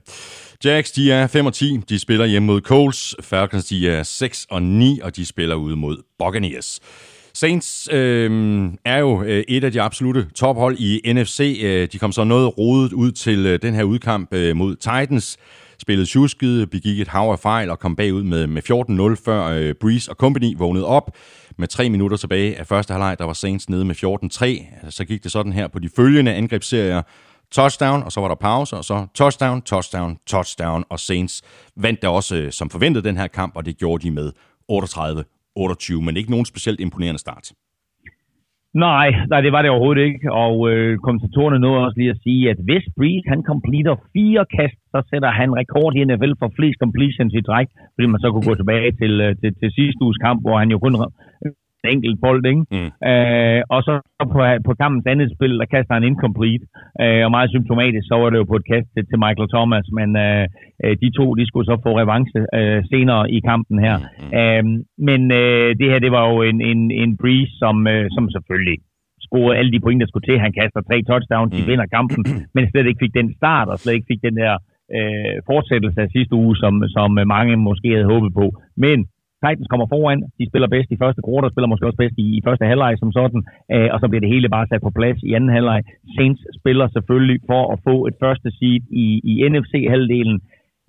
Jags, 0.65 0.93
de 0.93 1.13
er 1.13 1.27
5 1.27 1.47
og 1.47 1.53
10. 1.53 1.77
De 1.89 1.99
spiller 1.99 2.27
hjemme 2.27 2.47
mod 2.47 2.61
Coles. 2.61 3.17
Falcons, 3.31 3.65
de 3.65 3.89
er 3.89 4.03
6 4.03 4.47
og 4.51 4.63
9, 4.63 5.01
og 5.05 5.17
de 5.17 5.27
spiller 5.27 5.55
ude 5.55 5.77
mod 5.77 5.97
Buccaneers. 6.19 6.81
Saints 7.35 7.89
øh, 7.93 8.31
er 8.85 8.99
jo 8.99 9.23
øh, 9.23 9.45
et 9.49 9.65
af 9.65 9.73
de 9.73 9.81
absolute 9.83 10.27
tophold 10.35 10.77
i 10.79 11.13
NFC. 11.13 11.61
Øh, 11.65 11.89
de 11.93 11.99
kom 11.99 12.13
så 12.13 12.25
noget 12.25 12.59
rodet 12.59 12.93
ud 12.93 13.13
til 13.13 13.47
øh, 13.47 13.59
den 13.63 13.75
her 13.75 13.85
udkamp 13.85 14.35
øh, 14.35 14.57
mod 14.57 14.77
Titans. 14.77 15.37
Spillede 15.83 16.07
tjusket, 16.07 16.71
begik 16.71 17.01
et 17.01 17.09
hav 17.09 17.23
af 17.33 17.39
fejl 17.39 17.71
og 17.71 17.79
kom 17.79 17.97
bagud 17.97 18.23
med, 18.23 18.47
med 18.47 18.63
14-0, 19.19 19.25
før 19.25 19.45
øh, 19.47 19.75
Breeze 19.81 20.11
og 20.11 20.17
company 20.17 20.55
vågnede 20.59 20.87
op. 20.87 21.11
Med 21.63 21.69
tre 21.69 21.91
minutter 21.91 22.17
tilbage 22.17 22.59
af 22.61 22.67
første 22.67 22.93
halvleg, 22.93 23.15
der 23.19 23.25
var 23.25 23.33
Saints 23.33 23.71
nede 23.71 23.85
med 23.85 23.95
14-3. 23.95 24.91
Så 24.91 25.05
gik 25.05 25.23
det 25.23 25.31
sådan 25.33 25.53
her 25.53 25.69
på 25.69 25.79
de 25.79 25.89
følgende 25.97 26.33
angrebsserier 26.35 27.03
touchdown, 27.59 28.03
og 28.07 28.13
så 28.13 28.21
var 28.21 28.29
der 28.29 28.35
pause, 28.35 28.77
og 28.77 28.85
så 28.85 28.97
touchdown, 29.21 29.63
touchdown, 29.63 30.19
touchdown, 30.33 30.85
og 30.93 30.99
Saints 30.99 31.35
vandt 31.85 32.03
da 32.03 32.09
også 32.09 32.35
øh, 32.41 32.51
som 32.59 32.71
forventet 32.71 33.05
den 33.05 33.17
her 33.17 33.27
kamp, 33.27 33.53
og 33.57 33.67
det 33.67 33.79
gjorde 33.79 34.05
de 34.05 34.11
med 34.11 34.29
38-28, 34.73 36.05
men 36.07 36.17
ikke 36.17 36.31
nogen 36.31 36.47
specielt 36.53 36.81
imponerende 36.81 37.21
start. 37.27 37.47
Nej, 38.75 39.09
nej, 39.31 39.41
det 39.41 39.53
var 39.53 39.63
det 39.63 39.71
overhovedet 39.71 40.03
ikke. 40.09 40.33
Og 40.45 40.71
øh, 40.71 40.99
kommentatorerne 40.99 41.59
nåede 41.59 41.85
også 41.87 41.99
lige 42.01 42.11
at 42.11 42.23
sige, 42.23 42.51
at 42.51 42.59
hvis 42.69 42.85
Breeze 42.97 43.29
han 43.29 43.43
completer 43.53 43.95
fire 44.13 44.45
kast, 44.57 44.82
så 44.95 44.99
sætter 45.11 45.31
han 45.41 45.51
rekord 45.61 45.93
i 45.97 46.05
NFL 46.09 46.33
for 46.41 46.49
flest 46.57 46.79
completions 46.85 47.33
i 47.41 47.43
træk, 47.49 47.69
fordi 47.95 48.07
man 48.13 48.21
så 48.25 48.29
kunne 48.31 48.49
gå 48.51 48.55
tilbage 48.59 48.91
til, 49.01 49.13
øh, 49.27 49.31
til, 49.41 49.51
til 49.61 49.69
sidste 49.79 50.01
uges 50.07 50.19
kamp, 50.27 50.39
hvor 50.45 50.57
han 50.63 50.71
jo 50.75 50.79
kun 50.79 50.95
en 51.85 51.91
enkelt 51.97 52.19
bold, 52.25 52.43
ikke? 52.53 52.65
Mm. 52.77 52.91
Øh, 53.11 53.61
og 53.75 53.81
så 53.87 53.93
på, 54.35 54.39
på 54.69 54.73
kampens 54.83 55.07
andet 55.13 55.29
spil, 55.37 55.53
der 55.61 55.67
kaster 55.75 55.95
han 55.95 56.09
incomplete, 56.11 56.65
øh, 57.03 57.23
og 57.27 57.31
meget 57.37 57.51
symptomatisk, 57.55 58.05
så 58.09 58.15
var 58.21 58.31
det 58.31 58.39
jo 58.43 58.51
på 58.51 58.57
et 58.61 58.67
kast 58.73 58.89
til, 58.95 59.05
til 59.11 59.19
Michael 59.25 59.53
Thomas, 59.55 59.87
men 59.99 60.09
øh, 60.27 60.45
øh, 60.85 60.95
de 61.03 61.09
to, 61.19 61.25
de 61.39 61.45
skulle 61.47 61.67
så 61.71 61.77
få 61.87 61.91
revanche 62.03 62.39
øh, 62.59 62.81
senere 62.93 63.23
i 63.37 63.39
kampen 63.51 63.77
her. 63.87 63.97
Mm, 63.99 64.31
Øh, 64.41 64.63
men 65.09 65.21
øh, 65.41 65.69
det 65.81 65.87
her, 65.91 65.99
det 66.05 66.13
var 66.17 66.25
jo 66.33 66.37
en, 66.51 66.59
en, 66.71 66.81
en 67.03 67.13
breeze, 67.23 67.53
som, 67.63 67.77
øh, 67.95 68.05
som 68.17 68.25
selvfølgelig 68.37 68.79
scorede 69.27 69.59
alle 69.59 69.73
de 69.75 69.81
point, 69.85 70.01
der 70.01 70.07
skulle 70.11 70.27
til. 70.29 70.39
Han 70.47 70.53
kaster 70.61 70.81
tre 70.81 70.97
touchdowns, 71.11 71.53
de 71.57 71.63
Mm. 71.63 71.69
vinder 71.71 71.87
kampen, 71.97 72.21
men 72.55 72.63
slet 72.71 72.87
ikke 72.87 73.03
fik 73.05 73.15
den 73.21 73.29
start, 73.41 73.69
og 73.73 73.79
slet 73.79 73.95
ikke 73.97 74.11
fik 74.13 74.23
den 74.29 74.37
der 74.43 74.53
øh, 74.55 74.61
fortsættelse 75.51 75.99
af 76.05 76.09
sidste 76.17 76.35
uge, 76.43 76.55
som, 76.63 76.73
som 76.97 77.11
mange 77.35 77.57
måske 77.69 77.89
havde 77.97 78.13
håbet 78.15 78.33
på. 78.41 78.47
Men 78.85 78.99
Titans 79.45 79.71
kommer 79.73 79.87
foran, 79.95 80.21
de 80.39 80.49
spiller 80.51 80.69
bedst 80.75 80.91
i 80.93 81.01
første 81.03 81.23
quarter, 81.27 81.49
spiller 81.51 81.71
måske 81.73 81.87
også 81.89 82.01
bedst 82.03 82.17
i, 82.25 82.27
i 82.39 82.41
første 82.47 82.65
halvleg 82.71 82.93
som 82.99 83.13
sådan, 83.19 83.41
øh, 83.75 83.89
og 83.93 83.99
så 84.01 84.07
bliver 84.09 84.25
det 84.25 84.35
hele 84.35 84.49
bare 84.57 84.67
sat 84.67 84.83
på 84.87 84.93
plads 84.99 85.19
i 85.29 85.31
anden 85.37 85.53
halvleg. 85.57 85.81
Saints 86.17 86.43
spiller 86.61 86.87
selvfølgelig 86.97 87.39
for 87.51 87.63
at 87.73 87.79
få 87.89 87.97
et 88.09 88.17
første 88.25 88.49
seed 88.59 88.83
i, 89.05 89.07
i 89.31 89.33
NFC-halvdelen. 89.53 90.39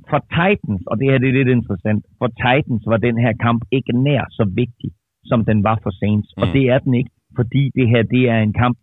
For 0.09 0.19
Titans, 0.37 0.83
og 0.89 0.95
det 0.99 1.05
her 1.09 1.17
det 1.17 1.29
er 1.29 1.37
lidt 1.39 1.55
interessant, 1.57 2.01
for 2.19 2.27
Titans 2.43 2.83
var 2.91 2.97
den 3.07 3.17
her 3.23 3.33
kamp 3.45 3.61
ikke 3.77 3.93
nær 4.07 4.23
så 4.39 4.43
vigtig, 4.61 4.89
som 5.29 5.39
den 5.49 5.63
var 5.63 5.77
for 5.83 5.91
Saints. 6.01 6.29
Og 6.41 6.47
Mm. 6.47 6.53
det 6.55 6.63
er 6.73 6.79
den 6.85 6.93
ikke, 6.99 7.11
fordi 7.39 7.63
det 7.77 7.85
her 7.91 8.03
det 8.15 8.23
er 8.33 8.39
en 8.47 8.53
kamp 8.63 8.77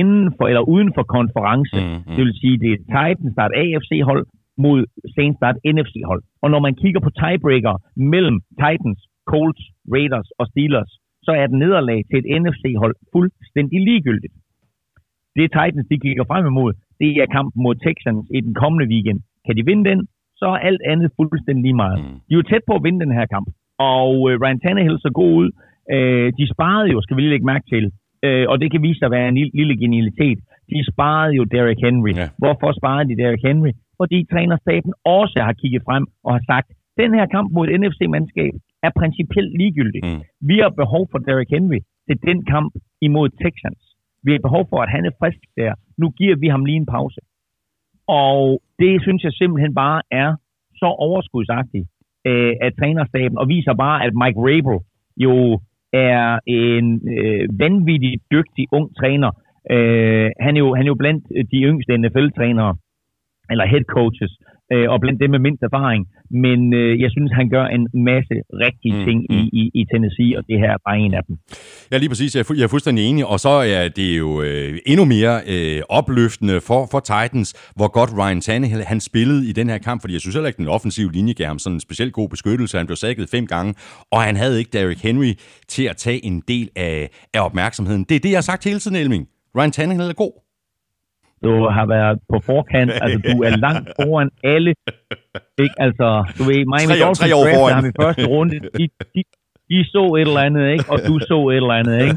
inden 0.00 0.26
for 0.36 0.44
eller 0.50 0.64
uden 0.74 0.90
for 0.96 1.02
konference. 1.18 1.76
Mm, 1.80 1.90
mm. 2.06 2.14
Det 2.16 2.22
vil 2.26 2.34
sige, 2.42 2.56
det 2.64 2.70
er 2.72 2.80
Titans, 2.94 3.34
der 3.36 3.42
er 3.42 3.48
et 3.50 3.58
AFC-hold, 3.62 4.24
mod 4.58 4.80
er 5.16 5.52
et 5.52 5.74
NFC-hold. 5.74 6.22
Og 6.42 6.50
når 6.50 6.60
man 6.66 6.74
kigger 6.74 7.00
på 7.00 7.10
tiebreaker 7.10 7.74
mellem 7.96 8.40
Titans, 8.62 9.00
Colts, 9.30 9.64
Raiders 9.94 10.28
og 10.38 10.46
Steelers, 10.46 10.92
så 11.22 11.30
er 11.40 11.46
den 11.46 11.58
nederlag 11.58 12.04
til 12.10 12.18
et 12.18 12.42
NFC-hold 12.42 12.94
fuldstændig 13.12 13.80
ligegyldigt. 13.88 14.34
Det 15.36 15.44
Titans, 15.56 15.86
de 15.90 15.98
kigger 15.98 16.24
frem 16.30 16.46
imod, 16.46 16.72
det 17.00 17.08
er 17.22 17.26
kampen 17.36 17.62
mod 17.62 17.74
Texans 17.74 18.26
i 18.36 18.40
den 18.40 18.54
kommende 18.54 18.86
weekend. 18.92 19.20
Kan 19.46 19.56
de 19.56 19.64
vinde 19.64 19.90
den, 19.90 20.00
så 20.40 20.46
er 20.54 20.58
alt 20.68 20.82
andet 20.92 21.10
fuldstændig 21.16 21.62
lige 21.62 21.80
meget. 21.84 21.98
Mm. 22.00 22.16
De 22.26 22.32
er 22.34 22.40
jo 22.40 22.42
tæt 22.42 22.64
på 22.66 22.74
at 22.76 22.84
vinde 22.84 23.00
den 23.04 23.12
her 23.18 23.26
kamp. 23.34 23.48
Og 23.78 24.12
øh, 24.30 24.40
Ryan 24.42 24.60
Tannehill 24.60 24.98
så 25.00 25.10
god 25.20 25.32
ud. 25.42 25.50
Øh, 25.94 26.32
de 26.38 26.44
sparede 26.54 26.88
jo, 26.94 26.98
skal 27.02 27.16
vi 27.16 27.20
lige 27.20 27.34
lægge 27.34 27.50
mærke 27.52 27.66
til, 27.74 27.84
øh, 28.26 28.44
og 28.50 28.60
det 28.60 28.68
kan 28.70 28.82
vise 28.82 28.98
sig 28.98 29.06
at 29.06 29.16
være 29.18 29.28
en 29.28 29.34
lille, 29.34 29.52
lille 29.60 29.76
genialitet. 29.82 30.38
De 30.72 30.78
sparede 30.92 31.32
jo 31.38 31.44
Derrick 31.44 31.80
Henry. 31.86 32.12
Ja. 32.14 32.28
Hvorfor 32.42 32.70
sparede 32.80 33.08
de 33.10 33.16
Derrick 33.22 33.44
Henry? 33.48 33.72
Fordi 34.00 34.18
trænerstaben 34.32 34.92
også 35.04 35.38
har 35.46 35.52
kigget 35.60 35.82
frem 35.88 36.04
og 36.24 36.30
har 36.36 36.42
sagt, 36.52 36.68
den 37.02 37.10
her 37.18 37.26
kamp 37.36 37.48
mod 37.52 37.68
et 37.68 37.80
NFC-mandskab 37.80 38.54
er 38.86 38.90
principielt 39.00 39.52
ligegyldig. 39.60 40.02
Mm. 40.04 40.22
Vi 40.50 40.56
har 40.62 40.72
behov 40.82 41.02
for 41.10 41.18
Derrick 41.18 41.50
Henry 41.56 41.80
til 42.06 42.16
den 42.28 42.38
kamp 42.52 42.72
imod 43.00 43.28
Texans. 43.42 43.82
Vi 44.24 44.30
har 44.32 44.38
behov 44.48 44.62
for, 44.70 44.78
at 44.84 44.90
han 44.94 45.04
er 45.04 45.14
frisk 45.20 45.40
der. 45.56 45.72
Nu 45.98 46.06
giver 46.10 46.36
vi 46.36 46.48
ham 46.48 46.64
lige 46.64 46.76
en 46.76 46.92
pause. 46.96 47.20
Og 48.06 48.62
det 48.78 49.02
synes 49.02 49.22
jeg 49.24 49.32
simpelthen 49.32 49.74
bare 49.74 50.02
er 50.10 50.30
så 50.80 50.86
overskudsagtigt 50.86 51.86
øh, 52.26 52.54
af 52.60 52.70
trænerstaben, 52.78 53.38
og 53.38 53.48
viser 53.48 53.74
bare, 53.74 54.04
at 54.06 54.12
Mike 54.22 54.40
Rabel 54.46 54.78
jo 55.16 55.60
er 55.92 56.38
en 56.46 56.86
øh, 57.18 57.48
vanvittig 57.58 58.14
dygtig 58.32 58.66
ung 58.72 58.96
træner. 58.96 59.30
Øh, 59.70 60.30
han, 60.40 60.56
er 60.56 60.60
jo, 60.64 60.74
han 60.74 60.84
er 60.84 60.92
jo 60.94 60.94
blandt 61.02 61.24
de 61.52 61.58
yngste 61.70 61.98
NFL-trænere, 61.98 62.76
eller 63.50 63.64
head 63.72 63.84
coaches, 63.96 64.32
øh, 64.72 64.86
og 64.92 64.96
blandt 65.02 65.20
dem 65.22 65.30
med 65.30 65.38
mindst 65.46 65.62
erfaring. 65.68 66.02
Men 66.46 66.58
øh, 66.80 67.00
jeg 67.04 67.10
synes, 67.10 67.30
han 67.40 67.48
gør 67.56 67.64
en 67.76 67.84
masse 68.10 68.36
rigtige 68.64 68.94
Mm, 68.98 69.04
ting 69.06 69.18
i, 69.36 69.40
i, 69.60 69.62
i 69.80 69.82
Tennessee, 69.92 70.38
og 70.38 70.42
det 70.48 70.56
her 70.62 70.70
er 70.76 70.80
bare 70.88 70.98
en 70.98 71.14
af 71.14 71.22
dem. 71.28 71.34
Ja, 71.92 71.96
lige 71.98 72.08
præcis. 72.08 72.34
Jeg 72.34 72.40
er, 72.40 72.48
fu- 72.48 72.58
jeg 72.58 72.64
er 72.64 72.72
fuldstændig 72.74 73.02
enig. 73.10 73.26
Og 73.26 73.40
så 73.40 73.48
er 73.48 73.88
det 73.88 74.18
jo 74.18 74.42
øh, 74.42 74.78
endnu 74.86 75.04
mere 75.04 75.34
øh, 75.54 75.82
opløftende 75.88 76.60
for, 76.68 76.80
for 76.90 77.00
Titans, 77.00 77.48
hvor 77.76 77.88
godt 77.98 78.10
Ryan 78.18 78.40
Tannehill 78.40 78.82
han 78.92 79.00
spillede 79.00 79.48
i 79.50 79.52
den 79.52 79.68
her 79.68 79.78
kamp, 79.78 80.00
fordi 80.00 80.14
jeg 80.14 80.20
synes 80.20 80.34
heller 80.34 80.48
ikke, 80.48 80.62
den 80.64 80.68
offensive 80.68 81.12
linje 81.12 81.32
gav 81.32 81.46
ham 81.46 81.58
sådan 81.58 81.76
en 81.76 81.80
specielt 81.80 82.12
god 82.12 82.28
beskyttelse. 82.28 82.76
Han 82.78 82.86
blev 82.86 82.96
sækket 82.96 83.28
fem 83.30 83.46
gange, 83.46 83.74
og 84.12 84.22
han 84.22 84.36
havde 84.36 84.58
ikke 84.58 84.70
Derrick 84.72 85.02
Henry 85.02 85.32
til 85.68 85.84
at 85.92 85.96
tage 85.96 86.24
en 86.24 86.42
del 86.48 86.68
af, 86.76 87.08
af 87.34 87.40
opmærksomheden. 87.44 88.04
Det 88.08 88.14
er 88.14 88.20
det, 88.20 88.30
jeg 88.30 88.36
har 88.36 88.48
sagt 88.52 88.64
hele 88.64 88.78
tiden, 88.78 88.96
Elming. 88.96 89.26
Ryan 89.58 89.70
Tannehill 89.70 90.10
er 90.10 90.14
god. 90.14 90.32
Du 91.46 91.52
har 91.76 91.86
været 91.96 92.14
på 92.32 92.36
forkant, 92.50 92.90
altså 93.04 93.18
du 93.30 93.36
er 93.48 93.52
langt 93.66 93.86
foran 93.98 94.30
alle. 94.54 94.72
Ikke? 95.64 95.76
Altså, 95.86 96.08
du 96.38 96.42
ved, 96.50 96.60
Miami 96.72 96.92
Tre 96.92 96.98
Dolphins 97.04 97.20
tre 97.22 97.30
år 97.38 97.44
draftede 97.44 97.58
foran. 97.58 97.74
ham 97.78 97.84
i 97.90 97.94
første 98.02 98.24
runde. 98.34 98.54
De, 98.78 98.84
de, 99.14 99.22
de 99.70 99.78
så 99.94 100.04
et 100.18 100.26
eller 100.28 100.42
andet, 100.48 100.64
ikke? 100.74 100.84
og 100.92 100.98
du 101.08 101.14
så 101.30 101.38
et 101.52 101.56
eller 101.62 101.74
andet. 101.80 101.96
Ikke? 102.06 102.16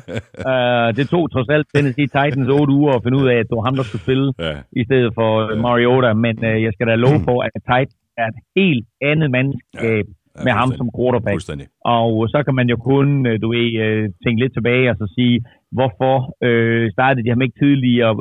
Uh, 0.52 0.88
det 0.98 1.06
tog 1.14 1.24
trods 1.34 1.50
alt 1.56 1.66
Tennessee 1.74 2.08
Titans 2.16 2.50
otte 2.58 2.72
uger 2.80 2.94
at 2.98 3.02
finde 3.06 3.18
ud 3.22 3.28
af, 3.34 3.38
at 3.42 3.46
det 3.50 3.56
var 3.60 3.66
ham, 3.70 3.76
der 3.80 3.86
skulle 3.90 4.06
spille 4.08 4.28
Ja. 4.48 4.56
i 4.82 4.84
stedet 4.88 5.10
for 5.20 5.30
Mariota. 5.68 6.10
Men 6.26 6.36
uh, 6.50 6.58
jeg 6.66 6.72
skal 6.76 6.86
da 6.92 6.96
love 7.06 7.20
for, 7.28 7.38
at 7.48 7.52
Titans 7.70 7.96
er 8.22 8.28
et 8.34 8.40
helt 8.60 8.86
andet 9.12 9.28
mandskab 9.36 10.06
Ja, 10.08 10.23
med 10.46 10.54
ham 10.60 10.70
som 10.80 10.90
quarterback. 10.98 11.36
Fuldstændig. 11.38 11.68
Og 12.00 12.12
så 12.34 12.40
kan 12.46 12.56
man 12.60 12.68
jo 12.74 12.78
kun, 12.92 13.08
øh, 13.30 13.36
du 13.44 13.48
ved, 13.56 13.68
øh, 13.86 14.04
tænke 14.24 14.42
lidt 14.42 14.54
tilbage 14.54 14.90
og 14.92 14.98
så 15.02 15.06
sige, 15.18 15.36
hvorfor 15.78 16.16
øh, 16.48 16.92
startede 16.96 17.24
de 17.24 17.34
ham 17.34 17.42
ikke 17.46 17.60
tidligere? 17.64 18.12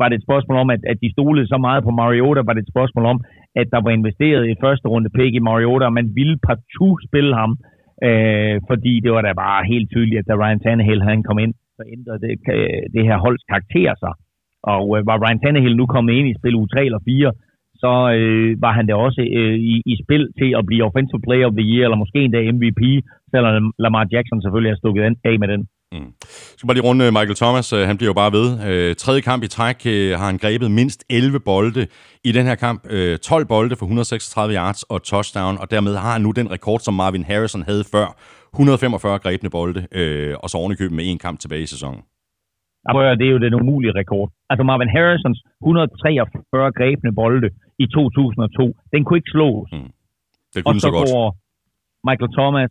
Var 0.00 0.08
det 0.08 0.16
et 0.16 0.26
spørgsmål 0.28 0.58
om, 0.64 0.70
at, 0.74 0.82
at 0.92 0.98
de 1.02 1.12
stolede 1.12 1.46
så 1.52 1.58
meget 1.66 1.84
på 1.84 1.92
Mariota? 2.00 2.40
Var 2.48 2.54
det 2.54 2.62
et 2.62 2.74
spørgsmål 2.74 3.04
om, 3.12 3.18
at 3.60 3.66
der 3.74 3.80
var 3.84 3.90
investeret 3.90 4.42
i 4.48 4.60
første 4.64 4.86
runde 4.88 5.10
pick 5.16 5.34
i 5.34 5.46
Mariota, 5.50 5.84
og 5.86 5.96
man 6.00 6.08
ville 6.18 6.38
partout 6.48 6.98
spille 7.08 7.34
ham? 7.40 7.52
Øh, 8.08 8.56
fordi 8.70 8.92
det 9.04 9.10
var 9.12 9.22
da 9.22 9.32
bare 9.46 9.70
helt 9.72 9.88
tydeligt, 9.94 10.18
at 10.20 10.28
da 10.28 10.34
Ryan 10.42 10.60
Tannehill 10.60 11.02
han 11.10 11.22
kom 11.28 11.38
ind, 11.44 11.54
så 11.76 11.82
ændrede 11.96 12.20
det, 12.24 12.32
øh, 12.56 12.82
det 12.94 13.02
her 13.08 13.18
holds 13.26 13.44
karakter 13.50 13.94
sig. 14.02 14.12
Og 14.74 14.84
øh, 14.96 15.06
var 15.08 15.22
Ryan 15.24 15.40
Tannehill 15.40 15.76
nu 15.76 15.86
kommet 15.86 16.12
ind 16.18 16.28
i 16.28 16.38
spil 16.38 16.54
u 16.54 16.66
3 16.66 16.84
eller 16.84 17.02
4, 17.04 17.32
så 17.84 17.92
øh, 18.18 18.48
var 18.64 18.72
han 18.78 18.86
da 18.88 18.94
også 19.06 19.20
øh, 19.40 19.56
i, 19.72 19.74
i 19.92 19.94
spil 20.02 20.22
til 20.40 20.50
at 20.58 20.66
blive 20.68 20.84
Offensive 20.88 21.24
Player 21.26 21.46
of 21.48 21.56
the 21.58 21.66
Year, 21.70 21.84
eller 21.86 22.02
måske 22.04 22.18
endda 22.26 22.40
MVP, 22.56 22.82
selvom 23.32 23.72
Lamar 23.82 24.04
Jackson 24.12 24.42
selvfølgelig 24.42 24.72
har 24.72 24.80
stukket 24.82 25.02
af 25.30 25.36
med 25.42 25.48
den. 25.54 25.62
Mm. 25.94 26.10
Skal 26.56 26.66
bare 26.66 26.76
lige 26.78 26.88
runde 26.90 27.04
Michael 27.18 27.40
Thomas. 27.42 27.68
øh, 27.76 27.82
Han 27.88 27.96
bliver 27.98 28.10
jo 28.12 28.18
bare 28.22 28.32
ved. 28.38 28.48
Øh, 28.68 28.90
tredje 29.02 29.22
kamp 29.28 29.42
i 29.44 29.50
træk 29.56 29.78
øh, 29.94 30.10
har 30.18 30.26
han 30.30 30.38
grebet 30.44 30.70
mindst 30.80 31.00
11 31.10 31.40
bolde 31.50 31.82
i 32.28 32.30
den 32.36 32.44
her 32.50 32.56
kamp. 32.64 32.80
Øh, 32.90 33.18
12 33.18 33.46
bolde 33.54 33.74
for 33.78 33.86
136 33.86 34.54
yards 34.58 34.82
og 34.82 34.98
touchdown, 35.12 35.54
og 35.62 35.66
dermed 35.74 35.94
har 36.04 36.12
han 36.12 36.22
nu 36.26 36.30
den 36.40 36.48
rekord, 36.54 36.80
som 36.80 36.94
Marvin 36.94 37.24
Harrison 37.30 37.62
havde 37.70 37.84
før. 37.94 38.08
145 38.54 39.18
grebne 39.24 39.50
bolde, 39.50 39.80
øh, 39.98 40.34
og 40.42 40.46
så 40.50 40.56
ovenikøbet 40.58 40.96
med 40.96 41.04
en 41.10 41.18
kamp 41.18 41.36
tilbage 41.40 41.62
i 41.62 41.72
sæsonen. 41.74 42.02
Prøv 42.92 43.16
det 43.20 43.26
er 43.28 43.34
jo 43.36 43.40
den 43.46 43.54
umulige 43.60 43.94
rekord. 44.00 44.26
Altså 44.50 44.64
Marvin 44.70 44.94
Harrisons 44.96 45.38
143 45.62 46.72
grebne 46.78 47.10
bolde 47.20 47.48
i 47.78 47.86
2002, 47.86 48.76
den 48.92 49.04
kunne 49.04 49.18
ikke 49.20 49.30
slås. 49.36 49.70
Det 50.54 50.62
Og 50.66 50.70
kunne 50.72 50.80
så 50.80 50.86
så 50.88 50.90
godt. 50.96 51.08
går 51.12 51.26
Michael 52.08 52.32
Thomas 52.40 52.70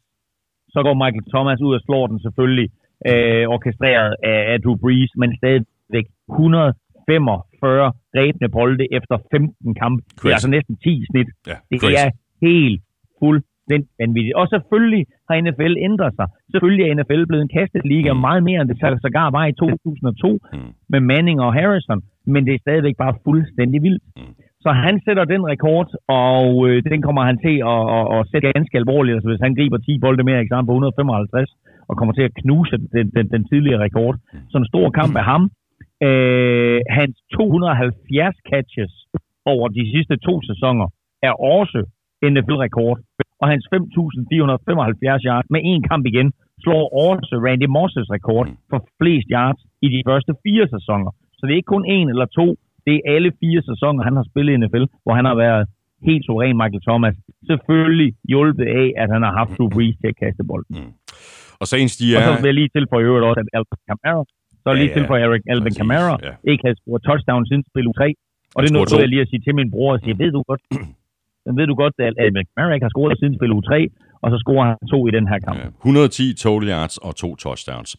Så 0.76 0.80
går 0.88 0.93
Michael 1.04 1.26
Thomas 1.34 1.60
ud 1.68 1.74
og 1.78 1.82
slår 1.88 2.08
den 2.12 2.20
selvfølgelig, 2.26 2.70
øh, 3.10 3.45
orkestreret 3.56 4.14
af, 4.32 4.39
af 4.54 4.58
Drew 4.64 4.76
Brees, 4.84 5.12
men 5.22 5.30
stadigvæk 5.41 6.06
145 6.30 7.91
rebne 8.20 8.47
bolde 8.58 8.86
efter 8.97 9.16
15 9.32 9.76
kampe. 9.82 10.01
Det 10.10 10.20
Crazy. 10.20 10.32
er 10.32 10.36
altså 10.38 10.49
næsten 10.58 10.76
10 10.84 10.89
i 11.04 11.06
snit. 11.12 11.30
Ja, 11.51 11.56
Det 11.72 11.80
crazy. 11.82 11.95
er 12.04 12.10
helt 12.47 12.82
fuldstændig 13.22 13.89
vanvittigt. 13.99 14.36
Og 14.39 14.45
selvfølgelig 14.56 15.04
har 15.30 15.36
NFL 15.45 15.74
ændret 15.88 16.12
sig. 16.20 16.28
Selvfølgelig 16.54 16.84
er 16.86 16.91
NFL 16.97 17.22
blevet 17.30 17.43
en 17.47 17.54
kastet 17.60 17.82
liga 17.93 18.14
Mm. 18.14 18.20
meget 18.28 18.43
mere, 18.49 18.60
end 18.62 18.70
det 18.70 18.78
sågar 19.06 19.30
var 19.38 19.45
i 19.51 19.54
2002 19.54 20.39
Mm. 20.54 20.72
med 20.93 20.99
Manning 21.12 21.38
og 21.45 21.54
Harrison. 21.54 22.01
Men 22.34 22.41
det 22.47 22.54
er 22.56 22.60
stadigvæk 22.66 22.95
bare 23.04 23.16
fuldstændig 23.28 23.80
vildt. 23.88 24.04
Mm. 24.18 24.34
Så 24.64 24.70
han 24.86 24.95
sætter 25.05 25.26
den 25.34 25.43
rekord, 25.53 25.89
og 26.07 26.45
øh, 26.68 26.84
den 26.91 27.01
kommer 27.01 27.24
han 27.30 27.38
til 27.45 27.55
at, 27.74 27.84
at, 27.97 28.05
at 28.16 28.22
sætte 28.32 28.51
ganske 28.57 28.78
alvorligt. 28.82 29.16
Altså, 29.16 29.30
hvis 29.30 29.45
han 29.45 29.55
griber 29.55 29.78
10 29.78 29.99
bolde 30.03 30.24
mere, 30.24 30.39
eksamen 30.41 30.68
på 30.68 30.74
155, 30.74 31.49
og 31.89 31.97
kommer 31.97 32.14
til 32.14 32.28
at 32.30 32.34
knuse 32.41 32.76
den, 32.95 33.05
den, 33.16 33.26
den 33.34 33.43
tidligere 33.51 33.84
rekord. 33.88 34.16
Så 34.49 34.57
en 34.57 34.72
stor 34.74 34.89
kamp 34.99 35.14
af 35.22 35.26
ham. 35.32 35.43
Øh, 36.07 36.80
hans 36.97 37.16
270 37.34 38.36
catches 38.51 38.93
over 39.45 39.66
de 39.78 39.84
sidste 39.93 40.16
to 40.28 40.41
sæsoner 40.49 40.88
er 41.28 41.34
også 41.57 41.80
NFL-rekord. 42.34 42.99
Og 43.41 43.47
hans 43.51 43.66
5.475 43.76 45.30
yards 45.30 45.47
med 45.53 45.61
en 45.64 45.84
kamp 45.89 46.05
igen 46.11 46.32
slår 46.64 46.84
også 47.07 47.34
Randy 47.45 47.68
Mosses 47.76 48.07
rekord 48.16 48.47
for 48.70 48.80
flest 48.99 49.28
yards 49.32 49.61
i 49.86 49.88
de 49.95 50.01
første 50.07 50.34
fire 50.43 50.66
sæsoner. 50.76 51.11
Så 51.38 51.41
det 51.45 51.51
er 51.51 51.61
ikke 51.61 51.76
kun 51.76 51.86
en 51.97 52.09
eller 52.09 52.26
to, 52.26 52.47
det 52.88 52.94
er 52.98 53.02
alle 53.16 53.30
fire 53.42 53.62
sæsoner, 53.70 54.00
han 54.08 54.16
har 54.20 54.26
spillet 54.32 54.52
i 54.54 54.58
NFL, 54.64 54.86
hvor 55.04 55.14
han 55.20 55.26
har 55.30 55.36
været 55.46 55.64
helt 56.08 56.24
suveræn 56.26 56.58
Michael 56.62 56.84
Thomas. 56.90 57.16
Selvfølgelig 57.52 58.10
hjulpet 58.32 58.68
af, 58.82 58.88
at 59.02 59.08
han 59.16 59.22
har 59.26 59.34
haft 59.40 59.52
Drew 59.58 59.70
Brees 59.76 59.96
til 60.02 60.08
at 60.14 60.18
kaste 60.24 60.44
bolden. 60.50 60.74
Og 61.62 61.66
Saints, 61.72 61.94
de 62.02 62.06
Og 62.18 62.22
er... 62.22 62.26
så 62.28 62.34
vil 62.42 62.50
jeg 62.52 62.58
lige 62.62 62.72
tilføje 62.78 63.04
i 63.04 63.08
øvrigt 63.10 63.26
også, 63.30 63.40
at 63.44 63.50
Alvin 63.58 63.82
Kamara, 63.90 64.24
så 64.64 64.70
Ja, 64.70 64.74
lige 64.82 64.90
ja. 64.92 64.96
tilføje 64.98 65.22
Eric 65.28 65.44
Alvin 65.54 65.76
Kamara, 65.82 66.14
ja. 66.28 66.34
ikke 66.52 66.64
har 66.68 66.74
scoret 66.82 67.02
touchdown 67.10 67.42
siden 67.50 67.64
spil 67.72 67.86
u 67.92 67.94
3. 67.94 68.14
Og 68.56 68.60
det 68.62 68.68
er 68.70 68.74
noget, 68.78 68.90
jeg 69.06 69.10
lige 69.16 69.24
at 69.26 69.30
sige 69.32 69.42
til 69.48 69.54
min 69.60 69.70
bror, 69.76 69.92
og 69.96 70.00
sige, 70.04 70.16
ved 70.24 70.32
du 70.38 70.42
godt, 70.50 70.62
ved 71.60 71.68
du 71.72 71.76
godt, 71.84 71.96
at 72.08 72.14
Alvin 72.24 72.46
Kamara 72.50 72.74
ikke 72.78 72.88
har 72.88 72.94
scoret 72.96 73.14
siden 73.22 73.36
spil 73.40 73.52
u 73.58 73.62
3, 73.62 73.88
og 74.24 74.32
så 74.32 74.38
scorer 74.43 74.65
han 74.67 74.78
to 74.93 75.07
i 75.07 75.11
den 75.11 75.28
her 75.28 75.39
kamp. 75.39 75.59
Ja, 75.59 75.67
110 75.67 76.34
total 76.34 76.69
yards 76.69 76.97
og 76.97 77.15
to 77.15 77.36
touchdowns. 77.36 77.97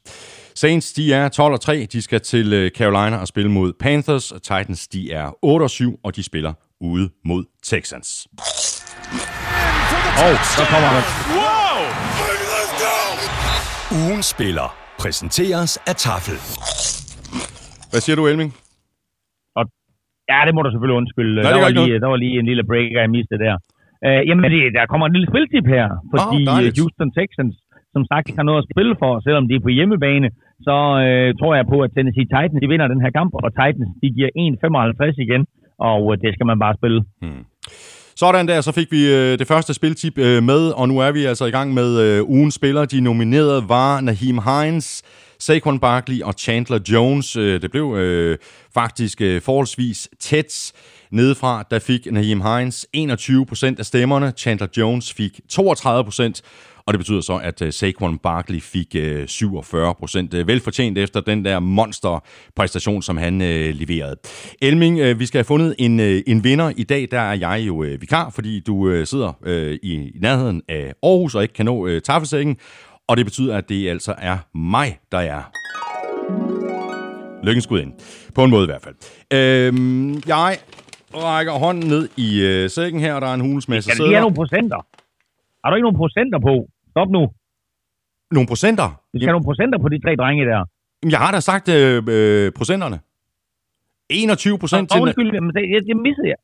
Saints, 0.54 0.92
de 0.92 1.12
er 1.12 1.28
12 1.28 1.52
og 1.52 1.60
3. 1.60 1.86
De 1.92 2.02
skal 2.02 2.20
til 2.20 2.52
øh, 2.52 2.70
Carolina 2.70 3.16
og 3.16 3.28
spille 3.28 3.50
mod 3.50 3.72
Panthers. 3.80 4.32
Titans, 4.42 4.88
de 4.88 5.12
er 5.12 5.36
8 5.42 5.64
og 5.64 5.70
7, 5.70 6.00
og 6.04 6.16
de 6.16 6.22
spiller 6.22 6.52
ude 6.80 7.10
mod 7.24 7.44
Texans. 7.62 8.26
Og 10.24 10.32
så 10.54 10.62
kommer 10.72 10.88
der 10.96 11.02
Ugens 14.00 14.26
spiller 14.26 14.68
præsenteres 14.98 15.72
af 15.90 15.94
Tafel. 16.04 16.38
Hvad 17.90 18.00
siger 18.04 18.16
du, 18.16 18.26
Elming? 18.26 18.50
Ja, 20.32 20.38
det 20.46 20.52
må 20.56 20.60
du 20.64 20.70
selvfølgelig 20.70 20.98
undskylde. 21.00 21.36
det 21.36 21.44
der, 21.44 21.60
var 21.66 21.72
lige, 21.78 22.00
der 22.04 22.10
var 22.14 22.18
lige 22.24 22.36
en 22.42 22.46
lille 22.50 22.64
break, 22.70 22.88
jeg 22.92 23.10
mistede 23.16 23.40
der. 23.46 23.54
Uh, 24.06 24.22
jamen, 24.28 24.44
det, 24.54 24.60
der 24.76 24.90
kommer 24.90 25.06
en 25.06 25.14
lille 25.16 25.28
spiltip 25.32 25.66
her, 25.76 25.86
fordi 26.12 26.38
oh, 26.40 26.46
dejligt. 26.52 26.78
Houston 26.80 27.10
Texans, 27.18 27.54
som 27.94 28.02
sagt, 28.10 28.24
ikke 28.26 28.40
har 28.42 28.48
noget 28.50 28.62
at 28.62 28.68
spille 28.72 28.94
for, 29.02 29.12
selvom 29.26 29.44
de 29.48 29.54
er 29.56 29.64
på 29.66 29.72
hjemmebane, 29.78 30.28
så 30.66 30.76
uh, 31.04 31.28
tror 31.38 31.52
jeg 31.58 31.66
på, 31.72 31.76
at 31.84 31.90
Tennessee 31.96 32.28
Titans, 32.32 32.60
de 32.62 32.68
vinder 32.72 32.88
den 32.94 33.04
her 33.04 33.12
kamp, 33.18 33.30
og 33.44 33.50
Titans, 33.58 33.90
de 34.02 34.08
giver 34.16 34.30
1,55 35.16 35.24
igen, 35.26 35.42
og 35.88 35.98
uh, 36.06 36.14
det 36.22 36.30
skal 36.34 36.46
man 36.50 36.58
bare 36.64 36.74
spille. 36.80 37.00
Sådan 38.16 38.48
der, 38.48 38.60
så 38.60 38.72
fik 38.72 38.92
vi 38.92 39.12
øh, 39.14 39.38
det 39.38 39.46
første 39.46 39.74
spiltip 39.74 40.18
øh, 40.18 40.42
med, 40.42 40.70
og 40.70 40.88
nu 40.88 40.98
er 40.98 41.12
vi 41.12 41.24
altså 41.24 41.44
i 41.44 41.50
gang 41.50 41.74
med 41.74 42.00
øh, 42.00 42.28
ugens 42.28 42.54
spillere. 42.54 42.86
De 42.86 43.00
nominerede 43.00 43.68
var 43.68 44.00
Naheem 44.00 44.38
Hines, 44.38 45.02
Saquon 45.38 45.78
Barkley 45.78 46.20
og 46.22 46.34
Chandler 46.38 46.78
Jones. 46.92 47.36
Øh, 47.36 47.62
det 47.62 47.70
blev 47.70 47.94
øh, 47.96 48.38
faktisk 48.74 49.20
øh, 49.20 49.42
forholdsvis 49.42 50.08
tæt 50.20 50.72
nedefra. 51.14 51.64
Der 51.70 51.78
fik 51.78 52.12
Naheem 52.12 52.40
Hines 52.40 52.86
21% 52.96 53.74
af 53.78 53.86
stemmerne, 53.86 54.32
Chandler 54.36 54.66
Jones 54.76 55.12
fik 55.12 55.40
32%, 55.52 56.40
og 56.86 56.94
det 56.94 56.98
betyder 56.98 57.20
så, 57.20 57.36
at 57.36 57.62
øh, 57.62 57.72
Saquon 57.72 58.18
Barkley 58.18 58.60
fik 58.60 58.94
øh, 58.96 59.24
47% 59.24 60.36
øh, 60.36 60.46
velfortjent 60.46 60.98
efter 60.98 61.20
den 61.20 61.44
der 61.44 61.58
monsterpræstation, 61.58 63.02
som 63.02 63.16
han 63.16 63.42
øh, 63.42 63.74
leverede. 63.74 64.16
Elming, 64.62 64.98
øh, 64.98 65.20
vi 65.20 65.26
skal 65.26 65.38
have 65.38 65.44
fundet 65.44 65.74
en, 65.78 66.00
øh, 66.00 66.22
en 66.26 66.44
vinder. 66.44 66.72
I 66.76 66.82
dag 66.82 67.08
der 67.10 67.20
er 67.20 67.34
jeg 67.34 67.66
jo 67.66 67.82
øh, 67.84 68.00
vikar, 68.00 68.30
fordi 68.30 68.60
du 68.60 68.88
øh, 68.88 69.06
sidder 69.06 69.32
øh, 69.44 69.78
i, 69.82 70.10
nærheden 70.20 70.62
af 70.68 70.92
Aarhus 71.02 71.34
og 71.34 71.42
ikke 71.42 71.54
kan 71.54 71.66
nå 71.66 71.86
øh, 71.86 72.02
taffelsækken. 72.02 72.56
Og 73.08 73.16
det 73.16 73.26
betyder, 73.26 73.56
at 73.56 73.68
det 73.68 73.88
altså 73.88 74.14
er 74.18 74.38
mig, 74.54 74.98
der 75.12 75.18
er 75.18 75.42
lykkens 77.46 77.66
gud 77.66 77.80
ind. 77.80 77.92
På 78.34 78.44
en 78.44 78.50
måde 78.50 78.64
i 78.64 78.66
hvert 78.66 78.82
fald. 78.82 78.94
Øhm, 79.30 80.22
jeg 80.26 80.58
rækker 81.22 81.52
hånden 81.52 81.88
ned 81.88 82.08
i 82.16 82.28
øh, 82.42 82.70
sækken 82.70 83.00
her, 83.00 83.14
og 83.14 83.20
der 83.20 83.28
er 83.28 83.34
en 83.34 83.42
lige 83.42 83.66
have 83.66 83.82
sædler. 83.82 84.20
nogle 84.20 84.34
procenter? 84.34 84.80
Har 85.64 85.70
du 85.70 85.74
ikke 85.76 85.86
nogle 85.88 85.98
procenter 85.98 86.38
på? 86.38 86.54
Stop 86.90 87.08
nu. 87.16 87.22
Nogle 88.30 88.46
procenter? 88.46 88.88
Vi 89.12 89.18
skal 89.18 89.26
have 89.28 89.32
nogle 89.38 89.44
procenter 89.44 89.78
på 89.78 89.88
de 89.88 89.98
tre 90.04 90.16
drenge 90.16 90.44
der. 90.44 90.60
Jamen, 91.02 91.10
jeg 91.10 91.18
har 91.18 91.30
da 91.36 91.40
sagt 91.40 91.68
øh, 91.68 92.02
øh, 92.08 92.52
procenterne. 92.52 93.00
21 94.08 94.58
procent 94.58 94.90
til... 94.90 95.00
undskyld, 95.00 95.40
men 95.40 95.54
det, 95.56 95.62
jeg, 95.72 95.80
det 95.88 95.96
missede 95.96 96.28
jeg. 96.28 96.38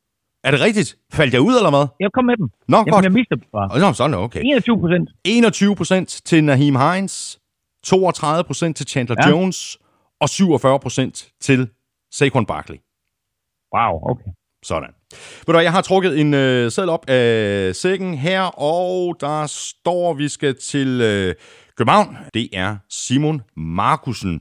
Er 0.44 0.50
det 0.50 0.60
rigtigt? 0.60 0.96
Faldt 1.12 1.32
jeg 1.34 1.40
ud, 1.40 1.54
eller 1.60 1.70
hvad? 1.70 1.86
Jeg 2.00 2.12
kom 2.12 2.24
med 2.24 2.36
dem. 2.36 2.48
Nå, 2.68 2.76
Jamen, 2.76 2.92
godt. 2.92 3.04
jeg 3.04 3.12
mistede 3.12 3.40
dem 3.40 3.48
bare. 3.52 3.80
Nå, 3.80 3.92
sådan, 3.92 4.14
okay. 4.14 4.40
21 4.44 4.80
procent. 4.80 5.10
21 5.24 5.76
procent 5.76 6.08
til 6.24 6.44
Naheem 6.44 6.76
Hines, 6.76 7.40
32 7.84 8.44
procent 8.44 8.76
til 8.76 8.86
Chandler. 8.86 9.16
Ja. 9.18 9.28
Jones, 9.30 9.78
og 10.20 10.28
47 10.28 10.80
procent 10.80 11.32
til 11.40 11.68
Saquon 12.12 12.46
Barkley. 12.46 12.78
Wow, 13.74 14.10
okay. 14.10 14.30
Sådan. 14.62 14.88
Ved 15.10 15.46
du 15.46 15.52
hvad, 15.52 15.62
jeg 15.62 15.72
har 15.72 15.80
trukket 15.80 16.20
en 16.20 16.34
øh, 16.34 16.70
seddel 16.70 16.90
op 16.90 17.04
af 17.10 17.74
sækken 17.76 18.14
her, 18.14 18.40
og 18.62 19.16
der 19.20 19.46
står, 19.46 20.14
vi 20.14 20.28
skal 20.28 20.54
til 20.56 21.00
øh, 21.00 21.34
København. 21.76 22.16
Det 22.34 22.48
er 22.52 22.76
Simon 22.90 23.42
Markusen. 23.56 24.40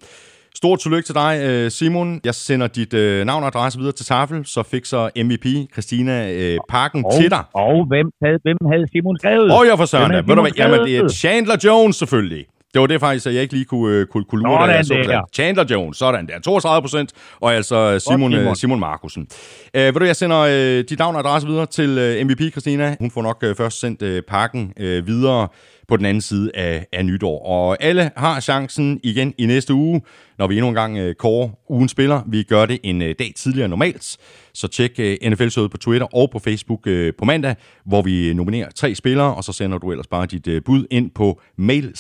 Stort 0.55 0.80
tillykke 0.80 1.05
til 1.05 1.15
dig, 1.15 1.41
øh, 1.43 1.72
Simon. 1.72 2.22
Jeg 2.24 2.36
sender 2.36 2.67
dit 2.67 2.93
øh, 2.93 3.26
navn 3.26 3.43
og 3.43 3.47
adresse 3.47 3.80
videre 3.80 3.93
til 3.93 4.05
Tafel, 4.05 4.45
så 4.45 4.63
fikser 4.63 5.24
MVP 5.24 5.72
Christina 5.74 6.32
øh, 6.34 6.57
pakken 6.70 7.05
Og, 7.05 7.13
til 7.22 7.30
dig. 7.30 7.43
og 7.53 7.86
hvem 7.88 8.11
havde, 8.24 8.39
hvem 8.43 8.57
havde 8.72 8.86
Simon 8.91 9.17
skrevet? 9.20 9.51
Åh, 9.59 9.67
jeg 9.67 9.78
for 9.78 9.86
søren 9.86 10.11
Ved 10.11 10.36
du 10.36 10.41
hvad, 10.41 10.51
jamen 10.57 10.80
det 10.80 10.97
er? 10.97 11.07
Chandler 11.07 11.57
Jones 11.65 11.95
selvfølgelig. 11.95 12.45
Det 12.74 12.82
var 12.82 12.88
det 12.88 12.99
faktisk, 12.99 13.28
at 13.28 13.34
jeg 13.34 13.41
ikke 13.41 13.53
lige 13.53 13.65
kunne, 13.65 13.95
øh, 13.95 14.05
kunne, 14.07 14.24
kunne 14.24 14.41
lure 14.41 14.67
dig. 14.67 14.74
Jeg 14.74 14.86
så 14.86 14.93
det. 14.93 15.22
Chandler 15.34 15.65
Jones, 15.72 15.97
sådan 15.97 16.28
der. 16.28 16.39
32 16.39 16.82
procent, 16.82 17.11
og 17.39 17.53
altså 17.53 17.99
Simon, 17.99 18.32
Simon. 18.32 18.32
Simon. 18.32 18.55
Simon 18.55 18.80
Markusen. 18.80 19.28
Øh, 19.74 19.86
ved 19.86 19.93
du, 19.93 20.05
jeg 20.05 20.15
sender 20.15 20.39
øh, 20.39 20.84
dit 20.89 20.99
navn 20.99 21.15
og 21.15 21.20
adresse 21.20 21.47
videre 21.47 21.65
til 21.65 21.97
øh, 21.97 22.26
MVP 22.26 22.51
Christina. 22.51 22.95
Hun 22.99 23.11
får 23.11 23.22
nok 23.22 23.38
øh, 23.43 23.55
først 23.55 23.80
sendt 23.80 24.01
øh, 24.01 24.24
pakken 24.28 24.74
øh, 24.80 25.07
videre 25.07 25.47
på 25.89 25.97
den 25.97 26.05
anden 26.05 26.21
side 26.21 26.51
af, 26.53 26.87
af 26.93 27.05
nytår. 27.05 27.45
Og 27.45 27.83
alle 27.83 28.11
har 28.17 28.39
chancen 28.39 28.99
igen 29.03 29.33
i 29.37 29.45
næste 29.45 29.73
uge, 29.73 30.01
når 30.37 30.47
vi 30.47 30.55
endnu 30.57 30.69
en 30.69 30.75
gang 30.75 30.97
øh, 30.97 31.15
kårer 31.15 31.49
ugen 31.69 31.89
spiller. 31.89 32.21
Vi 32.27 32.43
gør 32.43 32.65
det 32.65 32.79
en 32.83 33.01
øh, 33.01 33.15
dag 33.19 33.33
tidligere 33.35 33.65
end 33.65 33.69
normalt, 33.69 34.17
så 34.53 34.67
tjek 34.67 34.91
øh, 34.99 35.17
NFL-showet 35.25 35.71
på 35.71 35.77
Twitter 35.77 36.07
og 36.15 36.29
på 36.31 36.39
Facebook 36.39 36.87
øh, 36.87 37.13
på 37.17 37.25
mandag, 37.25 37.55
hvor 37.85 38.01
vi 38.01 38.33
nominerer 38.33 38.69
tre 38.75 38.95
spillere, 38.95 39.35
og 39.35 39.43
så 39.43 39.53
sender 39.53 39.77
du 39.77 39.91
ellers 39.91 40.07
bare 40.07 40.25
dit 40.25 40.47
øh, 40.47 40.61
bud 40.65 40.85
ind 40.91 41.11
på 41.11 41.41
mail 41.57 41.93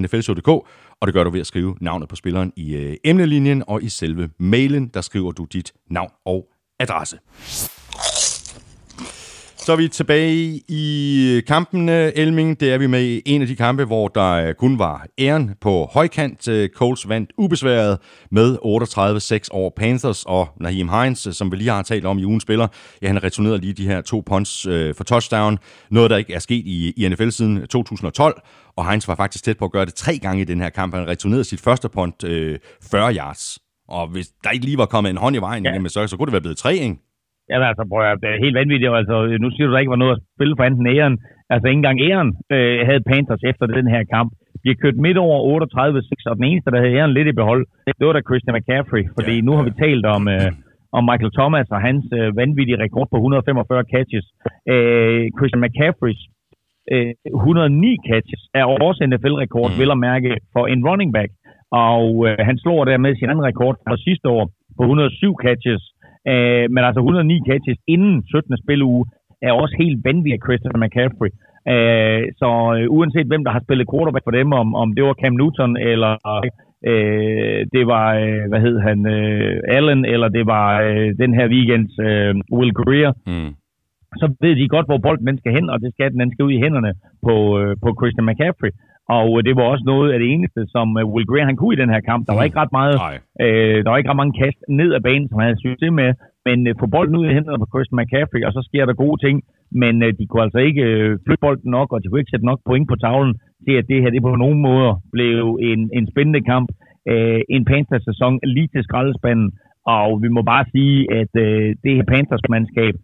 nflshow.dk, 0.00 0.48
og 1.00 1.06
det 1.06 1.14
gør 1.14 1.24
du 1.24 1.30
ved 1.30 1.40
at 1.40 1.46
skrive 1.46 1.76
navnet 1.80 2.08
på 2.08 2.16
spilleren 2.16 2.52
i 2.56 2.74
øh, 2.74 2.96
emnelinjen, 3.04 3.62
og 3.66 3.82
i 3.82 3.88
selve 3.88 4.28
mailen, 4.38 4.88
der 4.94 5.00
skriver 5.00 5.32
du 5.32 5.44
dit 5.44 5.72
navn 5.90 6.10
og 6.24 6.46
adresse. 6.80 7.18
Så 9.66 9.72
er 9.72 9.76
vi 9.76 9.88
tilbage 9.88 10.60
i 10.68 11.42
kampen, 11.46 11.88
Elming. 11.88 12.60
Det 12.60 12.72
er 12.72 12.78
vi 12.78 12.86
med 12.86 13.04
i 13.04 13.22
en 13.24 13.42
af 13.42 13.48
de 13.48 13.56
kampe, 13.56 13.84
hvor 13.84 14.08
der 14.08 14.32
øh, 14.32 14.54
kun 14.54 14.78
var 14.78 15.06
æren 15.18 15.50
på 15.60 15.88
højkant. 15.92 16.48
Øh, 16.48 16.68
Coles 16.68 17.08
vandt 17.08 17.32
ubesværet 17.38 17.98
med 18.30 18.56
38-6 19.44 19.48
over 19.50 19.70
Panthers, 19.76 20.24
og 20.24 20.48
Naheem 20.60 20.88
Hines, 20.88 21.26
øh, 21.26 21.32
som 21.32 21.52
vi 21.52 21.56
lige 21.56 21.70
har 21.70 21.82
talt 21.82 22.06
om 22.06 22.18
i 22.18 22.24
ugen 22.24 22.40
spiller, 22.40 22.68
ja, 23.02 23.06
han 23.06 23.22
returnerede 23.22 23.58
lige 23.58 23.72
de 23.72 23.86
her 23.86 24.00
to 24.00 24.22
punts 24.26 24.62
for 24.96 25.04
touchdown. 25.04 25.58
Noget, 25.90 26.10
der 26.10 26.16
ikke 26.16 26.34
er 26.34 26.38
sket 26.38 26.66
i, 26.66 26.92
i 26.96 27.08
NFL 27.08 27.28
siden 27.28 27.66
2012, 27.66 28.40
og 28.76 28.90
Hines 28.90 29.08
var 29.08 29.14
faktisk 29.14 29.44
tæt 29.44 29.58
på 29.58 29.64
at 29.64 29.72
gøre 29.72 29.86
det 29.86 29.94
tre 29.94 30.18
gange 30.18 30.42
i 30.42 30.44
den 30.44 30.60
her 30.60 30.70
kamp. 30.70 30.94
Han 30.94 31.08
returnerede 31.08 31.44
sit 31.44 31.60
første 31.60 31.88
punt 31.88 32.24
øh, 32.24 32.58
40 32.90 33.14
yards. 33.14 33.58
Og 33.88 34.08
hvis 34.08 34.28
der 34.44 34.50
ikke 34.50 34.64
lige 34.64 34.78
var 34.78 34.86
kommet 34.86 35.10
en 35.10 35.16
hånd 35.16 35.36
i 35.36 35.38
vejen, 35.38 35.64
ja. 35.64 35.70
Ja. 35.70 35.74
jamen, 35.74 35.90
så, 35.90 36.06
så 36.06 36.16
kunne 36.16 36.26
det 36.26 36.32
være 36.32 36.40
blevet 36.40 36.58
tre, 36.58 36.74
ikke? 36.76 37.05
Jamen 37.50 37.66
altså, 37.70 37.82
prøv 37.90 38.02
at, 38.10 38.20
det 38.22 38.28
er 38.30 38.44
helt 38.44 38.58
vanvittigt. 38.62 38.98
Altså, 39.00 39.16
nu 39.42 39.48
siger 39.50 39.66
du, 39.66 39.72
der 39.72 39.82
ikke 39.82 39.94
var 39.96 40.02
noget 40.04 40.16
at 40.16 40.22
spille 40.34 40.54
for 40.58 40.64
enten 40.64 40.86
æren. 40.94 41.16
Altså, 41.52 41.64
ikke 41.66 41.80
engang 41.82 42.00
æren 42.08 42.30
øh, 42.54 42.78
havde 42.88 43.06
Panthers 43.10 43.44
efter 43.50 43.66
den 43.78 43.86
her 43.94 44.02
kamp. 44.14 44.30
De 44.62 44.68
har 44.70 44.78
kørt 44.82 45.04
midt 45.06 45.18
over 45.26 45.36
38-6, 45.54 46.30
og 46.30 46.36
den 46.38 46.44
eneste, 46.50 46.70
der 46.70 46.80
havde 46.82 46.96
æren 46.98 47.16
lidt 47.16 47.28
i 47.28 47.38
behold, 47.40 47.62
det 47.98 48.06
var 48.06 48.14
da 48.16 48.28
Christian 48.28 48.56
McCaffrey. 48.56 49.02
Fordi 49.16 49.34
Ja, 49.36 49.44
nu 49.46 49.50
har 49.56 49.62
ja. 49.62 49.68
vi 49.68 49.72
talt 49.84 50.06
om, 50.16 50.22
øh, 50.36 50.48
om 50.98 51.02
Michael 51.10 51.36
Thomas 51.38 51.68
og 51.74 51.80
hans 51.88 52.04
øh, 52.18 52.36
vanvittige 52.40 52.82
rekord 52.84 53.08
på 53.10 53.16
145 53.16 53.84
catches. 53.94 54.26
Øh, 54.72 55.22
Christian 55.38 55.62
McCaffreys 55.64 56.20
øh, 56.92 57.12
109 57.26 57.96
catches 58.10 58.42
er 58.60 58.64
også 58.86 59.00
NFL-rekord, 59.10 59.70
mm. 59.72 59.78
vel 59.80 59.90
at 59.94 60.02
mærke, 60.08 60.30
for 60.54 60.64
en 60.72 60.80
running 60.88 61.10
back. 61.18 61.30
Og 61.88 62.06
øh, 62.26 62.36
han 62.48 62.56
slår 62.62 62.84
dermed 62.84 63.12
sin 63.16 63.30
anden 63.30 63.48
rekord 63.50 63.74
fra 63.84 63.96
sidste 64.06 64.28
år 64.36 64.44
på 64.76 64.82
107 64.82 65.34
catches. 65.46 65.82
Øh, 66.30 66.66
men 66.74 66.82
altså 66.88 67.00
109 67.00 67.40
catches 67.50 67.78
inden 67.86 68.22
17. 68.26 68.56
spilleuge 68.62 69.04
er 69.42 69.52
også 69.52 69.74
helt 69.82 69.98
vanvittigt 70.04 70.44
Christian 70.46 70.80
McCaffrey. 70.82 71.30
Øh, 71.72 72.22
så 72.40 72.48
øh, 72.76 72.86
uanset 72.96 73.26
hvem, 73.26 73.44
der 73.44 73.52
har 73.56 73.62
spillet 73.66 73.90
quarterback 73.92 74.24
for 74.24 74.36
dem, 74.38 74.52
om, 74.52 74.68
om 74.82 74.88
det 74.94 75.04
var 75.04 75.14
Cam 75.22 75.34
Newton, 75.40 75.76
eller 75.76 76.12
øh, 76.90 77.60
det 77.74 77.84
var, 77.92 78.06
øh, 78.24 78.42
hvad 78.48 78.60
hed 78.66 78.76
han, 78.88 78.98
øh, 79.16 79.76
Allen, 79.76 80.04
eller 80.04 80.28
det 80.28 80.44
var 80.46 80.68
øh, 80.88 81.08
den 81.22 81.34
her 81.38 81.46
weekends 81.54 81.92
øh, 82.08 82.34
Will 82.56 82.72
Greer, 82.80 83.12
mm. 83.26 83.50
så 84.20 84.26
ved 84.40 84.56
de 84.56 84.68
godt, 84.74 84.86
hvor 84.86 84.98
bolden 84.98 85.26
den 85.26 85.38
skal 85.38 85.52
hen, 85.52 85.70
og 85.70 85.80
det 85.82 85.90
skal 85.92 86.10
den, 86.12 86.20
den 86.20 86.32
skal 86.32 86.44
ud 86.44 86.52
i 86.52 86.62
hænderne 86.64 86.92
på, 87.26 87.34
øh, 87.60 87.76
på 87.82 87.88
Christian 88.00 88.26
McCaffrey. 88.28 88.70
Og 89.08 89.28
øh, 89.38 89.44
det 89.46 89.56
var 89.56 89.62
også 89.62 89.84
noget 89.92 90.12
af 90.12 90.18
det 90.18 90.28
eneste, 90.34 90.60
som 90.74 90.86
øh, 90.98 91.04
Will 91.12 91.26
Greer 91.30 91.50
han 91.50 91.56
kunne 91.56 91.74
i 91.74 91.82
den 91.82 91.94
her 91.94 92.00
kamp. 92.10 92.22
Der 92.26 92.34
var 92.36 92.44
ikke 92.44 92.60
ret 92.62 92.76
meget, 92.80 92.96
øh, 93.44 93.78
der 93.84 93.90
var 93.90 93.98
ikke 93.98 94.10
ret 94.10 94.22
mange 94.22 94.38
kast 94.42 94.58
ned 94.80 94.90
ad 94.96 95.02
banen, 95.08 95.28
som 95.28 95.38
han 95.38 95.48
havde 95.48 95.64
succes 95.64 95.92
med. 96.00 96.10
Men 96.46 96.66
øh, 96.68 96.74
få 96.80 96.86
bolden 96.94 97.16
ud 97.20 97.26
i 97.26 97.34
hænderne 97.36 97.62
på 97.62 97.70
Christian 97.72 97.98
McCaffrey, 97.98 98.42
og 98.46 98.52
så 98.52 98.60
sker 98.68 98.84
der 98.86 99.02
gode 99.04 99.18
ting. 99.26 99.36
Men 99.82 99.94
øh, 100.04 100.10
de 100.18 100.26
kunne 100.26 100.42
altså 100.46 100.60
ikke 100.68 100.82
øh, 100.90 101.18
flytte 101.24 101.44
bolden 101.46 101.70
nok, 101.76 101.88
og 101.92 101.98
de 102.00 102.08
kunne 102.08 102.20
ikke 102.22 102.34
sætte 102.34 102.50
nok 102.50 102.60
point 102.68 102.88
på 102.88 102.96
tavlen 103.04 103.34
til, 103.64 103.74
at 103.80 103.88
det 103.90 104.02
her 104.02 104.10
det 104.10 104.22
på 104.22 104.34
nogen 104.44 104.60
måder 104.68 104.92
blev 105.16 105.58
en, 105.70 105.80
en 105.98 106.06
spændende 106.12 106.42
kamp. 106.52 106.68
Øh, 107.12 107.40
en 107.54 107.64
Panthers-sæson 107.64 108.32
lige 108.54 108.68
til 108.74 108.82
skraldespanden. 108.84 109.48
Og 109.98 110.22
vi 110.22 110.28
må 110.28 110.42
bare 110.42 110.64
sige, 110.74 110.96
at 111.20 111.32
øh, 111.44 111.66
det 111.84 111.92
her 111.96 112.06
Panthers-mandskab 112.12 112.94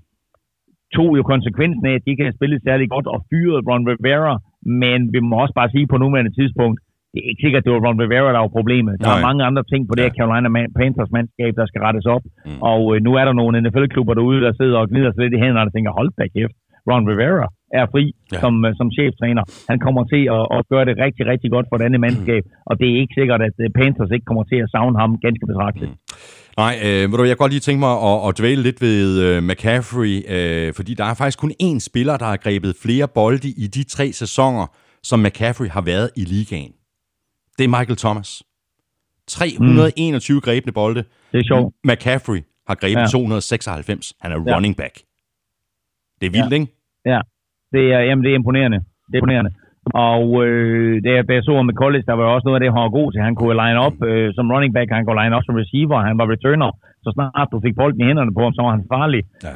tog 0.96 1.10
jo 1.18 1.22
konsekvensen 1.22 1.86
af, 1.86 1.94
at 1.94 2.02
de 2.04 2.10
ikke 2.10 2.24
havde 2.24 2.38
spillet 2.38 2.62
særlig 2.62 2.86
godt 2.94 3.06
og 3.06 3.18
fyret 3.30 3.66
Ron 3.68 3.88
Rivera. 3.88 4.34
Men 4.82 4.98
vi 5.14 5.20
må 5.28 5.34
også 5.44 5.54
bare 5.60 5.72
sige 5.74 5.86
på 5.92 5.96
nuværende 6.04 6.34
tidspunkt, 6.40 6.78
det 7.12 7.18
er 7.22 7.28
ikke 7.30 7.44
sikkert, 7.44 7.60
at 7.62 7.66
det 7.66 7.72
var 7.74 7.84
Ron 7.86 8.02
Rivera, 8.04 8.30
der 8.34 8.42
var 8.46 8.56
problemet. 8.58 8.94
Der 9.00 9.08
Nej. 9.08 9.18
er 9.18 9.26
mange 9.28 9.42
andre 9.48 9.64
ting 9.72 9.82
på 9.86 9.92
det 9.94 10.02
her 10.04 10.16
Carolina 10.18 10.48
Panthers 10.78 11.12
mandskab, 11.16 11.52
der 11.60 11.66
skal 11.70 11.80
rettes 11.86 12.06
op. 12.14 12.24
Mm. 12.46 12.60
Og 12.70 12.80
øh, 12.92 12.98
nu 13.06 13.10
er 13.20 13.24
der 13.28 13.34
nogle 13.40 13.60
NFL-klubber 13.64 14.14
derude, 14.18 14.40
der 14.46 14.52
sidder 14.60 14.78
og 14.82 14.88
glider 14.92 15.10
sig 15.12 15.22
lidt 15.22 15.34
i 15.36 15.42
hænderne 15.44 15.68
og 15.68 15.74
tænker, 15.74 15.90
hold 15.98 16.10
da 16.18 16.24
kæft, 16.36 16.56
Ron 16.90 17.08
Rivera 17.10 17.46
er 17.80 17.84
fri 17.92 18.04
ja. 18.32 18.38
som, 18.42 18.54
øh, 18.66 18.70
som 18.80 18.88
cheftræner. 18.96 19.44
Han 19.70 19.78
kommer 19.84 20.02
til 20.12 20.22
at, 20.36 20.44
at 20.56 20.60
gøre 20.72 20.84
det 20.88 20.94
rigtig, 21.04 21.24
rigtig 21.32 21.50
godt 21.54 21.66
for 21.68 21.76
et 21.76 21.84
andet 21.86 22.00
mandskab, 22.06 22.42
mm. 22.46 22.68
og 22.68 22.74
det 22.80 22.86
er 22.90 22.96
ikke 23.02 23.14
sikkert, 23.20 23.40
at 23.48 23.56
øh, 23.64 23.68
Panthers 23.78 24.12
ikke 24.16 24.28
kommer 24.30 24.44
til 24.52 24.58
at 24.64 24.70
savne 24.74 24.96
ham 25.02 25.10
ganske 25.26 25.44
betragteligt. 25.50 25.92
Mm. 25.92 25.98
Nej, 26.56 26.74
øh, 26.84 27.12
du, 27.12 27.18
jeg 27.18 27.28
kan 27.28 27.36
godt 27.36 27.52
lige 27.52 27.60
tænke 27.60 27.80
mig 27.80 27.94
at, 28.10 28.28
at 28.28 28.38
dvæle 28.38 28.62
lidt 28.62 28.80
ved 28.80 29.20
øh, 29.22 29.42
McCaffrey, 29.42 30.14
øh, 30.28 30.74
fordi 30.74 30.94
der 30.94 31.04
er 31.04 31.14
faktisk 31.14 31.38
kun 31.38 31.52
én 31.62 31.78
spiller, 31.78 32.16
der 32.16 32.26
har 32.26 32.36
grebet 32.36 32.76
flere 32.82 33.08
bolde 33.08 33.48
i 33.48 33.66
de 33.66 33.84
tre 33.84 34.12
sæsoner, 34.12 34.66
som 35.02 35.18
McCaffrey 35.20 35.68
har 35.68 35.80
været 35.80 36.10
i 36.16 36.24
ligaen. 36.24 36.72
Det 37.58 37.64
er 37.64 37.68
Michael 37.68 37.96
Thomas. 37.96 38.42
321 39.28 40.34
mm. 40.34 40.40
grebne 40.40 40.72
bolde. 40.72 41.04
Det 41.32 41.38
er 41.38 41.44
sjovt. 41.48 41.74
McCaffrey 41.84 42.40
har 42.68 42.74
grebet 42.74 43.00
ja. 43.00 43.06
296. 43.06 44.14
Han 44.20 44.32
er 44.32 44.36
ja. 44.46 44.54
running 44.54 44.76
back. 44.76 44.94
Det 46.20 46.26
er 46.26 46.30
vildt, 46.30 46.52
ja. 46.52 46.60
ikke? 46.60 46.72
Ja, 47.12 47.20
det 47.72 47.82
er, 47.94 48.00
jamen, 48.08 48.24
det 48.24 48.30
er 48.30 48.34
imponerende. 48.34 48.78
Det 48.78 49.14
er 49.14 49.18
imponerende. 49.18 49.50
Og 50.10 50.46
øh, 50.46 51.02
da 51.04 51.10
jeg 51.10 51.44
så 51.44 51.62
med 51.62 51.74
college, 51.74 52.04
der 52.06 52.12
var 52.12 52.26
også 52.34 52.46
noget 52.46 52.58
af 52.58 52.62
det, 52.62 52.72
han 52.72 52.82
var 52.82 52.98
god 53.00 53.12
til. 53.12 53.20
Han 53.28 53.34
kunne 53.34 53.60
line 53.62 53.78
op 53.86 53.96
øh, 54.08 54.34
som 54.34 54.50
running 54.50 54.74
back, 54.74 54.90
han 54.90 55.04
kunne 55.04 55.22
line 55.22 55.36
op 55.36 55.44
som 55.46 55.60
receiver, 55.62 56.06
han 56.08 56.18
var 56.18 56.32
returner. 56.34 56.70
Så 57.04 57.08
snart 57.14 57.48
du 57.52 57.60
fik 57.60 57.74
bolden 57.76 58.00
i 58.00 58.08
hænderne 58.08 58.34
på 58.34 58.42
ham, 58.42 58.54
så 58.54 58.62
var 58.62 58.70
han 58.76 58.90
farlig. 58.94 59.22
Ja. 59.48 59.54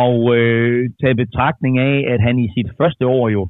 Og 0.00 0.36
øh, 0.36 0.90
tage 1.00 1.20
betragtning 1.22 1.78
af, 1.78 1.96
at 2.12 2.20
han 2.26 2.38
i 2.38 2.48
sit 2.54 2.68
første 2.80 3.06
år 3.06 3.28
jo 3.28 3.42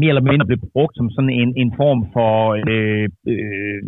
mere 0.00 0.08
eller 0.08 0.28
mindre 0.30 0.46
blev 0.46 0.60
brugt 0.72 0.96
som 0.96 1.10
sådan 1.10 1.30
en, 1.30 1.50
en 1.62 1.70
form 1.80 2.00
for, 2.14 2.32
øh, 2.70 3.06
øh, 3.32 3.78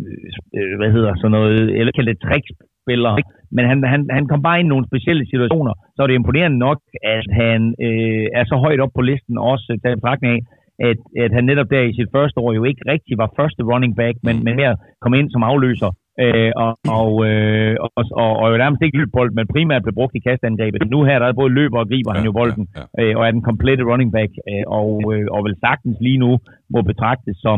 øh 0.57 0.73
hvad 0.79 0.91
hedder 0.95 1.11
sådan 1.15 1.31
noget, 1.37 1.59
eller 1.79 1.91
kaldt 1.95 2.09
det 2.09 2.23
trickspiller. 2.25 3.13
Men 3.55 3.63
han, 3.69 3.77
han, 3.93 4.01
han 4.17 4.27
kom 4.27 4.41
bare 4.47 4.59
ind 4.59 4.67
i 4.67 4.73
nogle 4.73 4.89
specielle 4.91 5.25
situationer, 5.31 5.73
så 5.95 5.99
er 6.03 6.07
det 6.07 6.19
imponerende 6.19 6.57
nok, 6.57 6.79
at 7.17 7.25
han 7.41 7.59
øh, 7.87 8.25
er 8.39 8.45
så 8.45 8.55
højt 8.65 8.79
op 8.83 8.93
på 8.95 9.01
listen, 9.01 9.37
også 9.37 9.79
taget 9.83 9.99
betragtning 9.99 10.31
af, 10.35 10.41
at, 10.89 10.99
at 11.23 11.31
han 11.37 11.43
netop 11.49 11.69
der 11.73 11.81
i 11.81 11.93
sit 11.97 12.09
første 12.15 12.37
år 12.43 12.51
jo 12.53 12.63
ikke 12.63 12.83
rigtig 12.93 13.13
var 13.21 13.33
første 13.39 13.61
running 13.71 13.93
back, 14.01 14.15
men, 14.23 14.35
men 14.45 14.55
mere 14.61 14.75
kom 15.03 15.13
ind 15.13 15.29
som 15.31 15.43
afløser. 15.43 15.91
Øh, 16.23 16.51
og, 16.63 16.71
og, 17.01 17.11
øh, 17.27 17.75
og, 17.85 18.03
og, 18.23 18.31
og 18.41 18.45
jo 18.51 18.57
nærmest 18.57 18.81
ikke 18.83 18.97
løbbold, 18.97 19.31
men 19.37 19.51
primært 19.53 19.83
blev 19.83 19.95
brugt 19.99 20.15
i 20.15 20.25
kastangrebet. 20.29 20.89
Nu 20.89 21.03
her 21.03 21.19
der 21.19 21.27
er 21.27 21.39
både 21.41 21.53
løber 21.59 21.79
og 21.79 21.87
griber 21.91 22.11
ja, 22.11 22.15
han 22.17 22.25
jo 22.29 22.31
bolden, 22.39 22.67
ja, 22.75 22.83
ja. 22.97 23.03
Øh, 23.03 23.13
og 23.17 23.21
er 23.27 23.31
den 23.31 23.47
komplette 23.49 23.83
running 23.91 24.11
back, 24.17 24.31
øh, 24.49 24.63
og, 24.79 24.91
øh, 25.13 25.25
og 25.35 25.39
vil 25.45 25.55
sagtens 25.65 25.97
lige 26.07 26.21
nu 26.25 26.31
må 26.73 26.79
betragtes 26.81 27.37
som, 27.45 27.57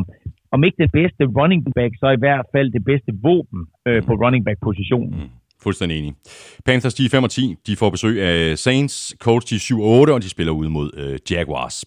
om 0.52 0.64
ikke 0.64 0.80
det 0.84 0.92
bedste 1.00 1.24
running 1.40 1.62
back, 1.80 1.94
så 2.02 2.08
i 2.18 2.22
hvert 2.24 2.46
fald 2.54 2.68
det 2.78 2.84
bedste 2.92 3.12
våben 3.28 3.62
øh, 3.88 4.02
på 4.08 4.14
running 4.24 4.46
back 4.46 4.60
positionen. 4.70 5.14
Mm. 5.20 5.43
Fuldstændig 5.64 5.98
enig. 6.00 6.14
Panthers, 6.66 6.94
de 6.94 7.06
er 7.06 7.10
5 7.10 7.24
og 7.24 7.32
10. 7.32 7.56
De 7.68 7.76
får 7.76 7.90
besøg 7.90 8.22
af 8.22 8.60
Saints. 8.60 9.16
Colts, 9.20 9.46
de 9.46 9.56
er 9.56 9.60
7 9.60 9.82
og 9.82 9.90
8, 9.90 10.12
og 10.12 10.22
de 10.22 10.30
spiller 10.30 10.54
ud 10.54 10.68
mod 10.68 10.92
øh, 10.98 11.20
Jaguars. 11.32 11.86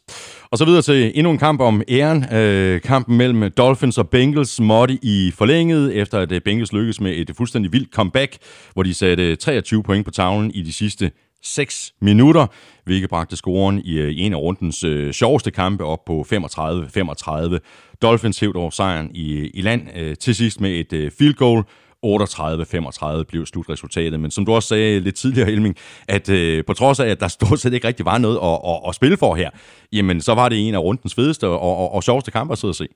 Og 0.50 0.58
så 0.58 0.64
videre 0.64 0.82
til 0.82 1.12
endnu 1.14 1.30
en 1.30 1.38
kamp 1.38 1.60
om 1.60 1.82
æren. 1.88 2.34
Øh, 2.34 2.80
kampen 2.80 3.16
mellem 3.16 3.50
Dolphins 3.50 3.98
og 3.98 4.08
Bengals 4.08 4.60
måtte 4.60 4.98
i 5.02 5.32
forlænget, 5.34 5.94
efter 5.94 6.18
at 6.18 6.32
øh, 6.32 6.40
Bengals 6.40 6.72
lykkedes 6.72 7.00
med 7.00 7.12
et 7.16 7.30
fuldstændig 7.36 7.72
vildt 7.72 7.94
comeback, 7.94 8.36
hvor 8.72 8.82
de 8.82 8.94
satte 8.94 9.30
øh, 9.30 9.36
23 9.36 9.82
point 9.82 10.04
på 10.04 10.10
tavlen 10.10 10.50
i 10.50 10.62
de 10.62 10.72
sidste 10.72 11.10
6 11.42 11.92
minutter, 12.00 12.46
hvilket 12.84 13.10
bragte 13.10 13.36
scoren 13.36 13.82
i, 13.84 13.98
øh, 13.98 14.10
i 14.10 14.20
en 14.20 14.32
af 14.32 14.36
rundens 14.36 14.84
øh, 14.84 15.12
sjoveste 15.12 15.50
kampe 15.50 15.84
op 15.84 16.04
på 16.04 16.26
35-35. 16.32 17.58
Dolphins 18.02 18.40
hævde 18.40 18.58
over 18.58 18.70
sejren 18.70 19.10
i, 19.14 19.50
i 19.54 19.60
land 19.60 19.82
øh, 19.96 20.16
til 20.16 20.34
sidst 20.34 20.60
med 20.60 20.70
et 20.70 20.92
øh, 20.92 21.10
field 21.18 21.34
goal, 21.34 21.64
38-35 22.06 23.24
blev 23.30 23.42
slutresultatet. 23.46 24.20
Men 24.20 24.30
som 24.30 24.44
du 24.46 24.50
også 24.52 24.68
sagde 24.68 25.00
lidt 25.00 25.16
tidligere, 25.22 25.50
Helming, 25.50 25.74
at 26.16 26.26
øh, 26.38 26.64
på 26.68 26.72
trods 26.80 27.00
af, 27.00 27.08
at 27.14 27.20
der 27.20 27.28
stort 27.38 27.58
set 27.60 27.72
ikke 27.74 27.88
rigtig 27.90 28.06
var 28.12 28.18
noget 28.26 28.38
at, 28.48 28.56
at, 28.70 28.78
at 28.88 28.92
spille 28.98 29.16
for 29.24 29.32
her, 29.40 29.50
jamen 29.96 30.20
så 30.26 30.32
var 30.40 30.48
det 30.48 30.58
en 30.68 30.74
af 30.74 30.82
rundens 30.86 31.14
fedeste 31.18 31.44
og, 31.46 31.60
og, 31.82 31.94
og 31.94 32.00
sjoveste 32.02 32.30
kampe 32.36 32.52
at 32.52 32.58
sidde 32.58 32.74
og 32.76 32.80
se. 32.82 32.88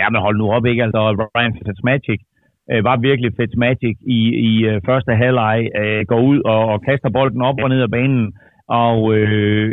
Ja, 0.00 0.06
men 0.10 0.20
hold 0.26 0.36
nu 0.38 0.46
op, 0.56 0.66
ikke? 0.66 0.82
Altså, 0.86 1.00
Ryan 1.36 1.56
Fitzmagic 1.56 2.20
øh, 2.72 2.84
var 2.88 2.96
virkelig 3.08 3.30
Fitzmagic 3.36 3.96
i, 4.18 4.20
i 4.50 4.52
øh, 4.70 4.80
første 4.88 5.12
halvleg, 5.22 5.58
øh, 5.80 6.00
går 6.10 6.20
ud 6.30 6.38
og, 6.54 6.62
og 6.72 6.78
kaster 6.86 7.10
bolden 7.16 7.42
op 7.48 7.58
og 7.62 7.68
ned 7.68 7.82
ad 7.86 7.92
banen, 7.96 8.26
og 8.68 8.98
øh, 9.16 9.68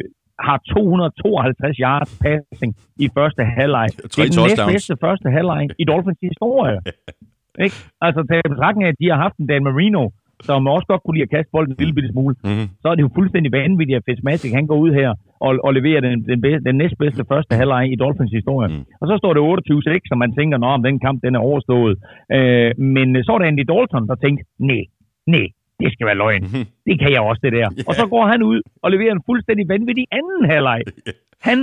har 0.48 0.58
252 0.70 1.78
yards 1.86 2.12
passing 2.24 2.72
i 3.04 3.06
første 3.18 3.44
halvleg. 3.58 3.88
Det 4.16 4.20
er 4.20 4.30
den 4.30 4.44
næstbedste 4.44 4.96
første 5.06 5.28
halvleg 5.36 5.64
i 5.82 5.84
Dolphins 5.92 6.22
historie. 6.30 6.80
ikke? 7.66 7.76
Altså, 8.06 8.20
til 8.30 8.50
betragtning 8.56 8.84
af, 8.86 8.92
at 8.94 9.00
de 9.02 9.10
har 9.12 9.20
haft 9.26 9.36
en 9.38 9.48
Dan 9.48 9.64
Marino, 9.64 10.04
som 10.48 10.68
også 10.76 10.88
godt 10.92 11.02
kunne 11.04 11.16
lide 11.18 11.28
at 11.28 11.34
kaste 11.36 11.52
bolden 11.56 11.72
en 11.74 11.80
lille 11.82 11.96
bitte 11.98 12.10
smule, 12.14 12.36
mm-hmm. 12.44 12.68
så 12.82 12.88
er 12.92 12.96
det 12.96 13.04
jo 13.08 13.12
fuldstændig 13.18 13.52
vanvittigt, 13.52 13.98
at 13.98 14.06
Fitzmagic 14.08 14.52
han 14.60 14.68
går 14.72 14.78
ud 14.86 14.92
her 15.02 15.10
og, 15.46 15.52
og 15.66 15.72
leverer 15.78 16.02
den, 16.08 16.16
den, 16.32 16.40
bedste, 16.46 16.64
den 16.70 16.76
næstbedste 16.82 17.24
første 17.32 17.54
halvleg 17.60 17.84
i 17.94 17.96
Dolphins 18.04 18.34
historie. 18.40 18.70
Mm. 18.70 18.84
Og 19.02 19.06
så 19.10 19.14
står 19.22 19.34
det 19.34 19.42
28-6, 19.42 20.14
og 20.14 20.18
man 20.24 20.32
tænker, 20.38 20.58
nå, 20.58 20.70
om 20.78 20.84
den 20.84 21.00
kamp 21.06 21.18
den 21.26 21.36
er 21.36 21.44
overstået. 21.50 21.96
Øh, 22.38 22.72
men 22.96 23.08
så 23.24 23.32
er 23.34 23.40
det 23.40 23.48
Andy 23.52 23.66
Dalton, 23.72 24.08
der 24.10 24.16
tænkte, 24.16 24.44
nej, 24.70 24.84
nej, 25.28 25.48
det 25.84 25.92
skal 25.94 26.08
være 26.10 26.20
løgn. 26.24 26.44
Mhm. 26.44 26.66
Det 26.88 26.96
kan 27.02 27.12
jeg 27.16 27.22
også, 27.30 27.42
det 27.46 27.54
der. 27.58 27.68
Yeah. 27.72 27.90
Og 27.90 27.94
så 28.00 28.06
går 28.14 28.26
han 28.34 28.42
ud 28.52 28.60
og 28.84 28.88
leverer 28.94 29.14
en 29.18 29.24
fuldstændig 29.30 29.66
vanvittig 29.74 30.06
anden 30.20 30.42
halvleg. 30.52 30.82
Han 31.50 31.60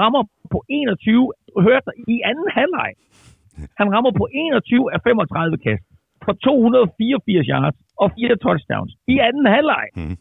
rammer 0.00 0.22
på 0.52 0.58
21, 0.68 1.32
hørte 1.66 1.90
i 2.14 2.16
anden 2.30 2.48
halvleg. 2.58 2.90
Han 3.80 3.88
rammer 3.94 4.12
på 4.20 4.28
21 4.32 4.94
af 4.94 4.98
35 5.02 5.58
kast 5.66 5.84
for 6.24 6.32
284 6.32 7.46
yards 7.54 7.76
og 8.02 8.06
fire 8.16 8.36
touchdowns 8.44 8.92
i 9.14 9.14
anden 9.28 9.46
halvleg. 9.54 9.86
Mm. 9.96 10.16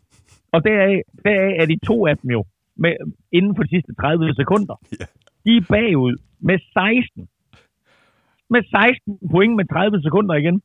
Og 0.54 0.60
deraf, 0.68 1.02
deraf 1.26 1.54
er 1.62 1.66
de 1.66 1.78
to 1.90 2.08
af 2.08 2.18
dem 2.18 2.30
jo 2.32 2.44
med, 2.84 2.94
inden 3.32 3.56
for 3.56 3.64
de 3.64 3.70
sidste 3.70 3.94
30 3.96 4.34
sekunder. 4.42 4.76
Yeah. 4.94 5.08
De 5.46 5.52
er 5.58 5.66
bagud 5.74 6.16
med 6.40 6.58
16. 6.74 7.28
Med 8.50 8.62
16 8.64 9.20
point 9.32 9.56
med 9.56 9.66
30 9.66 10.02
sekunder 10.02 10.36
igen 10.36 10.62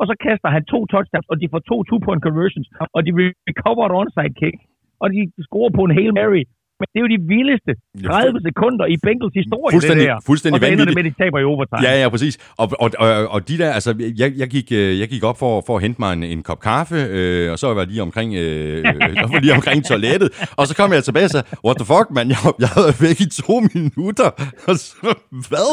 og 0.00 0.04
så 0.08 0.14
kaster 0.26 0.48
han 0.56 0.64
to 0.72 0.78
touchdowns, 0.92 1.28
og 1.32 1.36
de 1.40 1.46
får 1.52 1.60
to 1.70 1.76
two-point 1.88 2.22
conversions, 2.26 2.68
og 2.96 3.00
de 3.06 3.10
recover 3.50 3.82
et 3.86 3.96
onside 4.00 4.34
kick, 4.40 4.56
og 5.02 5.06
de 5.14 5.20
scorer 5.46 5.72
på 5.76 5.82
en 5.84 5.96
Hail 5.98 6.12
Mary 6.20 6.42
men 6.80 6.86
det 6.92 6.96
er 7.00 7.04
jo 7.06 7.10
de 7.16 7.20
vildeste 7.32 7.72
30 8.06 8.40
sekunder 8.48 8.84
i 8.94 8.96
Bengals 9.06 9.34
historie, 9.40 9.72
fuldstændig, 9.76 10.06
det 10.06 10.08
der. 10.08 10.26
Fuldstændig 10.30 10.56
og 10.60 10.66
så 10.66 10.72
ender 10.72 10.84
det 10.84 10.94
med, 10.98 11.04
at 11.04 11.08
de 11.10 11.22
taber 11.22 11.38
i 11.44 11.44
overtime. 11.52 11.82
Ja, 11.88 11.92
ja, 12.02 12.08
præcis. 12.14 12.34
Og, 12.62 12.66
og, 12.84 12.90
og, 12.98 13.10
og 13.34 13.48
de 13.48 13.58
der, 13.58 13.70
altså, 13.78 13.90
jeg, 14.22 14.32
jeg, 14.42 14.48
gik, 14.48 14.72
øh, 14.72 15.00
jeg 15.00 15.08
gik 15.08 15.22
op 15.30 15.38
for, 15.38 15.62
for 15.66 15.76
at 15.76 15.82
hente 15.82 15.98
mig 16.02 16.12
en, 16.12 16.22
en 16.22 16.42
kop 16.42 16.60
kaffe, 16.60 16.98
øh, 17.18 17.52
og 17.52 17.58
så 17.58 17.66
var 17.74 17.80
jeg 17.80 17.88
lige 17.88 18.02
omkring, 18.02 18.34
øh, 18.34 18.84
jeg 19.20 19.26
var 19.32 19.40
lige 19.40 19.54
omkring 19.54 19.84
toilettet, 19.84 20.28
og 20.56 20.66
så 20.68 20.72
kom 20.76 20.92
jeg 20.92 21.04
tilbage 21.04 21.24
og 21.24 21.30
sagde, 21.30 21.46
what 21.66 21.76
the 21.76 21.86
fuck, 21.92 22.06
man, 22.10 22.26
jeg, 22.34 22.38
jeg 22.64 22.68
havde 22.68 22.92
væk 23.00 23.20
i 23.20 23.28
to 23.42 23.54
minutter. 23.74 24.28
Og 24.68 24.76
så, 24.76 25.14
hvad? 25.48 25.70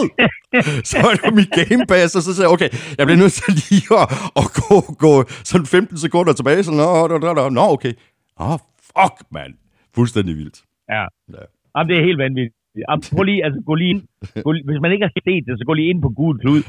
Så 0.83 0.97
var 1.01 1.11
det 1.13 1.33
mit 1.35 1.51
game 1.51 1.85
pass, 1.85 2.15
og 2.15 2.21
så 2.21 2.35
sagde 2.35 2.47
jeg, 2.47 2.53
okay, 2.53 2.69
jeg 2.97 3.05
bliver 3.07 3.19
nødt 3.23 3.33
til 3.33 3.53
lige 3.69 3.99
at, 4.01 4.07
at 4.41 4.45
gå, 4.59 4.75
gå 5.05 5.23
sådan 5.43 5.65
15 5.65 5.97
sekunder 5.97 6.33
tilbage, 6.33 6.63
så 6.63 6.71
nå, 6.71 7.07
nå, 7.07 7.33
nå, 7.33 7.49
nå, 7.49 7.61
okay. 7.61 7.93
Åh, 8.39 8.51
oh, 8.51 8.59
fuck, 8.81 9.15
mand. 9.31 9.53
Fuldstændig 9.95 10.37
vildt. 10.37 10.66
Ja. 10.95 11.05
Ja. 11.35 11.43
Jamen, 11.73 11.89
det 11.89 11.97
er 11.97 12.07
helt 12.09 12.21
vanvittigt. 12.25 12.55
Jamen, 12.89 13.03
prøv 13.15 13.23
lige, 13.29 13.41
altså, 13.45 13.59
gå 13.69 13.75
lige, 13.83 13.95
gå 14.45 14.51
lige, 14.51 14.65
hvis 14.69 14.81
man 14.83 14.91
ikke 14.93 15.05
har 15.07 15.13
set 15.15 15.43
det, 15.47 15.53
så 15.59 15.63
gå 15.69 15.73
lige 15.73 15.89
ind 15.91 16.01
på 16.01 16.11
Google 16.17 16.39
Klud 16.43 16.61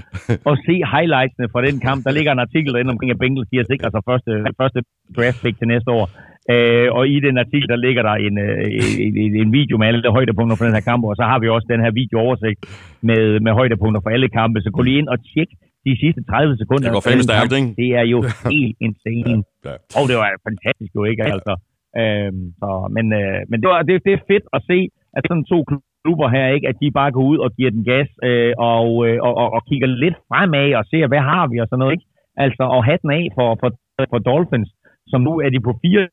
og 0.50 0.54
se 0.66 0.74
highlightsene 0.94 1.48
fra 1.52 1.64
den 1.66 1.76
kamp. 1.86 2.00
Der 2.06 2.12
ligger 2.16 2.32
en 2.32 2.44
artikel 2.46 2.72
derinde 2.72 2.94
omkring, 2.94 3.10
at 3.12 3.20
Bengals 3.22 3.48
de 3.52 3.60
har 3.60 3.68
sikret 3.72 3.90
sig 3.92 4.02
første, 4.10 4.32
første 4.60 4.80
draft 5.16 5.38
pick 5.42 5.54
til 5.58 5.68
næste 5.74 5.90
år. 5.98 6.06
Øh, 6.54 6.88
og 6.96 7.02
i 7.14 7.16
den 7.26 7.36
artikel, 7.44 7.68
der 7.72 7.78
ligger 7.86 8.02
der 8.08 8.14
en, 8.26 8.34
øh, 8.46 8.64
en, 9.06 9.12
en, 9.24 9.32
en 9.42 9.50
video 9.58 9.74
med 9.78 9.86
alle 9.86 10.02
de 10.02 10.10
højdepunkter 10.16 10.56
fra 10.56 10.66
den 10.66 10.76
her 10.78 10.86
kamp, 10.90 11.02
og 11.04 11.14
så 11.20 11.24
har 11.30 11.38
vi 11.42 11.48
også 11.48 11.66
den 11.74 11.80
her 11.84 11.92
videooversigt 12.00 12.60
med, 13.08 13.22
med 13.44 13.52
højdepunkter 13.60 14.00
fra 14.04 14.12
alle 14.16 14.28
kampe. 14.38 14.56
Så 14.60 14.70
gå 14.76 14.82
lige 14.88 14.98
ind 15.02 15.08
og 15.14 15.18
tjek 15.30 15.50
de 15.86 15.92
sidste 16.02 16.20
30 16.24 16.56
sekunder. 16.62 16.84
Det 16.84 16.96
går 16.96 17.04
fandme 17.08 17.24
stærkt, 17.28 17.52
ikke? 17.58 17.70
Det 17.82 17.88
er 18.00 18.06
jo 18.14 18.18
helt 18.54 18.76
insane. 18.86 19.42
Ja. 19.68 19.74
Og 19.98 20.04
det 20.08 20.16
var 20.20 20.28
fantastisk 20.48 20.92
jo 20.98 21.04
ikke, 21.10 21.22
altså. 21.34 21.52
Øhm, 21.96 22.44
så, 22.60 22.68
men 22.96 23.12
øh, 23.12 23.40
men 23.48 23.60
det, 23.60 23.68
var, 23.70 23.82
det, 23.82 24.04
det 24.04 24.12
er 24.12 24.26
fedt 24.30 24.46
at 24.52 24.62
se, 24.70 24.78
at 25.16 25.22
sådan 25.28 25.44
to 25.44 25.58
klubber 26.02 26.28
her, 26.28 26.46
ikke, 26.56 26.68
at 26.68 26.80
de 26.82 26.90
bare 26.90 27.12
går 27.12 27.24
ud 27.32 27.38
og 27.38 27.50
giver 27.56 27.70
den 27.70 27.84
gas 27.84 28.08
øh, 28.22 28.52
og, 28.58 28.88
øh, 29.06 29.18
og, 29.26 29.32
og, 29.42 29.48
og 29.56 29.62
kigger 29.68 29.86
lidt 29.86 30.16
fremad 30.28 30.74
og 30.74 30.84
ser, 30.90 31.06
hvad 31.06 31.22
har 31.30 31.46
vi 31.46 31.58
og 31.58 31.68
sådan 31.68 31.78
noget, 31.78 31.92
ikke? 31.92 32.06
Altså, 32.36 32.62
og 32.62 32.84
hatten 32.84 33.10
af 33.10 33.24
for, 33.36 33.48
for, 33.60 33.70
for 34.10 34.18
Dolphins, 34.18 34.70
som 35.06 35.20
nu 35.20 35.32
er 35.44 35.50
de 35.50 35.60
på 35.60 35.72
fire, 35.82 36.08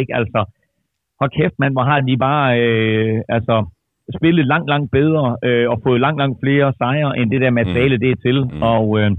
ikke? 0.00 0.14
Altså, 0.20 0.40
hold 1.20 1.30
kæft, 1.30 1.54
man, 1.58 1.72
hvor 1.72 1.82
har 1.82 2.00
de 2.00 2.16
bare, 2.16 2.60
øh, 2.60 3.22
altså, 3.28 3.66
spillet 4.18 4.46
langt, 4.46 4.68
langt 4.68 4.90
bedre 4.90 5.36
øh, 5.44 5.70
og 5.70 5.80
fået 5.82 6.00
langt, 6.00 6.18
langt 6.18 6.38
flere 6.42 6.72
sejre, 6.78 7.18
end 7.18 7.30
det 7.30 7.40
der 7.40 7.50
materiale, 7.50 7.98
det 7.98 8.10
er 8.10 8.22
til. 8.26 8.38
Mm. 8.44 8.62
Og 8.62 8.84
øh, 9.00 9.10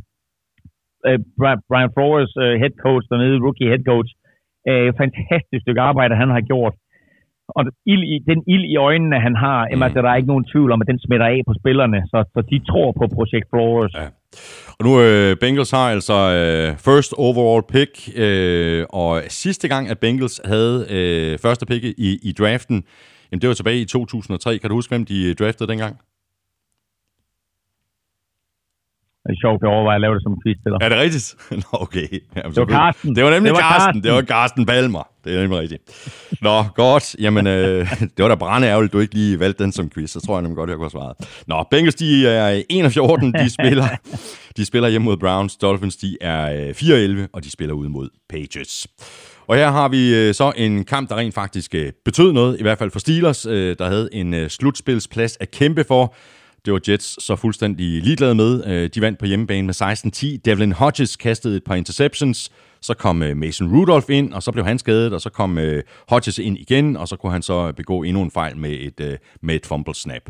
øh, 1.07 1.19
Bri- 1.39 1.61
Brian 1.69 1.93
Flores, 1.95 2.33
øh, 2.43 2.55
head 2.61 2.73
coach 2.85 3.05
dernede, 3.09 3.43
rookie 3.45 3.67
head 3.67 3.83
coach, 3.91 4.11
øh, 4.69 4.87
fantastisk 5.01 5.61
stykke 5.61 5.81
arbejde, 5.89 6.15
han 6.15 6.29
har 6.29 6.41
gjort. 6.51 6.73
Og 7.57 7.63
ild 7.85 8.03
i, 8.13 8.15
den 8.29 8.43
ild 8.47 8.65
i 8.73 8.75
øjnene, 8.75 9.19
han 9.19 9.35
har, 9.35 9.59
mm. 9.75 9.83
altså, 9.83 10.01
der 10.01 10.09
er 10.09 10.15
ikke 10.15 10.33
nogen 10.33 10.45
tvivl 10.51 10.71
om, 10.71 10.81
at 10.81 10.87
den 10.87 10.99
smitter 10.99 11.25
af 11.25 11.39
på 11.47 11.53
spillerne, 11.61 11.99
så, 12.11 12.17
så 12.33 12.39
de 12.51 12.57
tror 12.69 12.91
på 12.91 13.05
projekt 13.17 13.47
Flores. 13.49 13.93
Ja. 13.93 14.07
Og 14.79 14.85
nu 14.87 15.01
øh, 15.01 15.37
Bengals 15.41 15.71
har 15.71 15.87
altså 15.95 16.17
øh, 16.39 16.77
first 16.87 17.13
overall 17.17 17.63
pick, 17.73 17.93
øh, 18.17 18.85
og 18.89 19.21
sidste 19.27 19.67
gang, 19.67 19.89
at 19.89 19.99
Bengals 19.99 20.41
havde 20.45 20.77
øh, 20.95 21.39
første 21.39 21.65
pick 21.65 21.83
i, 21.83 22.09
i 22.29 22.31
draften, 22.39 22.83
jamen 23.31 23.41
det 23.41 23.47
var 23.47 23.53
tilbage 23.53 23.81
i 23.81 23.85
2003. 23.85 24.57
Kan 24.57 24.69
du 24.69 24.75
huske, 24.75 24.91
hvem 24.91 25.05
de 25.05 25.33
draftede 25.33 25.69
dengang? 25.71 25.95
Det 29.25 29.31
er 29.35 29.39
sjovt, 29.45 29.63
at 29.63 29.69
overveje 29.75 29.95
at 29.95 30.01
lave 30.01 30.13
det 30.15 30.23
som 30.23 30.33
quiz 30.43 30.57
til 30.63 30.69
dig. 30.71 30.77
Er 30.85 30.89
det 30.89 30.97
rigtigt? 30.97 31.27
Nå, 31.63 31.79
okay. 31.85 32.07
Jamen, 32.35 32.51
Det 32.55 32.61
var 32.61 32.65
Carsten. 32.65 33.15
Det 33.15 33.23
var 33.23 33.29
nemlig 33.29 33.49
Det 33.49 33.63
var. 33.63 33.71
Carsten. 33.71 34.03
Det 34.03 34.11
var 34.11 34.21
Carsten 34.21 34.65
Balmer. 34.65 35.03
Det 35.23 35.35
er 35.35 35.41
nemlig 35.41 35.59
rigtigt. 35.59 35.81
Nå, 36.41 36.63
godt. 36.75 37.15
Jamen, 37.19 37.47
øh, 37.47 37.91
det 38.15 38.23
var 38.23 38.27
da 38.27 38.35
brændeærgerligt, 38.35 38.93
du 38.93 38.99
ikke 38.99 39.13
lige 39.13 39.39
valgte 39.39 39.63
den 39.63 39.71
som 39.71 39.89
quiz. 39.89 40.09
Så 40.11 40.19
tror 40.19 40.35
jeg 40.35 40.41
nemlig 40.41 40.55
godt, 40.57 40.69
jeg 40.69 40.77
kunne 40.77 40.85
have 40.85 40.97
svaret. 40.99 41.15
Nå, 41.47 41.63
Bengals, 41.71 41.95
de 41.95 42.27
er 42.27 42.63
1 42.69 42.85
af 42.85 42.91
14. 42.91 43.33
De 43.33 43.49
spiller, 43.59 43.87
de 44.57 44.65
spiller 44.65 44.89
hjemme 44.89 45.05
mod 45.05 45.17
Browns. 45.17 45.57
Dolphins, 45.57 45.95
de 45.95 46.17
er 46.21 46.67
øh, 46.67 46.73
4 46.73 46.95
af 46.95 46.99
11, 46.99 47.27
og 47.33 47.43
de 47.43 47.51
spiller 47.51 47.73
ud 47.75 47.87
mod 47.87 48.09
Patriots. 48.29 48.87
Og 49.47 49.55
her 49.55 49.71
har 49.71 49.87
vi 49.87 50.15
øh, 50.15 50.33
så 50.33 50.53
en 50.55 50.83
kamp, 50.85 51.09
der 51.09 51.15
rent 51.15 51.33
faktisk 51.33 51.75
øh, 51.75 51.91
betød 52.05 52.31
noget, 52.33 52.59
i 52.59 52.61
hvert 52.61 52.77
fald 52.77 52.91
for 52.91 52.99
Steelers, 52.99 53.45
øh, 53.45 53.75
der 53.79 53.87
havde 53.87 54.09
en 54.13 54.33
øh, 54.33 54.49
slutspilsplads 54.49 55.37
at 55.39 55.51
kæmpe 55.51 55.83
for. 55.83 56.15
Det 56.65 56.73
var 56.73 56.81
Jets 56.89 57.23
så 57.27 57.35
fuldstændig 57.35 57.87
ligeglade 58.07 58.35
med. 58.35 58.51
Øh, 58.71 58.89
De 58.93 59.01
vandt 59.05 59.19
på 59.19 59.25
hjemmebane 59.25 59.65
med 59.69 59.75
16-10. 59.81 60.41
Devlin 60.45 60.71
Hodges 60.71 61.15
kastede 61.17 61.57
et 61.57 61.63
par 61.63 61.75
interceptions. 61.75 62.39
Så 62.81 62.93
kom 63.03 63.23
øh, 63.23 63.37
Mason 63.37 63.67
Rudolph 63.73 64.09
ind, 64.19 64.33
og 64.33 64.41
så 64.45 64.51
blev 64.51 64.65
han 64.65 64.77
skadet, 64.77 65.13
og 65.13 65.21
så 65.21 65.29
kom 65.39 65.57
øh, 65.57 65.83
Hodges 66.11 66.37
ind 66.47 66.57
igen, 66.65 66.97
og 66.97 67.05
så 67.07 67.15
kunne 67.17 67.31
han 67.31 67.41
så 67.41 67.73
begå 67.81 68.03
endnu 68.03 68.21
en 68.23 68.31
fejl 68.31 68.57
med 68.57 68.73
et, 68.87 68.99
med 69.41 69.55
et 69.55 69.65
fumble 69.69 69.95
snap. 69.95 70.25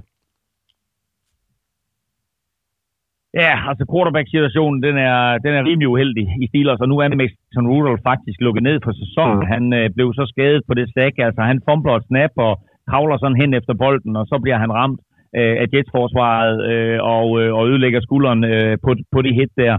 Ja, 3.43 3.53
altså 3.69 3.83
quarterback-situationen, 3.91 4.79
den 4.87 4.95
er, 5.09 5.19
den 5.45 5.53
er 5.57 5.63
rimelig 5.69 5.87
uheldig 5.93 6.25
i 6.43 6.45
Steelers, 6.49 6.81
og 6.83 6.89
nu 6.89 6.95
er 7.03 7.07
Mason 7.21 7.67
Rudolph 7.71 8.03
faktisk 8.11 8.37
lukket 8.45 8.63
ned 8.69 8.77
for 8.85 8.93
sæsonen. 9.01 9.41
Han 9.53 9.63
øh, 9.79 9.85
blev 9.95 10.07
så 10.19 10.25
skadet 10.33 10.61
på 10.67 10.73
det 10.79 10.85
stak, 10.91 11.15
altså 11.27 11.41
han 11.51 11.61
fumbler 11.67 11.93
et 11.95 12.07
snap 12.09 12.33
og 12.47 12.53
kravler 12.89 13.17
sådan 13.17 13.41
hen 13.41 13.51
efter 13.59 13.73
bolden, 13.83 14.13
og 14.19 14.25
så 14.31 14.35
bliver 14.43 14.57
han 14.63 14.71
ramt 14.79 14.99
øh, 15.39 15.55
af 15.61 15.67
Jets-forsvaret 15.73 16.55
øh, 16.71 16.99
og, 17.17 17.27
øh, 17.41 17.51
og 17.57 17.63
ødelægger 17.69 18.01
skulderen 18.01 18.43
øh, 18.53 18.77
på, 18.83 18.91
på 19.13 19.19
det 19.25 19.33
hit 19.39 19.53
der. 19.63 19.75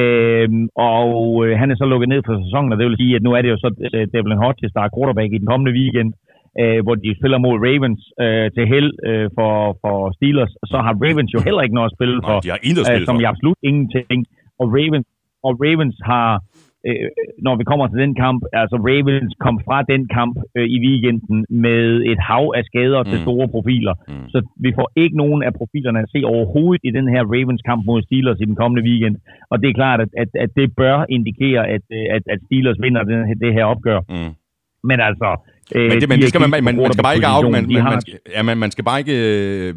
Øh, 0.00 0.48
og 0.94 1.10
øh, 1.44 1.52
han 1.60 1.70
er 1.70 1.76
så 1.78 1.86
lukket 1.92 2.08
ned 2.08 2.22
for 2.26 2.34
sæsonen, 2.44 2.72
og 2.72 2.78
det 2.78 2.86
vil 2.86 3.00
sige, 3.02 3.16
at 3.16 3.22
nu 3.26 3.32
er 3.36 3.42
det 3.42 3.50
jo 3.54 3.58
så 3.64 3.70
øh, 3.94 4.06
Devlin 4.12 4.42
Hodges, 4.44 4.72
der 4.76 4.82
er 4.82 4.94
quarterback 4.96 5.30
i 5.32 5.38
den 5.42 5.50
kommende 5.52 5.72
weekend, 5.78 6.10
øh, 6.60 6.78
hvor 6.84 6.94
de 7.04 7.18
spiller 7.18 7.38
mod 7.46 7.56
Ravens 7.66 8.02
øh, 8.24 8.46
til 8.54 8.64
held 8.72 8.90
øh, 9.08 9.26
for, 9.36 9.52
for 9.82 9.96
Steelers. 10.16 10.52
Så 10.72 10.78
har 10.86 10.94
Ravens 11.04 11.32
jo 11.36 11.40
heller 11.46 11.62
ikke 11.64 11.76
noget 11.78 11.90
at 11.90 11.96
spille 11.98 12.16
for 12.28 12.36
Og 12.36 12.44
de 12.44 12.50
har 12.54 12.60
øh, 13.00 13.06
som 13.08 13.20
i 13.22 13.24
absolut 13.32 13.58
ingenting. 13.68 14.20
Og 14.60 14.66
Ravens, 14.76 15.08
og 15.46 15.52
Ravens 15.64 15.98
har, 16.10 16.30
øh, 16.88 17.08
når 17.46 17.54
vi 17.60 17.64
kommer 17.70 17.86
til 17.88 17.98
den 18.04 18.14
kamp, 18.24 18.40
altså 18.62 18.76
Ravens 18.88 19.34
kom 19.44 19.56
fra 19.66 19.78
den 19.92 20.02
kamp 20.16 20.36
øh, 20.56 20.68
i 20.76 20.78
weekenden 20.86 21.38
med 21.48 21.82
et 22.12 22.20
hav 22.28 22.44
af 22.58 22.64
skader 22.64 23.02
mm. 23.02 23.08
til 23.10 23.18
store 23.26 23.48
profiler. 23.54 23.94
Mm. 24.08 24.28
Så 24.32 24.38
vi 24.64 24.70
får 24.78 24.88
ikke 25.02 25.16
nogen 25.16 25.42
af 25.42 25.52
profilerne 25.54 25.98
at 26.04 26.10
se 26.14 26.20
overhovedet 26.24 26.82
i 26.88 26.90
den 26.98 27.08
her 27.08 27.22
Ravens 27.34 27.62
kamp 27.62 27.82
mod 27.86 28.02
Steelers 28.02 28.40
i 28.40 28.44
den 28.50 28.56
kommende 28.60 28.82
weekend. 28.88 29.16
Og 29.50 29.56
det 29.60 29.68
er 29.68 29.80
klart, 29.82 30.00
at, 30.00 30.08
at, 30.22 30.28
at 30.44 30.50
det 30.56 30.76
bør 30.76 31.04
indikere, 31.08 31.62
at, 31.74 31.84
øh, 31.92 32.06
at, 32.16 32.22
at 32.32 32.38
Steelers 32.46 32.78
vinder 32.84 33.02
den, 33.02 33.40
det 33.44 33.52
her 33.52 33.64
opgør. 33.64 34.00
Mm. 34.08 34.32
Men 34.88 35.00
altså... 35.00 35.30
Øh, 35.32 35.55
Men, 35.74 35.90
det, 35.90 36.00
de 36.00 36.06
men 36.06 36.20
det 36.20 36.28
skal 36.28 36.40
man, 36.40 36.50
man, 36.64 36.74
på 36.76 36.82
man 36.82 36.92
skal 36.92 37.02
bare 37.02 37.14
ikke 37.14 37.26
afgøre, 37.26 37.50
man, 37.52 37.66
man, 37.72 37.82
har- 37.82 37.90
man, 37.90 38.00
skal, 38.00 38.18
ja, 38.30 38.42
man, 38.42 38.58
man 38.58 38.70
skal 38.70 38.84
bare 38.84 38.98
ikke 38.98 39.12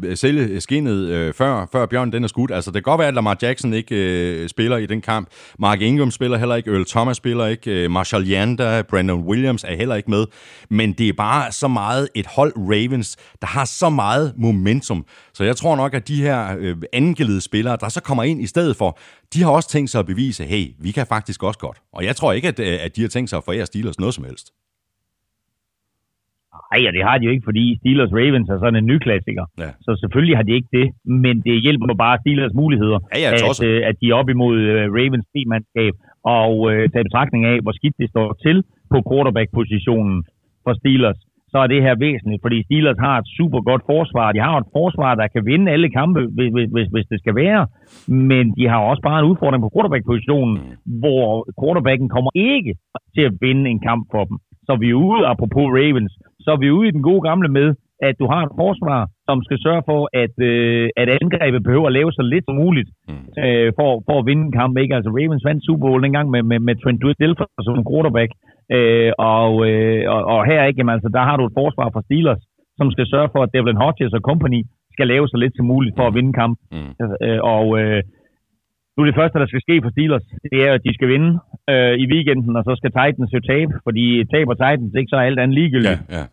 øh, 0.02 0.16
sælge 0.16 0.60
skinnet 0.60 1.06
øh, 1.08 1.34
før, 1.34 1.66
før 1.72 1.86
bjørnen 1.86 2.12
den 2.12 2.24
er 2.24 2.28
skudt. 2.28 2.50
Altså, 2.50 2.70
det 2.70 2.74
kan 2.74 2.82
godt 2.82 2.98
være, 2.98 3.08
at 3.08 3.14
Lamar 3.14 3.36
Jackson 3.42 3.72
ikke 3.74 3.94
øh, 4.42 4.48
spiller 4.48 4.76
i 4.76 4.86
den 4.86 5.00
kamp. 5.00 5.28
Mark 5.58 5.80
Ingram 5.80 6.10
spiller 6.10 6.38
heller 6.38 6.54
ikke, 6.56 6.70
Earl 6.70 6.84
Thomas 6.86 7.16
spiller 7.16 7.46
ikke, 7.46 7.70
øh, 7.84 7.90
Marshall 7.90 8.30
Yanda, 8.30 8.82
Brandon 8.82 9.20
Williams 9.24 9.64
er 9.68 9.76
heller 9.76 9.94
ikke 9.94 10.10
med. 10.10 10.26
Men 10.70 10.92
det 10.92 11.08
er 11.08 11.12
bare 11.12 11.52
så 11.52 11.68
meget 11.68 12.08
et 12.14 12.26
hold 12.26 12.52
Ravens, 12.56 13.16
der 13.40 13.46
har 13.46 13.64
så 13.64 13.88
meget 13.88 14.32
momentum. 14.38 15.04
Så 15.34 15.44
jeg 15.44 15.56
tror 15.56 15.76
nok, 15.76 15.94
at 15.94 16.08
de 16.08 16.22
her 16.22 16.56
øh, 16.58 16.76
angelede 16.92 17.40
spillere, 17.40 17.76
der 17.80 17.88
så 17.88 18.00
kommer 18.00 18.22
ind 18.22 18.42
i 18.42 18.46
stedet 18.46 18.76
for, 18.76 18.98
de 19.34 19.42
har 19.42 19.50
også 19.50 19.68
tænkt 19.70 19.90
sig 19.90 19.98
at 19.98 20.06
bevise, 20.06 20.44
hey, 20.44 20.66
vi 20.80 20.90
kan 20.90 21.06
faktisk 21.06 21.42
også 21.42 21.58
godt. 21.58 21.76
Og 21.92 22.04
jeg 22.04 22.16
tror 22.16 22.32
ikke, 22.32 22.48
at, 22.48 22.58
øh, 22.60 22.78
at 22.80 22.96
de 22.96 23.00
har 23.00 23.08
tænkt 23.08 23.30
sig 23.30 23.36
at 23.36 23.44
forære 23.44 23.66
Steelers 23.66 23.98
noget 23.98 24.14
som 24.14 24.24
helst. 24.24 24.46
Nej, 26.72 26.88
og 26.88 26.92
det 26.96 27.02
har 27.08 27.16
de 27.18 27.24
jo 27.26 27.30
ikke, 27.34 27.48
fordi 27.50 27.64
Steelers 27.80 28.12
Ravens 28.18 28.48
er 28.48 28.58
sådan 28.58 28.80
en 28.80 28.86
ny 28.92 28.96
klassiker. 29.06 29.44
Ja. 29.62 29.70
Så 29.86 29.90
selvfølgelig 30.02 30.36
har 30.38 30.46
de 30.48 30.52
ikke 30.58 30.70
det, 30.78 30.86
men 31.22 31.34
det 31.46 31.62
hjælper 31.66 31.94
bare 32.04 32.20
Steelers 32.22 32.54
muligheder, 32.62 32.98
Ja, 33.14 33.18
ja, 33.24 33.30
at, 33.50 33.62
øh, 33.68 33.80
at 33.88 33.94
de 34.00 34.06
er 34.10 34.14
op 34.20 34.28
imod 34.34 34.56
øh, 34.72 34.84
Ravens 34.98 35.26
teammandskab, 35.32 35.94
og 36.38 36.52
øh, 36.70 36.88
tage 36.92 37.06
betragtning 37.08 37.42
af, 37.52 37.56
hvor 37.64 37.74
skidt 37.78 37.96
det 38.02 38.08
står 38.14 38.28
til 38.44 38.56
på 38.92 38.98
quarterback-positionen 39.08 40.16
for 40.64 40.72
Steelers, 40.80 41.20
så 41.52 41.58
er 41.64 41.66
det 41.66 41.82
her 41.86 41.94
væsentligt, 42.06 42.42
fordi 42.44 42.58
Steelers 42.66 43.00
har 43.06 43.16
et 43.18 43.28
super 43.38 43.60
godt 43.70 43.82
forsvar. 43.92 44.32
De 44.32 44.40
har 44.46 44.56
et 44.58 44.68
forsvar, 44.78 45.14
der 45.14 45.26
kan 45.34 45.46
vinde 45.50 45.72
alle 45.72 45.88
kampe, 45.90 46.20
hvis, 46.36 46.50
hvis, 46.54 46.68
hvis, 46.74 46.88
hvis 46.94 47.06
det 47.12 47.18
skal 47.20 47.34
være, 47.44 47.62
men 48.08 48.44
de 48.56 48.64
har 48.72 48.80
også 48.90 49.02
bare 49.08 49.18
en 49.20 49.30
udfordring 49.30 49.62
på 49.62 49.70
quarterback-positionen, 49.74 50.54
hvor 51.02 51.24
quarterbacken 51.60 52.08
kommer 52.08 52.30
ikke 52.34 52.72
til 53.14 53.22
at 53.28 53.34
vinde 53.40 53.70
en 53.70 53.80
kamp 53.88 54.02
for 54.14 54.24
dem. 54.24 54.36
Så 54.66 54.72
vi 54.82 54.88
er 54.90 55.02
ude, 55.08 55.26
apropos 55.32 55.66
Ravens, 55.78 56.12
så 56.44 56.48
er 56.54 56.60
vi 56.62 56.70
ude 56.76 56.88
i 56.88 56.94
den 56.96 57.02
gode 57.08 57.22
gamle 57.28 57.48
med, 57.58 57.68
at 58.08 58.14
du 58.20 58.26
har 58.32 58.40
et 58.44 58.52
forsvar, 58.62 59.00
som 59.28 59.38
skal 59.46 59.58
sørge 59.66 59.82
for, 59.90 60.00
at, 60.22 60.34
øh, 60.50 60.88
at 61.00 61.08
angrebet 61.20 61.62
behøver 61.66 61.86
at 61.88 61.96
lave 61.98 62.10
så 62.12 62.22
lidt 62.32 62.44
som 62.46 62.56
muligt 62.64 62.90
Mm. 63.08 63.24
øh, 63.44 63.68
for, 63.78 63.90
for 64.06 64.16
at 64.18 64.26
vinde 64.28 64.44
en 64.46 64.56
kamp. 64.60 64.74
Ikke? 64.82 64.94
Altså 64.96 65.10
Ravens 65.18 65.44
vandt 65.48 65.64
Super 65.66 65.86
Bowl 65.86 66.02
dengang 66.06 66.26
med, 66.34 66.42
med, 66.50 66.58
med 66.66 66.74
Trent 66.82 67.02
Dilfer 67.20 67.46
som 67.66 67.84
quarterback. 67.90 68.30
Øh, 68.76 69.12
og, 69.36 69.52
øh, 69.68 70.02
og, 70.14 70.20
og 70.34 70.40
her 70.50 70.64
ikke, 70.64 70.78
jamen, 70.80 70.96
altså, 70.96 71.10
der 71.16 71.22
har 71.28 71.36
du 71.36 71.44
et 71.46 71.58
forsvar 71.60 71.88
for 71.92 72.00
Steelers, 72.06 72.42
som 72.78 72.86
skal 72.94 73.06
sørge 73.12 73.28
for, 73.32 73.40
at 73.42 73.52
Devlin 73.54 73.82
Hodges 73.82 74.12
og 74.18 74.22
company 74.30 74.60
skal 74.94 75.06
lave 75.12 75.28
så 75.28 75.36
lidt 75.42 75.54
som 75.56 75.66
muligt 75.72 75.96
for 75.98 76.06
at 76.06 76.14
vinde 76.18 76.32
kamp. 76.40 76.56
Mm. 76.72 76.92
Øh, 77.26 77.40
og 77.56 77.66
øh, 77.80 78.02
nu 79.00 79.04
er 79.04 79.10
det 79.10 79.20
første, 79.22 79.38
der 79.42 79.50
skal 79.50 79.64
ske 79.66 79.76
for 79.82 79.90
Steelers, 79.90 80.26
det 80.52 80.60
er, 80.66 80.72
at 80.74 80.84
de 80.86 80.94
skal 80.94 81.08
vinde 81.14 81.30
øh, 81.72 81.94
i 82.02 82.04
weekenden, 82.12 82.56
og 82.58 82.64
så 82.64 82.72
skal 82.80 82.90
Titans 82.98 83.32
jo 83.36 83.40
tabe, 83.52 83.72
fordi 83.86 84.04
taber 84.34 84.54
Titans 84.54 84.94
ikke, 84.98 85.10
så 85.10 85.16
er 85.16 85.28
alt 85.28 85.40
andet 85.42 85.58
ligegyldigt. 85.60 86.00
Ja, 86.00 86.18
ja. 86.18 86.24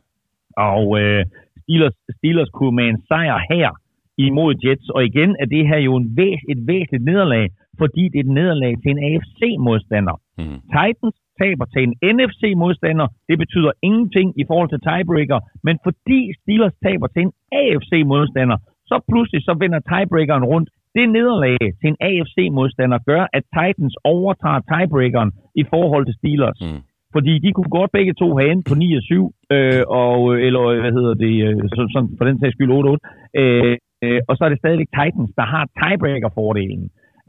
Og 0.73 0.85
øh, 1.01 1.21
Steelers, 1.61 1.97
Steelers 2.17 2.51
kunne 2.57 2.75
med 2.79 2.87
en 2.89 2.99
sejr 3.09 3.37
her 3.51 3.69
imod 4.17 4.53
Jets, 4.63 4.89
og 4.95 5.01
igen 5.09 5.29
er 5.41 5.45
det 5.45 5.63
her 5.69 5.79
jo 5.87 5.95
en 5.95 6.07
væs, 6.17 6.41
et 6.53 6.61
væsentligt 6.71 7.05
nederlag, 7.11 7.45
fordi 7.81 8.03
det 8.11 8.19
er 8.19 8.25
et 8.27 8.37
nederlag 8.39 8.73
til 8.81 8.89
en 8.95 9.01
AFC-modstander. 9.09 10.15
Mm. 10.37 10.59
Titans 10.75 11.17
taber 11.41 11.65
til 11.73 11.81
en 11.87 11.93
NFC-modstander, 12.15 13.07
det 13.29 13.37
betyder 13.43 13.71
ingenting 13.87 14.27
i 14.41 14.43
forhold 14.49 14.69
til 14.69 14.83
tiebreaker, 14.87 15.39
men 15.65 15.75
fordi 15.85 16.19
Steelers 16.41 16.75
taber 16.85 17.07
til 17.07 17.21
en 17.27 17.33
AFC-modstander, 17.61 18.57
så 18.89 18.95
pludselig 19.11 19.41
så 19.47 19.53
vender 19.63 19.79
tiebreakeren 19.91 20.45
rundt. 20.53 20.69
Det 20.95 21.05
nederlag 21.17 21.57
til 21.79 21.87
en 21.91 21.97
AFC-modstander 22.09 22.99
gør, 23.09 23.23
at 23.37 23.43
Titans 23.57 23.95
overtager 24.03 24.61
tiebreakeren 24.71 25.31
i 25.61 25.63
forhold 25.73 26.05
til 26.05 26.15
Steelers. 26.19 26.59
Mm. 26.61 26.81
fordi 27.15 27.33
de 27.45 27.51
kunne 27.53 27.73
godt 27.79 27.91
begge 27.97 28.13
to 28.21 28.27
have 28.37 28.51
endt 28.51 28.65
på 28.69 28.75
9 28.75 28.95
og 28.99 29.03
7, 29.03 29.31
øh, 29.55 29.83
og, 30.03 30.19
eller 30.47 30.63
hvad 30.81 30.93
hedder 30.97 31.13
det, 31.25 31.35
øh, 31.47 31.61
så, 31.75 31.81
så, 31.93 31.99
for 32.17 32.25
den 32.25 32.39
sags 32.39 32.53
skyld 32.55 32.71
8-8. 32.71 33.41
Øh, 33.41 33.75
øh, 34.03 34.21
og 34.27 34.33
så 34.37 34.41
er 34.45 34.49
det 34.49 34.59
stadigvæk 34.59 34.91
Titans, 34.99 35.31
der 35.39 35.45
har 35.53 35.63
tiebreaker-fordelen. 35.79 36.83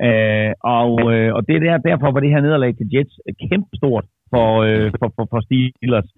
Øh, 0.07 0.53
og, 0.81 0.93
øh, 1.15 1.31
og 1.37 1.41
det 1.47 1.55
er 1.57 1.63
der, 1.67 1.87
derfor 1.91 2.09
var 2.11 2.21
det 2.21 2.35
her 2.35 2.41
nederlag 2.47 2.73
til 2.77 2.87
Jets 2.95 3.15
kæmpestort 3.51 4.05
for, 4.33 4.49
øh, 4.67 4.91
for, 5.01 5.09
for, 5.17 5.25
for 5.33 5.41
Steelers. 5.47 6.09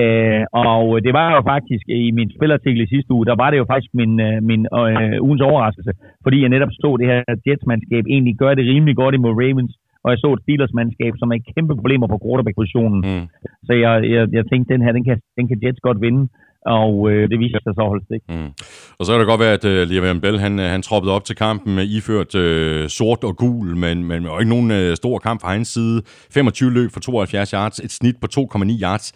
Øh, 0.00 0.42
og 0.64 0.82
det 1.04 1.12
var 1.18 1.26
jo 1.36 1.40
faktisk 1.52 1.84
i 1.88 2.10
min 2.18 2.30
spilartikel 2.36 2.80
i 2.82 2.92
sidste 2.94 3.12
uge, 3.14 3.26
der 3.30 3.36
var 3.42 3.50
det 3.50 3.58
jo 3.62 3.66
faktisk 3.72 3.92
min, 4.00 4.12
øh, 4.28 4.36
min 4.50 4.62
øh, 4.80 5.16
ugens 5.26 5.42
overraskelse, 5.50 5.92
fordi 6.24 6.40
jeg 6.40 6.50
netop 6.54 6.72
så 6.72 6.90
det 7.00 7.06
her 7.12 7.20
Jets-mandskab 7.46 8.04
egentlig 8.14 8.34
gøre 8.42 8.54
det 8.58 8.70
rimelig 8.72 8.96
godt 8.96 9.14
imod 9.14 9.34
Ravens, 9.42 9.74
og 10.04 10.08
jeg 10.10 10.18
så 10.18 10.28
et 10.32 10.42
Steelers-mandskab, 10.44 11.12
som 11.18 11.32
er 11.32 11.46
kæmpe 11.54 11.74
problemer 11.76 12.06
på 12.10 12.20
quarterback-positionen. 12.24 13.00
Mm. 13.08 13.26
Så 13.66 13.72
jeg, 13.84 13.92
jeg, 14.14 14.22
jeg 14.36 14.44
tænkte, 14.50 14.72
den 14.74 14.82
her, 14.84 14.92
den 14.92 15.04
kan, 15.04 15.16
den 15.38 15.48
kan 15.48 15.60
Jets 15.62 15.80
godt 15.80 16.00
vinde 16.06 16.22
og 16.66 17.10
øh, 17.10 17.28
det 17.30 17.38
viser 17.38 17.58
sig 17.62 17.72
så 17.74 17.84
holdt 17.88 18.04
stik. 18.04 18.22
Mm. 18.28 18.50
Og 18.98 19.06
så 19.06 19.12
kan 19.12 19.20
det 19.20 19.28
godt 19.28 19.40
være, 19.40 19.58
at 19.58 19.64
uh, 19.64 19.90
Le'Veon 19.90 20.20
Bell, 20.20 20.38
han, 20.38 20.58
han 20.58 20.82
troppede 20.82 21.14
op 21.14 21.24
til 21.24 21.36
kampen 21.36 21.74
med 21.74 21.84
iført 21.84 22.34
uh, 22.34 22.88
sort 22.88 23.24
og 23.24 23.36
gul, 23.36 23.76
men, 23.76 24.04
men 24.04 24.24
jo 24.24 24.38
ikke 24.38 24.54
nogen 24.56 24.70
uh, 24.70 24.94
stor 24.94 25.18
kamp 25.18 25.40
fra 25.40 25.52
hans 25.52 25.68
side. 25.68 26.02
25 26.34 26.72
løb 26.72 26.90
for 26.92 27.00
72 27.00 27.50
yards, 27.50 27.78
et 27.78 27.90
snit 27.90 28.16
på 28.20 28.26
2,9 28.38 28.82
yards. 28.82 29.06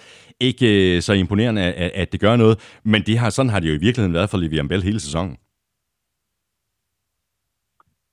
Ikke 0.41 0.67
uh, 0.97 1.01
så 1.01 1.13
imponerende, 1.13 1.63
at, 1.63 1.91
at 1.95 2.13
det 2.13 2.21
gør 2.21 2.37
noget, 2.37 2.79
men 2.85 3.03
det 3.03 3.19
har, 3.19 3.31
sådan 3.31 3.51
har 3.51 3.61
det 3.61 3.69
jo 3.69 3.75
i 3.75 3.85
virkeligheden 3.87 4.15
været 4.15 4.31
for 4.31 4.39
Le'Veon 4.39 4.69
Bell 4.69 4.83
hele 4.83 5.01
sæsonen. 5.01 5.37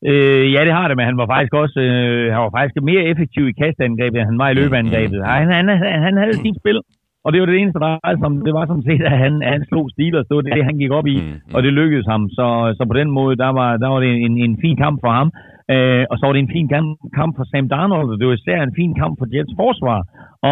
Øh, 0.10 0.46
ja, 0.54 0.62
det 0.68 0.74
har 0.78 0.88
det, 0.88 0.98
men 0.98 1.06
han 1.10 1.18
var 1.22 1.28
faktisk 1.34 1.54
også 1.64 1.80
øh, 1.88 2.34
han 2.34 2.42
var 2.46 2.54
faktisk 2.58 2.76
mere 2.92 3.04
effektiv 3.12 3.44
i 3.48 3.60
kastangrebet, 3.62 4.18
end 4.20 4.30
han 4.32 4.42
var 4.44 4.50
i 4.50 4.58
løbeangrebet. 4.62 5.20
Mm. 5.20 5.30
Han, 5.34 5.48
han, 5.58 5.66
han, 5.84 6.02
han 6.08 6.16
havde 6.22 6.36
sin 6.46 6.56
spil, 6.62 6.78
og 7.24 7.30
det 7.32 7.40
var 7.40 7.48
det 7.48 7.58
eneste, 7.60 7.80
der 7.86 7.92
var, 7.94 8.16
som, 8.24 8.32
det 8.48 8.54
var 8.58 8.66
som 8.66 8.82
set, 8.88 9.04
at 9.12 9.18
han, 9.24 9.34
han 9.54 9.62
slog 9.70 9.86
Steelers. 9.94 10.28
Det 10.28 10.36
var 10.36 10.42
det, 10.42 10.70
han 10.70 10.78
gik 10.82 10.92
op 11.00 11.08
i, 11.16 11.18
mm, 11.22 11.28
mm. 11.28 11.56
og 11.56 11.60
det 11.64 11.74
lykkedes 11.80 12.08
ham. 12.14 12.24
Så, 12.38 12.48
så 12.78 12.84
på 12.92 12.96
den 13.02 13.10
måde, 13.20 13.36
der 13.44 13.52
var, 13.60 13.70
der 13.84 13.88
var 13.94 14.00
det 14.06 14.12
en, 14.28 14.36
en 14.46 14.56
fin 14.64 14.78
kamp 14.84 14.98
for 15.04 15.12
ham. 15.20 15.30
Øh, 15.74 16.04
og 16.12 16.16
så 16.18 16.24
var 16.26 16.34
det 16.34 16.44
en 16.44 16.56
fin 16.58 16.68
kamp, 16.74 16.88
kamp 17.20 17.32
for 17.38 17.46
Sam 17.52 17.70
Darnold, 17.74 18.10
og 18.14 18.18
det 18.20 18.28
var 18.28 18.34
især 18.34 18.60
en 18.64 18.78
fin 18.80 18.94
kamp 19.02 19.14
for 19.20 19.28
Jets 19.34 19.54
forsvar. 19.62 20.00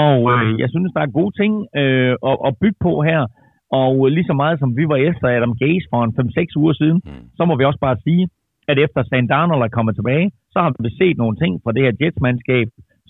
Og 0.03 0.17
øh, 0.33 0.59
jeg 0.61 0.69
synes, 0.69 0.91
der 0.95 1.01
er 1.03 1.17
gode 1.19 1.33
ting 1.41 1.53
øh, 1.81 2.13
at, 2.29 2.37
at 2.47 2.53
bygge 2.61 2.79
på 2.87 2.93
her. 3.09 3.21
Og 3.81 3.93
lige 4.15 4.29
så 4.29 4.35
meget 4.41 4.59
som 4.59 4.77
vi 4.79 4.85
var 4.91 4.99
efter 5.09 5.27
Adam 5.27 5.53
Gase 5.61 5.87
for 5.91 5.99
en 6.03 6.13
5-6 6.19 6.61
uger 6.61 6.73
siden, 6.73 6.99
mm. 7.05 7.23
så 7.37 7.41
må 7.45 7.53
vi 7.57 7.63
også 7.69 7.81
bare 7.87 7.97
sige, 8.07 8.23
at 8.71 8.77
efter 8.85 9.01
Sam 9.03 9.27
Darnold 9.27 9.63
er 9.63 9.75
kommet 9.77 9.95
tilbage, 9.95 10.27
så 10.53 10.57
har 10.63 10.71
vi 10.83 10.89
set 11.01 11.17
nogle 11.17 11.35
ting 11.41 11.53
fra 11.63 11.71
det 11.75 11.81
her 11.85 11.93
Jets-mandskab, 12.01 12.67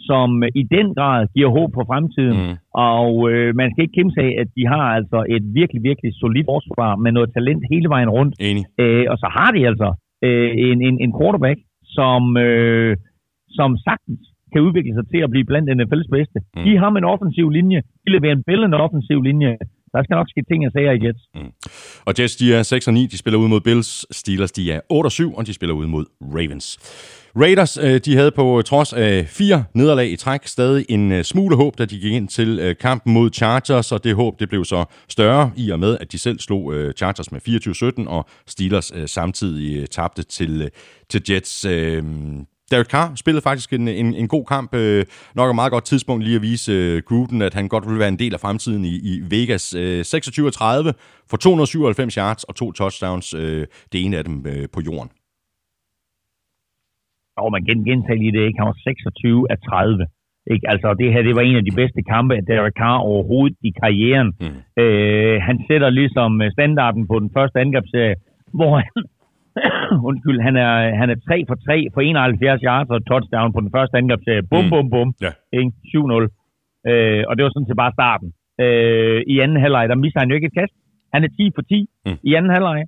som 0.08 0.30
i 0.62 0.64
den 0.76 0.88
grad 0.98 1.28
giver 1.36 1.50
håb 1.58 1.70
for 1.74 1.86
fremtiden. 1.92 2.38
Mm. 2.48 2.56
Og 2.74 3.12
øh, 3.32 3.56
man 3.60 3.68
skal 3.70 3.84
ikke 3.84 3.98
kæmpe 3.98 4.14
sig 4.14 4.24
af, 4.30 4.34
at 4.44 4.50
de 4.58 4.64
har 4.74 4.86
altså 4.98 5.20
et 5.36 5.44
virkelig, 5.60 5.82
virkelig 5.90 6.12
solidt 6.22 6.48
forsvar 6.54 6.92
med 7.04 7.12
noget 7.12 7.30
talent 7.34 7.64
hele 7.72 7.90
vejen 7.90 8.10
rundt. 8.18 8.36
Enig. 8.50 8.66
Øh, 8.82 9.06
og 9.12 9.18
så 9.24 9.28
har 9.38 9.50
de 9.56 9.68
altså 9.72 9.90
øh, 10.26 10.52
en, 10.68 10.78
en, 10.88 10.96
en 11.06 11.12
quarterback, 11.18 11.60
som, 11.98 12.38
øh, 12.38 12.98
som 13.58 13.70
sagtens 13.88 14.22
kan 14.54 14.62
udvikle 14.68 14.94
sig 14.96 15.06
til 15.12 15.20
at 15.26 15.32
blive 15.34 15.50
blandt 15.50 15.70
NFL's 15.78 16.10
bedste. 16.18 16.40
Mm. 16.56 16.64
De 16.66 16.78
har 16.78 16.90
en 16.92 17.12
offensiv 17.14 17.48
linje. 17.50 17.80
De 18.04 18.10
leverer 18.16 18.36
en 18.36 18.48
billende 18.50 18.78
offensiv 18.86 19.22
linje. 19.30 19.52
Der 19.94 20.04
skal 20.04 20.16
nok 20.16 20.30
ske 20.30 20.42
ting 20.50 20.66
og 20.68 20.72
sager 20.72 20.92
i 20.92 21.00
Jets. 21.06 21.24
Mm. 21.36 21.52
Og 22.06 22.14
Jets, 22.20 22.36
de 22.36 22.54
er 22.54 22.64
6 22.64 22.88
og 22.88 22.94
9. 22.94 23.06
De 23.06 23.18
spiller 23.18 23.40
ud 23.40 23.48
mod 23.48 23.62
Bills. 23.62 24.06
Steelers, 24.16 24.52
de 24.52 24.72
er 24.72 24.82
8 24.90 25.08
og 25.08 25.12
7, 25.12 25.34
og 25.34 25.48
de 25.48 25.54
spiller 25.54 25.76
ud 25.76 25.88
mod 25.88 26.06
Ravens. 26.22 26.80
Raiders, 27.36 27.78
øh, 27.78 28.00
de 28.06 28.16
havde 28.16 28.32
på 28.32 28.62
trods 28.62 28.94
af 28.94 29.28
fire 29.28 29.64
nederlag 29.74 30.12
i 30.12 30.16
træk 30.16 30.48
stadig 30.48 30.86
en 30.90 31.12
øh, 31.12 31.24
smule 31.24 31.56
håb, 31.56 31.78
da 31.78 31.86
de 31.86 32.00
gik 32.00 32.14
ind 32.14 32.28
til 32.28 32.60
øh, 32.60 32.76
kampen 32.76 33.14
mod 33.14 33.30
Chargers, 33.34 33.92
og 33.92 34.04
det 34.04 34.16
håb 34.16 34.40
det 34.40 34.50
blev 34.50 34.66
så 34.66 34.86
større 35.10 35.52
i 35.58 35.70
og 35.70 35.80
med, 35.80 35.98
at 36.02 36.12
de 36.12 36.20
selv 36.20 36.40
slog 36.40 36.74
Chargers 36.98 37.32
med 37.32 38.04
24-17, 38.06 38.10
og 38.10 38.26
Steelers 38.48 38.92
samtidig 39.06 39.90
tabte 39.90 40.24
til, 40.24 40.70
til 41.10 41.22
Jets. 41.30 41.66
Derek 42.72 42.90
Carr 42.94 43.16
spillede 43.16 43.44
faktisk 43.50 43.74
en, 43.74 43.88
en, 43.88 44.14
en 44.22 44.28
god 44.28 44.46
kamp. 44.46 44.70
Øh, 44.76 45.06
nok 45.36 45.50
et 45.50 45.56
meget 45.56 45.72
godt 45.72 45.86
tidspunkt 45.92 46.24
lige 46.24 46.36
at 46.36 46.42
vise 46.42 46.72
øh, 46.72 47.02
Gruden, 47.08 47.42
at 47.42 47.54
han 47.54 47.68
godt 47.68 47.86
vil 47.90 48.00
være 48.00 48.14
en 48.16 48.20
del 48.24 48.34
af 48.34 48.40
fremtiden 48.40 48.84
i, 48.86 48.96
i 49.12 49.14
Vegas. 49.34 49.66
Øh, 49.76 50.00
26-30 50.00 50.92
for 51.30 51.38
297 51.38 52.14
yards 52.14 52.44
og 52.44 52.56
to 52.56 52.72
touchdowns. 52.72 53.34
Øh, 53.34 53.64
det 53.92 54.06
ene 54.06 54.18
af 54.18 54.24
dem 54.24 54.36
øh, 54.52 54.66
på 54.74 54.80
jorden. 54.88 55.10
Og 57.44 57.52
man 57.52 57.64
gen, 57.68 57.86
gentager 57.90 58.20
lige 58.22 58.34
det, 58.38 58.44
ikke? 58.48 58.60
Han 58.60 58.68
var 58.72 58.78
26 58.84 59.52
af 59.54 59.58
30. 59.70 60.06
Ikke? 60.54 60.66
Altså, 60.74 60.88
det 61.00 61.14
her 61.14 61.22
det 61.22 61.36
var 61.36 61.42
en 61.42 61.60
af 61.62 61.66
de 61.66 61.76
bedste 61.82 62.02
kampe 62.14 62.34
af 62.36 62.44
Derek 62.52 62.76
Carr 62.82 63.06
overhovedet 63.12 63.58
i 63.70 63.72
karrieren. 63.82 64.30
Mm. 64.42 64.82
Øh, 64.84 65.36
han 65.48 65.58
sætter 65.68 65.90
ligesom 65.90 66.32
standarden 66.58 67.04
på 67.08 67.16
den 67.20 67.30
første 67.38 67.58
angrebsserie, 67.60 68.16
hvor 68.58 68.72
han, 68.82 68.92
undskyld, 70.10 70.40
han 70.48 70.56
er, 70.66 70.74
han 71.02 71.10
er 71.10 71.18
3 71.28 71.46
for 71.48 71.56
3 71.56 71.88
for 71.94 72.02
71 72.02 72.62
yards 72.68 72.90
og 72.90 73.06
touchdown 73.10 73.54
på 73.54 73.60
den 73.64 73.72
første 73.76 73.98
angrebsserie. 73.98 74.44
Bum, 74.52 74.64
mm. 74.64 74.70
bum, 74.70 74.90
bum. 74.94 75.10
Ja. 75.26 75.32
7-0. 75.94 76.28
Øh, 76.90 77.24
og 77.28 77.34
det 77.36 77.44
var 77.44 77.52
sådan 77.52 77.68
set 77.68 77.84
bare 77.84 77.98
starten. 78.00 78.30
Øh, 78.64 79.22
I 79.34 79.40
anden 79.44 79.62
halvleg, 79.64 79.90
der 79.90 79.96
mister 79.96 80.20
han 80.20 80.30
jo 80.30 80.36
ikke 80.36 80.50
et 80.52 80.60
kast. 80.60 80.74
Han 81.14 81.24
er 81.24 81.28
10 81.28 81.52
for 81.56 81.62
10 81.62 81.90
mm. 82.06 82.18
i 82.30 82.34
anden 82.38 82.52
halvleg. 82.56 82.80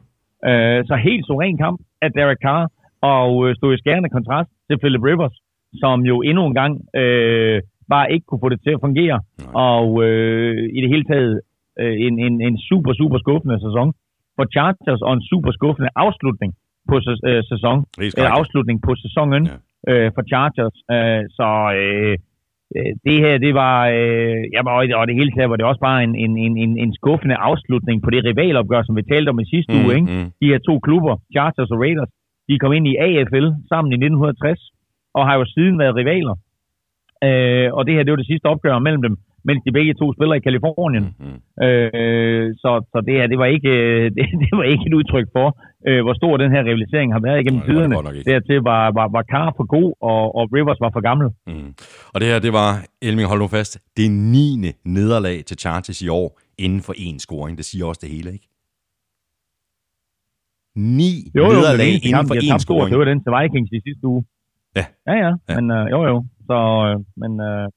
Øh, 0.50 0.80
så 0.90 0.96
helt 0.96 1.26
så 1.26 1.34
ren 1.42 1.58
kamp 1.58 1.80
af 2.02 2.10
Derek 2.12 2.42
Carr, 2.46 2.72
og 3.02 3.32
øh, 3.44 3.56
stod 3.56 3.74
i 3.74 3.82
skærende 3.82 4.10
kontrast 4.10 4.50
til 4.68 4.80
Philip 4.82 5.04
Rivers, 5.10 5.36
som 5.82 5.98
jo 6.12 6.16
endnu 6.22 6.44
en 6.46 6.56
gang 6.62 6.74
øh, 7.02 7.62
bare 7.90 8.12
ikke 8.14 8.26
kunne 8.26 8.44
få 8.44 8.50
det 8.50 8.60
til 8.64 8.74
at 8.76 8.84
fungere. 8.86 9.20
Mm. 9.40 9.56
Og 9.72 10.04
øh, 10.06 10.56
i 10.78 10.80
det 10.82 10.90
hele 10.94 11.06
taget 11.12 11.42
øh, 11.80 11.96
en, 12.06 12.20
en, 12.26 12.42
en 12.48 12.58
super, 12.70 12.94
super 12.94 13.18
skuffende 13.24 13.60
sæson 13.66 13.94
for 14.42 14.48
Chargers 14.56 15.02
og 15.08 15.14
en 15.14 15.24
super 15.32 15.52
skuffende 15.58 15.90
afslutning 16.06 16.52
på 16.90 16.96
øh, 17.30 17.42
sæson, 17.52 17.78
eller 18.18 18.32
afslutning 18.40 18.78
på 18.88 18.92
sæsonen 19.04 19.44
ja. 19.48 19.58
øh, 19.90 20.08
for 20.16 20.24
Chargers. 20.32 20.78
Øh, 20.96 21.24
så 21.38 21.48
øh, 21.80 22.16
øh, 22.76 22.92
det 23.06 23.18
her, 23.24 23.34
det 23.46 23.54
var, 23.62 23.78
øh, 23.98 24.42
ja, 24.56 24.62
og 25.00 25.08
det 25.10 25.16
hele 25.20 25.32
taget 25.32 25.50
var 25.52 25.58
det 25.60 25.66
også 25.72 25.84
bare 25.90 26.00
en, 26.06 26.14
en, 26.24 26.34
en, 26.64 26.74
en 26.84 26.94
skuffende 27.00 27.36
afslutning 27.50 27.98
på 28.04 28.10
det 28.14 28.26
rivalopgør, 28.26 28.84
som 28.84 28.96
vi 29.00 29.04
talte 29.12 29.30
om 29.30 29.40
i 29.40 29.52
sidste 29.54 29.74
mm, 29.74 29.80
uge. 29.82 29.92
Ikke? 29.98 30.08
Mm. 30.16 30.28
De 30.42 30.50
her 30.52 30.60
to 30.70 30.76
klubber, 30.86 31.14
Chargers 31.36 31.72
og 31.74 31.80
Raiders, 31.84 32.12
de 32.50 32.60
kom 32.60 32.74
ind 32.78 32.88
i 32.88 33.00
AFL 33.08 33.48
sammen 33.72 33.90
i 33.92 33.98
1960, 33.98 34.60
og 35.18 35.22
har 35.28 35.36
jo 35.40 35.46
siden 35.56 35.76
været 35.82 35.96
rivaler. 36.00 36.36
Øh, 37.28 37.68
og 37.78 37.82
det 37.86 37.94
her, 37.94 38.04
det 38.04 38.12
var 38.12 38.22
det 38.22 38.32
sidste 38.32 38.46
opgør 38.54 38.80
mellem 38.80 39.02
dem 39.08 39.16
mens 39.48 39.62
de 39.66 39.72
begge 39.78 39.94
to 40.02 40.06
spiller 40.16 40.36
i 40.36 40.46
Kalifornien. 40.48 41.06
Mm-hmm. 41.20 41.38
Øh, 41.66 42.46
så, 42.62 42.72
så 42.92 42.98
det 43.08 43.14
her, 43.18 43.28
det 43.32 43.38
var 43.44 43.50
ikke, 43.56 43.74
det, 44.16 44.26
det 44.44 44.52
var 44.60 44.66
ikke 44.74 44.86
et 44.90 44.94
udtryk 45.00 45.28
for, 45.38 45.48
øh, 45.88 46.02
hvor 46.06 46.16
stor 46.22 46.34
den 46.44 46.52
her 46.56 46.62
rivalisering 46.70 47.10
har 47.16 47.22
været 47.28 47.40
igennem 47.42 47.62
Nej, 47.62 47.70
tiderne. 47.70 47.96
Dertil 48.32 48.60
var, 48.72 48.84
var, 49.00 49.08
var 49.16 49.24
Carr 49.32 49.54
for 49.58 49.66
god, 49.76 49.90
og, 50.12 50.24
og 50.38 50.44
Rivers 50.56 50.80
var 50.86 50.92
for 50.96 51.02
gammel. 51.10 51.28
Mm. 51.48 51.70
Og 52.14 52.18
det 52.22 52.28
her, 52.28 52.40
det 52.48 52.54
var, 52.54 52.70
Elming, 53.02 53.28
hold 53.32 53.40
nu 53.46 53.48
fast, 53.48 53.74
det 53.98 54.12
9. 54.12 54.72
nederlag 54.98 55.38
til 55.46 55.58
Chargers 55.64 56.02
i 56.02 56.08
år, 56.08 56.40
inden 56.58 56.82
for 56.88 56.94
én 56.94 57.18
scoring. 57.26 57.58
Det 57.58 57.66
siger 57.66 57.86
også 57.86 58.02
det 58.04 58.10
hele, 58.16 58.30
ikke? 58.34 58.48
Ni 60.76 61.12
jo, 61.36 61.44
jo, 61.44 61.50
nederlag 61.50 61.92
inden 62.08 62.28
for 62.28 62.36
én 62.36 62.58
scoring. 62.66 62.90
Det 62.92 63.00
var 63.00 63.06
den 63.12 63.20
til 63.24 63.32
Vikings 63.38 63.72
i 63.78 63.80
sidste 63.88 64.08
uge. 64.08 64.24
Ja. 64.76 64.86
Ja, 65.08 65.16
ja. 65.26 65.32
ja. 65.50 65.56
Men 65.58 65.72
øh, 65.78 65.84
jo, 65.94 66.00
jo. 66.12 66.18
Så, 66.50 66.58
øh, 66.88 66.96
men, 67.22 67.32
øh, 67.50 67.68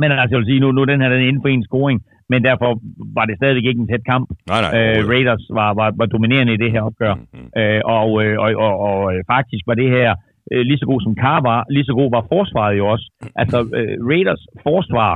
men 0.00 0.08
altså, 0.12 0.32
jeg 0.32 0.38
vil 0.40 0.50
sige, 0.50 0.60
nu, 0.60 0.68
nu 0.72 0.84
den 0.84 1.00
her 1.00 1.08
den 1.08 1.28
inden 1.28 1.42
for 1.42 1.48
en 1.48 1.68
scoring, 1.68 1.98
men 2.32 2.44
derfor 2.48 2.70
var 3.16 3.24
det 3.26 3.36
stadigvæk 3.36 3.64
ikke 3.64 3.80
en 3.80 3.90
tæt 3.92 4.04
kamp. 4.12 4.26
Nej, 4.50 4.60
nej, 4.64 4.72
øh, 4.78 5.08
Raiders 5.12 5.44
var, 5.58 5.70
var, 5.80 5.88
var 6.00 6.06
dominerende 6.06 6.54
i 6.54 6.62
det 6.64 6.70
her 6.72 6.82
opgør. 6.82 7.14
Mm-hmm. 7.14 7.48
Øh, 7.60 7.80
og, 7.84 8.08
øh, 8.22 8.36
og, 8.44 8.50
og, 8.66 8.74
og 8.88 8.98
øh, 9.12 9.20
faktisk 9.34 9.62
var 9.66 9.74
det 9.74 9.90
her 9.96 10.08
øh, 10.52 10.62
lige 10.68 10.78
så 10.78 10.86
god 10.86 11.00
som 11.00 11.14
Carr 11.22 11.40
var, 11.50 11.60
lige 11.70 11.84
så 11.84 11.94
god 12.00 12.10
var 12.16 12.24
forsvaret 12.32 12.78
jo 12.78 12.84
også. 12.94 13.06
Altså, 13.42 13.58
øh, 13.78 13.94
Raiders 14.10 14.44
forsvar 14.62 15.12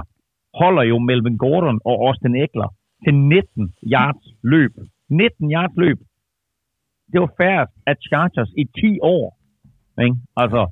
holder 0.63 0.83
jo 0.83 0.99
Melvin 0.99 1.37
Gordon 1.45 1.81
og 1.85 1.95
Austin 2.07 2.37
Eckler 2.45 2.71
til 3.05 3.15
19 3.15 3.75
yards 3.93 4.27
løb. 4.43 4.73
19 5.11 5.53
yards 5.53 5.77
løb. 5.77 5.99
Det 7.13 7.21
var 7.21 7.31
færdigt 7.43 7.71
at 7.87 7.97
Chargers 8.09 8.51
i 8.63 8.65
10 8.65 8.99
år. 9.03 9.27
Ikke? 10.05 10.17
Altså, 10.37 10.63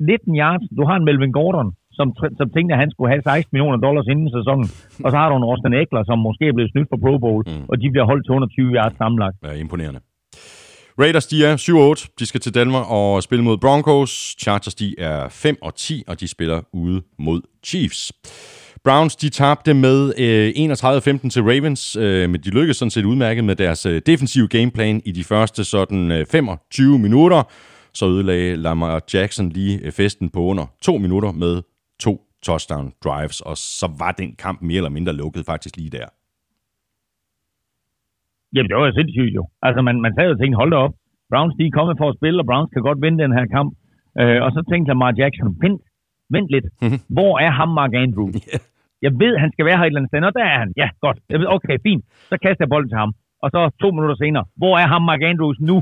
19 0.00 0.36
yards. 0.36 0.64
Du 0.76 0.82
har 0.88 0.96
en 0.96 1.04
Melvin 1.04 1.32
Gordon, 1.32 1.72
som, 1.98 2.08
som 2.40 2.48
tænkte, 2.54 2.72
at 2.74 2.80
han 2.82 2.90
skulle 2.92 3.10
have 3.12 3.22
16 3.22 3.52
millioner 3.54 3.78
dollars 3.86 4.06
inden 4.12 4.28
sæsonen. 4.38 4.66
Og 5.04 5.08
så 5.12 5.16
har 5.20 5.28
du 5.28 5.34
en 5.36 5.48
Austin 5.50 5.74
Eckler, 5.80 6.04
som 6.10 6.18
måske 6.28 6.44
er 6.48 6.54
blevet 6.56 6.72
snydt 6.72 6.88
for 6.92 6.98
Pro 7.04 7.12
Bowl, 7.24 7.42
mm. 7.46 7.64
og 7.70 7.74
de 7.82 7.86
bliver 7.92 8.06
holdt 8.10 8.22
til 8.24 8.32
120 8.32 8.76
yards 8.78 8.96
sammenlagt. 9.00 9.36
Ja, 9.46 9.52
imponerende. 9.64 10.00
Raiders, 11.02 11.26
de 11.26 11.44
er 11.44 11.54
7-8. 11.56 12.14
De 12.18 12.26
skal 12.26 12.40
til 12.40 12.54
Danmark 12.54 12.86
og 12.88 13.22
spille 13.22 13.44
mod 13.44 13.56
Broncos. 13.56 14.10
Chargers, 14.42 14.74
de 14.74 14.94
er 14.98 15.28
5 15.28 15.56
og 15.62 15.74
10, 15.74 16.04
og 16.08 16.20
de 16.20 16.28
spiller 16.28 16.58
ude 16.72 17.02
mod 17.18 17.40
Chiefs. 17.64 18.12
Browns, 18.84 19.16
de 19.16 19.28
tabte 19.28 19.74
med 19.74 20.12
øh, 20.18 20.48
31-15 20.48 21.28
til 21.28 21.42
Ravens, 21.42 21.96
øh, 21.96 22.30
men 22.30 22.40
de 22.40 22.50
lykkedes 22.50 22.76
sådan 22.76 22.90
set 22.90 23.04
udmærket 23.04 23.44
med 23.44 23.56
deres 23.56 23.86
øh, 23.86 24.02
defensive 24.06 24.48
gameplan 24.48 25.02
i 25.04 25.12
de 25.12 25.24
første 25.24 25.64
sådan 25.64 26.10
øh, 26.10 26.26
25 26.26 26.98
minutter. 26.98 27.42
Så 27.94 28.06
ødelagde 28.06 28.56
Lamar 28.56 29.02
Jackson 29.14 29.48
lige 29.48 29.80
øh, 29.84 29.92
festen 29.92 30.30
på 30.30 30.40
under 30.40 30.66
to 30.82 30.98
minutter 30.98 31.32
med 31.32 31.62
to 32.04 32.12
touchdown 32.42 32.86
drives, 33.04 33.40
og 33.40 33.56
så 33.56 33.86
var 34.02 34.12
den 34.12 34.30
kamp 34.44 34.58
mere 34.62 34.76
eller 34.76 34.96
mindre 34.98 35.12
lukket 35.22 35.42
faktisk 35.46 35.76
lige 35.76 35.90
der. 35.98 36.08
Jamen, 38.54 38.68
det 38.68 38.76
var 38.76 38.86
jo 38.86 38.92
sindssygt 38.98 39.34
jo. 39.38 39.42
Altså, 39.66 39.80
man, 39.88 39.96
man 40.04 40.12
sad 40.14 40.30
og 40.34 40.38
tænkte, 40.38 40.56
hold 40.62 40.70
da 40.70 40.76
op. 40.76 40.94
Browns, 41.30 41.54
de 41.58 41.66
er 41.66 41.76
kommet 41.78 41.96
for 42.00 42.08
at 42.10 42.16
spille, 42.18 42.40
og 42.42 42.46
Browns 42.50 42.70
kan 42.72 42.82
godt 42.88 43.02
vinde 43.04 43.22
den 43.24 43.32
her 43.38 43.46
kamp. 43.56 43.70
Øh, 44.20 44.38
og 44.44 44.50
så 44.54 44.60
tænkte 44.70 44.88
Lamar 44.90 45.12
Jackson, 45.20 45.48
vent, 45.62 45.82
vent 46.34 46.48
lidt. 46.54 46.66
Hvor 47.16 47.32
er 47.46 47.50
ham 47.50 47.70
Mark 47.80 47.92
Andrews? 48.04 48.34
Ja. 48.52 48.58
Jeg 49.06 49.12
ved, 49.22 49.32
han 49.42 49.50
skal 49.52 49.64
være 49.68 49.76
her 49.78 49.84
et 49.84 49.86
eller 49.86 50.00
andet 50.00 50.10
sted. 50.10 50.28
Og 50.30 50.34
der 50.40 50.44
er 50.54 50.58
han. 50.62 50.70
Ja, 50.82 50.88
godt. 51.00 51.18
Jeg 51.32 51.38
ved, 51.40 51.46
okay, 51.56 51.76
fint. 51.86 52.02
Så 52.30 52.34
kaster 52.44 52.62
jeg 52.64 52.72
bolden 52.74 52.90
til 52.90 52.98
ham. 53.02 53.12
Og 53.44 53.48
så 53.54 53.60
to 53.82 53.88
minutter 53.96 54.16
senere, 54.24 54.44
hvor 54.60 54.74
er 54.82 54.86
ham 54.94 55.02
Mark 55.10 55.22
Andrews 55.30 55.58
nu? 55.70 55.76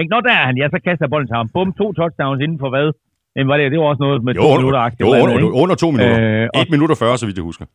Ikke? 0.00 0.10
Nå, 0.14 0.18
der 0.26 0.32
er 0.40 0.44
han. 0.48 0.56
Ja, 0.60 0.66
så 0.74 0.78
kaster 0.86 1.04
jeg 1.06 1.10
bolden 1.14 1.28
til 1.28 1.36
ham. 1.40 1.48
Bum, 1.54 1.72
to 1.80 1.86
touchdowns 1.92 2.40
inden 2.44 2.58
for 2.62 2.70
hvad? 2.74 2.86
Jamen, 3.36 3.48
var 3.50 3.56
det, 3.56 3.72
det 3.72 3.78
var 3.80 3.88
også 3.92 4.02
noget 4.06 4.18
med 4.26 4.32
Jo, 4.34 4.42
to 4.42 4.46
under, 4.48 4.58
minutter. 4.60 4.80
jo 5.02 5.06
under, 5.24 5.48
under 5.62 5.76
to 5.82 5.88
minutter. 5.94 6.18
Øh, 6.20 6.48
Øh, 6.56 6.62
Et 6.62 6.70
minutter 6.74 6.96
40, 7.02 7.18
så 7.20 7.26
vidt 7.26 7.36
jeg 7.40 7.48
husker. 7.50 7.66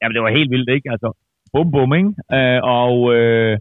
Jamen, 0.00 0.14
det 0.16 0.22
var 0.26 0.30
helt 0.38 0.50
vildt, 0.54 0.70
ikke? 0.76 0.88
Altså, 0.94 1.08
bum, 1.52 1.66
bum, 1.74 1.90
ikke? 2.00 2.10
Øh, 2.36 2.60
og, 2.80 2.94
øh, 3.16 3.54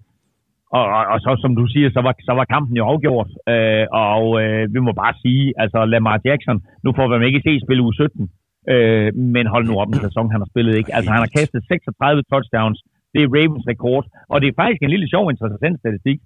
og, 0.78 0.84
og, 0.98 1.04
og, 1.14 1.18
så, 1.26 1.32
som 1.44 1.52
du 1.60 1.64
siger, 1.74 1.88
så 1.96 2.02
var, 2.06 2.14
så 2.30 2.34
var 2.40 2.46
kampen 2.56 2.76
jo 2.80 2.84
afgjort. 2.92 3.30
Øh, 3.54 3.86
og 4.10 4.24
øh, 4.44 4.64
vi 4.76 4.80
må 4.86 4.92
bare 5.04 5.14
sige, 5.24 5.44
altså 5.64 5.80
Lamar 5.92 6.18
Jackson, 6.28 6.58
nu 6.86 6.90
får 6.98 7.06
vi 7.22 7.26
ikke 7.30 7.42
se 7.48 7.54
spille 7.66 7.84
uge 7.88 7.94
17, 7.94 8.30
øh, 8.74 9.10
men 9.36 9.46
hold 9.54 9.66
nu 9.70 9.74
op 9.82 9.88
en 9.94 10.02
sæson, 10.08 10.32
han 10.34 10.42
har 10.44 10.50
spillet, 10.54 10.74
ikke? 10.80 10.92
Altså, 10.96 11.10
han 11.16 11.22
har 11.26 11.32
kastet 11.38 11.60
36 11.68 12.24
touchdowns. 12.32 12.80
Det 13.14 13.20
er 13.24 13.30
Ravens 13.38 13.66
rekord. 13.72 14.06
Og 14.32 14.38
det 14.42 14.48
er 14.50 14.56
faktisk 14.62 14.82
en 14.84 14.90
lille 14.96 15.08
sjov, 15.14 15.24
interessant 15.34 15.78
statistik. 15.84 16.20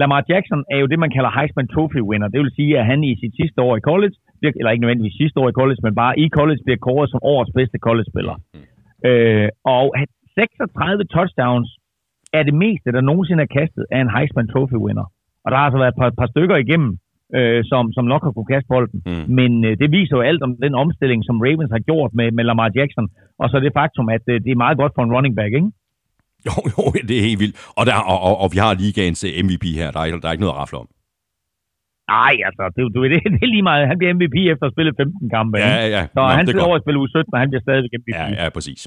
Lamar 0.00 0.22
Jackson 0.30 0.60
er 0.74 0.78
jo 0.82 0.86
det, 0.92 0.98
man 1.04 1.14
kalder 1.16 1.30
Heisman 1.38 1.68
Trophy 1.74 2.00
winner. 2.10 2.28
Det 2.28 2.40
vil 2.40 2.56
sige, 2.58 2.72
at 2.80 2.86
han 2.90 3.04
i 3.04 3.12
sit 3.22 3.34
sidste 3.40 3.58
år 3.66 3.74
i 3.76 3.86
college, 3.90 4.16
bliver, 4.40 4.52
eller 4.56 4.70
ikke 4.70 4.84
nødvendigvis 4.84 5.20
sidste 5.22 5.40
år 5.40 5.48
i 5.48 5.58
college, 5.60 5.80
men 5.82 5.94
bare 6.02 6.18
i 6.24 6.26
college, 6.38 6.60
bliver 6.64 6.80
kåret 6.86 7.10
som 7.10 7.20
årets 7.22 7.52
bedste 7.58 7.78
college-spiller. 7.86 8.36
Øh, 9.08 9.48
og 9.64 9.86
36 10.34 11.04
touchdowns 11.14 11.70
er 12.38 12.42
det 12.48 12.54
meste, 12.64 12.92
der 12.96 13.00
nogensinde 13.10 13.42
er 13.42 13.54
kastet 13.58 13.84
af 13.94 14.00
en 14.00 14.14
Heisman 14.16 14.48
Trophy 14.52 14.78
winner. 14.86 15.06
Og 15.44 15.48
der 15.50 15.56
har 15.58 15.66
altså 15.66 15.80
været 15.82 15.92
et 15.94 16.00
par, 16.00 16.10
par 16.20 16.30
stykker 16.34 16.56
igennem, 16.56 16.92
øh, 17.38 17.60
som, 17.70 17.84
som 17.96 18.04
nok 18.12 18.22
har 18.24 18.32
kunne 18.32 18.52
kaste 18.54 18.68
bolden. 18.74 18.98
Mm. 19.06 19.24
Men 19.38 19.50
øh, 19.66 19.72
det 19.80 19.88
viser 19.96 20.16
jo 20.16 20.22
alt 20.30 20.42
om 20.46 20.52
den 20.66 20.74
omstilling, 20.84 21.20
som 21.24 21.40
Ravens 21.46 21.74
har 21.76 21.82
gjort 21.90 22.10
med, 22.18 22.28
med 22.36 22.44
Lamar 22.44 22.70
Jackson. 22.78 23.06
Og 23.40 23.46
så 23.50 23.56
det 23.60 23.76
faktum, 23.80 24.08
at 24.16 24.24
øh, 24.32 24.36
det 24.44 24.50
er 24.52 24.64
meget 24.64 24.78
godt 24.78 24.92
for 24.94 25.02
en 25.02 25.14
running 25.14 25.36
back, 25.36 25.52
ikke? 25.60 25.70
Jo, 26.46 26.54
jo, 26.72 26.82
det 27.08 27.14
er 27.18 27.22
helt 27.28 27.40
vildt. 27.42 27.56
Og, 27.78 27.82
der, 27.88 27.94
og, 28.12 28.18
og, 28.28 28.34
og 28.42 28.48
vi 28.54 28.58
har 28.64 28.70
ligaens 28.84 29.20
øh, 29.28 29.30
MVP 29.46 29.64
her. 29.80 29.88
Der 29.90 30.00
er, 30.00 30.04
ikke- 30.04 30.20
der 30.22 30.28
er 30.28 30.32
ikke 30.34 30.44
noget 30.44 30.54
at 30.56 30.60
rafle 30.62 30.78
om. 30.84 30.88
Nej, 32.16 32.34
altså, 32.48 32.62
det, 32.76 32.80
du, 32.94 32.98
det, 33.12 33.18
det 33.34 33.42
er 33.46 33.52
lige 33.56 33.66
meget. 33.70 33.82
Han 33.90 33.98
bliver 33.98 34.12
MVP 34.18 34.36
efter 34.52 34.64
at 34.64 34.68
have 34.68 34.76
spillet 34.76 34.94
15 34.96 35.30
kampe. 35.36 35.54
Ja, 35.58 35.74
ja, 35.82 35.86
ja. 35.96 36.02
Så 36.06 36.12
Nå, 36.18 36.22
han 36.38 36.44
er 36.46 36.50
sidder 36.50 36.66
over 36.68 36.76
at 36.78 36.82
spille 36.84 36.98
uge 37.02 37.08
17, 37.08 37.34
og 37.34 37.40
han 37.42 37.48
bliver 37.50 37.62
stadigvæk 37.66 37.92
MVP. 38.00 38.08
Ja, 38.20 38.26
ja, 38.42 38.48
præcis. 38.56 38.80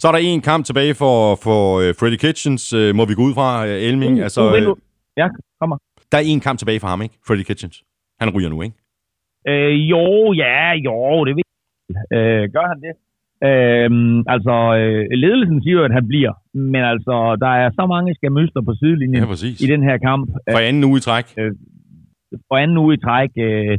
Så 0.00 0.04
er 0.08 0.12
der 0.12 0.18
en 0.34 0.40
kamp 0.50 0.62
tilbage 0.68 0.94
for, 1.02 1.16
for 1.46 1.60
uh, 1.76 1.88
Freddy 2.00 2.18
Kitchens, 2.24 2.64
uh, 2.80 2.90
må 2.98 3.02
vi 3.10 3.14
gå 3.18 3.22
ud 3.28 3.34
fra, 3.38 3.48
uh, 3.64 3.88
Elming. 3.88 4.14
Uh, 4.18 4.22
altså, 4.26 4.40
uh, 4.50 4.56
øh, 4.56 4.62
nu. 4.68 4.72
Ja, 5.20 5.26
kommer. 5.60 5.76
der 6.12 6.18
er 6.18 6.22
en 6.34 6.40
kamp 6.46 6.56
tilbage 6.58 6.80
for 6.80 6.88
ham, 6.92 7.00
ikke? 7.06 7.14
Freddy 7.26 7.42
Kitchens. 7.50 7.76
Han 8.20 8.28
ryger 8.34 8.48
nu, 8.54 8.58
ikke? 8.66 8.76
Øh, 9.50 9.72
jo, 9.92 10.04
ja, 10.44 10.72
jo, 10.86 11.24
det 11.26 11.32
ved 11.36 11.44
jeg. 11.88 12.18
Øh, 12.18 12.42
gør 12.54 12.66
han 12.72 12.78
det? 12.86 12.92
Øhm, 13.48 14.18
altså, 14.34 14.54
øh, 14.78 15.02
ledelsen 15.24 15.58
siger 15.62 15.76
jo, 15.78 15.84
at 15.88 15.92
han 15.98 16.06
bliver. 16.12 16.32
Men 16.74 16.82
altså, 16.92 17.14
der 17.44 17.52
er 17.62 17.68
så 17.78 17.84
mange 17.94 18.14
skamøster 18.18 18.60
på 18.68 18.72
sidelinjen 18.80 19.22
Ja, 19.22 19.26
præcis. 19.32 19.56
i 19.64 19.66
den 19.74 19.82
her 19.88 19.96
kamp. 20.08 20.24
For 20.54 20.58
anden 20.68 20.84
uge 20.88 20.98
i 21.00 21.04
træk. 21.08 21.26
For 22.48 22.56
anden 22.62 22.78
uge 22.84 22.94
i 22.94 23.00
træk. 23.06 23.30
Øh, 23.46 23.78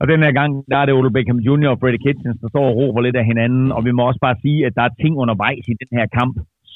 og 0.00 0.06
den 0.12 0.20
her 0.24 0.32
gang, 0.40 0.50
der 0.70 0.76
er 0.78 0.86
det 0.86 0.94
Odell 0.94 1.12
Beckham 1.16 1.38
Jr. 1.46 1.68
og 1.74 1.78
Freddie 1.80 2.04
Kitchens, 2.06 2.38
der 2.42 2.48
står 2.48 2.64
og 2.70 2.76
råber 2.80 3.00
lidt 3.00 3.16
af 3.16 3.24
hinanden. 3.30 3.72
Og 3.76 3.84
vi 3.84 3.92
må 3.96 4.02
også 4.10 4.20
bare 4.26 4.36
sige, 4.44 4.66
at 4.66 4.72
der 4.76 4.82
er 4.82 4.94
ting 5.02 5.14
undervejs 5.22 5.64
i 5.72 5.74
den 5.82 5.90
her 5.98 6.06
kamp, 6.18 6.34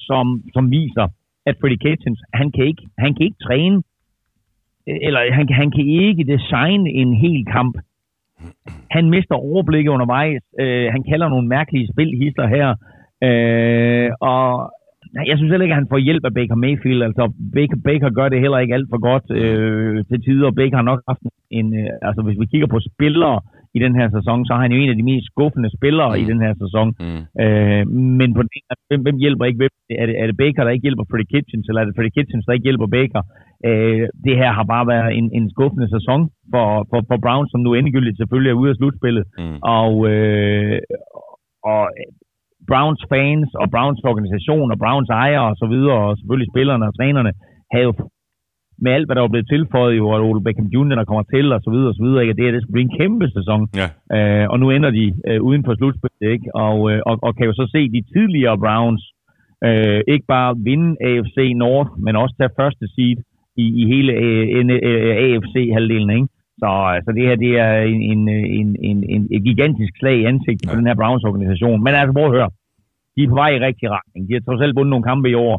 som, 0.09 0.25
som 0.55 0.71
viser, 0.71 1.07
at 1.49 1.55
Freddie 1.61 1.83
Kitchens, 1.87 2.21
han 2.35 2.49
kan 2.55 2.65
ikke, 2.71 2.83
han 2.99 3.11
kan 3.15 3.25
ikke 3.29 3.43
træne, 3.47 3.77
øh, 4.89 4.99
eller 5.07 5.21
han, 5.39 5.47
kan- 5.47 5.57
han 5.63 5.71
kan 5.77 5.85
ikke 6.07 6.25
designe 6.35 6.91
en 6.91 7.11
hel 7.25 7.45
kamp. 7.57 7.75
Han 8.91 9.11
mister 9.11 9.35
overblikket 9.35 9.91
undervejs. 9.91 10.43
Øh, 10.61 10.87
han 10.93 11.03
kalder 11.11 11.29
nogle 11.29 11.49
mærkelige 11.49 11.89
spilhister 11.93 12.47
her. 12.47 12.69
Øh, 13.29 14.11
og 14.21 14.73
jeg 15.31 15.37
synes 15.37 15.51
heller 15.51 15.67
ikke, 15.67 15.77
at 15.77 15.83
han 15.83 15.93
får 15.93 16.07
hjælp 16.09 16.25
af 16.29 16.35
Baker 16.39 16.59
Mayfield. 16.65 17.03
Altså, 17.09 17.23
Baker, 17.57 17.79
Baker 17.89 18.11
gør 18.19 18.29
det 18.29 18.41
heller 18.45 18.59
ikke 18.59 18.75
alt 18.75 18.89
for 18.93 19.01
godt 19.11 19.27
øh, 19.41 20.05
til 20.09 20.19
tider. 20.27 20.51
Baker 20.61 20.77
har 20.77 20.89
nok 20.91 21.01
haft 21.11 21.23
en... 21.59 21.67
Øh, 21.81 22.09
altså, 22.09 22.21
hvis 22.27 22.41
vi 22.41 22.47
kigger 22.53 22.69
på 22.75 22.81
spillere 22.91 23.39
i 23.77 23.79
den 23.85 23.95
her 23.99 24.09
sæson, 24.17 24.39
så 24.47 24.53
er 24.55 24.61
han 24.65 24.73
jo 24.73 24.79
en 24.79 24.93
af 24.93 24.99
de 25.01 25.09
mest 25.11 25.27
skuffende 25.33 25.71
spillere 25.79 26.11
mm. 26.13 26.21
i 26.23 26.25
den 26.31 26.41
her 26.45 26.55
sæson. 26.63 26.89
Mm. 27.05 27.23
Øh, 27.43 27.85
men 28.21 28.31
på 28.37 28.43
den, 28.43 28.51
hvem, 28.89 29.01
hvem 29.07 29.19
hjælper 29.25 29.45
ikke 29.45 29.61
hvem? 29.63 29.75
Er 30.03 30.07
det, 30.07 30.15
er 30.23 30.27
det 30.27 30.37
Baker, 30.43 30.63
der 30.65 30.75
ikke 30.75 30.87
hjælper 30.87 31.05
Freddie 31.11 31.33
Kitchens, 31.33 31.67
eller 31.69 31.81
er 31.81 31.87
det 31.87 31.97
Freddie 31.97 32.17
Kitchens, 32.17 32.45
der 32.47 32.53
ikke 32.57 32.69
hjælper 32.69 32.89
Baker? 32.99 33.23
Øh, 33.69 34.05
det 34.27 34.35
her 34.41 34.51
har 34.59 34.67
bare 34.75 34.87
været 34.93 35.11
en, 35.19 35.27
en 35.39 35.47
skuffende 35.55 35.89
sæson 35.97 36.21
for, 36.53 36.67
for, 36.91 37.01
for 37.09 37.19
Browns, 37.25 37.51
som 37.51 37.61
nu 37.61 37.71
endegyldigt 37.75 38.19
selvfølgelig 38.19 38.51
er 38.51 38.61
ude 38.63 38.71
af 38.71 38.77
slutspillet. 38.77 39.25
Mm. 39.39 39.59
Og, 39.79 39.93
øh, 40.13 40.79
og 41.73 41.83
Browns 42.71 43.03
fans 43.13 43.49
og 43.63 43.67
Browns 43.75 44.01
organisation 44.11 44.73
og 44.73 44.79
Browns 44.79 45.11
ejere 45.25 45.47
og 45.53 45.57
så 45.63 45.67
videre, 45.75 45.99
og 46.07 46.17
selvfølgelig 46.19 46.53
spillerne 46.53 46.85
og 46.89 46.95
trænerne, 46.99 47.33
havde 47.73 47.87
jo 47.91 47.95
med 48.85 48.93
alt, 48.93 49.07
hvad 49.07 49.17
der 49.17 49.25
var 49.27 49.35
blevet 49.35 49.53
tilføjet, 49.55 49.99
jo, 50.01 50.05
og 50.09 50.19
Ole 50.29 50.45
Beckham 50.45 50.69
Jr., 50.75 50.95
der 50.99 51.11
kommer 51.11 51.27
til, 51.35 51.47
og 51.57 51.61
så 51.65 51.71
videre, 51.75 51.91
og 51.93 51.97
så 51.99 52.03
videre, 52.07 52.23
ikke? 52.23 52.37
det 52.37 52.45
her, 52.45 52.53
det 52.53 52.63
skal 52.63 52.77
blive 52.77 52.89
en 52.91 52.99
kæmpe 53.01 53.27
sæson. 53.37 53.61
Ja. 53.81 53.89
Øh, 54.17 54.47
og 54.53 54.57
nu 54.61 54.67
ender 54.77 54.91
de 54.91 55.07
øh, 55.29 55.41
uden 55.49 55.63
for 55.65 55.75
slutspillet, 55.75 56.29
ikke? 56.35 56.47
Og, 56.67 56.79
øh, 56.91 57.01
og, 57.09 57.15
og 57.27 57.31
kan 57.37 57.47
jo 57.51 57.55
så 57.61 57.67
se 57.75 57.81
de 57.95 58.01
tidligere 58.15 58.59
Browns 58.65 59.03
øh, 59.67 60.01
ikke 60.15 60.27
bare 60.35 60.51
vinde 60.69 60.91
AFC 61.09 61.37
North, 61.63 61.91
men 62.05 62.17
også 62.23 62.35
tage 62.37 62.57
første 62.61 62.85
seed 62.95 63.19
i, 63.65 63.67
i 63.81 63.83
hele 63.93 64.13
øh, 64.13 64.45
øh, 64.89 65.15
AFC-halvdelen, 65.25 66.11
ikke? 66.19 66.29
Så 66.63 66.71
altså, 66.97 67.11
det 67.17 67.25
her, 67.29 67.37
det 67.45 67.53
er 67.67 67.75
en, 67.93 68.03
en, 68.13 68.23
en, 68.59 68.69
en, 68.89 68.99
en, 69.15 69.23
et 69.37 69.43
gigantisk 69.49 69.93
slag 70.01 70.17
i 70.19 70.29
ansigtet 70.33 70.69
for 70.69 70.79
den 70.81 70.89
her 70.89 71.01
Browns-organisation. 71.01 71.79
Men 71.85 71.93
altså, 71.95 72.13
prøv 72.17 72.29
at 72.29 72.37
høre. 72.39 72.51
De 73.15 73.23
er 73.23 73.31
på 73.33 73.41
vej 73.43 73.51
i 73.55 73.65
rigtig 73.69 73.87
retning. 73.97 74.23
De 74.29 74.35
har 74.35 74.43
trods 74.45 74.63
alt 74.63 74.77
vundet 74.77 74.93
nogle 74.93 75.09
kampe 75.11 75.29
i 75.31 75.41
år, 75.49 75.57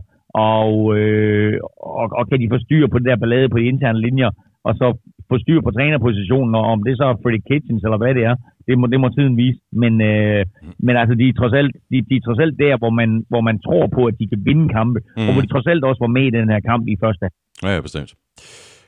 og, 0.52 0.72
øh, 0.98 1.54
og, 2.02 2.08
og 2.20 2.24
kan 2.30 2.40
de 2.42 2.54
få 2.54 2.60
styr 2.66 2.86
på 2.88 2.98
det 3.00 3.08
der 3.10 3.22
ballade 3.24 3.50
på 3.50 3.58
de 3.60 3.70
interne 3.72 4.04
linjer, 4.08 4.32
og 4.68 4.72
så 4.80 4.88
få 5.30 5.36
styr 5.44 5.60
på 5.62 5.72
trænerpositionen, 5.72 6.56
og 6.60 6.64
om 6.74 6.80
det 6.88 6.94
så 6.98 7.06
er 7.06 7.20
Freddie 7.22 7.48
Kitchens 7.50 7.84
eller 7.84 8.00
hvad 8.02 8.14
det 8.18 8.24
er, 8.32 8.36
det 8.68 8.74
må, 8.80 8.86
det 8.94 9.00
må 9.04 9.08
tiden 9.10 9.36
vise. 9.44 9.60
Men, 9.82 9.94
øh, 10.12 10.46
men 10.86 10.96
altså, 11.02 11.14
de 11.20 11.26
er, 11.30 11.34
trods 11.40 11.56
alt, 11.60 11.74
de, 11.92 11.98
de 12.10 12.16
er 12.16 12.26
trods 12.28 12.42
alt 12.46 12.56
der, 12.64 12.74
hvor 12.82 12.94
man, 13.00 13.10
hvor 13.32 13.42
man 13.50 13.58
tror 13.66 13.86
på, 13.98 14.02
at 14.10 14.16
de 14.20 14.28
kan 14.32 14.42
vinde 14.50 14.68
kampe, 14.78 15.00
mm. 15.18 15.28
og 15.28 15.32
hvor 15.34 15.42
de 15.46 15.52
trods 15.54 15.68
alt 15.72 15.84
også 15.90 16.02
var 16.06 16.16
med 16.18 16.26
i 16.28 16.36
den 16.38 16.50
her 16.54 16.62
kamp 16.70 16.84
i 16.94 16.96
første 17.04 17.26
Ja, 17.64 17.70
ja, 17.76 17.82
bestemt. 17.88 18.12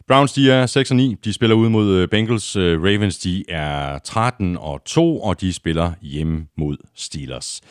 Browns, 0.08 0.34
de 0.34 0.52
er 0.52 0.66
6 0.66 0.92
og 0.92 0.98
9. 0.98 1.16
De 1.26 1.34
spiller 1.34 1.56
ud 1.56 1.70
mod 1.70 1.92
øh, 1.96 2.08
Bengals. 2.08 2.56
Øh, 2.56 2.84
Ravens, 2.84 3.18
de 3.18 3.44
er 3.50 4.00
13 4.00 4.58
og 4.58 4.82
2, 4.86 5.22
og 5.22 5.42
de 5.42 5.54
spiller 5.54 5.92
hjemme 6.02 6.46
mod 6.58 6.78
Steelers. 6.96 7.62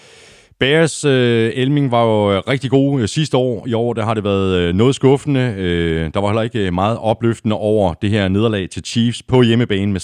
Bears, 0.60 1.04
øh, 1.04 1.52
Elming 1.54 1.90
var 1.90 2.04
jo 2.04 2.32
øh, 2.32 2.42
rigtig 2.48 2.70
god 2.70 3.06
sidste 3.06 3.36
år. 3.36 3.66
I 3.66 3.72
år 3.74 3.92
der 3.92 4.04
har 4.04 4.14
det 4.14 4.24
været 4.24 4.56
øh, 4.58 4.74
noget 4.74 4.94
skuffende. 4.94 5.54
Øh, 5.58 6.10
der 6.14 6.20
var 6.20 6.28
heller 6.28 6.42
ikke 6.42 6.70
meget 6.70 6.98
opløftende 6.98 7.56
over 7.56 7.94
det 7.94 8.10
her 8.10 8.28
nederlag 8.28 8.70
til 8.70 8.84
Chiefs 8.84 9.22
på 9.22 9.42
hjemmebane 9.42 9.92
med 9.92 10.00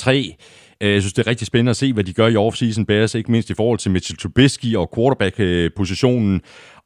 26-3. 0.00 0.36
Øh, 0.80 0.92
Jeg 0.92 1.02
synes, 1.02 1.12
det 1.12 1.26
er 1.26 1.30
rigtig 1.30 1.46
spændende 1.46 1.70
at 1.70 1.76
se, 1.76 1.92
hvad 1.92 2.04
de 2.04 2.12
gør 2.12 2.26
i 2.28 2.36
offseason 2.36 2.86
Bears, 2.86 3.14
ikke 3.14 3.30
mindst 3.32 3.50
i 3.50 3.54
forhold 3.54 3.78
til 3.78 3.90
Mitchell 3.90 4.18
Trubisky 4.18 4.76
og 4.76 4.90
quarterback-positionen. 4.96 6.40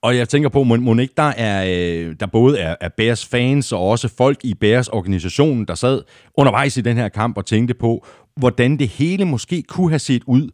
Og 0.06 0.16
jeg 0.16 0.28
tænker 0.28 0.48
på, 0.48 0.62
må 0.62 0.97
ikke, 0.98 1.14
der, 1.16 1.32
er, 1.48 1.59
øh, 1.74 2.14
der 2.20 2.26
både 2.26 2.59
er, 2.59 2.74
er 2.81 2.89
Bears 2.97 3.26
fans 3.32 3.72
og 3.72 3.82
også 3.93 4.16
folk 4.18 4.39
i 4.44 4.55
Bears 4.55 4.89
organisationen, 4.89 5.64
der 5.64 5.74
sad 5.74 6.02
undervejs 6.39 6.76
i 6.76 6.81
den 6.81 6.97
her 6.97 7.09
kamp 7.09 7.36
og 7.36 7.47
tænkte 7.47 7.74
på, 7.74 8.06
hvordan 8.40 8.70
det 8.78 8.89
hele 8.89 9.24
måske 9.24 9.62
kunne 9.62 9.90
have 9.90 9.98
set 10.10 10.22
ud, 10.26 10.51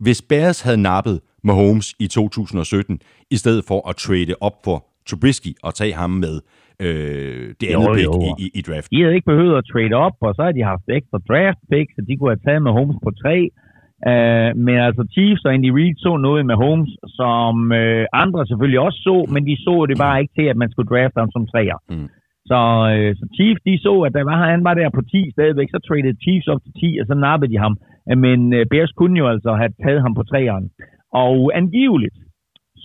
hvis 0.00 0.22
Bears 0.22 0.60
havde 0.62 0.82
nappet 0.82 1.20
Mahomes 1.44 1.94
i 1.98 2.06
2017, 2.06 3.00
i 3.30 3.36
stedet 3.36 3.64
for 3.68 3.88
at 3.88 3.96
trade 3.96 4.34
op 4.40 4.56
for 4.64 4.86
Trubisky 5.08 5.52
og 5.62 5.74
tage 5.74 5.94
ham 5.94 6.10
med 6.10 6.40
øh, 6.80 7.54
det 7.60 7.66
andet 7.66 7.86
jo, 7.86 7.94
pick 7.94 8.04
jo. 8.04 8.36
I, 8.38 8.42
i, 8.44 8.50
i 8.54 8.60
draften. 8.68 8.96
De 8.96 9.02
havde 9.02 9.14
ikke 9.14 9.30
behøvet 9.32 9.56
at 9.60 9.64
trade 9.72 9.94
op, 10.06 10.16
og 10.20 10.34
så 10.34 10.42
havde 10.42 10.56
de 10.58 10.64
haft 10.72 10.86
ekstra 10.98 11.18
draft 11.28 11.60
pick, 11.70 11.88
så 11.94 12.00
de 12.08 12.16
kunne 12.16 12.30
have 12.34 12.44
taget 12.46 12.62
Mahomes 12.62 12.96
på 13.06 13.10
3, 13.10 13.50
Øh, 14.10 14.50
men 14.66 14.76
altså 14.88 15.02
Chiefs 15.14 15.44
og 15.44 15.54
Andy 15.54 15.70
Reid 15.76 15.96
så 16.06 16.12
noget 16.16 16.46
med 16.46 16.56
Holmes, 16.62 16.92
som 17.18 17.72
øh, 17.72 18.06
andre 18.22 18.46
selvfølgelig 18.46 18.80
også 18.86 19.00
så, 19.08 19.16
men 19.34 19.42
de 19.48 19.56
så 19.66 19.86
det 19.88 19.96
bare 20.04 20.20
ikke 20.20 20.34
til, 20.38 20.46
at 20.52 20.60
man 20.62 20.70
skulle 20.70 20.90
drafte 20.92 21.20
ham 21.20 21.30
som 21.32 21.46
træer. 21.52 21.78
Mm. 21.90 22.08
Så, 22.50 22.60
øh, 22.94 23.10
så 23.18 23.24
Chiefs, 23.36 23.62
de 23.68 23.74
så, 23.86 23.94
at 24.06 24.12
der 24.16 24.24
var, 24.24 24.36
han 24.54 24.64
var 24.64 24.74
der 24.74 24.90
på 24.90 25.02
10 25.02 25.30
stadigvæk, 25.36 25.68
så 25.70 25.78
traded 25.78 26.14
Chiefs 26.24 26.48
op 26.52 26.60
til 26.62 26.72
10, 26.80 26.98
og 27.00 27.06
så 27.06 27.14
nappede 27.14 27.52
de 27.52 27.58
ham. 27.64 27.74
Men 28.24 28.40
øh, 28.56 28.66
Bears 28.70 28.92
kunne 28.98 29.18
jo 29.22 29.26
altså 29.34 29.50
have 29.60 29.72
taget 29.84 30.00
ham 30.02 30.14
på 30.14 30.22
træeren. 30.30 30.66
Og 31.12 31.36
angiveligt, 31.54 32.16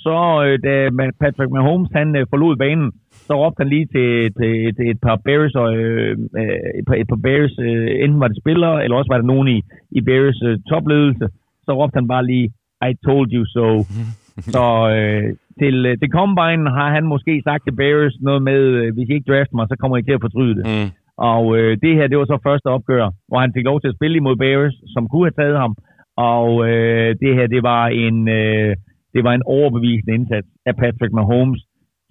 så 0.06 0.18
uh, 0.46 0.56
da 0.66 0.74
Patrick 1.22 1.52
Mahomes 1.52 1.92
han 2.00 2.10
uh, 2.20 2.24
forlod 2.32 2.56
banen, 2.64 2.92
så 3.28 3.34
råbte 3.42 3.62
han 3.62 3.70
lige 3.76 3.88
til, 3.96 4.10
til, 4.40 4.54
til 4.76 4.86
et 4.94 5.00
par 5.06 5.18
Bears, 5.26 5.56
og, 5.56 5.68
øh, 5.78 6.18
øh, 6.40 6.60
et, 6.80 6.86
par, 6.88 6.96
et 7.02 7.08
par 7.12 7.22
Bears, 7.26 7.54
øh, 7.68 8.04
enten 8.04 8.20
var 8.20 8.28
det 8.28 8.42
spillere, 8.44 8.84
eller 8.84 8.98
også 8.98 9.12
var 9.12 9.20
der 9.22 9.32
nogen 9.34 9.48
i, 9.56 9.58
i 9.98 10.02
Bears 10.02 10.40
øh, 10.48 10.60
topledelse, 10.70 11.26
så 11.66 11.72
råbte 11.80 11.98
han 12.00 12.08
bare 12.08 12.26
lige, 12.26 12.48
I 12.90 12.92
told 13.08 13.30
you 13.38 13.46
so. 13.56 13.68
så 14.56 14.66
øh, 14.96 15.28
til, 15.62 15.76
øh, 15.86 15.98
til 16.02 16.10
Combine 16.18 16.66
har 16.78 16.90
han 16.96 17.06
måske 17.14 17.34
sagt 17.48 17.64
til 17.64 17.76
Bears 17.82 18.16
noget 18.22 18.42
med, 18.50 18.62
øh, 18.80 18.94
hvis 18.94 19.10
I 19.10 19.14
ikke 19.14 19.32
drafter 19.32 19.56
mig, 19.56 19.66
så 19.70 19.76
kommer 19.80 19.98
I 19.98 20.04
til 20.04 20.18
at 20.18 20.26
fortryde 20.26 20.56
det. 20.58 20.66
Mm. 20.66 20.90
Og 21.34 21.44
øh, 21.58 21.78
det 21.84 21.96
her, 21.98 22.08
det 22.08 22.18
var 22.18 22.26
så 22.26 22.38
første 22.48 22.68
opgør, 22.76 23.06
hvor 23.28 23.40
han 23.40 23.54
fik 23.56 23.66
lov 23.66 23.82
til 23.82 23.92
at 23.92 23.98
spille 23.98 24.18
imod 24.18 24.36
Bears, 24.36 24.76
som 24.94 25.08
kunne 25.08 25.26
have 25.28 25.40
taget 25.42 25.58
ham. 25.64 25.74
Og 26.36 26.70
øh, 26.70 27.16
det 27.22 27.36
her, 27.38 27.48
det 27.48 27.64
var 27.64 27.84
en 27.88 28.18
øh, 28.30 28.76
det 29.14 29.22
var 29.24 29.34
en 29.36 29.44
overbevisende 29.58 30.14
indsats 30.18 30.48
af 30.70 30.74
Patrick 30.82 31.14
Mahomes. 31.14 31.62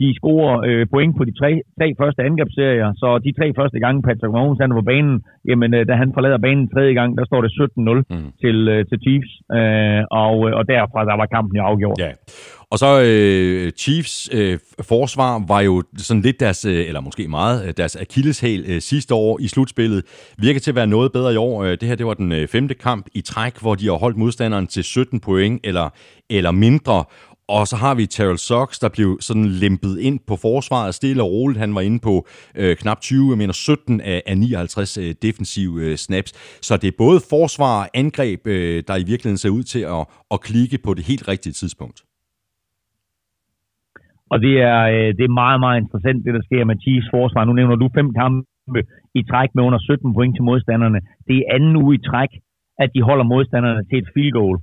De 0.03 0.09
scorer 0.19 0.55
øh, 0.69 0.87
point 0.95 1.13
på 1.17 1.25
de 1.29 1.33
tre, 1.41 1.51
tre 1.79 1.87
første 2.01 2.21
angrebsserier, 2.29 2.89
så 3.03 3.09
de 3.27 3.33
tre 3.39 3.47
første 3.59 3.79
gange 3.85 4.03
Patrick 4.09 4.33
Mahomes 4.35 4.59
han 4.61 4.71
er 4.73 4.77
på 4.81 4.87
banen, 4.93 5.17
jamen 5.49 5.71
øh, 5.75 5.83
da 5.89 5.95
han 6.03 6.11
forlader 6.17 6.39
banen 6.47 6.69
tredje 6.75 6.93
gang, 6.99 7.11
der 7.19 7.25
står 7.31 7.41
det 7.45 7.51
17-0 7.51 8.03
Mm. 8.11 8.31
til, 8.43 8.57
øh, 8.75 8.81
til 8.89 8.99
Chiefs, 9.05 9.33
øh, 9.59 10.03
og, 10.25 10.35
øh, 10.47 10.53
og 10.59 10.65
derfra 10.73 11.01
der 11.11 11.17
var 11.23 11.27
kampen 11.37 11.57
jo 11.61 11.63
afgjort. 11.71 11.99
Ja. 12.07 12.11
Og 12.71 12.79
så 12.79 13.01
øh, 13.01 13.73
Chiefs 13.73 14.29
øh, 14.33 14.59
forsvar 14.81 15.45
var 15.49 15.61
jo 15.61 15.83
sådan 15.97 16.23
lidt 16.23 16.41
deres, 16.41 16.65
øh, 16.65 16.87
eller 16.87 17.01
måske 17.01 17.29
meget, 17.29 17.67
øh, 17.67 17.75
deres 17.77 17.97
akilleshæl 17.97 18.65
øh, 18.67 18.83
sidste 18.83 19.15
år 19.15 19.39
i 19.41 19.49
slutspillet. 19.49 20.05
Virker 20.39 20.61
til 20.61 20.71
at 20.71 20.75
være 20.75 20.87
noget 20.87 21.13
bedre 21.13 21.35
i 21.35 21.37
år. 21.37 21.65
Øh, 21.65 21.71
det 21.71 21.89
her 21.89 21.95
det 21.95 22.07
var 22.07 22.15
den 22.15 22.33
øh, 22.33 22.49
femte 22.49 22.75
kamp 22.75 23.07
i 23.15 23.21
træk, 23.21 23.61
hvor 23.61 23.75
de 23.75 23.87
har 23.87 23.93
holdt 23.93 24.17
modstanderen 24.17 24.67
til 24.67 24.85
17 24.85 25.21
point 25.21 25.61
eller, 25.65 25.89
eller 26.31 26.51
mindre. 26.51 27.05
Og 27.49 27.69
så 27.69 27.77
har 27.77 27.95
vi 27.95 28.07
Terrell 28.07 28.39
Sox, 28.39 28.79
der 28.79 28.89
blev 28.89 29.19
sådan 29.21 29.47
lempet 29.47 29.99
ind 29.99 30.21
på 30.27 30.37
forsvaret 30.37 30.95
stille 30.95 31.23
og 31.23 31.31
roligt. 31.31 31.59
Han 31.59 31.75
var 31.75 31.81
inde 31.81 31.99
på 31.99 32.27
øh, 32.55 32.77
knap 32.77 33.01
20, 33.01 33.31
jeg 33.31 33.39
mener 33.39 33.53
17 33.53 34.01
af, 34.01 34.23
af 34.27 34.39
59 34.39 34.97
øh, 34.97 35.15
defensive 35.23 35.83
øh, 35.83 35.97
snaps. 35.97 36.33
Så 36.63 36.77
det 36.77 36.89
er 36.89 36.93
både 36.99 37.21
forsvar 37.31 37.81
og 37.83 37.89
angreb, 37.95 38.47
øh, 38.47 38.83
der 38.89 38.97
i 38.97 39.03
virkeligheden 39.03 39.39
ser 39.39 39.51
ud 39.51 39.63
til 39.63 39.81
at, 39.81 40.07
at 40.31 40.41
klikke 40.41 40.79
på 40.79 40.95
det 40.95 41.05
helt 41.05 41.29
rigtige 41.29 41.53
tidspunkt. 41.53 42.03
Og 44.33 44.37
det 44.45 44.55
er, 44.73 44.81
øh, 44.95 45.11
det 45.19 45.25
er 45.25 45.39
meget, 45.43 45.61
meget 45.65 45.81
interessant, 45.83 46.25
det 46.27 46.35
der 46.35 46.45
sker 46.49 46.65
med 46.65 46.77
Chiefs 46.83 47.09
forsvar. 47.17 47.45
Nu 47.45 47.53
nævner 47.53 47.77
du 47.77 47.89
fem 47.99 48.09
kampe 48.21 48.81
i 49.21 49.23
træk 49.31 49.51
med 49.55 49.63
under 49.69 49.79
17 49.79 50.15
point 50.17 50.35
til 50.37 50.45
modstanderne. 50.51 51.01
Det 51.29 51.37
er 51.37 51.51
anden 51.57 51.77
uge 51.83 51.95
i 51.95 52.05
træk, 52.11 52.33
at 52.83 52.91
de 52.95 53.03
holder 53.09 53.25
modstanderne 53.35 53.83
til 53.85 53.99
et 53.99 54.09
field 54.15 54.33
goal. 54.33 54.57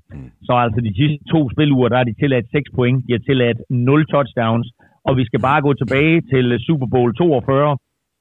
Så 0.48 0.54
altså 0.66 0.80
de 0.88 0.94
sidste 1.00 1.20
to 1.34 1.40
spiluger, 1.54 1.90
der 1.90 1.98
er 1.98 2.08
de 2.10 2.20
tilladt 2.22 2.48
6 2.52 2.70
point. 2.78 2.98
De 3.08 3.12
har 3.14 3.24
tilladt 3.30 3.60
0 3.70 4.06
touchdowns. 4.06 4.68
Og 5.08 5.14
vi 5.20 5.24
skal 5.26 5.42
bare 5.50 5.62
gå 5.62 5.74
tilbage 5.74 6.22
til 6.32 6.46
øh, 6.52 6.60
Super 6.68 6.88
Bowl 6.94 7.16
42, 7.16 7.78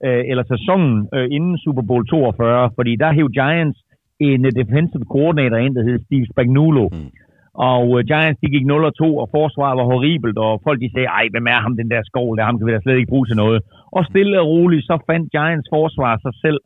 øh, 0.06 0.22
eller 0.30 0.44
sæsonen 0.54 1.08
øh, 1.14 1.26
inden 1.36 1.58
Super 1.58 1.82
Bowl 1.88 2.06
42, 2.06 2.70
fordi 2.78 2.92
der 2.96 3.12
hævde 3.12 3.34
Giants 3.38 3.78
en 4.20 4.40
øh, 4.46 4.52
defensive 4.60 5.06
coordinator 5.14 5.56
ind, 5.56 5.74
der 5.74 5.82
hed 5.88 5.98
Steve 6.06 6.26
Spagnuolo. 6.32 6.88
Mm. 6.92 7.10
Og 7.54 7.82
uh, 7.90 8.00
Giants, 8.10 8.40
de 8.42 8.52
gik 8.54 8.66
0 8.66 8.84
og 8.84 8.94
2, 8.96 9.16
og 9.22 9.28
forsvaret 9.36 9.76
var 9.78 9.90
horribelt, 9.92 10.38
og 10.38 10.60
folk 10.66 10.80
de 10.80 10.92
sagde, 10.92 11.08
ej, 11.18 11.26
hvem 11.30 11.46
er 11.46 11.60
ham, 11.64 11.76
den 11.76 11.90
der 11.90 12.02
skål 12.04 12.36
der, 12.36 12.44
ham 12.44 12.58
kan 12.58 12.66
vi 12.66 12.72
da 12.72 12.80
slet 12.80 12.98
ikke 12.98 13.12
bruge 13.12 13.26
til 13.26 13.36
noget. 13.36 13.62
Og 13.96 14.02
stille 14.10 14.40
og 14.40 14.48
roligt, 14.48 14.86
så 14.86 14.94
fandt 15.10 15.32
Giants 15.32 15.68
forsvar 15.76 16.14
sig 16.24 16.34
selv, 16.44 16.60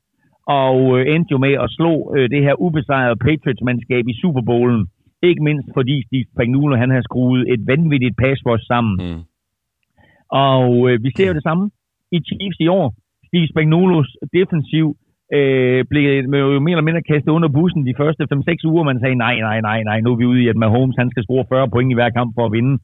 og 0.46 0.76
uh, 0.92 1.00
endte 1.14 1.32
jo 1.34 1.38
med 1.46 1.54
at 1.64 1.68
slå 1.78 1.94
uh, 2.14 2.24
det 2.32 2.40
her 2.46 2.54
ubesejrede 2.66 3.22
Patriots-mandskab 3.26 4.04
i 4.12 4.18
Super 4.20 4.42
Bowlen. 4.50 4.86
Ikke 5.22 5.42
mindst 5.48 5.68
fordi 5.76 5.96
Steve 6.06 6.26
Spagnuolo, 6.32 6.76
han 6.76 6.90
har 6.90 7.02
skruet 7.02 7.52
et 7.52 7.62
vanvittigt 7.66 8.16
pass 8.22 8.40
sammen. 8.70 8.94
Mm. 9.04 9.22
Og 10.46 10.70
uh, 10.70 11.04
vi 11.04 11.10
ser 11.16 11.28
jo 11.28 11.34
det 11.34 11.42
samme 11.48 11.70
i 12.16 12.18
Chiefs 12.28 12.60
i 12.60 12.68
år. 12.68 12.88
Steve 13.28 13.48
Spagnuolos 13.52 14.16
defensiv 14.38 14.86
øh, 15.36 15.84
blev 15.90 16.02
jo 16.54 16.60
mere 16.60 16.74
eller 16.76 16.88
mindre 16.88 17.08
kastet 17.10 17.30
under 17.36 17.48
bussen 17.48 17.86
de 17.86 17.94
første 18.00 18.22
5-6 18.34 18.70
uger. 18.70 18.82
Man 18.90 19.00
sagde, 19.00 19.14
nej, 19.14 19.36
nej, 19.48 19.60
nej, 19.60 19.82
nej, 19.88 19.98
nu 20.00 20.08
er 20.12 20.16
vi 20.20 20.30
ude 20.30 20.42
i, 20.42 20.48
at 20.48 20.56
Mahomes 20.56 20.96
han 20.98 21.10
skal 21.10 21.24
score 21.24 21.44
40 21.48 21.68
point 21.74 21.90
i 21.90 21.94
hver 21.94 22.10
kamp 22.10 22.30
for 22.36 22.46
at 22.46 22.52
vinde. 22.52 22.74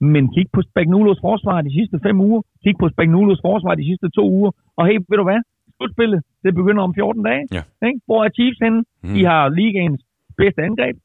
Men 0.00 0.24
kig 0.34 0.46
på 0.52 0.62
Spagnuolos 0.62 1.20
forsvar 1.20 1.62
de 1.62 1.72
sidste 1.78 1.96
5 2.02 2.20
uger. 2.20 2.42
Kig 2.64 2.74
på 2.80 2.88
Spagnuolos 2.88 3.40
forsvar 3.48 3.74
de 3.74 3.84
sidste 3.90 4.08
2 4.08 4.30
uger. 4.38 4.50
Og 4.76 4.86
hey, 4.86 4.96
ved 5.08 5.18
du 5.18 5.26
hvad? 5.30 5.40
Slutspillet, 5.76 6.20
det 6.44 6.54
begynder 6.54 6.82
om 6.82 6.94
14 6.94 7.22
dage. 7.24 7.44
Ja. 7.56 7.62
Ikke? 7.88 8.00
Hvor 8.06 8.24
er 8.24 8.30
Chiefs 8.38 8.58
henne? 8.64 8.84
Mm. 9.02 9.14
De 9.14 9.24
har 9.24 9.48
ligaens 9.48 10.02
bedste 10.36 10.62
angreb. 10.62 10.96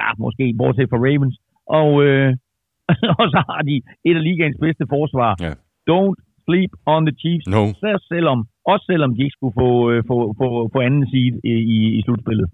Ja, 0.00 0.08
måske 0.18 0.54
bortset 0.58 0.90
fra 0.90 1.02
Ravens. 1.06 1.36
Og, 1.80 1.90
øh, 2.06 2.30
og 3.20 3.26
så 3.34 3.40
har 3.50 3.62
de 3.68 3.76
et 4.08 4.16
af 4.20 4.22
ligaens 4.22 4.58
bedste 4.60 4.84
forsvar. 4.94 5.32
Ja. 5.46 5.52
Don't 5.90 6.18
sleep 6.46 6.72
on 6.94 7.00
the 7.08 7.14
Chiefs. 7.22 7.46
No. 7.46 7.62
Så 7.82 7.90
selvom, 8.12 8.38
også 8.72 8.84
selvom 8.90 9.10
de 9.16 9.20
ikke 9.26 9.36
skulle 9.38 9.54
få, 9.62 9.70
øh, 9.90 10.02
få, 10.10 10.16
få, 10.40 10.46
få 10.72 10.78
anden 10.86 11.04
seed 11.10 11.34
i, 11.52 11.54
i, 11.98 12.02
slutspillet. 12.04 12.46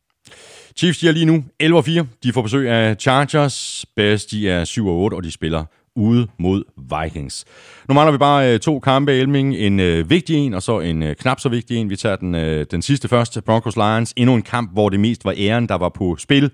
Chiefs 0.78 0.98
de 0.98 1.08
er 1.08 1.12
lige 1.12 1.30
nu 1.32 1.44
11 1.60 1.78
og 1.78 1.84
4. 1.84 2.06
De 2.22 2.32
får 2.32 2.42
besøg 2.42 2.64
af 2.70 2.96
Chargers. 2.96 3.86
Bears 3.96 4.24
de 4.26 4.50
er 4.50 4.64
7 4.64 4.86
og 4.86 4.96
8, 4.98 5.14
og 5.14 5.22
de 5.24 5.30
spiller 5.30 5.64
ude 5.96 6.26
mod 6.38 6.64
Vikings. 6.76 7.44
Nu 7.88 7.94
mangler 7.94 8.12
vi 8.12 8.18
bare 8.18 8.54
øh, 8.54 8.60
to 8.60 8.78
kampe, 8.78 9.12
Elming. 9.12 9.56
En 9.56 9.80
øh, 9.80 10.10
vigtig 10.10 10.36
en, 10.36 10.54
og 10.54 10.62
så 10.62 10.80
en 10.80 11.02
øh, 11.02 11.16
knap 11.16 11.40
så 11.40 11.48
vigtig 11.48 11.76
en. 11.76 11.90
Vi 11.90 11.96
tager 11.96 12.16
den, 12.16 12.34
øh, 12.34 12.66
den 12.70 12.82
sidste 12.82 13.08
første, 13.08 13.42
Broncos 13.42 13.76
Lions. 13.76 14.14
Endnu 14.16 14.34
en 14.34 14.42
kamp, 14.42 14.72
hvor 14.72 14.88
det 14.88 15.00
mest 15.00 15.24
var 15.24 15.34
æren, 15.38 15.68
der 15.68 15.74
var 15.74 15.88
på 15.88 16.16
spil. 16.16 16.50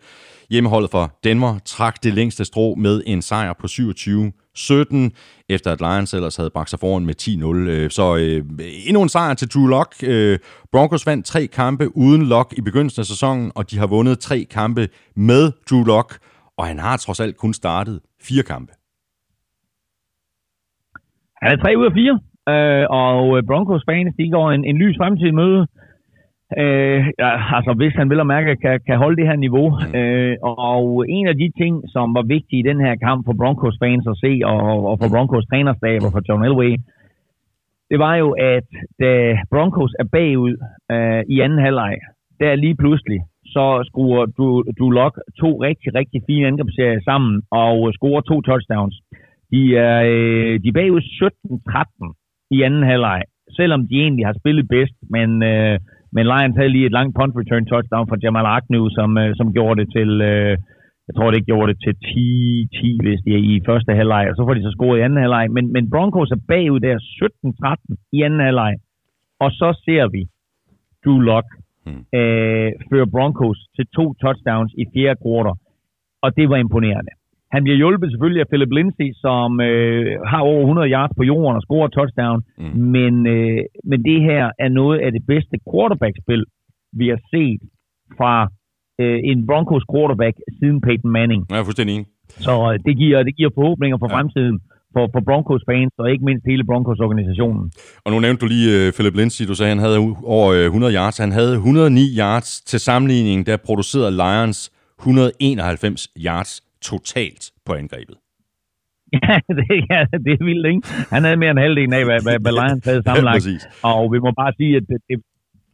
Hjemmeholdet 0.50 0.90
for 0.90 1.18
Denver 1.24 1.58
trak 1.64 2.02
det 2.02 2.14
længste 2.14 2.44
strå 2.44 2.74
med 2.74 3.02
en 3.06 3.22
sejr 3.22 3.52
på 3.52 3.68
17, 4.58 5.12
efter 5.48 5.72
at 5.72 5.80
Lions 5.80 6.14
ellers 6.14 6.36
havde 6.36 6.50
bragt 6.50 6.70
sig 6.70 6.78
foran 6.78 7.06
med 7.06 7.14
10-0. 7.22 7.70
Øh, 7.74 7.90
så 7.90 8.16
øh, 8.16 8.38
endnu 8.88 9.02
en 9.02 9.08
sejr 9.08 9.34
til 9.34 9.48
Drew 9.54 9.66
Lock. 9.66 9.94
Øh, 10.02 10.38
Broncos 10.72 11.06
vandt 11.06 11.26
tre 11.26 11.46
kampe 11.46 11.96
uden 11.96 12.22
Lock 12.26 12.54
i 12.58 12.60
begyndelsen 12.60 13.00
af 13.00 13.06
sæsonen, 13.06 13.52
og 13.54 13.70
de 13.70 13.78
har 13.78 13.86
vundet 13.86 14.18
tre 14.18 14.38
kampe 14.50 14.88
med 15.16 15.52
Drew 15.70 15.84
Lock, 15.84 16.18
og 16.58 16.66
han 16.66 16.78
har 16.78 16.96
trods 16.96 17.20
alt 17.20 17.36
kun 17.36 17.52
startet 17.54 18.00
fire 18.28 18.42
kampe. 18.42 18.72
Han 21.42 21.48
er 21.52 21.58
tre 21.64 21.70
ud 21.80 21.86
af 21.90 21.94
fire, 22.00 22.14
øh, 22.52 22.84
og 23.00 23.20
Broncos 23.46 23.84
fans, 23.88 24.14
de 24.18 24.30
går 24.36 24.46
en, 24.50 24.64
en 24.64 24.76
lys 24.82 24.96
fremtid 25.00 25.32
møde. 25.32 25.66
Øh, 26.56 27.06
altså 27.56 27.72
hvis 27.76 27.94
han 27.94 28.10
vil 28.10 28.20
og 28.20 28.26
mærke, 28.26 28.56
kan, 28.56 28.80
kan 28.86 28.98
holde 28.98 29.16
det 29.16 29.26
her 29.30 29.36
niveau. 29.36 29.68
Øh, 29.98 30.36
og 30.42 31.04
en 31.08 31.26
af 31.28 31.36
de 31.36 31.50
ting, 31.60 31.74
som 31.94 32.14
var 32.14 32.22
vigtige 32.22 32.60
i 32.60 32.68
den 32.70 32.80
her 32.80 32.94
kamp 32.96 33.26
for 33.26 33.34
Broncos 33.40 33.76
fans 33.82 34.06
at 34.06 34.16
se, 34.24 34.40
og, 34.44 34.86
og 34.90 34.98
for 35.00 35.08
Broncos 35.14 35.46
trænerstab 35.50 36.00
og 36.06 36.12
for 36.12 36.22
John 36.28 36.44
Elway, 36.44 36.76
det 37.90 37.98
var 37.98 38.14
jo, 38.16 38.30
at 38.30 38.68
da 39.00 39.38
Broncos 39.50 39.94
er 39.98 40.04
bagud 40.12 40.54
øh, 40.92 41.22
i 41.28 41.40
anden 41.40 41.58
halvleg, 41.58 41.94
der 42.40 42.54
lige 42.54 42.76
pludselig, 42.76 43.20
så 43.46 43.82
skruer 43.88 44.26
Drew, 44.26 44.62
Drew 44.78 44.90
Lock 44.90 45.14
to 45.40 45.50
rigtig, 45.62 45.94
rigtig 45.94 46.22
fine 46.26 46.46
angrebsserier 46.46 47.00
sammen 47.00 47.42
og 47.50 47.92
scorer 47.94 48.20
to 48.20 48.40
touchdowns. 48.40 48.96
De 49.52 49.76
er, 49.76 49.98
øh, 50.12 50.60
de 50.62 50.68
er 50.68 50.78
bagud 50.80 51.00
17-13 51.00 52.56
i 52.56 52.62
anden 52.62 52.82
halvleg, 52.82 53.22
selvom 53.50 53.88
de 53.88 53.94
egentlig 53.94 54.26
har 54.26 54.36
spillet 54.40 54.68
bedst, 54.68 54.96
men, 55.10 55.42
øh, 55.42 55.78
men 56.14 56.24
Lions 56.32 56.56
havde 56.58 56.74
lige 56.74 56.86
et 56.86 56.96
langt 56.98 57.14
punt 57.18 57.34
return 57.40 57.66
touchdown 57.72 58.08
fra 58.08 58.20
Jamal 58.22 58.48
Agnew, 58.56 58.84
som, 58.96 59.10
øh, 59.22 59.30
som 59.38 59.52
gjorde 59.56 59.80
det 59.80 59.88
til, 59.96 60.10
øh, 60.30 60.54
jeg 61.08 61.14
tror 61.16 61.30
det 61.30 61.48
gjorde 61.50 61.68
det 61.70 61.78
til 61.84 61.94
10-10, 62.08 63.02
hvis 63.04 63.20
de 63.24 63.30
er 63.38 63.42
i 63.52 63.54
første 63.68 63.92
halvleg, 64.00 64.24
og 64.30 64.34
så 64.36 64.42
får 64.46 64.54
de 64.54 64.66
så 64.66 64.72
scoret 64.76 64.98
i 64.98 65.04
anden 65.06 65.22
halvleg, 65.24 65.46
men, 65.56 65.64
men 65.74 65.90
Broncos 65.92 66.30
er 66.30 66.40
bagud 66.48 66.80
der 66.80 66.96
17-13 66.98 67.96
i 68.16 68.18
anden 68.26 68.40
halvleg, 68.48 68.74
og 69.44 69.50
så 69.60 69.68
ser 69.84 70.04
vi 70.14 70.22
Drew 71.04 71.20
Lock 71.30 71.48
Hmm. 71.88 72.04
øh, 72.18 72.70
fører 72.90 73.08
Broncos 73.14 73.58
til 73.76 73.86
to 73.96 74.04
touchdowns 74.22 74.72
i 74.82 74.84
fjerde 74.94 75.20
kvartal, 75.22 75.56
og 76.24 76.36
det 76.36 76.46
var 76.50 76.56
imponerende. 76.56 77.12
Han 77.54 77.62
bliver 77.64 77.78
hjulpet 77.82 78.08
selvfølgelig 78.12 78.40
af 78.44 78.48
Philip 78.52 78.72
Lindsay, 78.78 79.08
som 79.24 79.48
øh, 79.68 80.06
har 80.32 80.40
over 80.50 80.60
100 80.60 80.88
yards 80.94 81.12
på 81.18 81.22
jorden 81.30 81.56
og 81.58 81.62
scorer 81.66 81.88
touchdown. 81.98 82.38
Mm. 82.58 82.64
Men, 82.96 83.12
øh, 83.36 83.60
men 83.90 83.98
det 84.08 84.18
her 84.28 84.44
er 84.64 84.68
noget 84.80 84.98
af 85.04 85.10
det 85.16 85.22
bedste 85.32 85.56
quarterback-spil, 85.70 86.42
vi 87.00 87.06
har 87.12 87.20
set 87.34 87.60
fra 88.18 88.32
øh, 89.02 89.18
en 89.30 89.38
Broncos 89.48 89.84
quarterback 89.92 90.36
siden 90.58 90.80
Peyton 90.86 91.10
Manning. 91.18 91.40
Jeg 91.50 91.58
er 91.60 91.64
fuldstændig 91.68 91.94
enig. 91.96 92.06
Så 92.46 92.52
øh, 92.72 92.78
det 92.86 92.94
giver, 93.02 93.22
det 93.28 93.34
giver 93.36 93.50
forhåbninger 93.58 93.96
for 94.02 94.08
Ja. 94.08 94.12
ja. 94.14 94.16
fremtiden 94.18 94.56
for, 94.94 95.04
for 95.14 95.20
Broncos 95.28 95.62
fans, 95.70 95.92
og 95.98 96.06
ikke 96.12 96.24
mindst 96.24 96.44
hele 96.50 96.64
Broncos-organisationen. 96.70 97.62
Og 98.04 98.12
nu 98.12 98.20
nævnte 98.20 98.40
du 98.42 98.46
lige 98.54 98.68
uh, 98.88 98.92
Philip 98.96 99.14
Lindsay, 99.20 99.44
du 99.50 99.54
sagde, 99.54 99.68
han 99.74 99.78
havde 99.86 99.98
over 100.36 100.48
uh, 100.50 100.64
100 100.64 100.94
yards. 100.94 101.18
Han 101.18 101.32
havde 101.32 101.52
109 101.54 102.00
yards 102.18 102.60
til 102.70 102.80
sammenligning, 102.80 103.46
der 103.46 103.56
producerede 103.56 104.12
Lions 104.22 104.60
191 104.98 106.08
yards 106.26 106.62
totalt 106.82 107.44
på 107.66 107.72
angrebet. 107.72 108.16
Ja, 109.12 109.34
det, 109.58 109.66
ja, 109.90 110.00
det 110.24 110.32
er 110.38 110.44
vildt, 110.48 110.66
ikke? 110.72 110.82
Han 111.14 111.24
havde 111.24 111.38
mere 111.42 111.50
end 111.50 111.64
halvdelen 111.66 111.94
af, 111.98 112.04
hvad, 112.08 112.20
hvad, 112.26 112.36
hvad 112.44 112.54
Lions 112.58 112.84
havde 112.90 113.02
sammenlagt. 113.08 113.36
Præcis. 113.36 113.62
Og 113.92 114.12
vi 114.14 114.18
må 114.24 114.30
bare 114.42 114.52
sige, 114.58 114.72
at 114.76 114.84
det, 114.90 114.98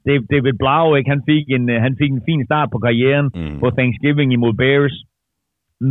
det, 0.06 0.14
David 0.32 0.54
Blau, 0.62 0.86
ikke? 0.98 1.10
Han, 1.14 1.22
fik 1.30 1.44
en, 1.56 1.64
øh, 1.70 1.78
han 1.86 1.94
fik 2.00 2.10
en 2.12 2.22
fin 2.28 2.40
start 2.48 2.68
på 2.72 2.78
karrieren 2.86 3.28
mm. 3.34 3.58
på 3.62 3.66
Thanksgiving 3.78 4.28
imod 4.32 4.54
Bears. 4.62 4.96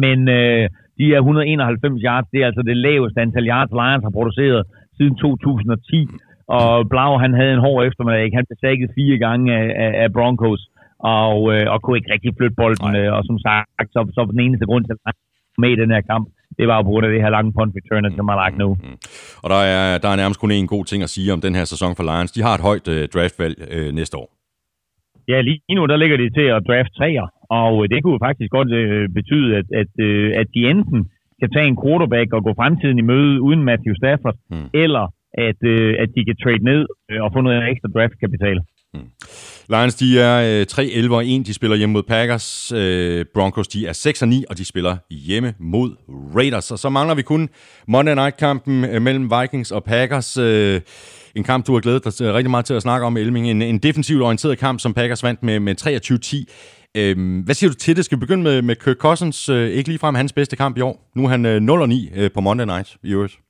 Men 0.03 0.19
øh, 0.37 0.63
de 0.97 1.05
er 1.15 1.19
191 1.19 2.01
yards, 2.07 2.27
det 2.31 2.39
er 2.41 2.47
altså 2.49 2.63
det 2.69 2.77
laveste 2.77 3.21
antal 3.21 3.47
yards, 3.51 3.71
Lions 3.79 4.03
har 4.07 4.13
produceret 4.17 4.61
siden 4.97 5.15
2010. 5.15 6.07
Og 6.59 6.89
Blau, 6.91 7.11
han 7.23 7.33
havde 7.39 7.53
en 7.53 7.65
hård 7.65 7.85
eftermiddag. 7.87 8.23
ikke? 8.25 8.37
Han 8.39 8.45
blev 8.49 8.57
sækket 8.61 8.89
fire 8.97 9.17
gange 9.25 9.45
af, 9.59 9.67
af, 9.83 9.91
af 10.03 10.13
Broncos, 10.13 10.61
og, 11.21 11.35
øh, 11.53 11.65
og 11.73 11.77
kunne 11.81 11.97
ikke 11.99 12.13
rigtig 12.13 12.31
flytte 12.37 12.55
bolden. 12.61 12.91
Øh, 13.01 13.09
og 13.17 13.21
som 13.29 13.37
sagt, 13.45 13.89
så, 13.95 13.99
så 14.15 14.21
den 14.31 14.39
eneste 14.45 14.65
grund 14.69 14.83
til, 14.85 14.95
at 15.09 15.15
med 15.61 15.69
i 15.75 15.81
den 15.83 15.91
her 15.95 16.01
kamp, 16.11 16.25
det 16.59 16.65
var 16.67 16.75
jo 16.77 16.83
på 16.83 16.91
grund 16.93 17.05
af 17.05 17.11
det 17.13 17.21
her 17.23 17.29
lange 17.37 17.51
punt 17.57 17.73
return, 17.77 18.15
som 18.17 18.27
er 18.33 18.35
lagt 18.43 18.57
nu. 18.63 18.69
Og 19.43 19.49
der 19.53 19.61
er, 19.75 19.97
der 20.03 20.09
er 20.09 20.15
nærmest 20.21 20.39
kun 20.39 20.51
en 20.51 20.67
god 20.75 20.85
ting 20.85 21.03
at 21.03 21.09
sige 21.15 21.33
om 21.33 21.41
den 21.41 21.55
her 21.55 21.65
sæson 21.73 21.95
for 21.97 22.03
Lions. 22.09 22.31
De 22.31 22.41
har 22.47 22.53
et 22.55 22.61
højt 22.69 22.87
øh, 22.95 23.01
draftvalg 23.13 23.55
øh, 23.75 23.89
næste 23.99 24.17
år. 24.17 24.27
Ja, 25.31 25.37
lige 25.41 25.75
nu 25.79 25.85
der 25.91 25.97
ligger 25.97 26.17
de 26.17 26.29
til 26.37 26.47
at 26.55 26.63
draft 26.67 26.91
træer, 26.97 27.27
og 27.61 27.73
øh, 27.83 27.89
det 27.93 27.99
kunne 28.03 28.19
faktisk 28.27 28.51
godt 28.57 28.71
øh, 28.81 29.09
betyde, 29.17 29.49
at, 29.59 29.67
at, 29.81 29.91
øh, 30.07 30.27
at 30.41 30.47
de 30.55 30.61
enten 30.73 30.99
kan 31.41 31.49
tage 31.55 31.67
en 31.71 31.77
quarterback 31.83 32.29
og 32.33 32.43
gå 32.47 32.51
fremtiden 32.61 32.97
i 32.97 33.05
møde 33.11 33.41
uden 33.47 33.63
Matthew 33.69 33.93
Stafford, 34.01 34.35
Hmm. 34.51 34.67
eller 34.83 35.05
at, 35.49 35.59
øh, 35.73 35.91
at 36.03 36.09
de 36.15 36.25
kan 36.27 36.37
trade 36.43 36.63
ned 36.71 36.81
øh, 37.09 37.19
og 37.23 37.29
få 37.33 37.39
noget 37.41 37.69
ekstra 37.71 37.89
draftkapital. 37.95 38.57
Mm. 38.93 38.99
Lions, 39.69 39.95
de 39.95 40.19
er 40.19 40.59
øh, 40.61 40.65
3 40.65 40.85
11 40.85 41.15
og 41.15 41.27
1. 41.27 41.47
De 41.47 41.53
spiller 41.53 41.77
hjemme 41.77 41.93
mod 41.93 42.03
Packers. 42.03 42.71
Øh, 42.71 43.25
Broncos, 43.33 43.67
de 43.67 43.87
er 43.87 43.93
6 43.93 44.21
og 44.21 44.27
9, 44.27 44.45
og 44.49 44.57
de 44.57 44.65
spiller 44.65 44.97
hjemme 45.09 45.53
mod 45.59 45.95
Raiders. 46.35 46.71
Og 46.71 46.79
så 46.79 46.89
mangler 46.89 47.15
vi 47.15 47.21
kun 47.21 47.49
Monday 47.87 48.15
Night-kampen 48.15 48.83
øh, 48.83 49.01
mellem 49.01 49.31
Vikings 49.31 49.71
og 49.71 49.83
Packers. 49.83 50.37
Øh, 50.37 50.81
en 51.35 51.43
kamp, 51.43 51.67
du 51.67 51.73
har 51.73 51.79
glædet 51.79 52.03
dig 52.03 52.33
rigtig 52.33 52.51
meget 52.51 52.65
til 52.65 52.73
at 52.73 52.81
snakke 52.81 53.05
om, 53.05 53.17
Elming. 53.17 53.49
En, 53.49 53.61
en 53.61 53.77
defensivt 53.77 54.21
orienteret 54.21 54.57
kamp, 54.57 54.79
som 54.79 54.93
Packers 54.93 55.23
vandt 55.23 55.43
med, 55.43 55.59
med 55.59 56.45
23-10. 56.47 56.91
Øh, 56.97 57.43
hvad 57.43 57.55
siger 57.55 57.69
du 57.69 57.75
til 57.75 57.95
det? 57.95 58.05
Skal 58.05 58.15
vi 58.15 58.19
begynde 58.19 58.43
med, 58.43 58.61
med 58.61 58.75
Kirk 58.75 58.97
Cousins? 58.97 59.49
Øh, 59.49 59.69
ikke 59.69 59.89
ligefrem 59.89 60.15
hans 60.15 60.33
bedste 60.33 60.55
kamp 60.55 60.77
i 60.77 60.81
år. 60.81 61.11
Nu 61.15 61.25
er 61.25 61.29
han 61.29 61.45
øh, 61.45 61.61
0-9 62.13 62.19
øh, 62.19 62.31
på 62.31 62.41
Monday 62.41 62.65
Night 62.65 62.97
i 63.03 63.11
øvrigt. 63.11 63.42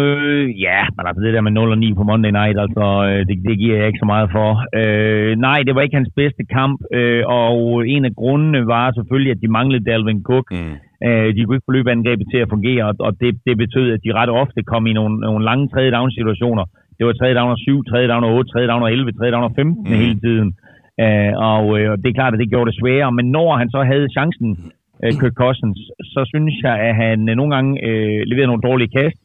Øh, 0.00 0.44
ja, 0.66 0.80
men 0.96 1.04
altså 1.08 1.20
det 1.24 1.34
der 1.34 1.40
med 1.46 1.52
0 1.52 1.70
og 1.74 1.78
9 1.78 1.94
på 1.98 2.02
Monday 2.10 2.30
Night, 2.40 2.56
altså 2.64 2.86
øh, 3.08 3.20
det, 3.28 3.36
det 3.48 3.58
giver 3.62 3.76
jeg 3.78 3.86
ikke 3.86 4.02
så 4.04 4.08
meget 4.14 4.28
for. 4.36 4.50
Øh, 4.80 5.32
nej, 5.48 5.58
det 5.66 5.74
var 5.74 5.82
ikke 5.82 5.96
hans 6.00 6.12
bedste 6.20 6.42
kamp, 6.56 6.76
øh, 6.98 7.22
og 7.26 7.54
en 7.94 8.04
af 8.04 8.14
grundene 8.20 8.60
var 8.66 8.86
selvfølgelig, 8.98 9.32
at 9.32 9.42
de 9.42 9.48
manglede 9.58 9.84
Dalvin 9.90 10.22
Cook. 10.30 10.46
Mm. 10.52 10.74
Øh, 11.06 11.28
de 11.34 11.40
kunne 11.44 11.56
ikke 11.56 11.68
få 11.68 11.76
løbeangrebet 11.78 12.26
til 12.32 12.38
at 12.44 12.50
fungere, 12.54 12.84
og, 12.90 12.94
og 13.06 13.12
det, 13.20 13.30
det 13.46 13.54
betød, 13.64 13.86
at 13.92 14.00
de 14.04 14.12
ret 14.20 14.30
ofte 14.42 14.60
kom 14.72 14.86
i 14.86 14.92
nogle, 14.98 15.14
nogle 15.28 15.44
lange 15.44 15.68
tredje 15.68 15.90
down 15.96 16.10
situationer. 16.18 16.64
Det 16.98 17.06
var 17.06 17.12
tredje 17.12 17.34
down 17.40 17.50
og 17.56 17.58
7, 17.58 17.84
tredje 17.84 18.08
down 18.08 18.24
og 18.24 18.32
8, 18.34 18.50
tredje 18.52 18.68
down 18.68 18.82
og 18.82 18.92
11, 18.92 19.12
tredje 19.12 19.32
down 19.34 19.44
og 19.48 19.52
15 19.56 19.82
Mhm. 19.82 19.92
mm. 19.92 19.98
hele 20.04 20.18
tiden. 20.26 20.48
Øh, 21.04 21.32
og 21.50 21.64
øh, 21.78 21.98
det 22.02 22.08
er 22.08 22.18
klart, 22.20 22.34
at 22.34 22.40
det 22.40 22.50
gjorde 22.52 22.70
det 22.70 22.78
sværere, 22.80 23.12
men 23.18 23.26
når 23.36 23.56
han 23.60 23.68
så 23.70 23.80
havde 23.92 24.08
chancen, 24.16 24.48
øh, 25.04 25.12
Kirk 25.20 25.34
Cousins, 25.42 25.78
så 26.14 26.20
synes 26.32 26.54
jeg, 26.66 26.76
at 26.88 26.94
han 27.02 27.28
øh, 27.28 27.34
nogle 27.36 27.54
gange 27.54 27.70
øh, 27.88 28.20
leverede 28.30 28.50
nogle 28.52 28.66
dårlige 28.68 28.92
kast, 28.98 29.18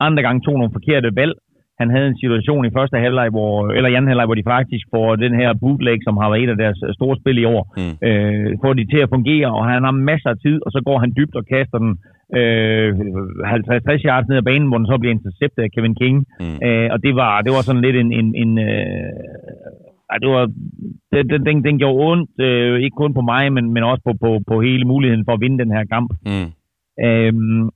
andre 0.00 0.22
gange 0.22 0.40
tog 0.44 0.54
nogle 0.58 0.72
forkerte 0.78 1.16
valg. 1.16 1.34
Han 1.80 1.90
havde 1.90 2.08
en 2.08 2.18
situation 2.22 2.64
i 2.66 2.74
første 2.76 2.96
halvleg, 3.04 3.28
hvor, 3.30 3.68
eller 3.76 3.88
i 3.90 3.94
anden 3.94 4.08
halvleg, 4.08 4.26
hvor 4.26 4.34
de 4.40 4.50
faktisk 4.56 4.86
får 4.94 5.16
den 5.16 5.34
her 5.40 5.50
bootleg, 5.60 5.98
som 6.04 6.16
har 6.16 6.30
været 6.30 6.42
et 6.42 6.48
af 6.54 6.56
deres 6.56 6.78
øh, 6.86 6.94
store 6.94 7.16
spil 7.20 7.38
i 7.38 7.44
år, 7.44 7.62
Mm. 7.80 7.94
øh, 8.08 8.50
får 8.62 8.72
de 8.72 8.86
til 8.92 9.00
at 9.04 9.08
fungere, 9.16 9.48
og 9.58 9.64
han 9.72 9.84
har 9.84 9.90
masser 9.90 10.30
af 10.30 10.38
tid, 10.44 10.56
og 10.66 10.70
så 10.72 10.80
går 10.88 10.98
han 10.98 11.12
dybt 11.18 11.34
og 11.40 11.44
kaster 11.52 11.78
den 11.78 11.92
øh, 12.38 12.88
50-60 12.94 14.08
yards 14.10 14.28
ned 14.28 14.36
ad 14.36 14.42
banen, 14.50 14.68
hvor 14.68 14.78
den 14.78 14.86
så 14.86 14.96
bliver 14.98 15.14
interceptet 15.14 15.62
af 15.62 15.70
Kevin 15.74 15.94
King. 16.02 16.16
Mm. 16.40 16.58
Øh, 16.66 16.88
og 16.94 16.98
det 17.02 17.12
var, 17.20 17.40
det 17.44 17.50
var 17.52 17.62
sådan 17.68 17.82
lidt 17.86 17.96
en... 17.96 18.12
en, 18.12 18.28
en 18.42 18.58
øh, 18.58 19.12
ej, 20.10 20.18
det 20.22 20.28
var, 20.28 20.44
den, 21.12 21.22
den, 21.30 21.46
den, 21.46 21.64
den 21.64 21.78
gjorde 21.78 21.98
ondt, 22.10 22.30
øh, 22.40 22.80
ikke 22.84 22.96
kun 23.02 23.14
på 23.14 23.20
mig, 23.20 23.52
men, 23.52 23.64
men 23.74 23.82
også 23.82 24.02
på, 24.08 24.12
på, 24.24 24.30
på 24.50 24.60
hele 24.60 24.84
muligheden 24.84 25.24
for 25.24 25.32
at 25.34 25.40
vinde 25.40 25.58
den 25.64 25.72
her 25.76 25.84
kamp. 25.94 26.10
Mm. 26.26 26.48
Øhm, 27.06 27.68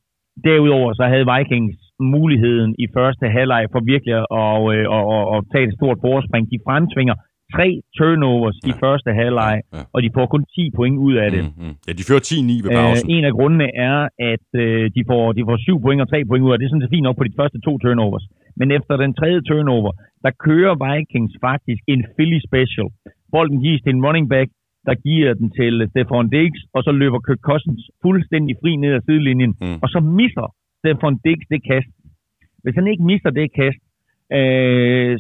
derudover 0.45 0.93
så 0.93 1.05
havde 1.13 1.27
Vikings 1.35 1.79
muligheden 2.15 2.71
i 2.85 2.87
første 2.97 3.25
halvleg 3.37 3.63
for 3.73 3.81
virkelig 3.93 4.15
at, 4.21 4.27
og, 4.31 4.63
øh, 4.75 4.85
og, 4.97 5.03
og, 5.15 5.23
og 5.35 5.39
tage 5.53 5.65
et 5.69 5.75
stort 5.79 5.99
forspring. 6.07 6.45
De 6.53 6.59
fremtvinger 6.67 7.17
tre 7.57 7.69
turnovers 7.99 8.59
ja. 8.63 8.69
i 8.71 8.73
første 8.83 9.11
halvleg, 9.21 9.57
Ja. 9.75 9.83
og 9.95 9.99
de 10.05 10.11
får 10.17 10.27
kun 10.35 10.45
10 10.57 10.71
point 10.79 10.97
ud 11.07 11.15
af 11.25 11.29
det. 11.35 11.43
Mm. 11.45 11.53
Mm. 11.65 11.75
Ja, 11.87 11.93
de 11.99 12.05
fører 12.09 12.25
10-9 12.29 12.65
ved 12.65 12.71
Øh, 12.73 12.77
pausen. 12.81 13.11
en 13.17 13.25
af 13.29 13.33
grundene 13.39 13.69
er, 13.91 13.99
at 14.33 14.49
øh, 14.65 14.85
de, 14.97 15.03
får, 15.11 15.23
de 15.37 15.43
får 15.49 15.57
7 15.69 15.81
point 15.85 16.01
og 16.05 16.09
3 16.11 16.19
point 16.29 16.45
ud 16.47 16.53
af 16.53 16.57
det. 16.57 16.61
Det 16.63 16.67
er 16.69 16.73
sådan 16.73 16.85
set 16.85 16.95
fint 16.97 17.07
nok 17.09 17.17
på 17.21 17.25
de 17.29 17.35
første 17.41 17.59
to 17.67 17.73
turnovers. 17.85 18.25
Men 18.61 18.69
efter 18.79 18.95
den 19.03 19.13
tredje 19.21 19.41
turnover, 19.51 19.91
der 20.25 20.33
kører 20.47 20.75
Vikings 20.85 21.35
faktisk 21.49 21.83
en 21.93 22.01
Philly 22.15 22.39
special. 22.49 22.89
Bolden 23.35 23.59
gives 23.65 23.81
til 23.83 23.93
en 23.95 24.05
running 24.07 24.27
back, 24.35 24.49
der 24.89 24.95
giver 25.07 25.31
den 25.41 25.49
til 25.61 25.75
Stefan 25.93 26.29
Diggs, 26.37 26.61
og 26.77 26.81
så 26.87 26.93
løber 27.01 27.19
Kirk 27.27 27.41
Cousins 27.49 27.83
fuldstændig 28.05 28.55
fri 28.63 28.73
ned 28.83 28.93
ad 28.99 29.03
sidelinjen, 29.07 29.53
Mm. 29.63 29.79
og 29.83 29.89
så 29.95 30.01
misser 30.21 30.47
Stefan 30.79 31.17
Diggs 31.25 31.47
det 31.53 31.61
kast. 31.71 31.93
Hvis 32.63 32.75
han 32.75 32.87
ikke 32.87 33.05
misser 33.11 33.31
det 33.31 33.49
kast, 33.61 33.81
øh, 34.39 35.19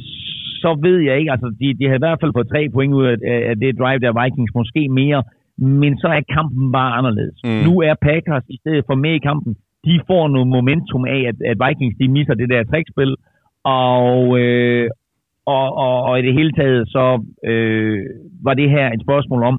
så 0.62 0.70
ved 0.86 0.98
jeg 1.08 1.18
ikke, 1.18 1.32
altså 1.34 1.48
de, 1.60 1.66
de 1.78 1.88
har 1.88 1.96
i 1.96 2.04
hvert 2.04 2.20
fald 2.20 2.36
fået 2.36 2.52
tre 2.52 2.62
point 2.74 2.94
ud 2.98 3.04
af, 3.12 3.16
af 3.50 3.56
det 3.62 3.78
drive 3.80 4.00
der 4.04 4.18
Vikings, 4.22 4.52
måske 4.54 4.82
mere, 4.88 5.22
men 5.58 5.98
så 5.98 6.08
er 6.08 6.32
kampen 6.36 6.72
bare 6.72 6.92
anderledes. 6.98 7.38
Mm. 7.44 7.60
Nu 7.66 7.72
er 7.88 7.94
Packers 8.08 8.46
i 8.48 8.56
stedet 8.62 8.84
for 8.86 8.94
med 8.94 9.14
i 9.14 9.26
kampen, 9.28 9.56
de 9.84 10.00
får 10.06 10.28
noget 10.28 10.48
momentum 10.56 11.04
af, 11.04 11.20
at, 11.30 11.36
at 11.50 11.56
Vikings 11.64 11.96
de 12.00 12.08
misser 12.08 12.34
det 12.34 12.48
der 12.50 12.64
trækspil, 12.64 13.16
og, 13.64 14.38
øh, 14.40 14.90
og, 15.46 15.66
og, 15.84 16.02
og 16.02 16.18
i 16.18 16.22
det 16.26 16.34
hele 16.34 16.52
taget 16.52 16.88
så 16.88 17.04
øh, 17.50 18.00
var 18.46 18.54
det 18.54 18.70
her 18.70 18.86
et 18.92 19.02
spørgsmål 19.06 19.42
om, 19.42 19.58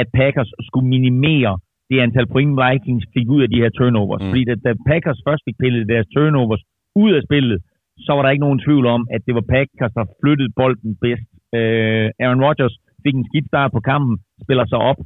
at 0.00 0.06
Packers 0.14 0.50
skulle 0.60 0.88
minimere 0.88 1.58
det 1.90 2.00
antal 2.04 2.26
point, 2.34 2.52
Vikings 2.62 3.04
fik 3.14 3.26
ud 3.34 3.42
af 3.44 3.50
de 3.50 3.62
her 3.62 3.70
turnovers. 3.78 4.22
Mm. 4.22 4.30
Fordi 4.30 4.42
da, 4.50 4.54
da 4.66 4.70
Packers 4.90 5.20
først 5.26 5.42
fik 5.46 5.56
pillet 5.62 5.88
deres 5.92 6.08
turnovers 6.14 6.62
ud 7.02 7.10
af 7.18 7.22
spillet, 7.28 7.58
så 8.04 8.10
var 8.14 8.22
der 8.22 8.30
ikke 8.30 8.46
nogen 8.46 8.64
tvivl 8.66 8.86
om, 8.96 9.02
at 9.14 9.20
det 9.26 9.34
var 9.38 9.44
Packers, 9.54 9.92
der 9.98 10.04
flyttede 10.20 10.52
bolden 10.60 10.92
bedst. 11.04 11.28
Øh, 11.58 12.06
Aaron 12.24 12.44
Rodgers 12.46 12.74
fik 13.04 13.14
en 13.14 13.26
skidt 13.30 13.46
start 13.52 13.70
på 13.76 13.80
kampen, 13.90 14.14
spiller 14.44 14.66
sig 14.72 14.78
op. 14.90 14.98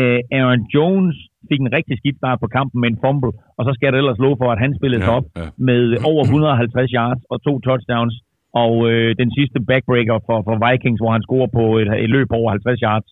Øh, 0.00 0.20
Aaron 0.38 0.62
Jones 0.74 1.16
fik 1.48 1.60
en 1.60 1.72
rigtig 1.78 1.94
skidt 1.98 2.16
start 2.22 2.38
på 2.40 2.48
kampen 2.56 2.78
med 2.80 2.88
en 2.90 2.98
fumble, 3.04 3.32
og 3.56 3.62
så 3.66 3.70
skal 3.74 3.92
da 3.92 3.96
ellers 4.02 4.22
love 4.24 4.36
for, 4.42 4.48
at 4.54 4.62
han 4.64 4.72
spillede 4.78 5.02
sig 5.02 5.12
Ja, 5.12 5.18
op 5.18 5.26
ja. 5.36 5.46
med 5.68 5.80
over 6.10 6.22
150 6.22 6.90
yards 6.98 7.22
og 7.32 7.36
to 7.46 7.52
touchdowns. 7.66 8.16
Og 8.64 8.72
øh, 8.90 9.08
den 9.22 9.30
sidste 9.38 9.58
backbreaker 9.70 10.16
for, 10.26 10.36
for 10.46 10.54
Vikings, 10.64 11.00
hvor 11.00 11.12
han 11.16 11.22
scorer 11.26 11.50
på 11.58 11.64
et, 11.80 11.88
et 12.04 12.10
løb 12.16 12.26
på 12.28 12.36
over 12.40 12.50
50 12.50 12.80
yards, 12.88 13.06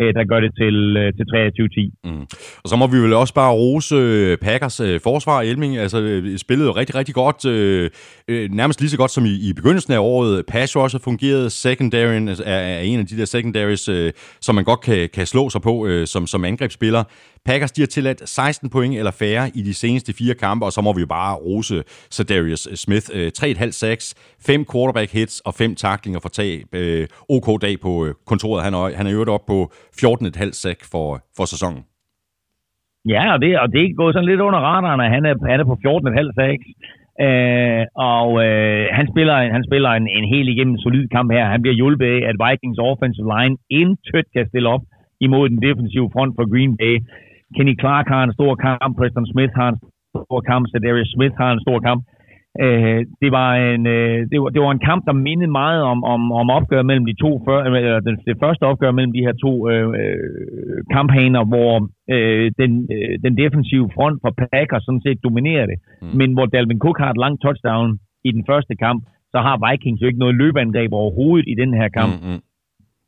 Øh, 0.00 0.14
der 0.14 0.24
gør 0.30 0.40
det 0.40 0.52
til, 0.60 0.76
øh, 0.96 1.12
til 1.16 1.24
23-10. 1.34 1.92
Mm. 2.04 2.22
Og 2.62 2.68
så 2.70 2.76
må 2.76 2.86
vi 2.86 2.98
vel 2.98 3.12
også 3.12 3.34
bare 3.34 3.52
rose 3.52 3.94
øh, 3.94 4.38
Packers 4.38 4.76
forsvar 5.02 5.42
Elming. 5.42 5.76
Altså, 5.76 5.98
spillede 6.36 6.70
rigtig, 6.70 6.94
rigtig 6.94 7.14
godt. 7.14 7.44
Øh, 7.44 7.90
nærmest 8.50 8.80
lige 8.80 8.90
så 8.90 8.96
godt 8.96 9.10
som 9.10 9.24
i, 9.24 9.48
i 9.48 9.52
begyndelsen 9.52 9.92
af 9.92 9.98
året. 9.98 10.46
Pass 10.46 10.76
rusher 10.76 11.00
fungerede. 11.00 11.50
Secondaryen 11.50 12.28
altså, 12.28 12.44
er, 12.46 12.58
er 12.58 12.80
en 12.80 13.00
af 13.00 13.06
de 13.06 13.18
der 13.18 13.24
secondaries, 13.24 13.88
øh, 13.88 14.12
som 14.40 14.54
man 14.54 14.64
godt 14.64 14.80
kan, 14.80 15.08
kan 15.14 15.26
slå 15.26 15.50
sig 15.50 15.62
på 15.62 15.86
øh, 15.86 16.06
som, 16.06 16.26
som 16.26 16.44
angrebsspiller. 16.44 17.04
Packers, 17.48 17.72
de 17.72 17.82
har 17.82 17.86
tilladt 17.86 18.28
16 18.28 18.70
point 18.70 18.94
eller 19.00 19.14
færre 19.22 19.44
i 19.58 19.60
de 19.68 19.74
seneste 19.74 20.10
fire 20.20 20.34
kampe, 20.44 20.62
og 20.66 20.72
så 20.72 20.80
må 20.86 20.92
vi 20.96 21.00
jo 21.00 21.10
bare 21.18 21.34
rose 21.46 21.76
Darius 22.30 22.64
øh, 22.70 22.76
Smith. 22.84 23.06
3,5 23.38 23.70
sacks, 23.82 24.06
5 24.46 24.64
quarterback 24.72 25.10
hits 25.18 25.36
og 25.48 25.52
5 25.54 25.74
taklinger 25.74 26.20
for 26.24 26.32
tab. 26.38 26.68
Øh, 26.80 27.06
OK 27.36 27.48
dag 27.66 27.74
på 27.86 27.92
øh, 28.06 28.10
kontoret. 28.30 28.64
Han 28.66 28.74
er, 28.78 28.96
han 28.98 29.06
er 29.06 29.12
øvrigt 29.16 29.34
op 29.36 29.44
på 29.52 29.58
14,5 29.72 30.52
sack 30.62 30.80
for, 30.92 31.06
for 31.36 31.44
sæsonen. 31.52 31.82
Ja, 33.14 33.24
og 33.34 33.38
det, 33.42 33.50
og 33.62 33.68
det 33.72 33.80
er 33.82 34.00
gået 34.00 34.14
sådan 34.14 34.30
lidt 34.30 34.46
under 34.48 34.60
radaren, 34.70 35.00
at 35.06 35.10
han 35.16 35.24
er, 35.30 35.34
han 35.52 35.60
er 35.60 35.66
på 35.72 35.76
14,5 35.84 36.38
sacks. 36.38 36.66
Øh, 37.26 37.82
og 38.14 38.28
øh, 38.46 38.84
han 38.98 39.06
spiller, 39.12 39.36
han 39.56 39.64
spiller 39.68 39.90
en, 39.90 40.06
en 40.18 40.26
helt 40.34 40.48
igennem 40.54 40.76
solid 40.78 41.06
kamp 41.16 41.28
her. 41.36 41.44
Han 41.54 41.62
bliver 41.62 41.78
hjulpet 41.80 42.06
af, 42.14 42.20
at 42.30 42.36
Vikings 42.44 42.78
offensive 42.88 43.28
line 43.34 43.56
intet 43.80 44.26
kan 44.34 44.48
stille 44.50 44.68
op 44.74 44.84
imod 45.26 45.48
den 45.48 45.60
defensive 45.66 46.08
front 46.14 46.32
for 46.36 46.44
Green 46.52 46.76
Bay. 46.82 46.94
Kenny 47.54 47.74
Clark 47.82 48.06
har 48.14 48.22
en 48.24 48.36
stor 48.38 48.52
kamp, 48.66 48.92
Preston 48.98 49.26
Smith 49.32 49.54
har 49.60 49.68
en 49.72 49.78
stor 50.10 50.40
kamp, 50.50 50.62
Darius 50.84 51.10
Smith 51.14 51.36
har 51.42 51.50
en 51.52 51.64
stor 51.66 51.78
kamp. 51.88 52.02
Øh, 52.64 53.00
det, 53.22 53.30
var 53.38 53.50
en, 53.70 53.86
øh, 53.96 54.18
det, 54.30 54.38
var, 54.42 54.48
det 54.54 54.60
var 54.64 54.70
en 54.72 54.86
kamp, 54.90 55.02
der 55.08 55.22
mindede 55.28 55.50
meget 55.62 55.82
om, 55.92 55.98
om, 56.14 56.32
om 56.40 56.50
opgør 56.58 56.82
mellem 56.82 57.06
de 57.10 57.20
to 57.24 57.30
før, 57.46 57.58
eller 57.66 58.00
det, 58.06 58.12
det 58.28 58.36
første 58.44 58.62
opgør 58.70 58.92
mellem 58.98 59.12
de 59.16 59.24
her 59.26 59.34
to 59.44 59.52
øh, 59.70 59.88
øh, 60.00 60.78
kamphaner, 60.94 61.42
hvor 61.52 61.72
øh, 62.14 62.46
den, 62.60 62.70
øh, 62.94 63.12
den 63.24 63.32
defensive 63.42 63.90
front 63.96 64.16
for 64.22 64.32
Packers 64.42 64.84
sådan 64.84 65.04
set 65.06 65.24
dominerer 65.26 65.66
det. 65.66 65.78
Mm. 66.02 66.08
Men 66.18 66.28
hvor 66.34 66.46
Dalvin 66.46 66.82
Cook 66.84 66.98
har 66.98 67.10
et 67.10 67.22
langt 67.24 67.40
touchdown 67.44 67.88
i 68.28 68.30
den 68.36 68.44
første 68.50 68.74
kamp, 68.84 69.00
så 69.32 69.38
har 69.46 69.56
Vikings 69.64 70.02
jo 70.02 70.06
ikke 70.06 70.22
noget 70.24 70.34
løbeangreb 70.34 70.92
overhovedet 70.92 71.46
i 71.52 71.54
den 71.62 71.74
her 71.80 71.88
kamp. 71.88 72.12
Mm, 72.14 72.28
mm. 72.30 72.40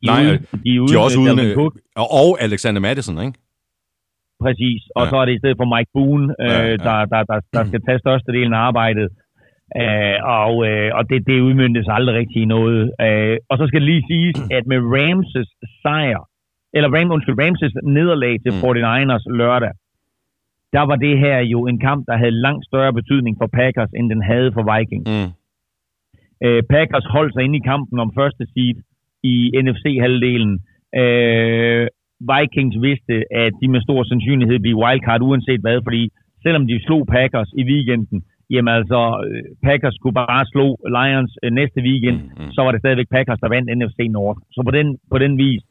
De, 0.02 0.06
Nej, 0.06 0.24
er 0.24 0.32
øh, 0.32 0.38
ude, 0.52 0.62
de 0.64 0.70
er 0.76 0.80
ude 0.80 0.88
De 0.90 0.94
er 0.98 1.04
også 1.06 1.20
uden... 1.20 1.38
Øh, 1.46 1.54
Cook, 1.54 1.74
Og, 2.02 2.06
og 2.22 2.28
Alexander 2.46 2.80
Madison, 2.80 3.18
ikke? 3.26 3.38
Præcis. 4.44 4.80
Og 4.98 5.02
Ja. 5.04 5.10
så 5.10 5.16
er 5.20 5.24
det 5.26 5.34
i 5.34 5.38
stedet 5.42 5.56
for 5.60 5.68
Mike 5.74 5.90
Boone, 5.94 6.26
øh, 6.44 6.48
Ja, 6.50 6.60
ja. 6.70 6.76
Der, 6.86 6.96
der, 7.12 7.20
der, 7.30 7.38
der 7.54 7.62
skal 7.68 7.80
tage 7.86 7.98
størstedelen 8.04 8.54
af 8.54 8.58
arbejdet. 8.70 9.08
Øh, 9.82 10.16
og 10.40 10.52
øh, 10.68 10.90
og 10.98 11.02
det, 11.10 11.18
det 11.28 11.40
udmyndtes 11.48 11.86
aldrig 11.96 12.14
rigtig 12.20 12.38
i 12.42 12.52
noget. 12.56 12.82
Øh, 13.06 13.36
og 13.50 13.54
så 13.58 13.64
skal 13.66 13.80
det 13.80 13.88
lige 13.92 14.04
siges, 14.12 14.36
at 14.56 14.64
med 14.72 14.78
Ramses 14.94 15.48
sejr, 15.82 16.20
eller 16.76 16.88
Ram, 16.96 17.10
undskyld, 17.14 17.38
Ramses 17.44 17.72
nederlag 17.98 18.34
til 18.44 18.52
Mm. 18.52 18.60
49ers 18.64 19.26
lørdag, 19.40 19.72
der 20.72 20.82
var 20.90 20.96
det 20.96 21.18
her 21.18 21.38
jo 21.54 21.66
en 21.66 21.78
kamp, 21.80 22.06
der 22.08 22.16
havde 22.16 22.40
langt 22.46 22.64
større 22.66 22.92
betydning 22.92 23.34
for 23.40 23.46
Packers, 23.58 23.90
end 23.98 24.10
den 24.10 24.22
havde 24.22 24.50
for 24.52 24.64
Vikings. 24.72 25.08
Mm. 25.10 25.30
Øh, 26.46 26.62
Packers 26.70 27.06
holdt 27.16 27.32
sig 27.34 27.42
inde 27.44 27.56
i 27.58 27.66
kampen 27.72 27.98
om 28.04 28.12
første 28.18 28.44
seed 28.54 28.76
i 29.22 29.34
NFC-halvdelen. 29.64 30.52
Øh, 31.02 31.86
Vikings 32.32 32.76
vidste, 32.86 33.14
at 33.44 33.52
de 33.60 33.68
med 33.68 33.80
stor 33.80 34.00
sandsynlighed 34.04 34.58
bliver 34.58 34.80
wildcard 34.82 35.22
uanset 35.22 35.60
hvad, 35.60 35.80
fordi 35.86 36.02
selvom 36.42 36.66
de 36.66 36.84
slog 36.86 37.06
Packers 37.06 37.50
i 37.60 37.62
weekenden, 37.70 38.18
jamen 38.50 38.74
altså, 38.74 39.00
øh, 39.26 39.42
Packers 39.66 39.94
skulle 39.94 40.14
bare 40.14 40.46
slå 40.52 40.66
Lions 40.96 41.32
øh, 41.42 41.50
næste 41.60 41.80
weekend, 41.88 42.18
mm, 42.22 42.44
mm. 42.44 42.52
så 42.54 42.60
var 42.64 42.72
det 42.72 42.80
stadigvæk 42.80 43.10
Packers, 43.16 43.40
der 43.42 43.48
vandt 43.48 43.70
NFC 43.78 43.98
North. 44.10 44.40
Så 44.54 44.60
på 44.68 44.70
den, 44.70 44.98
på 45.12 45.18
den 45.18 45.38
vis 45.38 45.62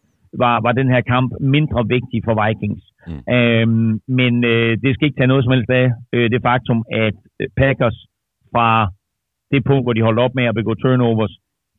var, 0.44 0.62
var 0.66 0.72
den 0.72 0.90
her 0.94 1.02
kamp 1.02 1.30
mindre 1.40 1.88
vigtig 1.96 2.20
for 2.26 2.34
Vikings. 2.42 2.84
Mm. 3.08 3.34
Øhm, 3.36 4.00
men 4.08 4.34
øh, 4.44 4.78
det 4.84 4.90
skal 4.94 5.06
ikke 5.06 5.20
tage 5.20 5.32
noget 5.32 5.44
som 5.44 5.54
helst 5.56 5.70
af 5.70 5.88
øh, 6.14 6.32
det 6.34 6.42
faktum, 6.42 6.80
at 6.92 7.18
øh, 7.42 7.48
Packers 7.58 7.98
fra 8.52 8.68
det 9.52 9.64
punkt, 9.64 9.86
hvor 9.86 9.94
de 9.94 10.02
holdt 10.08 10.20
op 10.26 10.36
med 10.36 10.46
at 10.46 10.56
begå 10.56 10.74
turnovers, 10.74 11.36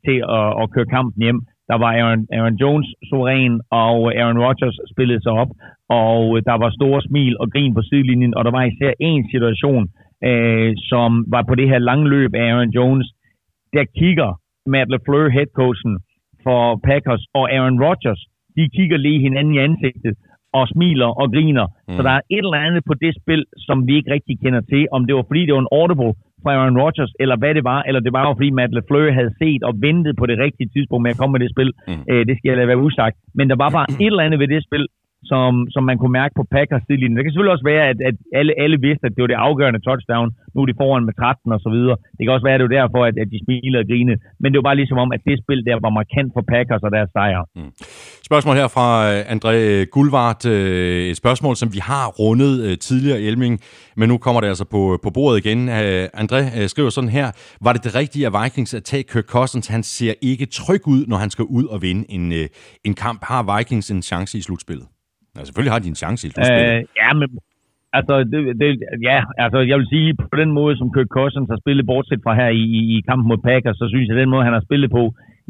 til 0.06 0.18
at, 0.38 0.48
at 0.62 0.70
køre 0.74 0.92
kampen 0.96 1.22
hjem, 1.22 1.40
der 1.68 1.76
var 1.82 1.90
Aaron, 2.00 2.26
Aaron 2.36 2.56
Jones 2.62 2.88
suveræn, 3.08 3.60
og 3.70 3.96
Aaron 4.20 4.42
Rodgers 4.44 4.78
spillede 4.92 5.22
sig 5.22 5.32
op, 5.32 5.50
og 5.88 6.20
der 6.48 6.56
var 6.62 6.70
store 6.78 7.02
smil 7.02 7.34
og 7.40 7.46
grin 7.52 7.74
på 7.74 7.82
sidelinjen, 7.82 8.36
og 8.36 8.44
der 8.44 8.50
var 8.50 8.64
især 8.64 8.92
en 9.00 9.30
situation, 9.30 9.84
øh, 10.28 10.72
som 10.90 11.24
var 11.34 11.42
på 11.48 11.54
det 11.54 11.68
her 11.68 11.78
lange 11.78 12.08
løb 12.08 12.34
af 12.34 12.44
Aaron 12.50 12.70
Jones, 12.78 13.06
der 13.72 13.84
kigger 13.98 14.30
Matt 14.72 14.90
LeFleur, 14.90 15.28
headcoachen 15.28 15.94
for 16.44 16.80
Packers, 16.88 17.24
og 17.34 17.44
Aaron 17.54 17.82
Rodgers, 17.84 18.22
de 18.56 18.68
kigger 18.76 18.96
lige 18.96 19.20
hinanden 19.20 19.54
i 19.54 19.58
ansigtet 19.58 20.14
og 20.62 20.68
smiler 20.72 21.10
og 21.20 21.26
griner. 21.34 21.66
Mm. 21.88 21.96
Så 21.96 22.00
der 22.06 22.12
er 22.18 22.22
et 22.36 22.44
eller 22.46 22.60
andet 22.66 22.82
på 22.90 22.94
det 23.04 23.12
spil, 23.20 23.42
som 23.66 23.76
vi 23.86 23.92
ikke 23.98 24.12
rigtig 24.16 24.34
kender 24.42 24.62
til. 24.72 24.82
Om 24.96 25.00
det 25.06 25.14
var 25.16 25.24
fordi, 25.30 25.42
det 25.46 25.54
var 25.54 25.64
en 25.66 25.74
audible 25.78 26.12
fra 26.42 26.50
Aaron 26.54 26.78
Rodgers, 26.82 27.12
eller 27.22 27.36
hvad 27.40 27.52
det 27.58 27.64
var, 27.72 27.80
eller 27.88 28.00
det 28.06 28.12
var 28.16 28.22
jo 28.28 28.32
fordi 28.38 28.50
Matt 28.58 28.72
LaFleur 28.76 29.12
havde 29.18 29.32
set 29.42 29.62
og 29.68 29.72
ventet 29.86 30.12
på 30.20 30.26
det 30.30 30.36
rigtige 30.44 30.68
tidspunkt 30.74 31.02
med 31.02 31.10
at 31.14 31.18
komme 31.20 31.32
med 31.36 31.42
det 31.44 31.50
spil. 31.54 31.70
Mm. 31.88 32.02
Øh, 32.10 32.22
det 32.28 32.34
skal 32.36 32.48
jeg 32.50 32.56
lade 32.56 32.70
være 32.72 32.84
usagt. 32.86 33.16
Men 33.38 33.44
der 33.50 33.56
var 33.64 33.70
bare 33.78 33.86
et 34.04 34.10
eller 34.12 34.26
andet 34.26 34.38
ved 34.42 34.48
det 34.54 34.62
spil, 34.68 34.84
som, 35.30 35.50
som 35.74 35.82
man 35.90 35.98
kunne 35.98 36.16
mærke 36.20 36.34
på 36.38 36.44
Packers 36.54 36.84
sidelinjen. 36.86 37.16
Det 37.16 37.24
kan 37.24 37.32
selvfølgelig 37.32 37.56
også 37.56 37.68
være, 37.72 37.84
at, 37.92 37.98
at 38.08 38.16
alle, 38.38 38.52
alle 38.62 38.78
vidste, 38.86 39.04
at 39.08 39.14
det 39.16 39.22
var 39.24 39.30
det 39.32 39.44
afgørende 39.48 39.80
touchdown. 39.88 40.28
Nu 40.54 40.58
er 40.62 40.66
de 40.68 40.80
foran 40.82 41.04
med 41.08 41.14
13 41.14 41.52
og 41.56 41.60
så 41.66 41.70
videre. 41.76 41.96
Det 42.16 42.22
kan 42.22 42.32
også 42.36 42.46
være, 42.48 42.56
at 42.56 42.60
det 42.60 42.68
var 42.68 42.76
derfor, 42.80 43.00
at, 43.10 43.16
at 43.22 43.28
de 43.32 43.38
smilede 43.44 43.80
og 43.82 43.86
grinede. 43.90 44.18
Men 44.40 44.48
det 44.50 44.56
var 44.58 44.66
bare 44.70 44.80
ligesom 44.82 44.98
om, 45.04 45.10
at 45.16 45.22
det 45.28 45.34
spil 45.42 45.60
der 45.68 45.76
var 45.86 45.92
markant 46.00 46.30
for 46.36 46.42
Packers 46.52 46.82
og 46.86 46.90
deres 46.96 47.10
sejr. 47.16 47.42
Mm. 47.56 47.72
Spørgsmål 48.30 48.54
her 48.60 48.68
fra 48.76 48.88
øh, 49.10 49.20
André 49.34 49.54
Gulvart. 49.94 50.42
Øh, 50.54 51.10
et 51.12 51.16
spørgsmål, 51.22 51.54
som 51.62 51.68
vi 51.76 51.80
har 51.90 52.06
rundet 52.22 52.52
tidligere 52.86 53.06
tidligere, 53.06 53.20
Elming, 53.20 53.60
men 53.96 54.08
nu 54.08 54.18
kommer 54.18 54.40
det 54.40 54.48
altså 54.48 54.64
på, 54.64 54.98
på 55.02 55.10
bordet 55.10 55.46
igen. 55.46 55.68
André 56.22 56.66
skriver 56.66 56.90
sådan 56.90 57.10
her. 57.10 57.30
Var 57.60 57.72
det 57.72 57.84
det 57.84 57.94
rigtige 57.94 58.26
af 58.26 58.44
Vikings 58.44 58.74
at 58.74 58.84
tage 58.84 59.02
Kirk 59.02 59.24
Cousins? 59.24 59.66
Han 59.66 59.82
ser 59.82 60.14
ikke 60.22 60.46
tryg 60.46 60.88
ud, 60.88 61.06
når 61.06 61.16
han 61.16 61.30
skal 61.30 61.44
ud 61.44 61.64
og 61.64 61.82
vinde 61.82 62.10
en, 62.10 62.32
en 62.84 62.94
kamp. 62.94 63.20
Har 63.24 63.56
Vikings 63.56 63.90
en 63.90 64.02
chance 64.02 64.38
i 64.38 64.42
slutspillet? 64.42 64.86
Ja, 65.36 65.44
selvfølgelig 65.44 65.74
har 65.74 65.82
de 65.84 65.92
en 65.94 66.02
chance 66.02 66.22
i 66.26 66.30
slutspillet. 66.30 66.76
Øh, 66.76 66.82
ja, 67.02 67.10
men 67.20 67.28
altså, 67.98 68.14
det, 68.32 68.40
det, 68.60 68.68
ja, 69.08 69.18
altså, 69.44 69.58
jeg 69.70 69.76
vil 69.78 69.88
sige, 69.94 70.08
på 70.32 70.36
den 70.42 70.50
måde, 70.58 70.74
som 70.76 70.92
Kirk 70.94 71.10
Cousins 71.18 71.50
har 71.52 71.60
spillet, 71.62 71.86
bortset 71.90 72.20
fra 72.24 72.34
her 72.40 72.50
i, 72.62 72.64
i, 72.78 72.80
i 72.96 72.96
kampen 73.08 73.28
mod 73.30 73.40
Packers, 73.48 73.78
så 73.82 73.86
synes 73.92 74.06
jeg, 74.08 74.16
den 74.16 74.32
måde, 74.32 74.44
han 74.48 74.56
har 74.58 74.64
spillet 74.68 74.90
på 74.98 75.02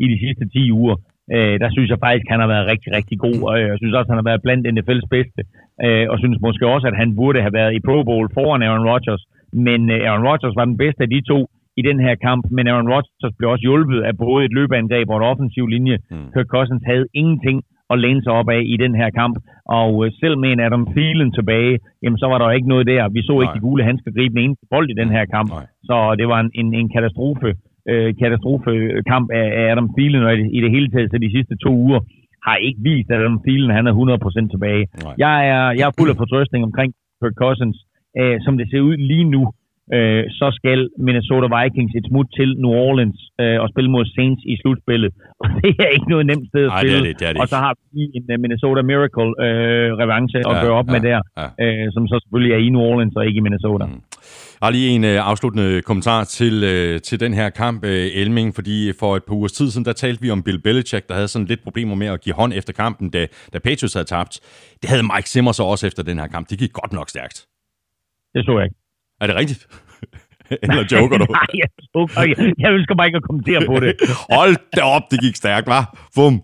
i 0.04 0.06
de 0.12 0.18
sidste 0.24 0.44
10 0.48 0.72
uger, 0.80 0.96
øh, 1.34 1.54
der 1.62 1.68
synes 1.70 1.88
jeg 1.90 2.00
faktisk, 2.06 2.26
han 2.32 2.40
har 2.42 2.50
været 2.54 2.70
rigtig, 2.72 2.90
rigtig 2.98 3.16
god, 3.26 3.38
og 3.48 3.54
jeg 3.60 3.76
synes 3.80 3.94
også, 3.98 4.10
han 4.12 4.20
har 4.22 4.30
været 4.30 4.44
blandt 4.44 4.68
NFL's 4.74 5.08
bedste, 5.16 5.40
øh, 5.84 6.06
og 6.10 6.16
synes 6.18 6.38
måske 6.46 6.64
også, 6.74 6.86
at 6.90 6.96
han 7.02 7.16
burde 7.18 7.40
have 7.44 7.56
været 7.60 7.72
i 7.74 7.84
Pro 7.86 7.98
Bowl 8.08 8.26
foran 8.36 8.62
Aaron 8.62 8.88
Rodgers, 8.90 9.22
men 9.66 9.80
øh, 9.94 10.08
Aaron 10.08 10.26
Rodgers 10.28 10.56
var 10.58 10.66
den 10.70 10.78
bedste 10.84 11.02
af 11.06 11.10
de 11.14 11.20
to 11.32 11.38
i 11.80 11.82
den 11.88 11.98
her 12.06 12.14
kamp, 12.26 12.42
men 12.56 12.68
Aaron 12.68 12.92
Rodgers 12.92 13.34
blev 13.38 13.50
også 13.50 13.64
hjulpet 13.68 14.00
af 14.08 14.14
både 14.18 14.44
et 14.44 14.52
løbeangreb 14.58 15.08
og 15.10 15.16
en 15.16 15.30
offensiv 15.32 15.66
linje. 15.66 15.96
Mm. 16.10 16.28
Kirk 16.34 16.48
Cousins 16.54 16.82
havde 16.90 17.06
ingenting 17.20 17.58
at 17.92 17.98
læne 17.98 18.22
sig 18.22 18.32
op 18.32 18.48
af 18.56 18.62
i 18.74 18.76
den 18.84 18.94
her 19.00 19.10
kamp. 19.20 19.36
Og 19.80 19.90
øh, 20.06 20.12
selv 20.20 20.38
med 20.38 20.50
en 20.52 20.60
Adam 20.60 20.86
Thielen 20.92 21.32
tilbage, 21.32 21.78
jamen 22.02 22.18
så 22.18 22.26
var 22.26 22.38
der 22.38 22.50
ikke 22.50 22.68
noget 22.68 22.86
der. 22.86 23.08
Vi 23.08 23.22
så 23.22 23.32
Nej. 23.32 23.42
ikke 23.42 23.56
de 23.56 23.66
gule 23.66 23.84
handsker 23.84 24.10
gribe 24.16 24.34
den 24.34 24.44
eneste 24.44 24.66
bold 24.70 24.88
i 24.90 25.00
den 25.02 25.10
her 25.16 25.24
kamp. 25.36 25.50
Nej. 25.50 25.66
Så 25.88 25.96
det 26.18 26.26
var 26.28 26.40
en, 26.40 26.50
en, 26.60 26.74
en 26.74 26.88
katastrofe 26.96 27.48
øh, 27.90 28.14
katastrofekamp 28.20 29.26
af, 29.40 29.46
af 29.60 29.64
Adam 29.72 29.88
Thielen, 29.96 30.22
og 30.22 30.32
i, 30.34 30.42
i 30.58 30.60
det 30.64 30.70
hele 30.70 30.88
taget 30.90 31.10
så 31.10 31.18
de 31.18 31.34
sidste 31.36 31.54
to 31.64 31.70
uger 31.86 32.00
har 32.46 32.56
ikke 32.56 32.80
vist, 32.88 33.10
at 33.10 33.20
Adam 33.20 33.40
Thielen 33.44 33.70
han 33.78 33.86
er 33.86 33.94
100% 34.46 34.50
tilbage. 34.54 34.84
Jeg 35.24 35.34
er, 35.54 35.64
jeg 35.78 35.86
er 35.88 35.94
fuld 35.98 36.10
af 36.10 36.16
fortrøstning 36.16 36.64
omkring 36.64 36.90
Kirk 37.20 37.34
Cousins. 37.42 37.78
Æh, 38.20 38.36
som 38.44 38.58
det 38.58 38.66
ser 38.70 38.80
ud 38.80 38.96
lige 38.96 39.24
nu, 39.34 39.42
øh, 39.94 40.22
så 40.38 40.46
skal 40.58 40.78
Minnesota 41.06 41.46
Vikings 41.56 41.92
et 41.98 42.06
smut 42.10 42.28
til 42.38 42.48
New 42.62 42.74
Orleans 42.86 43.18
øh, 43.42 43.58
og 43.62 43.68
spille 43.72 43.90
mod 43.94 44.04
Saints 44.14 44.42
i 44.52 44.54
slutspillet. 44.60 45.12
Og 45.42 45.48
det 45.60 45.72
er 45.86 45.90
ikke 45.96 46.08
noget 46.14 46.26
nemt 46.30 46.46
sted 46.52 46.64
at 46.68 46.72
Ej, 46.72 46.80
spille. 46.80 46.98
Det 46.98 47.08
er 47.08 47.12
det, 47.12 47.20
det 47.20 47.26
er 47.28 47.32
det 47.32 47.40
og 47.42 47.48
så 47.52 47.58
har 47.64 47.72
vi 47.94 48.02
en 48.18 48.24
uh, 48.32 48.36
Minnesota 48.44 48.82
Miracle 48.90 49.32
øh, 49.46 49.88
revanche 50.02 50.38
at 50.50 50.54
ja, 50.56 50.62
gøre 50.64 50.76
op 50.80 50.88
ja, 50.88 50.92
med 50.94 51.00
der, 51.08 51.20
ja. 51.40 51.46
øh, 51.64 51.86
som 51.94 52.02
så 52.10 52.16
selvfølgelig 52.22 52.52
er 52.56 52.60
i 52.66 52.68
New 52.74 52.82
Orleans 52.90 53.14
og 53.18 53.22
ikke 53.28 53.38
i 53.42 53.44
Minnesota. 53.48 53.84
Mm. 53.86 54.00
Jeg 54.60 54.66
har 54.66 54.72
lige 54.78 54.90
en 54.98 55.04
øh, 55.04 55.30
afsluttende 55.30 55.82
kommentar 55.88 56.20
til, 56.38 56.54
øh, 56.72 57.00
til 57.08 57.20
den 57.24 57.32
her 57.34 57.48
kamp, 57.62 57.84
øh, 57.84 58.20
Elming, 58.20 58.54
fordi 58.54 58.76
for 59.00 59.10
et 59.16 59.24
par 59.28 59.34
uger 59.34 59.48
tid 59.48 59.70
siden, 59.70 59.84
der 59.84 59.92
talte 59.92 60.20
vi 60.22 60.30
om 60.30 60.42
Bill 60.42 60.60
Belichick, 60.66 61.08
der 61.08 61.14
havde 61.14 61.28
sådan 61.28 61.46
lidt 61.46 61.62
problemer 61.66 61.94
med 61.94 62.06
at 62.06 62.20
give 62.24 62.34
hånd 62.34 62.52
efter 62.52 62.72
kampen, 62.72 63.10
da, 63.10 63.26
da 63.52 63.58
Patriots 63.58 63.94
havde 63.94 64.08
tabt. 64.16 64.34
Det 64.82 64.88
havde 64.90 65.02
Mike 65.02 65.28
Zimmer 65.34 65.52
så 65.52 65.62
også 65.62 65.86
efter 65.86 66.02
den 66.02 66.18
her 66.18 66.26
kamp. 66.26 66.44
Det 66.50 66.58
gik 66.58 66.72
godt 66.72 66.92
nok 66.92 67.08
stærkt. 67.08 67.36
Det 68.34 68.44
så 68.44 68.52
jeg 68.58 68.64
ikke. 68.64 68.85
Er 69.20 69.26
det 69.26 69.36
rigtigt? 69.36 69.62
Eller 70.64 70.82
joker 70.92 71.16
du? 71.22 71.26
Nej, 71.38 71.52
jeg, 71.62 71.68
joker. 71.94 72.52
jeg 72.58 72.70
ønsker 72.76 72.94
bare 72.94 73.06
ikke 73.08 73.20
at 73.22 73.28
kommentere 73.28 73.60
på 73.70 73.76
det. 73.84 73.92
Hold 74.36 74.56
da 74.76 74.82
op, 74.96 75.02
det 75.10 75.18
gik 75.20 75.36
stærkt, 75.36 75.66
var. 75.74 75.84
Fum. 76.14 76.34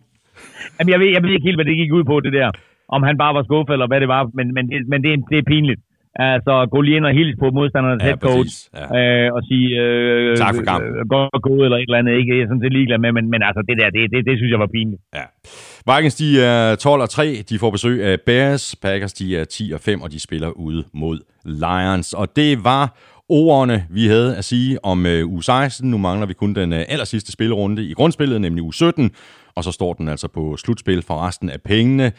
Jamen, 0.77 0.91
jeg 0.93 1.01
ved, 1.01 1.09
jeg 1.17 1.23
ved 1.23 1.31
ikke 1.31 1.49
helt, 1.49 1.59
hvad 1.59 1.69
det 1.71 1.77
gik 1.77 1.93
ud 1.93 2.05
på, 2.05 2.21
det 2.21 2.33
der. 2.33 2.51
Om 2.89 3.03
han 3.03 3.17
bare 3.19 3.35
var 3.35 3.45
skuffet, 3.49 3.73
eller 3.73 3.89
hvad 3.91 4.01
det 4.01 4.09
var. 4.09 4.23
Men, 4.35 4.55
men, 4.55 4.65
det, 4.71 4.89
men 4.89 4.99
det, 5.05 5.11
er, 5.13 5.19
det 5.31 5.39
er 5.39 5.47
pinligt. 5.53 5.81
Altså, 6.15 6.69
gå 6.71 6.81
lige 6.81 6.97
ind 6.97 7.07
og 7.11 7.15
hilse 7.19 7.37
på 7.43 7.51
modstandernes 7.51 8.03
ja, 8.03 8.07
head 8.07 8.19
coach, 8.29 8.55
ja. 8.79 8.87
øh, 8.99 9.29
og 9.37 9.43
sige, 9.49 9.69
øh, 9.83 10.37
tak 10.37 10.55
for 10.55 10.63
kampen. 10.63 10.91
Øh, 10.99 11.09
godt 11.15 11.43
gået, 11.49 11.65
eller 11.65 11.79
et 11.79 11.83
eller 11.89 11.99
andet. 11.99 12.13
Ikke? 12.19 12.29
Jeg 12.33 12.43
er 12.43 12.49
sådan 12.49 12.63
set 12.65 12.73
ligeglad 12.73 12.99
med, 12.99 13.13
men, 13.13 13.25
men 13.31 13.41
altså, 13.49 13.61
det 13.69 13.77
der, 13.81 13.89
det, 13.97 14.01
det, 14.13 14.21
det 14.29 14.35
synes 14.39 14.51
jeg 14.55 14.61
var 14.65 14.71
pinligt. 14.77 15.03
Ja. 15.19 15.27
Vikings, 15.91 16.15
de 16.23 16.29
er 16.43 16.75
12 16.75 17.03
og 17.03 17.11
3. 17.11 17.25
De 17.51 17.59
får 17.59 17.71
besøg 17.71 17.97
af 18.05 18.21
Bears. 18.27 18.77
Packers, 18.83 19.13
de 19.13 19.37
er 19.37 19.45
10 19.45 19.73
og 19.75 19.81
5, 19.81 20.03
og 20.03 20.13
de 20.13 20.21
spiller 20.21 20.51
ude 20.67 20.85
mod 20.93 21.19
Lions. 21.45 22.13
Og 22.13 22.37
det 22.37 22.65
var 22.65 22.85
ordene, 23.29 23.87
vi 23.91 24.07
havde 24.07 24.37
at 24.37 24.45
sige 24.45 24.85
om 24.85 25.07
uh, 25.07 25.35
u 25.35 25.41
16. 25.41 25.91
Nu 25.91 25.99
mangler 25.99 26.27
vi 26.27 26.35
kun 26.35 26.55
den 26.55 26.73
uh, 26.73 26.79
aller 26.89 27.05
sidste 27.05 27.33
spillerunde 27.33 27.85
i 27.85 27.93
grundspillet, 27.95 28.41
nemlig 28.41 28.63
u 28.63 28.73
17. 28.73 29.11
Og 29.55 29.65
så 29.65 29.73
står 29.73 29.93
den 29.93 30.09
altså 30.09 30.29
på 30.29 30.57
slutspil 30.57 31.03
for 31.03 31.27
resten 31.27 31.51
af 31.51 31.63
pengene. 31.63 32.13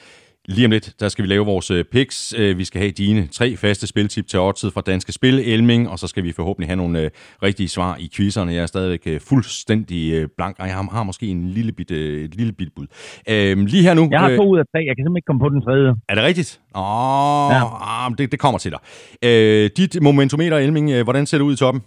Lige 0.48 0.66
om 0.66 0.72
lidt, 0.72 0.94
der 1.00 1.08
skal 1.08 1.24
vi 1.24 1.30
lave 1.30 1.46
vores 1.46 1.72
øh, 1.72 1.84
picks. 1.92 2.36
Øh, 2.40 2.58
vi 2.58 2.64
skal 2.64 2.80
have 2.82 2.92
dine 2.92 3.28
tre 3.28 3.56
faste 3.56 3.88
spiltip 3.88 4.28
til 4.28 4.40
oddset 4.40 4.74
fra 4.74 4.82
Danske 4.82 5.12
Spil, 5.12 5.40
Elming, 5.54 5.90
og 5.90 6.00
så 6.00 6.08
skal 6.08 6.24
vi 6.24 6.32
forhåbentlig 6.32 6.70
have 6.70 6.76
nogle 6.76 7.02
øh, 7.02 7.10
rigtige 7.44 7.68
svar 7.68 7.98
i 8.00 8.10
quizerne. 8.16 8.54
Jeg 8.54 8.62
er 8.62 8.66
stadigvæk 8.66 9.22
fuldstændig 9.30 10.28
blank, 10.38 10.56
og 10.60 10.66
jeg 10.68 10.76
har, 10.76 10.84
har 10.92 11.04
måske 11.04 11.26
en 11.28 11.50
lille 11.50 11.72
bit, 11.72 11.92
et 11.92 12.36
lille 12.36 12.54
bit 12.54 12.70
bud. 12.76 12.88
Øhm, 13.32 13.66
lige 13.66 13.84
her 13.84 13.94
nu... 13.94 14.08
Jeg 14.12 14.20
har 14.20 14.36
to 14.36 14.46
ud 14.54 14.60
af 14.60 14.66
tre, 14.72 14.80
jeg 14.88 14.96
kan 14.96 15.02
simpelthen 15.04 15.18
ikke 15.18 15.26
komme 15.26 15.44
på 15.46 15.50
den 15.50 15.62
tredje. 15.62 15.90
Er 16.10 16.16
det 16.16 16.24
rigtigt? 16.24 16.62
Åh, 16.76 17.48
ja. 17.56 17.62
ah, 17.92 18.12
det, 18.18 18.32
det 18.32 18.40
kommer 18.40 18.60
til 18.60 18.72
dig. 18.72 18.82
Øh, 19.28 19.70
dit 19.78 19.94
momentometer, 20.02 20.58
Elming, 20.58 21.04
hvordan 21.04 21.26
ser 21.26 21.38
det 21.38 21.46
ud 21.46 21.54
i 21.54 21.62
toppen? 21.64 21.82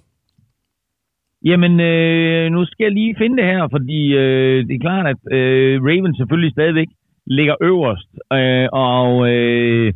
Jamen, 1.51 1.75
øh, 1.91 2.45
nu 2.55 2.61
skal 2.71 2.85
jeg 2.85 2.93
lige 2.93 3.15
finde 3.21 3.37
det 3.41 3.47
her, 3.53 3.63
fordi 3.77 4.01
øh, 4.23 4.57
det 4.67 4.75
er 4.75 4.85
klart, 4.87 5.07
at 5.15 5.21
øh, 5.39 5.83
Ravens 5.89 6.17
selvfølgelig 6.21 6.53
stadigvæk 6.53 6.91
ligger 7.27 7.57
øverst, 7.61 8.11
øh, 8.33 8.69
og 8.73 9.29
øh, 9.33 9.93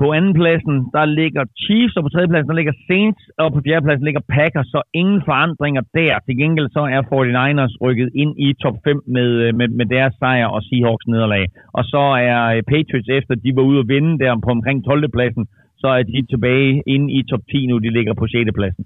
på 0.00 0.06
anden 0.18 0.34
pladsen, 0.40 0.76
der 0.96 1.04
ligger 1.20 1.44
Chiefs, 1.62 1.96
og 1.96 2.02
på 2.02 2.08
tredje 2.08 2.28
pladsen, 2.28 2.50
der 2.52 2.60
ligger 2.60 2.76
Saints, 2.88 3.22
og 3.42 3.52
på 3.52 3.60
fjerde 3.66 3.84
pladsen 3.86 4.04
ligger 4.04 4.24
Packers, 4.36 4.68
så 4.74 4.80
ingen 5.00 5.22
forandringer 5.28 5.82
der. 5.98 6.12
Til 6.26 6.36
gengæld 6.42 6.68
så 6.76 6.82
er 6.96 7.00
49ers 7.02 7.74
rykket 7.84 8.10
ind 8.22 8.32
i 8.46 8.48
top 8.62 8.76
5 8.84 9.02
med, 9.06 9.28
øh, 9.44 9.54
med, 9.58 9.68
med 9.68 9.86
deres 9.86 10.14
sejr 10.18 10.46
og 10.46 10.62
Seahawks 10.62 11.06
nederlag. 11.06 11.44
Og 11.78 11.84
så 11.84 12.02
er 12.30 12.40
øh, 12.54 12.62
Patriots, 12.72 13.08
efter 13.18 13.34
de 13.34 13.56
var 13.56 13.62
ude 13.62 13.80
at 13.80 13.88
vinde 13.88 14.18
der 14.18 14.40
på 14.44 14.50
omkring 14.50 14.84
12. 14.84 15.08
pladsen, 15.16 15.44
så 15.82 15.88
er 15.98 16.02
de 16.02 16.26
tilbage 16.32 16.82
inde 16.86 17.12
i 17.12 17.22
top 17.30 17.40
10 17.50 17.66
nu, 17.66 17.78
de 17.78 17.90
ligger 17.90 18.14
på 18.14 18.26
6. 18.26 18.50
pladsen. 18.54 18.84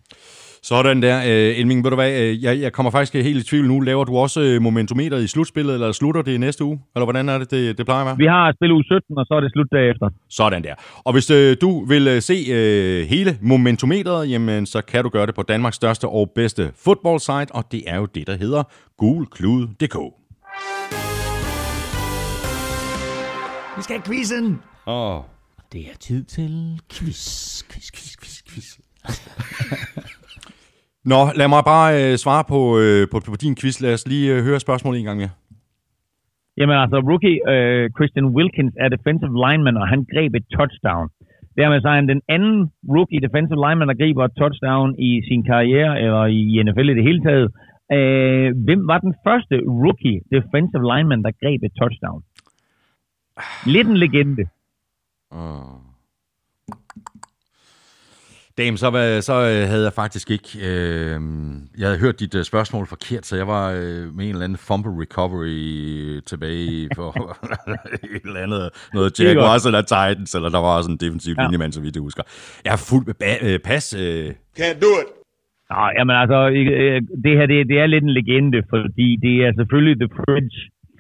Sådan 0.69 1.03
der. 1.03 1.19
Øh, 1.19 1.59
Elming, 1.61 1.85
ved 1.85 1.91
du 1.91 1.95
hvad, 1.95 2.21
øh, 2.21 2.45
jeg, 2.45 2.61
jeg 2.61 2.73
kommer 2.73 2.91
faktisk 2.91 3.15
helt 3.15 3.45
i 3.45 3.49
tvivl 3.49 3.69
nu. 3.69 3.81
Laver 3.81 4.05
du 4.05 4.17
også 4.17 4.41
øh, 4.41 4.63
momentometeret 4.63 5.23
i 5.23 5.27
slutspillet, 5.27 5.75
eller 5.75 5.93
slutter 5.93 6.23
det 6.23 6.33
i 6.33 6.39
næste 6.39 6.65
uge? 6.65 6.81
Eller 6.95 7.07
hvordan 7.07 7.29
er 7.29 7.39
det, 7.39 7.51
det, 7.51 7.79
det 7.79 7.87
plejer 7.87 8.01
at 8.01 8.07
være? 8.07 8.17
Vi 8.17 8.27
har 8.27 8.53
spillet 8.53 8.75
uge 8.75 8.85
17, 8.85 9.19
og 9.19 9.27
så 9.27 9.35
er 9.35 9.41
det 9.41 9.53
slut 9.53 9.67
derefter. 9.73 10.09
Sådan 10.29 10.65
der. 10.65 10.75
Og 11.05 11.13
hvis 11.13 11.31
øh, 11.31 11.57
du 11.61 11.85
vil 11.85 12.09
øh, 12.09 12.23
se 12.23 12.35
øh, 12.49 13.07
hele 13.07 13.39
momentometeret, 13.43 14.31
jamen, 14.31 14.67
så 14.67 14.81
kan 14.83 15.03
du 15.05 15.09
gøre 15.09 15.27
det 15.27 15.35
på 15.35 15.43
Danmarks 15.43 15.77
største 15.77 16.09
og 16.09 16.31
bedste 16.35 16.73
fodboldsite, 16.85 17.53
og 17.55 17.73
det 17.73 17.83
er 17.87 17.97
jo 17.97 18.07
det, 18.07 18.27
der 18.27 18.37
hedder 18.37 18.63
gulklud.dk. 18.99 19.99
Vi 23.77 23.83
skal 23.83 23.97
have 23.97 24.07
quizzen! 24.07 24.61
Åh. 24.87 25.17
Oh. 25.17 25.23
Det 25.73 25.81
er 25.81 25.97
tid 26.01 26.25
til 26.25 26.81
quiz, 26.93 27.63
quiz, 27.71 27.91
quiz, 27.93 28.17
quiz, 28.17 28.43
quiz. 28.49 28.79
Nå, 31.13 31.21
lad 31.41 31.49
mig 31.55 31.63
bare 31.73 31.89
øh, 32.01 32.13
svare 32.25 32.45
på, 32.53 32.61
øh, 32.83 33.03
på, 33.13 33.17
på 33.33 33.39
din 33.45 33.57
quiz. 33.61 33.77
Lad 33.85 33.93
os 33.97 34.05
lige 34.13 34.27
øh, 34.35 34.39
høre 34.47 34.61
spørgsmålet 34.67 34.99
en 34.99 35.09
gang 35.09 35.19
mere. 35.23 35.33
Jamen 36.59 36.77
altså, 36.85 36.99
rookie 37.11 37.39
uh, 37.53 37.85
Christian 37.97 38.27
Wilkins 38.37 38.75
er 38.85 38.89
defensive 38.97 39.35
lineman, 39.45 39.77
og 39.83 39.87
han 39.93 40.01
greb 40.13 40.33
et 40.35 40.47
touchdown. 40.57 41.07
Dermed 41.59 41.81
så 41.81 41.89
er 41.89 41.99
han 42.01 42.09
den 42.15 42.23
anden 42.37 42.57
rookie 42.95 43.21
defensive 43.27 43.61
lineman, 43.65 43.89
der 43.89 44.01
griber 44.03 44.25
et 44.25 44.35
touchdown 44.41 44.89
i 45.09 45.11
sin 45.29 45.43
karriere, 45.51 45.93
eller 46.05 46.23
i 46.41 46.63
NFL 46.65 46.89
i 46.91 46.99
det 46.99 47.09
hele 47.09 47.23
taget. 47.29 47.47
Uh, 47.97 48.49
hvem 48.67 48.81
var 48.91 48.99
den 49.07 49.15
første 49.27 49.57
rookie 49.83 50.19
defensive 50.35 50.85
lineman, 50.93 51.23
der 51.27 51.39
greb 51.43 51.61
et 51.63 51.75
touchdown? 51.81 52.21
Lidt 53.75 53.89
en 53.89 53.97
legende. 53.97 54.45
Oh. 55.31 55.86
Dame, 58.59 58.77
så, 58.79 58.91
var- 58.91 59.21
så 59.21 59.33
øh, 59.35 59.69
havde 59.71 59.85
jeg 59.85 59.93
faktisk 59.93 60.31
ikke... 60.31 60.49
Øh, 60.69 61.21
jeg 61.79 61.87
havde 61.89 62.01
hørt 62.01 62.21
dit 62.21 62.35
øh, 62.35 62.45
spørgsmål 62.45 62.87
forkert, 62.87 63.27
så 63.27 63.37
jeg 63.37 63.47
var 63.47 63.71
øh, 63.71 64.03
med 64.17 64.25
en 64.25 64.31
eller 64.31 64.45
anden 64.45 64.59
fumble 64.69 64.93
recovery 65.03 66.21
tilbage 66.31 66.89
for 66.95 67.11
et 68.17 68.23
eller 68.25 68.41
andet. 68.47 68.71
Noget 68.95 69.21
Jaguars 69.21 69.67
eller 69.67 69.83
Titans, 69.83 70.35
eller 70.35 70.49
der 70.49 70.59
var 70.67 70.77
også 70.79 70.91
en 70.91 70.97
defensiv 70.97 71.35
ja. 71.39 71.43
Linjemand, 71.43 71.73
så 71.73 71.81
vidt 71.81 71.97
jeg 71.97 72.03
husker. 72.09 72.23
Jeg 72.65 72.73
er 72.73 72.83
fuld 72.91 73.05
med 73.07 73.15
ba- 73.23 73.45
øh, 73.47 73.59
pas. 73.69 73.95
Øh, 74.03 74.29
Can't 74.59 74.79
do 74.85 74.91
it. 75.03 75.09
Nå, 75.71 75.83
jamen 75.99 76.17
altså, 76.23 76.39
det 77.25 77.33
her 77.39 77.47
det, 77.53 77.57
det 77.71 77.77
er 77.83 77.87
lidt 77.87 78.05
en 78.05 78.15
legende, 78.21 78.59
fordi 78.75 79.09
det 79.25 79.35
er 79.47 79.51
selvfølgelig 79.61 79.97
The 80.05 80.11
Fridge. 80.19 80.57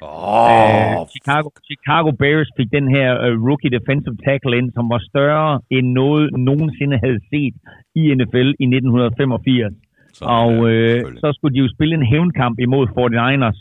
Øh, 0.06 1.06
Chicago, 1.14 1.48
Chicago 1.70 2.10
Bears 2.20 2.50
fik 2.56 2.68
den 2.78 2.86
her 2.96 3.08
uh, 3.24 3.32
rookie 3.48 3.70
defensive 3.76 4.16
tackle 4.26 4.56
ind, 4.58 4.68
som 4.76 4.84
var 4.94 5.00
større 5.10 5.60
end 5.76 5.86
noget 6.00 6.24
nogensinde 6.48 6.96
havde 7.04 7.20
set 7.30 7.54
i 8.00 8.02
NFL 8.18 8.48
i 8.64 8.66
1985. 8.66 9.74
så, 10.12 10.24
Og 10.24 10.52
ja, 10.52 10.68
øh, 10.68 11.00
så 11.22 11.28
skulle 11.36 11.54
de 11.54 11.62
jo 11.64 11.68
spille 11.74 11.94
en 11.94 12.06
hævnkamp 12.12 12.56
imod 12.66 12.84
49ers, 12.96 13.60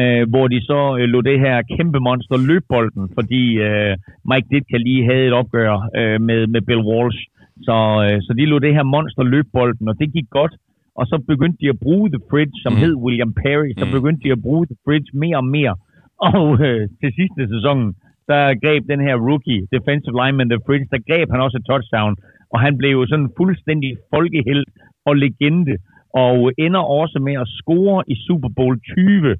øh, 0.00 0.22
hvor 0.32 0.46
de 0.48 0.58
så 0.70 0.80
øh, 0.98 1.06
lå 1.14 1.20
det 1.20 1.38
her 1.44 1.56
kæmpe 1.76 1.98
monster 2.08 2.36
løbe 2.50 2.66
bolden, 2.68 3.04
fordi 3.16 3.42
øh, 3.66 3.92
Mike 4.30 4.48
Ditka 4.50 4.76
lige 4.76 5.06
havde 5.10 5.26
et 5.26 5.38
opgør 5.40 5.72
øh, 5.98 6.20
med, 6.28 6.40
med 6.46 6.60
Bill 6.68 6.82
Walsh. 6.90 7.20
Så, 7.66 7.76
øh, 8.04 8.18
så 8.24 8.30
de 8.38 8.44
lå 8.46 8.58
det 8.58 8.74
her 8.74 8.82
monster 8.82 9.22
løbe 9.22 9.48
bolden, 9.52 9.88
og 9.88 9.94
det 10.00 10.12
gik 10.12 10.28
godt. 10.30 10.54
Og 10.98 11.04
så 11.10 11.16
begyndte 11.32 11.58
de 11.62 11.68
at 11.74 11.78
bruge 11.86 12.06
The 12.14 12.22
Fridge, 12.30 12.56
som 12.64 12.72
Mm. 12.72 12.78
hed 12.82 12.94
William 13.04 13.32
Perry. 13.42 13.70
Så 13.80 13.84
Mm. 13.86 13.92
begyndte 13.96 14.22
de 14.26 14.32
at 14.36 14.42
bruge 14.46 14.64
The 14.70 14.76
Fridge 14.84 15.08
mere 15.22 15.36
og 15.42 15.48
mere. 15.56 15.74
Og 16.30 16.46
øh, 16.66 16.82
til 17.00 17.10
sidste 17.20 17.42
sæson, 17.54 17.78
der 18.30 18.42
greb 18.64 18.82
den 18.92 19.00
her 19.06 19.16
rookie 19.28 19.60
defensive 19.74 20.16
lineman 20.20 20.48
The 20.54 20.60
Fridge, 20.66 20.86
der 20.92 21.00
greb 21.08 21.28
han 21.32 21.40
også 21.46 21.56
et 21.60 21.66
touchdown. 21.70 22.12
Og 22.52 22.58
han 22.64 22.72
blev 22.80 22.90
jo 22.98 23.06
sådan 23.06 23.30
fuldstændig 23.40 23.90
folkehelt 24.14 24.68
og 25.08 25.14
legende. 25.24 25.76
Og 26.26 26.36
ender 26.66 26.80
også 27.02 27.18
med 27.26 27.34
at 27.42 27.48
score 27.60 28.04
i 28.12 28.14
Super 28.26 28.50
Bowl 28.58 28.74
20, 28.80 29.36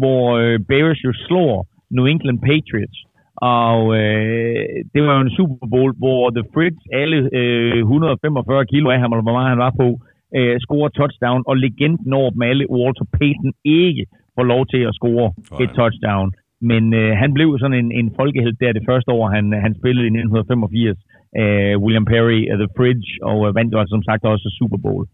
hvor 0.00 0.22
øh, 0.42 0.58
Bears 0.68 0.98
jo 1.04 1.12
slår 1.26 1.66
New 1.96 2.06
England 2.12 2.38
Patriots. 2.48 2.98
Og 3.36 3.78
øh, 4.00 4.64
det 4.92 5.00
var 5.04 5.12
jo 5.16 5.20
en 5.20 5.36
Super 5.38 5.66
Bowl, 5.74 5.92
hvor 6.02 6.30
The 6.30 6.44
Fridge, 6.54 6.80
alle 7.00 7.18
øh, 7.38 7.78
145 7.78 8.66
kilo 8.72 8.90
af 8.90 8.98
ham, 9.00 9.12
eller 9.12 9.22
hvor 9.26 9.32
meget 9.38 9.48
han 9.54 9.64
var 9.66 9.72
på, 9.82 9.88
øh, 10.36 10.54
scorer 10.64 10.88
touchdown, 10.88 11.42
og 11.46 11.56
legenden 11.56 12.12
over 12.12 12.30
dem 12.30 12.42
alle, 12.42 12.70
Walter 12.70 13.06
Payton, 13.18 13.52
ikke 13.64 14.04
får 14.36 14.44
lov 14.52 14.62
til 14.72 14.82
at 14.88 14.94
score 14.94 15.26
et 15.62 15.70
touchdown. 15.80 16.28
Men 16.70 16.94
øh, 17.00 17.12
han 17.22 17.30
blev 17.36 17.48
sådan 17.58 17.78
en, 17.82 17.92
en 18.00 18.08
folkehelt 18.20 18.60
der 18.60 18.72
det 18.72 18.84
første 18.90 19.10
år, 19.16 19.24
han, 19.36 19.44
han 19.64 19.72
spillede 19.80 20.06
i 20.06 20.12
1985. 20.12 20.98
Øh, 21.40 21.74
William 21.82 22.06
Perry, 22.12 22.40
uh, 22.52 22.58
The 22.62 22.70
Fridge, 22.76 23.08
og 23.30 23.38
øh, 23.46 23.54
vandt 23.56 23.72
jo 23.72 23.78
altså, 23.80 23.94
som 23.96 24.06
sagt 24.08 24.24
også 24.32 24.48
Super 24.58 24.80
Bowl. 24.84 25.04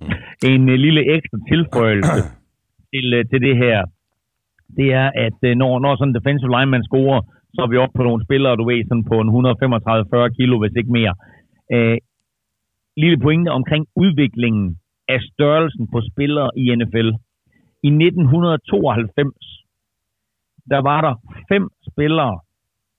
En 0.53 0.63
øh, 0.73 0.79
lille 0.87 1.03
ekstra 1.17 1.39
tilføjelse 1.53 2.21
til, 2.93 3.07
øh, 3.17 3.25
til 3.31 3.41
det 3.47 3.57
her, 3.65 3.79
det 4.79 4.89
er, 5.03 5.09
at 5.27 5.39
øh, 5.49 5.53
når, 5.61 5.73
når 5.85 5.93
sådan 5.97 6.11
en 6.11 6.19
defensive 6.19 6.53
lineman 6.57 6.85
scorer, 6.89 7.21
så 7.55 7.59
er 7.63 7.71
vi 7.71 7.77
oppe 7.83 7.97
på 7.97 8.03
nogle 8.09 8.25
spillere, 8.27 8.57
du 8.57 8.65
ved, 8.71 8.81
sådan 8.89 9.09
på 9.13 9.17
en 9.23 9.29
135-40 9.29 10.37
kilo, 10.39 10.55
hvis 10.59 10.79
ikke 10.81 10.93
mere. 10.99 11.15
Øh, 11.75 11.99
lille 13.03 13.19
pointe 13.25 13.51
omkring 13.59 13.83
udviklingen 14.03 14.67
af 15.09 15.21
størrelsen 15.33 15.89
på 15.93 15.99
spillere 16.11 16.51
i 16.57 16.75
NFL. 16.75 17.09
I 17.83 17.89
1992, 17.89 19.35
der 20.71 20.81
var 20.91 21.01
der 21.01 21.15
fem 21.53 21.65
spillere 21.91 22.41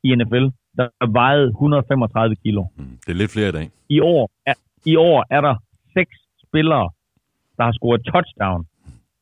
i 0.04 0.16
NFL, 0.16 0.46
der 0.78 1.12
vejede 1.12 1.48
135 1.48 2.36
kilo. 2.36 2.66
Mm, 2.76 2.98
det 3.06 3.12
er 3.12 3.20
lidt 3.22 3.32
flere 3.32 3.50
i 3.50 3.52
dag. 3.52 3.70
I 3.90 4.00
år 4.00 4.32
er, 4.46 4.54
i 4.86 4.96
år 4.96 5.26
er 5.30 5.42
der 5.42 5.56
seks 5.94 6.16
spillere, 6.48 6.90
der 7.58 7.64
har 7.64 7.72
scoret 7.72 8.02
touchdown, 8.06 8.68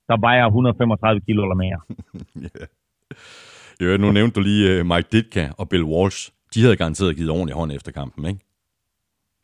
der 0.07 0.18
vejer 0.19 0.45
135 0.45 1.22
kilo 1.22 1.43
eller 1.43 1.55
mere. 1.55 1.80
Jeg 3.80 3.97
nu 3.97 4.11
nævnte 4.11 4.35
du 4.35 4.41
lige 4.41 4.80
øh, 4.80 4.85
Mike 4.85 5.07
Ditka 5.11 5.49
og 5.57 5.69
Bill 5.69 5.84
Walsh. 5.84 6.31
De 6.53 6.61
havde 6.61 6.76
garanteret 6.76 7.15
givet 7.15 7.30
ordentlig 7.30 7.55
hånd 7.55 7.72
efter 7.72 7.91
kampen, 7.91 8.26
ikke? 8.26 8.39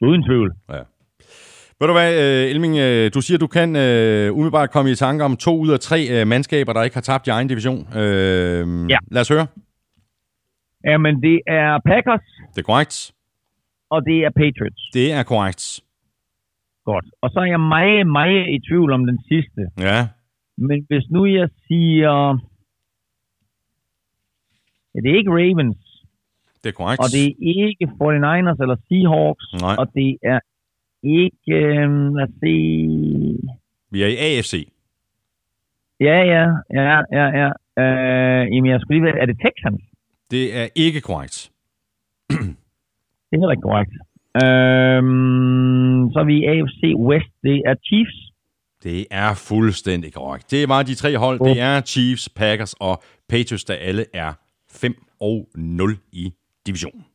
Uden 0.01 0.23
tvivl. 0.23 0.53
Ja. 0.69 0.83
Ved 1.84 1.88
du 1.88 1.93
hvad, 1.93 2.11
øh, 2.23 2.49
Elming, 2.51 2.76
øh, 2.77 3.11
du 3.14 3.22
siger, 3.22 3.38
du 3.38 3.47
kan 3.47 3.76
øh, 3.76 4.34
umiddelbart 4.34 4.72
komme 4.72 4.91
i 4.91 4.95
tanke 4.95 5.23
om 5.23 5.38
to 5.38 5.53
ud 5.60 5.69
af 5.69 5.80
tre 5.80 6.26
mandskaber, 6.26 6.73
der 6.73 6.84
ikke 6.84 6.95
har 6.95 7.01
tabt 7.01 7.27
i 7.27 7.30
egen 7.30 7.47
division. 7.47 7.80
Øh, 7.97 8.64
Ja. 8.93 8.97
Lad 9.11 9.22
os 9.22 9.30
høre. 9.30 9.47
Jamen, 10.85 11.22
det 11.22 11.41
er 11.47 11.80
Packers, 11.85 12.26
Det 12.53 12.60
er 12.61 12.64
korrekt. 12.72 13.11
og 13.89 14.05
det 14.05 14.18
er 14.26 14.30
Patriots. 14.30 14.81
Det 14.93 15.11
er 15.14 15.23
korrekt. 15.23 15.80
Godt. 16.85 17.05
Og 17.22 17.30
så 17.30 17.39
er 17.39 17.45
jeg 17.55 17.60
meget, 17.60 18.07
meget 18.07 18.43
i 18.55 18.60
tvivl 18.69 18.91
om 18.93 19.05
den 19.05 19.19
sidste. 19.31 19.61
Ja. 19.80 20.07
Men 20.57 20.85
hvis 20.89 21.05
nu 21.10 21.26
jeg 21.26 21.49
siger... 21.68 22.14
Ja, 24.95 24.99
det 25.03 25.10
er 25.11 25.18
ikke 25.18 25.31
Ravens, 25.31 25.77
Det 26.64 26.69
er 26.69 26.73
korrekt. 26.81 26.99
og 27.03 27.07
det 27.15 27.23
er 27.27 27.34
ikke 27.68 27.85
49ers 28.01 28.60
eller 28.64 28.77
Seahawks, 28.88 29.45
Nej. 29.61 29.76
og 29.80 29.85
det 29.93 30.18
er 30.34 30.39
ikke... 31.03 31.51
Øh, 31.51 32.15
lad 32.15 32.23
os 32.23 32.30
se... 32.43 32.53
Vi 33.91 34.03
er 34.03 34.07
i 34.07 34.17
AFC. 34.17 34.53
Ja, 35.99 36.17
ja, 36.34 36.45
ja, 36.73 37.01
ja, 37.11 37.25
ja. 37.41 37.49
Øh, 37.81 38.55
jamen, 38.55 38.71
jeg 38.71 38.80
skulle 38.81 38.95
lige 38.97 39.05
være... 39.05 39.21
Er 39.21 39.25
det 39.25 39.38
Texans? 39.45 39.81
Det 40.31 40.57
er 40.57 40.67
ikke 40.75 41.01
korrekt. 41.01 41.51
Det 43.27 43.38
er 43.38 43.41
heller 43.41 43.51
ikke 43.51 43.69
korrekt. 43.71 43.93
Øhm, 44.43 46.11
så 46.11 46.19
er 46.19 46.23
vi 46.23 46.35
i 46.38 46.45
AFC 46.45 46.81
West. 47.09 47.31
Det 47.43 47.61
er 47.65 47.75
Chiefs. 47.88 48.17
Det 48.84 49.05
er 49.11 49.34
fuldstændig 49.49 50.13
korrekt. 50.13 50.51
Det 50.51 50.69
var 50.69 50.84
de 50.84 50.95
tre 50.95 51.17
hold. 51.17 51.39
Det 51.39 51.59
er 51.59 51.81
Chiefs, 51.81 52.30
Packers 52.30 52.73
og 52.73 53.03
Patriots, 53.30 53.63
der 53.63 53.73
alle 53.73 54.05
er 54.13 54.34
5 54.71 54.95
og 55.19 55.47
0 55.55 55.97
i 56.11 56.34
divisionen. 56.65 57.05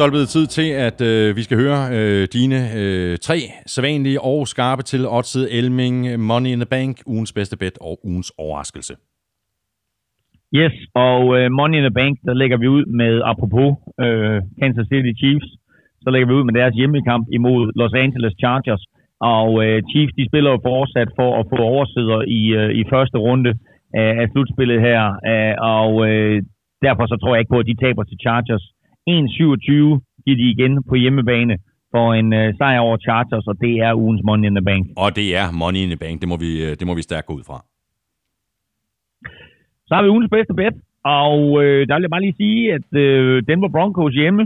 Så 0.00 0.04
er 0.04 0.08
det 0.10 0.18
blevet 0.18 0.36
tid 0.38 0.46
til, 0.58 0.68
at 0.88 0.98
øh, 1.10 1.36
vi 1.38 1.42
skal 1.46 1.56
høre 1.64 1.80
øh, 1.96 2.22
dine 2.36 2.60
øh, 2.80 3.12
tre 3.26 3.38
sædvanlige 3.72 4.20
og 4.30 4.38
skarpe 4.52 4.82
til 4.82 5.02
Odset 5.16 5.46
Elming, 5.58 5.96
Money 6.30 6.50
in 6.54 6.60
the 6.64 6.72
Bank, 6.76 6.94
ugens 7.12 7.32
bedste 7.38 7.56
bet 7.62 7.76
og 7.88 7.94
ugens 8.08 8.30
overraskelse. 8.44 8.94
Yes, 10.60 10.74
og 11.08 11.22
øh, 11.36 11.46
Money 11.58 11.76
in 11.78 11.86
the 11.88 11.96
Bank, 12.00 12.14
der 12.26 12.34
lægger 12.40 12.58
vi 12.62 12.68
ud 12.76 12.84
med, 13.00 13.14
apropos 13.32 13.70
øh, 14.04 14.38
Kansas 14.60 14.86
City 14.92 15.12
Chiefs, 15.20 15.48
så 16.02 16.08
lægger 16.10 16.28
vi 16.28 16.34
ud 16.38 16.44
med 16.48 16.54
deres 16.60 16.74
hjemmekamp 16.78 17.24
imod 17.38 17.62
Los 17.80 17.94
Angeles 18.04 18.34
Chargers. 18.42 18.82
Og 19.36 19.48
øh, 19.64 19.82
Chiefs, 19.90 20.14
de 20.18 20.28
spiller 20.30 20.50
jo 20.50 20.58
fortsat 20.70 21.08
for 21.18 21.30
at 21.40 21.46
få 21.50 21.56
oversidder 21.72 22.20
i, 22.40 22.42
øh, 22.60 22.70
i 22.80 22.82
første 22.92 23.18
runde 23.26 23.50
uh, 23.98 24.12
af 24.20 24.26
slutspillet 24.32 24.80
her. 24.88 25.02
øh, 25.30 25.54
og 25.76 25.90
øh, 26.08 26.36
derfor 26.86 27.04
så 27.06 27.16
tror 27.18 27.32
jeg 27.34 27.40
ikke 27.40 27.54
på, 27.54 27.62
at 27.62 27.70
de 27.70 27.82
taber 27.84 28.02
til 28.04 28.18
Chargers. 28.26 28.66
1-27 29.08 30.22
giver 30.24 30.38
de 30.42 30.50
igen 30.54 30.82
på 30.88 30.94
hjemmebane 30.94 31.58
for 31.92 32.06
en 32.20 32.28
uh, 32.40 32.56
sejr 32.58 32.80
over 32.80 32.96
Chargers, 33.06 33.46
og 33.46 33.56
det 33.60 33.74
er 33.86 33.94
ugens 33.94 34.22
Money 34.24 34.46
in 34.48 34.54
the 34.54 34.64
Bank. 34.64 34.82
Og 34.96 35.16
det 35.16 35.36
er 35.40 35.46
Money 35.62 35.80
in 35.84 35.90
the 35.94 36.02
Bank, 36.04 36.20
det 36.20 36.28
må 36.28 36.36
vi, 36.36 36.50
øh, 36.64 36.70
det 36.78 36.86
må 36.86 36.94
vi 36.94 37.02
stærkt 37.02 37.26
gå 37.26 37.34
ud 37.34 37.44
fra. 37.50 37.58
Så 39.86 39.94
har 39.94 40.02
vi 40.02 40.08
ugens 40.14 40.30
bedste 40.36 40.54
bet, 40.54 40.76
og 41.04 41.38
øh, 41.62 41.80
der 41.88 41.94
vil 41.94 42.06
jeg 42.06 42.14
bare 42.14 42.26
lige 42.26 42.40
sige, 42.44 42.74
at 42.76 42.88
øh, 43.04 43.42
Denver 43.48 43.68
Broncos 43.68 44.14
hjemme 44.14 44.42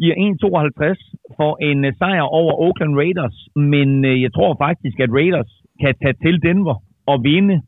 giver 0.00 0.14
1,52 0.14 1.36
for 1.36 1.52
en 1.68 1.84
øh, 1.84 1.92
sejr 1.98 2.22
over 2.22 2.52
Oakland 2.64 2.96
Raiders. 2.96 3.36
Men 3.56 4.04
øh, 4.04 4.22
jeg 4.22 4.32
tror 4.32 4.56
faktisk, 4.64 5.00
at 5.00 5.10
Raiders 5.18 5.52
kan 5.80 5.94
tage 6.02 6.16
til 6.24 6.42
Denver 6.42 6.76
og 7.06 7.16
vinde. 7.24 7.62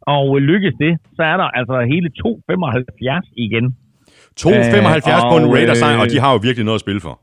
Og 0.00 0.26
øh, 0.36 0.42
lykkes 0.50 0.74
det, 0.84 0.92
så 1.16 1.22
er 1.22 1.36
der 1.36 1.48
altså 1.58 1.76
hele 1.92 2.08
2,75 2.26 3.32
igen. 3.46 3.66
2,75 4.42 5.32
på 5.32 5.36
en 5.40 5.46
og, 5.48 5.52
Raiders 5.54 5.78
sejr, 5.82 5.96
øh, 5.96 6.02
og 6.02 6.06
de 6.12 6.18
har 6.24 6.30
jo 6.34 6.38
virkelig 6.46 6.64
noget 6.68 6.78
at 6.80 6.84
spille 6.86 7.02
for. 7.06 7.14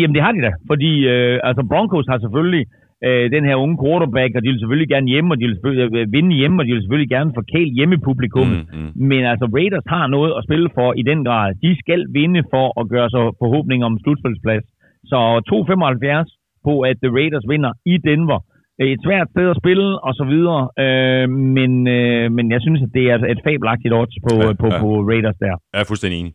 Jamen 0.00 0.14
det 0.16 0.22
har 0.24 0.32
de 0.36 0.40
da, 0.48 0.52
fordi 0.70 0.90
øh, 1.12 1.36
altså 1.48 1.62
Broncos 1.70 2.06
har 2.12 2.18
selvfølgelig 2.24 2.64
øh, 3.06 3.24
den 3.34 3.44
her 3.48 3.56
unge 3.64 3.76
quarterback, 3.82 4.30
og 4.36 4.40
de 4.42 4.48
vil 4.50 4.60
selvfølgelig 4.60 4.90
gerne 4.94 5.08
hjemme, 5.12 5.28
og 5.32 5.38
de 5.40 5.44
vil 5.46 5.56
selvfølgelig 5.56 5.86
øh, 5.98 6.12
vinde 6.16 6.32
hjemme, 6.40 6.56
og 6.60 6.64
de 6.66 6.72
vil 6.72 6.82
selvfølgelig 6.82 7.12
gerne 7.16 7.30
forkæle 7.40 7.70
hjemmepublikummet. 7.78 8.60
Mm, 8.72 8.78
mm. 8.78 8.90
Men 9.10 9.22
altså 9.32 9.46
Raiders 9.56 9.86
har 9.94 10.06
noget 10.16 10.32
at 10.38 10.44
spille 10.46 10.68
for 10.76 10.88
i 11.00 11.02
den 11.10 11.20
grad. 11.28 11.48
De 11.64 11.72
skal 11.82 12.00
vinde 12.18 12.42
for 12.52 12.66
at 12.80 12.84
gøre 12.94 13.10
sig 13.14 13.22
forhåbning 13.42 13.80
om 13.88 13.98
slutspilsplads. 14.02 14.66
Så 15.10 15.18
2,75 15.52 16.64
på, 16.66 16.72
at 16.88 16.96
The 17.02 17.12
Raiders 17.18 17.46
vinder 17.52 17.72
i 17.92 17.94
Denver. 18.08 18.40
Et 18.80 19.00
svært 19.06 19.28
sted 19.34 19.46
at 19.50 19.60
spille, 19.62 19.88
og 20.06 20.12
så 20.20 20.24
videre. 20.32 20.60
Øh, 20.84 21.26
men, 21.56 21.72
øh, 21.96 22.24
men 22.36 22.44
jeg 22.54 22.60
synes, 22.64 22.80
at 22.86 22.92
det 22.98 23.04
er 23.12 23.18
et 23.34 23.40
fabelagtigt 23.46 23.94
odds 23.94 24.16
på, 24.26 24.34
Ja, 24.36 24.46
ja, 24.46 24.52
på, 24.62 24.68
ja. 24.72 24.78
på 24.82 24.88
Raiders 25.10 25.38
der. 25.44 25.54
Jeg 25.72 25.80
er 25.80 25.88
fuldstændig 25.90 26.18
enig. 26.20 26.34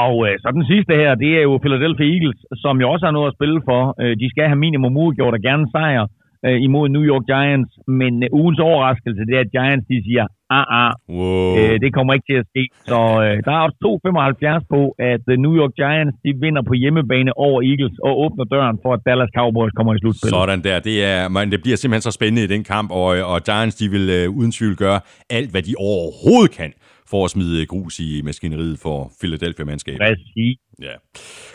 Og 0.00 0.14
øh, 0.26 0.34
så 0.42 0.48
den 0.58 0.66
sidste 0.72 0.92
her, 1.02 1.10
det 1.14 1.30
er 1.38 1.42
jo 1.48 1.52
Philadelphia 1.64 2.06
Eagles, 2.14 2.40
som 2.62 2.74
jo 2.82 2.86
også 2.92 3.04
har 3.06 3.14
noget 3.16 3.28
at 3.30 3.36
spille 3.38 3.60
for. 3.68 3.80
Øh, 4.02 4.12
de 4.22 4.30
skal 4.30 4.46
have 4.50 4.64
minimum 4.66 4.96
uafgjort 4.96 5.34
og 5.38 5.42
gerne 5.48 5.66
sejr 5.74 6.06
øh, 6.46 6.58
imod 6.66 6.86
New 6.88 7.04
York 7.12 7.24
Giants. 7.32 7.72
Men 8.00 8.12
øh, 8.24 8.28
ugens 8.40 8.60
overraskelse, 8.68 9.20
det 9.28 9.34
er, 9.38 9.42
at 9.46 9.50
Giants 9.56 9.86
de 9.90 9.96
siger, 10.08 10.24
ah, 10.58 10.66
ah, 10.82 10.92
Wow. 11.18 11.58
øh, 11.58 11.74
det 11.82 11.90
kommer 11.96 12.12
ikke 12.16 12.28
til 12.32 12.38
at 12.42 12.46
ske. 12.52 12.64
Så 12.90 12.98
øh, 13.24 13.34
der 13.46 13.52
er 13.58 13.62
også 13.66 13.78
2,75 13.86 14.66
på, 14.74 14.80
at 15.12 15.22
øh, 15.32 15.36
New 15.44 15.54
York 15.60 15.72
Giants 15.80 16.16
de 16.24 16.30
vinder 16.44 16.62
på 16.70 16.74
hjemmebane 16.82 17.30
over 17.46 17.58
Eagles 17.70 17.96
og 18.06 18.12
åbner 18.24 18.44
døren 18.54 18.76
for, 18.82 18.90
at 18.96 19.00
Dallas 19.08 19.30
Cowboys 19.38 19.72
kommer 19.76 19.92
i 19.94 19.98
slutspillet. 20.02 20.34
Sådan 20.38 20.60
der. 20.68 20.78
Det, 20.88 20.96
er, 21.12 21.28
man, 21.36 21.44
det 21.54 21.60
bliver 21.64 21.76
simpelthen 21.76 22.06
så 22.08 22.12
spændende 22.18 22.42
i 22.48 22.50
den 22.54 22.64
kamp, 22.74 22.88
og, 22.90 23.08
og 23.32 23.38
Giants 23.48 23.76
de 23.80 23.86
vil 23.94 24.06
øh, 24.18 24.38
uden 24.38 24.52
tvivl 24.58 24.76
gøre 24.84 25.00
alt, 25.38 25.50
hvad 25.50 25.62
de 25.68 25.74
overhovedet 25.88 26.50
kan 26.60 26.70
for 27.10 27.24
at 27.24 27.30
smide 27.30 27.66
grus 27.66 27.98
i 28.00 28.22
maskineriet 28.24 28.78
for 28.78 29.12
Philadelphia-mandskabet. 29.20 30.00
Præcis. 30.00 30.58
Ja. 30.80 30.92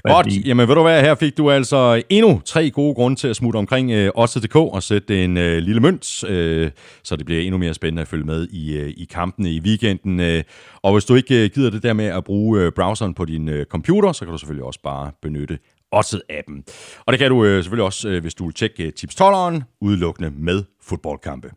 Præcis. 0.08 0.38
Godt, 0.38 0.48
jamen 0.48 0.68
ved 0.68 0.76
du 0.76 0.82
hvad, 0.82 1.02
her 1.02 1.16
fik 1.16 1.38
du 1.38 1.52
altså 1.52 2.04
endnu 2.10 2.42
tre 2.46 2.70
gode 2.70 2.96
grunde 2.96 3.16
til 3.20 3.28
at 3.28 3.36
smutte 3.36 3.58
omkring 3.58 3.92
øh, 3.92 4.12
Odds.dk 4.16 4.56
og 4.56 4.84
sætte 4.84 5.24
en 5.24 5.38
øh, 5.38 5.58
lille 5.58 5.82
mønt, 5.82 6.24
øh, 6.24 6.72
så 7.04 7.16
det 7.16 7.26
bliver 7.26 7.42
endnu 7.42 7.58
mere 7.58 7.74
spændende 7.74 8.02
at 8.02 8.08
følge 8.08 8.26
med 8.26 8.48
i, 8.48 8.78
øh, 8.78 8.90
i 8.98 9.08
kampene 9.12 9.52
i 9.52 9.60
weekenden. 9.60 10.20
Øh. 10.20 10.44
Og 10.84 10.94
hvis 10.94 11.06
du 11.06 11.16
ikke 11.16 11.44
øh, 11.44 11.50
gider 11.50 11.70
det 11.70 11.84
der 11.84 11.94
med 11.94 12.06
at 12.06 12.24
bruge 12.24 12.62
øh, 12.62 12.72
browseren 12.72 13.14
på 13.14 13.26
din 13.26 13.50
øh, 13.50 13.66
computer, 13.66 14.12
så 14.12 14.26
kan 14.26 14.32
du 14.32 14.38
selvfølgelig 14.38 14.66
også 14.66 14.80
bare 14.84 15.12
benytte 15.22 15.60
Odds-appen. 15.96 16.64
Og 17.06 17.14
det 17.14 17.20
kan 17.20 17.32
du 17.32 17.46
øh, 17.46 17.64
selvfølgelig 17.64 17.86
også, 17.86 18.10
øh, 18.10 18.22
hvis 18.22 18.34
du 18.34 18.46
vil 18.46 18.54
tjekke 18.54 18.84
øh, 18.84 18.94
tips 18.94 19.22
12'eren, 19.22 19.78
udelukkende 19.82 20.32
med 20.38 20.64
fodboldkampe. 20.82 21.52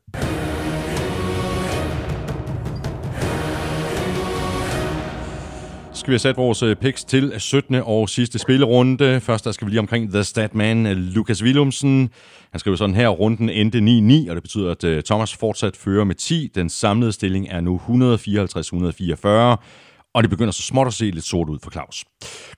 Skal 5.98 6.10
vi 6.10 6.14
have 6.14 6.18
sat 6.18 6.36
vores 6.36 6.62
øh, 6.62 6.76
picks 6.76 7.04
til 7.04 7.32
17. 7.38 7.74
og 7.74 8.08
sidste 8.08 8.38
spillerunde. 8.38 9.20
Først 9.20 9.44
der 9.44 9.52
skal 9.52 9.66
vi 9.66 9.70
lige 9.70 9.80
omkring 9.80 10.12
The 10.12 10.24
Statman, 10.24 10.86
øh, 10.86 10.96
Lukas 10.96 11.42
Willumsen. 11.42 12.10
Han 12.50 12.60
skriver 12.60 12.76
sådan 12.76 12.94
her, 12.94 13.08
runden 13.08 13.50
endte 13.50 13.78
9-9, 14.26 14.30
og 14.30 14.36
det 14.36 14.42
betyder, 14.42 14.70
at 14.70 14.84
øh, 14.84 15.02
Thomas 15.02 15.36
fortsat 15.36 15.76
fører 15.76 16.04
med 16.04 16.14
10. 16.14 16.50
Den 16.54 16.68
samlede 16.68 17.12
stilling 17.12 17.48
er 17.50 17.60
nu 17.60 17.76
154-144, 17.76 19.28
og 20.14 20.22
det 20.22 20.30
begynder 20.30 20.52
så 20.52 20.62
småt 20.62 20.86
at 20.86 20.94
se 20.94 21.04
lidt 21.04 21.24
sort 21.24 21.48
ud 21.48 21.58
for 21.62 21.70
Claus. 21.70 22.04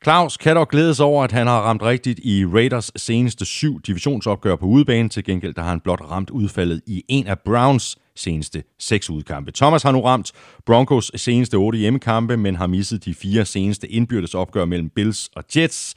Claus 0.05 0.37
kan 0.37 0.57
dog 0.57 0.69
glædes 0.69 1.01
over, 1.01 1.25
at 1.25 1.33
han 1.33 1.47
har 1.47 1.61
ramt 1.61 1.83
rigtigt 1.83 2.21
i 2.23 2.47
Raiders 2.47 2.93
seneste 2.97 3.45
syv 3.45 3.81
divisionsopgør 3.81 4.57
på 4.57 4.67
udebane. 4.67 5.09
Til 5.09 5.25
gengæld 5.25 5.55
der 5.55 5.63
har 5.63 5.71
han 5.71 5.81
blot 5.81 6.01
ramt 6.11 6.31
udfaldet 6.31 6.81
i 6.87 7.03
en 7.09 7.27
af 7.27 7.39
Browns 7.39 7.97
seneste 8.17 8.63
seks 8.79 9.11
udkampe. 9.11 9.53
Thomas 9.53 9.83
har 9.83 9.93
nu 9.93 10.01
ramt 10.01 10.33
Broncos 10.67 11.11
seneste 11.15 11.55
otte 11.55 11.79
hjemmekampe, 11.79 12.37
men 12.37 12.57
har 12.57 12.67
misset 12.67 13.05
de 13.05 13.15
fire 13.15 13.45
seneste 13.45 13.89
indbyrdes 13.89 14.35
opgør 14.35 14.65
mellem 14.65 14.91
Bills 14.91 15.31
og 15.37 15.45
Jets. 15.57 15.95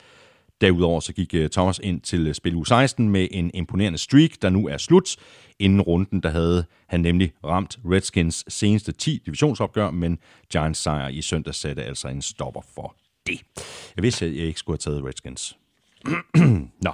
Derudover 0.61 0.99
så 0.99 1.14
gik 1.14 1.34
øh, 1.34 1.49
Thomas 1.49 1.80
ind 1.84 2.02
til 2.02 2.27
øh, 2.27 2.34
spil 2.34 2.56
u 2.56 2.64
16 2.64 3.10
med 3.10 3.27
en 3.31 3.52
imponerende 3.53 3.98
streak, 3.98 4.30
der 4.41 4.49
nu 4.49 4.68
er 4.68 4.77
slut. 4.77 5.15
Inden 5.60 5.81
runden, 5.81 6.23
der 6.23 6.30
havde 6.30 6.65
han 6.88 6.99
nemlig 6.99 7.31
ramt 7.45 7.80
Redskins 7.85 8.45
seneste 8.48 8.91
10 8.91 9.22
divisionsopgør, 9.26 9.91
men 9.91 10.18
Giants 10.52 10.80
sejr 10.80 11.07
i 11.07 11.22
søndag 11.22 11.56
satte 11.56 11.84
altså 11.84 12.07
en 12.07 12.22
stopper 12.22 12.61
for 12.76 12.95
det. 13.27 13.40
Jeg 13.95 14.03
vidste, 14.03 14.26
at 14.26 14.35
jeg 14.35 14.45
ikke 14.45 14.60
skulle 14.60 14.80
have 14.84 14.94
taget 14.94 15.06
Redskins. 15.06 15.57
Nå. 16.85 16.91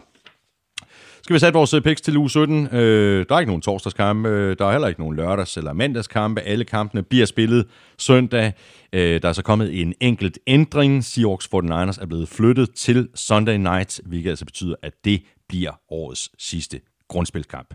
Skal 1.29 1.33
vi 1.33 1.39
sætte 1.39 1.57
vores 1.57 1.73
øh, 1.73 1.81
picks 1.81 2.01
til 2.01 2.17
uge 2.17 2.29
17? 2.29 2.67
Øh, 2.75 3.25
der 3.29 3.35
er 3.35 3.39
ikke 3.39 3.49
nogen 3.49 3.61
torsdagskampe, 3.61 4.29
øh, 4.29 4.55
der 4.59 4.65
er 4.65 4.71
heller 4.71 4.87
ikke 4.87 5.01
nogen 5.01 5.19
lørdags- 5.19 5.57
eller 5.57 5.73
mandagskampe. 5.73 6.41
Alle 6.41 6.65
kampene 6.65 7.03
bliver 7.03 7.25
spillet 7.25 7.65
søndag. 7.97 8.53
Øh, 8.93 9.21
der 9.21 9.29
er 9.29 9.33
så 9.33 9.41
kommet 9.41 9.81
en 9.81 9.93
enkelt 9.99 10.39
ændring. 10.47 11.03
Seahawks 11.03 11.45
49ers 11.45 12.01
er 12.01 12.05
blevet 12.07 12.29
flyttet 12.29 12.73
til 12.75 13.09
Sunday 13.15 13.57
night, 13.57 14.01
hvilket 14.05 14.29
altså 14.29 14.45
betyder, 14.45 14.75
at 14.81 14.93
det 15.05 15.23
bliver 15.49 15.71
årets 15.89 16.29
sidste 16.37 16.79
grundspilskamp. 17.07 17.73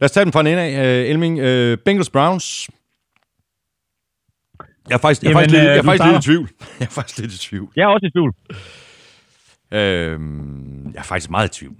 Lad 0.00 0.04
os 0.04 0.10
tage 0.12 0.24
den 0.24 0.32
fra 0.32 0.40
en 0.40 0.46
ende 0.46 0.62
af. 0.62 1.00
Øh, 1.00 1.08
Elming, 1.10 1.38
øh, 1.38 1.78
Bengals 1.78 2.10
Browns. 2.10 2.70
Jeg 4.88 4.94
er 4.94 4.98
faktisk, 4.98 5.22
jeg 5.22 5.28
er 5.28 5.30
Jamen, 5.30 5.42
faktisk, 5.42 5.54
lidt, 5.54 5.70
jeg 5.70 5.78
er 5.78 5.82
faktisk 5.82 6.12
lidt 6.12 6.24
i 6.24 6.26
tvivl. 6.26 6.48
Jeg 6.80 6.86
er 6.86 6.90
faktisk 6.90 7.18
lidt 7.18 7.34
i 7.34 7.38
tvivl. 7.38 7.72
Jeg 7.76 7.82
er 7.82 7.88
også 7.88 8.06
i 8.06 8.10
tvivl. 8.10 8.34
Øhm, 9.72 10.92
jeg 10.94 10.98
er 10.98 11.02
faktisk 11.02 11.30
meget 11.30 11.48
i 11.48 11.58
tvivl. 11.58 11.76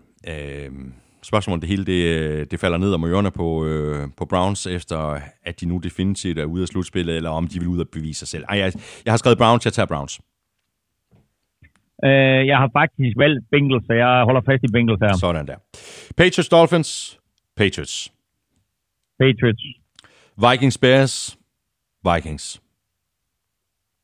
Spørgsmålet 1.23 1.57
om 1.57 1.61
det 1.61 1.69
hele, 1.69 1.85
det, 1.85 2.03
øh, 2.19 2.47
det 2.51 2.61
falder 2.61 2.79
ned 2.79 2.95
om 2.95 3.05
ørerne 3.05 3.31
på, 3.31 3.67
øh, 3.67 4.09
på 4.17 4.25
Browns, 4.25 4.67
efter 4.67 5.21
at 5.43 5.61
de 5.61 5.67
nu 5.67 5.79
definitivt 5.79 6.39
er 6.39 6.45
ude 6.45 6.63
af 6.63 6.69
slutspillet, 6.69 7.17
eller 7.17 7.31
om 7.31 7.49
de 7.49 7.59
vil 7.59 7.69
ud 7.69 7.81
og 7.81 7.89
bevise 7.89 8.19
sig 8.19 8.29
selv. 8.29 8.45
Ej, 8.49 8.59
jeg, 8.59 8.73
jeg 9.05 9.13
har 9.13 9.17
skrevet 9.17 9.39
Browns, 9.39 9.65
jeg 9.65 9.73
tager 9.73 9.87
Browns. 9.87 10.21
Øh, 12.05 12.47
jeg 12.47 12.59
har 12.59 12.71
faktisk 12.73 13.17
valgt 13.19 13.51
Bengals, 13.51 13.87
så 13.87 13.93
jeg 13.93 14.25
holder 14.25 14.43
fast 14.51 14.65
i 14.65 14.73
Bengals 14.73 15.01
her. 15.03 15.17
Sådan 15.17 15.47
der. 15.47 15.57
Patriots, 16.17 16.49
Dolphins, 16.49 17.21
Patriots. 17.57 18.13
Patriots. 19.19 19.65
Vikings, 20.45 20.79
Bears, 20.79 21.39
Vikings. 22.13 22.63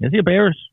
Jeg 0.01 0.11
siger 0.11 0.23
Bears. 0.23 0.68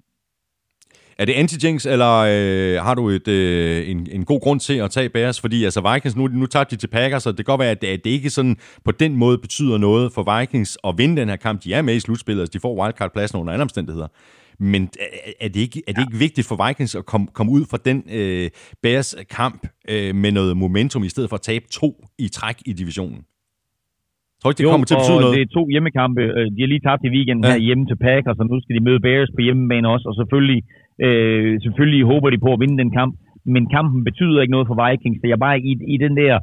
Er 1.17 1.25
det 1.25 1.33
anti-jinx, 1.33 1.89
eller 1.89 2.11
øh, 2.11 2.83
har 2.83 2.93
du 2.95 3.09
et, 3.09 3.27
øh, 3.27 3.89
en, 3.89 4.07
en 4.11 4.25
god 4.25 4.41
grund 4.41 4.59
til 4.59 4.73
at 4.73 4.91
tage 4.91 5.09
Bears? 5.09 5.41
Fordi 5.41 5.63
altså 5.63 5.93
Vikings, 5.93 6.15
nu, 6.15 6.27
nu 6.27 6.45
tabte 6.45 6.75
de 6.75 6.81
til 6.81 6.87
Packers, 6.87 7.25
og 7.25 7.37
det 7.37 7.45
kan 7.45 7.51
godt 7.51 7.59
være, 7.59 7.71
at 7.71 7.81
det, 7.81 7.87
at 7.87 8.03
det 8.03 8.09
ikke 8.09 8.29
sådan 8.29 8.57
på 8.85 8.91
den 8.91 9.15
måde 9.15 9.37
betyder 9.37 9.77
noget 9.77 10.13
for 10.13 10.39
Vikings 10.39 10.77
at 10.83 10.97
vinde 10.97 11.21
den 11.21 11.29
her 11.29 11.35
kamp. 11.35 11.63
De 11.63 11.73
er 11.73 11.81
med 11.81 11.95
i 11.95 11.99
slutspillet, 11.99 12.41
altså 12.41 12.53
de 12.53 12.59
får 12.59 12.83
wildcard-pladsen 12.83 13.39
under 13.39 13.53
andre 13.53 13.61
omstændigheder. 13.61 14.07
Men 14.59 14.89
er, 14.99 15.31
er 15.39 15.47
det 15.47 15.59
ikke, 15.59 15.83
er 15.87 15.93
det 15.93 16.01
ikke 16.01 16.17
vigtigt 16.17 16.47
for 16.47 16.67
Vikings 16.67 16.95
at 16.95 17.05
komme, 17.05 17.27
komme 17.33 17.51
ud 17.51 17.65
fra 17.69 17.77
den 17.85 18.03
øh, 18.11 18.49
Bears 18.83 19.15
kamp 19.29 19.67
øh, 19.89 20.15
med 20.15 20.31
noget 20.31 20.57
momentum, 20.57 21.03
i 21.03 21.09
stedet 21.09 21.29
for 21.29 21.35
at 21.35 21.41
tabe 21.41 21.65
to 21.71 22.05
i 22.19 22.27
træk 22.27 22.55
i 22.65 22.73
divisionen? 22.73 23.21
Tror 24.45 24.51
ikke, 24.51 24.61
det 24.61 24.67
jo, 24.67 24.73
kommer 24.75 24.87
til 24.89 24.95
at 24.97 25.01
betyde 25.03 25.19
og 25.19 25.23
noget? 25.25 25.35
det 25.35 25.41
er 25.45 25.51
to 25.57 25.63
hjemmekampe. 25.73 26.21
Øh, 26.37 26.45
De 26.55 26.59
har 26.63 26.69
lige 26.73 26.83
tabt 26.87 27.01
i 27.07 27.13
weekenden 27.17 27.43
Ja. 27.45 27.51
her 27.53 27.59
hjemme 27.67 27.83
til 27.89 27.97
Packers, 28.07 28.37
og 28.41 28.45
nu 28.51 28.55
skal 28.61 28.75
de 28.77 28.83
møde 28.87 28.99
Bears 29.05 29.29
på 29.37 29.41
hjemmebane 29.47 29.87
også, 29.93 30.05
og 30.11 30.15
selvfølgelig, 30.21 30.59
øh, 31.05 31.49
selvfølgelig 31.65 32.01
håber 32.11 32.27
de 32.33 32.39
på 32.45 32.49
at 32.55 32.59
vinde 32.63 32.77
den 32.83 32.91
kamp. 32.99 33.13
Men 33.53 33.63
kampen 33.75 33.99
betyder 34.09 34.41
ikke 34.41 34.55
noget 34.55 34.67
for 34.69 34.77
Vikings, 34.83 35.17
så 35.19 35.25
jeg 35.29 35.37
er 35.39 35.45
bare 35.47 35.57
i, 35.69 35.71
i 35.95 35.97
den 36.05 36.13
der 36.21 36.33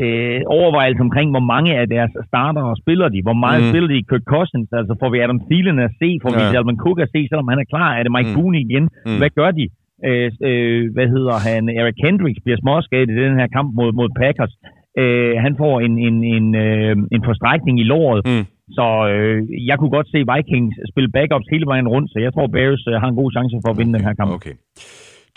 øh, 0.00 0.40
overvejelse 0.58 1.00
omkring, 1.06 1.28
hvor 1.34 1.44
mange 1.54 1.70
af 1.80 1.86
deres 1.94 2.12
starter 2.30 2.64
spiller 2.82 3.08
de. 3.14 3.20
Hvor 3.28 3.38
meget 3.44 3.60
Mm. 3.62 3.68
spiller 3.70 3.88
de 3.94 4.06
Kirk 4.10 4.24
Cousins? 4.34 4.68
Altså 4.80 4.92
får 5.00 5.10
vi 5.12 5.18
Adam 5.24 5.40
Thielen 5.48 5.78
at 5.86 5.92
se? 6.00 6.08
Får 6.22 6.30
vi 6.36 6.40
Ja. 6.44 6.52
Dalvin 6.54 6.82
Cook 6.84 6.98
at 7.04 7.10
se, 7.14 7.20
selvom 7.30 7.48
han 7.52 7.58
er 7.62 7.68
klar? 7.74 7.88
Er 7.98 8.02
det 8.04 8.12
Mike 8.16 8.30
Mm. 8.30 8.36
Booney 8.36 8.60
igen? 8.68 8.84
Mm. 9.06 9.18
Hvad 9.20 9.30
gør 9.40 9.50
de? 9.58 9.64
Øh, 10.08 10.28
øh, 10.48 10.82
hvad 10.96 11.08
hedder 11.14 11.36
han? 11.48 11.62
Eric 11.80 11.98
Hendricks 12.06 12.40
bliver 12.44 12.58
småskadet 12.62 13.08
i 13.10 13.16
den 13.26 13.34
her 13.40 13.48
kamp 13.56 13.68
mod, 13.78 13.90
mod 14.00 14.08
Packers. 14.22 14.54
Øh, 14.98 15.34
han 15.44 15.56
får 15.56 15.80
en, 15.80 15.98
en, 15.98 16.24
en, 16.24 16.54
øh, 16.54 16.96
en 17.12 17.22
forstrækning 17.24 17.80
i 17.80 17.82
låret. 17.82 18.22
Mm. 18.26 18.46
Så 18.76 18.86
øh, 19.12 19.66
jeg 19.68 19.78
kunne 19.78 19.90
godt 19.90 20.08
se 20.10 20.18
Vikings 20.32 20.74
spille 20.92 21.10
backups 21.16 21.46
hele 21.52 21.66
vejen 21.66 21.88
rundt, 21.88 22.10
så 22.12 22.18
jeg 22.18 22.32
tror 22.34 22.46
Bears 22.46 22.84
øh, 22.88 22.94
har 22.94 23.08
en 23.08 23.14
god 23.14 23.32
chance 23.32 23.56
for 23.64 23.70
at 23.72 23.78
vinde 23.78 23.92
den 23.98 24.04
her 24.06 24.14
kamp. 24.14 24.30
Okay. 24.30 24.54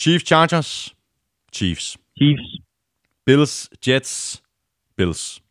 Chiefs, 0.01 0.25
Chargers, 0.27 0.95
Chiefs. 1.53 1.97
Chiefs 2.17 2.47
Bills, 3.25 3.69
Jets, 3.87 4.43
Bills. 4.97 5.43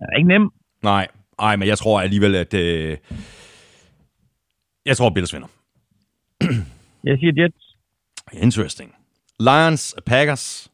er 0.00 0.16
ikke 0.16 0.28
nem. 0.28 0.50
Nej, 0.82 1.08
ej, 1.38 1.56
men 1.56 1.68
jeg 1.68 1.78
tror 1.78 2.00
alligevel, 2.00 2.34
at... 2.34 2.54
Øh, 2.54 2.96
jeg 4.86 4.96
tror, 4.96 5.10
Bills 5.10 5.34
vinder. 5.34 5.48
Jeg 7.04 7.18
siger 7.18 7.32
Jets, 7.42 7.76
Interesting. 8.32 8.94
Lions, 9.40 9.94
Packers, 10.06 10.70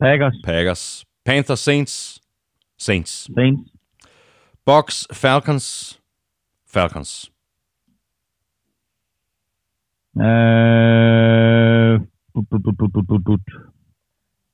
Packers, 0.00 0.34
Packers. 0.44 1.04
Panthers, 1.24 1.58
Saints, 1.60 2.20
Saints. 2.78 3.30
Saints. 3.34 3.70
Bucks, 4.66 5.06
Falcons, 5.12 6.00
Falcons. 6.66 7.30
Øh, 10.20 12.00
but, 12.34 12.44
but, 12.50 13.24
but. 13.24 13.40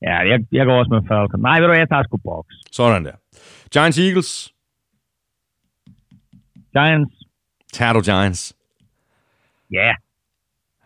Ja, 0.03 0.17
jeg, 0.19 0.41
jeg 0.53 0.67
går 0.67 0.79
også 0.79 0.91
med 0.91 1.09
Falcons. 1.09 1.43
Nej, 1.43 1.61
ved 1.61 1.69
du 1.69 1.73
jeg 1.73 1.89
tager 1.89 2.03
sgu 2.03 2.17
Box. 2.17 2.47
Sådan 2.73 3.05
der. 3.05 3.17
Giants, 3.73 3.99
Eagles. 3.99 4.55
Giants, 6.73 7.15
du 7.93 8.01
Giants? 8.01 8.57
ja. 9.73 9.95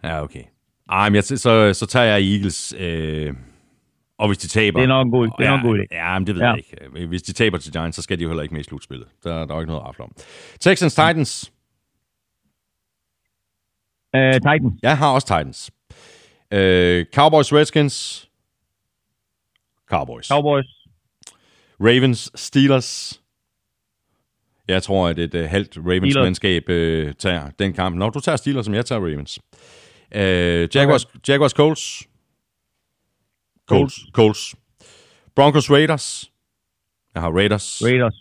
Ja, 0.02 0.22
okay. 0.22 0.44
Ej, 0.90 1.08
men 1.08 1.14
jeg, 1.14 1.24
så, 1.24 1.74
så 1.74 1.86
tager 1.86 2.06
jeg 2.06 2.32
Eagles. 2.32 2.74
Øh, 2.78 3.34
og 4.18 4.26
hvis 4.28 4.38
de 4.38 4.48
taber... 4.48 4.78
Det 4.78 4.84
er 4.84 4.88
nok 4.88 5.06
en 5.06 5.10
god, 5.10 5.28
det 5.38 5.46
er 5.46 5.50
nok 5.50 5.60
en 5.60 5.66
god 5.66 5.78
idé. 5.78 5.96
Ja, 5.96 6.18
men 6.18 6.26
det 6.26 6.34
ved 6.34 6.42
Ja. 6.42 6.48
jeg 6.48 6.58
ikke. 6.58 7.06
Hvis 7.06 7.22
de 7.22 7.32
taber 7.32 7.58
til 7.58 7.72
Giants, 7.72 7.96
så 7.96 8.02
skal 8.02 8.18
de 8.18 8.22
jo 8.22 8.28
heller 8.28 8.42
ikke 8.42 8.54
med 8.54 8.60
i 8.60 8.64
slutspillet. 8.64 9.08
Der, 9.24 9.30
der 9.30 9.52
er 9.52 9.54
jo 9.54 9.60
ikke 9.60 9.72
noget 9.72 9.88
at 9.88 10.00
om. 10.00 10.12
Texans, 10.60 10.94
Titans. 10.94 11.52
Øh, 14.16 14.32
Titans, 14.32 14.72
Jeg 14.82 14.98
har 14.98 15.10
også 15.10 15.26
Titans. 15.26 15.70
Øh, 16.50 17.06
Cowboys, 17.14 17.52
Redskins. 17.52 18.28
Cowboys. 19.90 20.26
Cowboys. 20.26 20.64
Ravens, 21.80 22.30
Steelers. 22.34 23.20
Jeg 24.68 24.82
tror, 24.82 25.08
at 25.08 25.18
et 25.18 25.34
uh, 25.34 25.40
halvt 25.40 25.78
Ravens-mandskab 25.78 26.62
uh, 26.68 27.12
tager 27.18 27.50
den 27.58 27.72
kamp. 27.72 27.96
Når 27.96 28.10
du 28.10 28.20
tager 28.20 28.36
Steelers, 28.36 28.64
som 28.64 28.74
jeg 28.74 28.86
tager 28.86 29.00
Ravens. 29.00 29.38
Uh, 30.14 30.76
Jaguars, 30.76 31.04
okay. 31.04 31.18
Jaguars, 31.28 31.52
Colts. 31.52 32.08
Colts. 33.68 33.94
Colts. 34.12 34.54
Broncos, 35.36 35.70
Raiders. 35.70 36.30
Jeg 37.14 37.22
har 37.22 37.30
Raiders. 37.30 37.82
Raiders. 37.84 38.14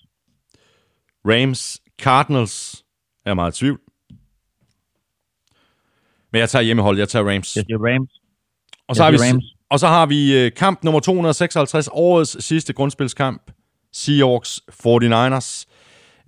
Rams, 1.25 1.81
Cardinals. 2.01 2.83
Jeg 3.25 3.31
er 3.31 3.35
meget 3.35 3.55
i 3.55 3.59
tvivl. 3.59 3.79
Men 6.31 6.39
jeg 6.39 6.49
tager 6.49 6.63
hjemmehold. 6.63 6.97
Jeg 6.97 7.09
tager 7.09 7.25
Rams. 7.29 7.55
Jeg 7.55 7.63
siger 7.67 7.77
Rams. 7.93 8.09
Og 8.87 8.95
så, 8.95 9.03
har 9.03 9.11
vi, 9.11 9.17
Rams. 9.17 9.43
og 9.69 9.79
så 9.79 9.87
har 9.87 10.05
vi 10.05 10.49
kamp 10.49 10.83
nummer 10.83 10.99
256, 10.99 11.89
årets 11.91 12.45
sidste 12.45 12.73
grundspilskamp. 12.73 13.51
Seahawks 13.93 14.61
49ers. 14.71 15.65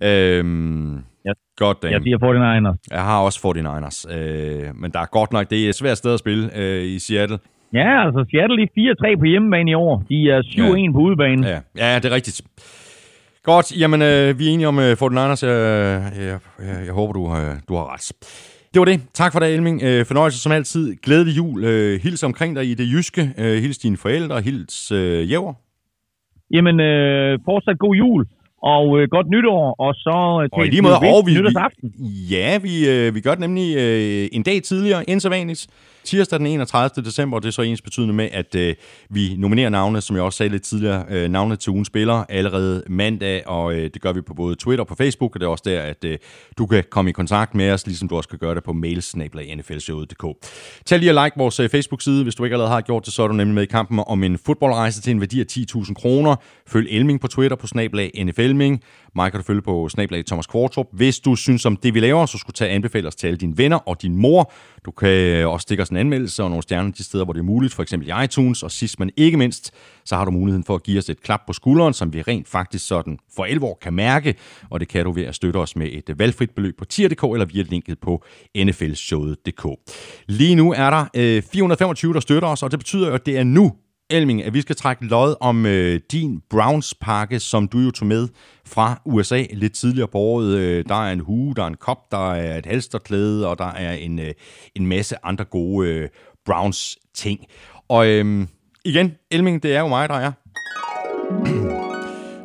Øhm, 0.06 1.04
Ja. 1.24 1.32
Godt, 1.56 1.82
damn. 1.82 1.92
Jeg 1.92 2.02
siger 2.02 2.18
49ers. 2.18 2.78
Jeg 2.90 3.02
har 3.04 3.20
også 3.20 3.40
49ers. 3.40 4.14
Øh, 4.14 4.74
men 4.76 4.90
der 4.92 5.00
er 5.00 5.06
godt 5.06 5.32
nok, 5.32 5.50
det 5.50 5.64
er 5.64 5.68
et 5.68 5.74
svært 5.74 5.98
sted 5.98 6.12
at 6.12 6.18
spille 6.18 6.56
øh, 6.56 6.84
i 6.84 6.98
Seattle. 6.98 7.38
Ja, 7.78 7.88
altså 8.06 8.20
Seattle 8.30 8.62
er 8.62 9.14
4-3 9.16 9.18
på 9.18 9.24
hjemmebane 9.24 9.70
i 9.70 9.74
år. 9.74 9.94
De 10.08 10.18
er 10.30 10.40
7-1 10.42 10.60
Ja. 10.60 10.92
på 10.92 10.98
udebane. 10.98 11.46
Ja, 11.48 11.58
ja 11.76 11.98
det 11.98 12.04
er 12.10 12.14
rigtigt. 12.14 12.40
Godt, 13.42 13.80
jamen 13.80 14.02
øh, 14.02 14.38
vi 14.38 14.48
er 14.48 14.52
enige 14.52 14.68
om 14.68 14.78
øh, 14.78 14.92
49ers. 15.02 15.46
Jeg, 15.46 15.56
jeg, 16.16 16.38
jeg, 16.66 16.76
jeg 16.86 16.92
håber, 16.92 17.12
du, 17.12 17.22
øh, 17.26 17.54
du 17.68 17.74
har 17.74 17.94
ret. 17.94 18.12
Det 18.74 18.78
var 18.80 18.84
det. 18.84 19.00
Tak 19.14 19.32
for 19.32 19.40
det, 19.40 19.54
Elming. 19.54 19.82
Øh, 19.82 20.04
fornøjelse 20.06 20.38
som 20.40 20.52
altid. 20.52 20.96
Glædelig 21.02 21.36
jul. 21.36 21.64
Øh, 21.64 22.00
hils 22.02 22.22
omkring 22.22 22.56
dig 22.56 22.64
i 22.70 22.74
det 22.74 22.92
jyske. 22.92 23.22
Øh, 23.38 23.58
hils 23.62 23.78
dine 23.78 23.96
forældre. 23.96 24.40
Hils 24.40 24.92
øh, 24.92 25.30
jæver. 25.30 25.52
Jamen, 26.50 26.80
øh, 26.80 27.38
fortsat 27.44 27.78
god 27.78 27.94
jul. 27.96 28.26
Og 28.62 29.00
øh, 29.00 29.08
godt 29.10 29.28
nytår. 29.30 29.74
Og 29.78 29.94
så 29.94 30.40
øh, 30.42 30.48
Og 30.52 30.62
i 30.62 30.66
til 30.66 30.72
lige 30.72 30.82
måde, 30.82 30.94
og 30.94 31.26
vi, 31.26 31.32
nytårsaften. 31.34 31.92
vi, 31.98 32.36
ja, 32.36 32.58
vi, 32.58 32.88
øh, 32.90 33.14
vi 33.14 33.20
gør 33.20 33.30
det 33.30 33.40
nemlig 33.40 33.76
øh, 33.76 34.28
en 34.32 34.42
dag 34.42 34.62
tidligere, 34.62 35.10
end 35.10 35.20
så 35.20 35.28
vanligt. 35.28 35.66
Tirsdag 36.06 36.38
den 36.38 36.46
31. 36.46 37.04
december, 37.04 37.38
det 37.38 37.48
er 37.48 37.52
så 37.52 37.62
ens 37.62 37.82
betydende 37.82 38.14
med, 38.14 38.28
at 38.32 38.54
øh, 38.54 38.74
vi 39.10 39.34
nominerer 39.38 39.68
navne, 39.68 40.00
som 40.00 40.16
jeg 40.16 40.24
også 40.24 40.36
sagde 40.36 40.50
lidt 40.50 40.62
tidligere, 40.62 41.04
øh, 41.08 41.28
navne 41.28 41.56
til 41.56 41.70
ugens 41.70 41.86
spillere 41.86 42.24
allerede 42.28 42.82
mandag, 42.88 43.48
og 43.48 43.74
øh, 43.74 43.90
det 43.94 44.02
gør 44.02 44.12
vi 44.12 44.20
på 44.20 44.34
både 44.34 44.56
Twitter 44.56 44.84
og 44.84 44.88
på 44.88 44.94
Facebook, 44.94 45.34
og 45.36 45.40
det 45.40 45.46
er 45.46 45.50
også 45.50 45.64
der, 45.66 45.82
at 45.82 46.04
øh, 46.04 46.18
du 46.58 46.66
kan 46.66 46.84
komme 46.90 47.10
i 47.10 47.12
kontakt 47.12 47.54
med 47.54 47.70
os, 47.70 47.86
ligesom 47.86 48.08
du 48.08 48.16
også 48.16 48.28
kan 48.28 48.38
gøre 48.38 48.54
det 48.54 48.64
på 48.64 48.72
mailsnablag.nflshowet.dk. 48.72 50.24
Tag 50.84 50.98
lige 50.98 51.18
og 51.18 51.24
like 51.24 51.36
vores 51.36 51.60
øh, 51.60 51.68
Facebook-side, 51.68 52.22
hvis 52.22 52.34
du 52.34 52.44
ikke 52.44 52.54
allerede 52.54 52.72
har 52.72 52.80
gjort 52.80 53.06
det, 53.06 53.12
så 53.12 53.22
er 53.22 53.28
du 53.28 53.34
nemlig 53.34 53.54
med 53.54 53.62
i 53.62 53.66
kampen 53.66 54.00
om 54.06 54.22
en 54.22 54.38
fodboldrejse 54.38 55.02
til 55.02 55.10
en 55.10 55.20
værdi 55.20 55.40
af 55.40 55.44
10.000 55.52 55.94
kroner. 55.94 56.36
Følg 56.66 56.88
Elming 56.90 57.20
på 57.20 57.28
Twitter 57.28 57.56
på 57.56 57.66
snablag 57.66 58.24
NFLming. 58.24 58.82
Mig 59.16 59.30
kan 59.30 59.40
du 59.40 59.44
følge 59.44 59.62
på 59.62 59.88
snablag 59.88 60.26
Thomas 60.26 60.46
Kvartrup. 60.46 60.86
Hvis 60.92 61.20
du 61.20 61.36
synes 61.36 61.66
om 61.66 61.76
det, 61.76 61.94
vi 61.94 62.00
laver, 62.00 62.26
så 62.26 62.38
skulle 62.38 62.54
tage 62.54 62.70
anbefale 62.70 63.08
os 63.08 63.16
til 63.16 63.26
alle 63.26 63.36
dine 63.36 63.58
venner 63.58 63.76
og 63.76 64.02
din 64.02 64.16
mor. 64.16 64.52
Du 64.84 64.90
kan 64.90 65.08
øh, 65.08 65.48
også 65.48 65.62
stikke 65.62 65.82
os 65.82 65.88
en 65.88 65.96
anmeldelse 65.96 66.42
og 66.42 66.50
nogle 66.50 66.62
stjerner 66.62 66.90
de 66.90 67.04
steder, 67.04 67.24
hvor 67.24 67.32
det 67.32 67.40
er 67.40 67.44
muligt, 67.44 67.74
for 67.74 67.82
eksempel 67.82 68.08
i 68.08 68.24
iTunes. 68.24 68.62
Og 68.62 68.70
sidst 68.70 69.00
men 69.00 69.10
ikke 69.16 69.36
mindst, 69.36 69.70
så 70.04 70.16
har 70.16 70.24
du 70.24 70.30
muligheden 70.30 70.64
for 70.64 70.74
at 70.74 70.82
give 70.82 70.98
os 70.98 71.10
et 71.10 71.22
klap 71.22 71.40
på 71.46 71.52
skulderen, 71.52 71.94
som 71.94 72.12
vi 72.12 72.22
rent 72.22 72.48
faktisk 72.48 72.86
sådan 72.86 73.18
for 73.36 73.44
alvor 73.44 73.78
kan 73.82 73.92
mærke. 73.92 74.34
Og 74.70 74.80
det 74.80 74.88
kan 74.88 75.04
du 75.04 75.12
ved 75.12 75.24
at 75.24 75.34
støtte 75.34 75.58
os 75.58 75.76
med 75.76 75.88
et 75.92 76.10
øh, 76.10 76.18
valgfrit 76.18 76.50
beløb 76.50 76.78
på 76.78 76.84
tier.dk 76.84 77.22
eller 77.22 77.44
via 77.44 77.62
linket 77.62 77.98
på 77.98 78.24
nflshowet.dk. 78.64 79.66
Lige 80.26 80.54
nu 80.54 80.72
er 80.72 80.90
der 80.90 81.04
øh, 81.16 81.42
425, 81.42 82.14
der 82.14 82.20
støtter 82.20 82.48
os, 82.48 82.62
og 82.62 82.70
det 82.70 82.78
betyder 82.78 83.08
jo, 83.08 83.14
at 83.14 83.26
det 83.26 83.38
er 83.38 83.44
nu, 83.44 83.72
Elming, 84.10 84.44
at 84.44 84.54
vi 84.54 84.60
skal 84.60 84.76
trække 84.76 85.04
lod 85.04 85.34
om 85.40 85.66
øh, 85.66 86.00
din 86.12 86.42
Browns-pakke, 86.50 87.40
som 87.40 87.68
du 87.68 87.78
jo 87.78 87.90
tog 87.90 88.06
med 88.06 88.28
fra 88.66 89.00
USA 89.04 89.44
lidt 89.52 89.74
tidligere 89.74 90.08
på 90.08 90.18
året. 90.18 90.58
Øh, 90.58 90.84
der 90.88 90.94
er 90.94 91.12
en 91.12 91.20
hue, 91.20 91.54
der 91.54 91.62
er 91.62 91.66
en 91.66 91.76
kop, 91.76 92.12
der 92.12 92.32
er 92.32 92.58
et 92.58 92.66
halsterklæde, 92.66 93.48
og 93.48 93.58
der 93.58 93.72
er 93.72 93.92
en, 93.92 94.18
øh, 94.18 94.34
en 94.74 94.86
masse 94.86 95.16
andre 95.22 95.44
gode 95.44 95.88
øh, 95.88 96.08
Browns-ting. 96.44 97.40
Og 97.88 98.06
øh, 98.06 98.46
igen, 98.84 99.14
Elming, 99.30 99.62
det 99.62 99.76
er 99.76 99.80
jo 99.80 99.88
mig, 99.88 100.08
der 100.08 100.14
er. 100.14 100.32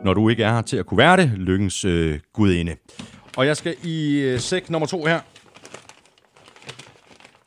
Når 0.05 0.13
du 0.13 0.29
ikke 0.29 0.43
er 0.43 0.53
her 0.53 0.61
til 0.61 0.77
at 0.77 0.85
kunne 0.85 0.97
være 0.97 1.17
det, 1.17 1.31
lykkens 1.35 1.85
øh, 1.85 2.19
gudinde. 2.33 2.75
Og 3.37 3.45
jeg 3.45 3.57
skal 3.57 3.75
i 3.83 4.19
øh, 4.19 4.39
sæk 4.39 4.69
nummer 4.69 4.87
to 4.87 5.05
her. 5.05 5.19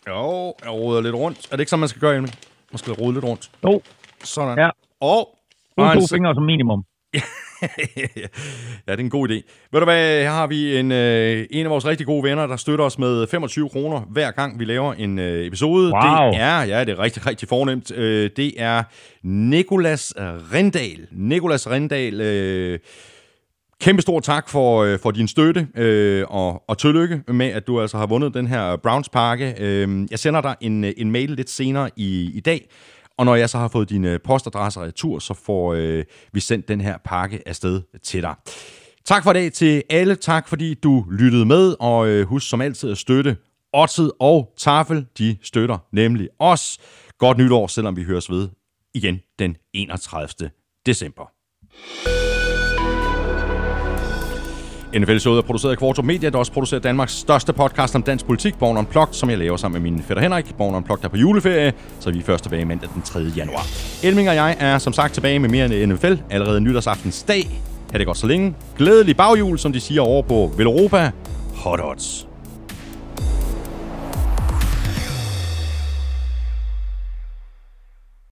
Jo, 0.09 0.55
jeg 0.63 0.71
roder 0.71 1.01
lidt 1.01 1.15
rundt. 1.15 1.39
Er 1.47 1.57
det 1.57 1.61
ikke 1.61 1.71
sådan, 1.71 1.81
man 1.81 1.89
skal 1.89 2.01
gøre, 2.01 2.15
Elming? 2.15 2.35
Man 2.73 2.79
skal 2.79 2.93
rode 2.93 3.15
lidt 3.15 3.25
rundt. 3.25 3.51
Jo, 3.65 3.83
sådan. 4.25 4.59
Ja. 4.59 4.71
Og... 5.01 5.29
kun 5.79 5.87
og 5.87 5.93
en 5.93 5.99
to 6.01 6.05
sæk- 6.05 6.15
fingre 6.17 6.35
som 6.35 6.43
minimum. 6.43 6.85
ja, 8.87 8.93
det 8.93 8.95
er 8.95 8.97
en 8.97 9.11
god 9.11 9.29
idé. 9.29 9.35
Ved 9.73 9.81
du 9.81 9.85
hvad, 9.85 10.23
her 10.23 10.31
har 10.31 10.47
vi 10.47 10.79
en, 10.79 10.93
øh, 10.93 11.47
en 11.51 11.67
af 11.67 11.71
vores 11.71 11.87
rigtig 11.87 12.07
gode 12.07 12.23
venner, 12.23 12.47
der 12.47 12.57
støtter 12.57 12.85
os 12.85 12.99
med 12.99 13.27
25 13.27 13.69
kroner 13.69 14.01
hver 14.01 14.31
gang, 14.31 14.59
vi 14.59 14.65
laver 14.65 14.95
en 14.95 15.19
øh, 15.19 15.47
episode. 15.47 15.93
Wow. 15.93 16.31
Det 16.33 16.41
er, 16.41 16.63
ja, 16.63 16.85
det 16.85 16.89
er 16.93 16.99
rigtig, 16.99 17.27
rigtig 17.27 17.49
fornemt. 17.49 17.93
Øh, 17.93 18.31
det 18.37 18.53
er 18.63 18.83
Nikolas 19.23 20.15
Rendal. 20.53 21.07
Nikolas 21.13 21.71
Rendal, 21.71 22.21
øh, 22.21 22.79
kæmpe 23.81 24.03
stor 24.03 24.21
tak 24.21 24.49
for, 24.49 24.83
øh, 24.83 24.99
for 24.99 25.11
din 25.11 25.29
støtte, 25.29 25.69
øh, 25.77 26.25
og, 26.29 26.63
og 26.69 26.79
tillykke 26.79 27.23
med, 27.29 27.47
at 27.47 27.67
du 27.67 27.81
altså 27.81 27.97
har 27.99 28.07
vundet 28.07 28.35
den 28.35 28.47
her 28.47 28.77
Browns-pakke. 28.77 29.55
Øh, 29.61 30.07
jeg 30.11 30.19
sender 30.19 30.41
dig 30.41 30.55
en, 30.61 30.85
øh, 30.85 30.93
en 30.97 31.11
mail 31.11 31.31
lidt 31.31 31.51
senere 31.51 31.91
i, 31.97 32.31
i 32.35 32.41
dag, 32.41 32.69
og 33.19 33.25
når 33.25 33.35
jeg 33.35 33.51
så 33.51 33.59
har 33.59 33.69
fået 33.69 33.91
din 33.91 34.07
postadresse 34.25 34.81
retur, 34.81 35.19
så 35.19 35.35
får 35.35 35.75
øh, 35.75 36.05
vi 36.33 36.41
sendt 36.41 36.69
den 36.69 36.81
her 36.81 36.99
pakke 37.05 37.49
afsted 37.49 37.83
til 38.03 38.23
dig. 38.23 38.35
Tak 39.05 39.23
for 39.23 39.33
det 39.33 39.53
til 39.53 39.83
alle. 39.91 40.15
Tak 40.15 40.49
fordi 40.49 40.75
du 40.75 41.05
lyttede 41.11 41.45
med, 41.45 41.77
og 41.81 42.09
øh, 42.09 42.27
husk 42.27 42.49
som 42.49 42.61
altid 42.61 42.91
at 42.91 42.99
støtte 42.99 43.37
Otted 43.73 44.11
og 44.21 44.55
Tafel. 44.59 45.07
De 45.19 45.37
støtter 45.43 45.79
nemlig 45.93 46.29
os. 46.39 46.79
Godt 47.19 47.39
nytår, 47.39 47.67
selvom 47.67 47.97
vi 47.97 48.03
høres 48.03 48.31
ved 48.31 48.49
igen 48.95 49.21
den 49.39 49.57
31. 49.73 50.51
december. 50.87 51.31
NFL-showet 54.99 55.39
er 55.39 55.43
produceret 55.43 55.73
af 55.73 55.79
Kvartrup 55.79 56.05
Media, 56.05 56.31
der 56.31 56.39
også 56.39 56.53
producerer 56.53 56.81
Danmarks 56.81 57.13
største 57.13 57.53
podcast 57.53 57.95
om 57.95 58.03
dansk 58.03 58.27
politik, 58.27 58.59
Born 58.59 58.77
Unplugged, 58.77 59.15
som 59.15 59.31
jeg 59.31 59.39
laver 59.39 59.57
sammen 59.57 59.83
med 59.83 59.91
min 59.91 60.03
fætter 60.03 60.23
Henrik. 60.23 60.55
Born 60.59 60.75
Unplugged 60.75 61.05
er 61.05 61.09
på 61.09 61.17
juleferie, 61.17 61.73
så 62.01 62.11
vi 62.11 62.19
er 62.19 62.23
først 62.23 62.43
tilbage 62.43 62.65
mandag 62.65 62.89
den 62.95 63.03
3. 63.03 63.19
januar. 63.37 63.67
Elming 64.03 64.29
og 64.29 64.35
jeg 64.35 64.57
er 64.61 64.79
som 64.79 64.93
sagt 64.93 65.15
tilbage 65.15 65.39
med 65.39 65.49
mere 65.49 65.83
end 65.83 65.93
NFL 65.93 66.15
allerede 66.31 66.61
nytårsaftens 66.61 67.23
dag. 67.23 67.61
Ha' 67.93 67.99
det 67.99 68.07
godt 68.07 68.19
så 68.19 68.27
længe. 68.27 68.55
Glædelig 68.79 69.17
baghjul, 69.17 69.59
som 69.59 69.73
de 69.73 69.81
siger 69.81 70.03
over 70.03 70.23
på 70.23 70.53
Velropa. 70.57 71.11
Hot 71.55 71.81
odds. 71.85 72.34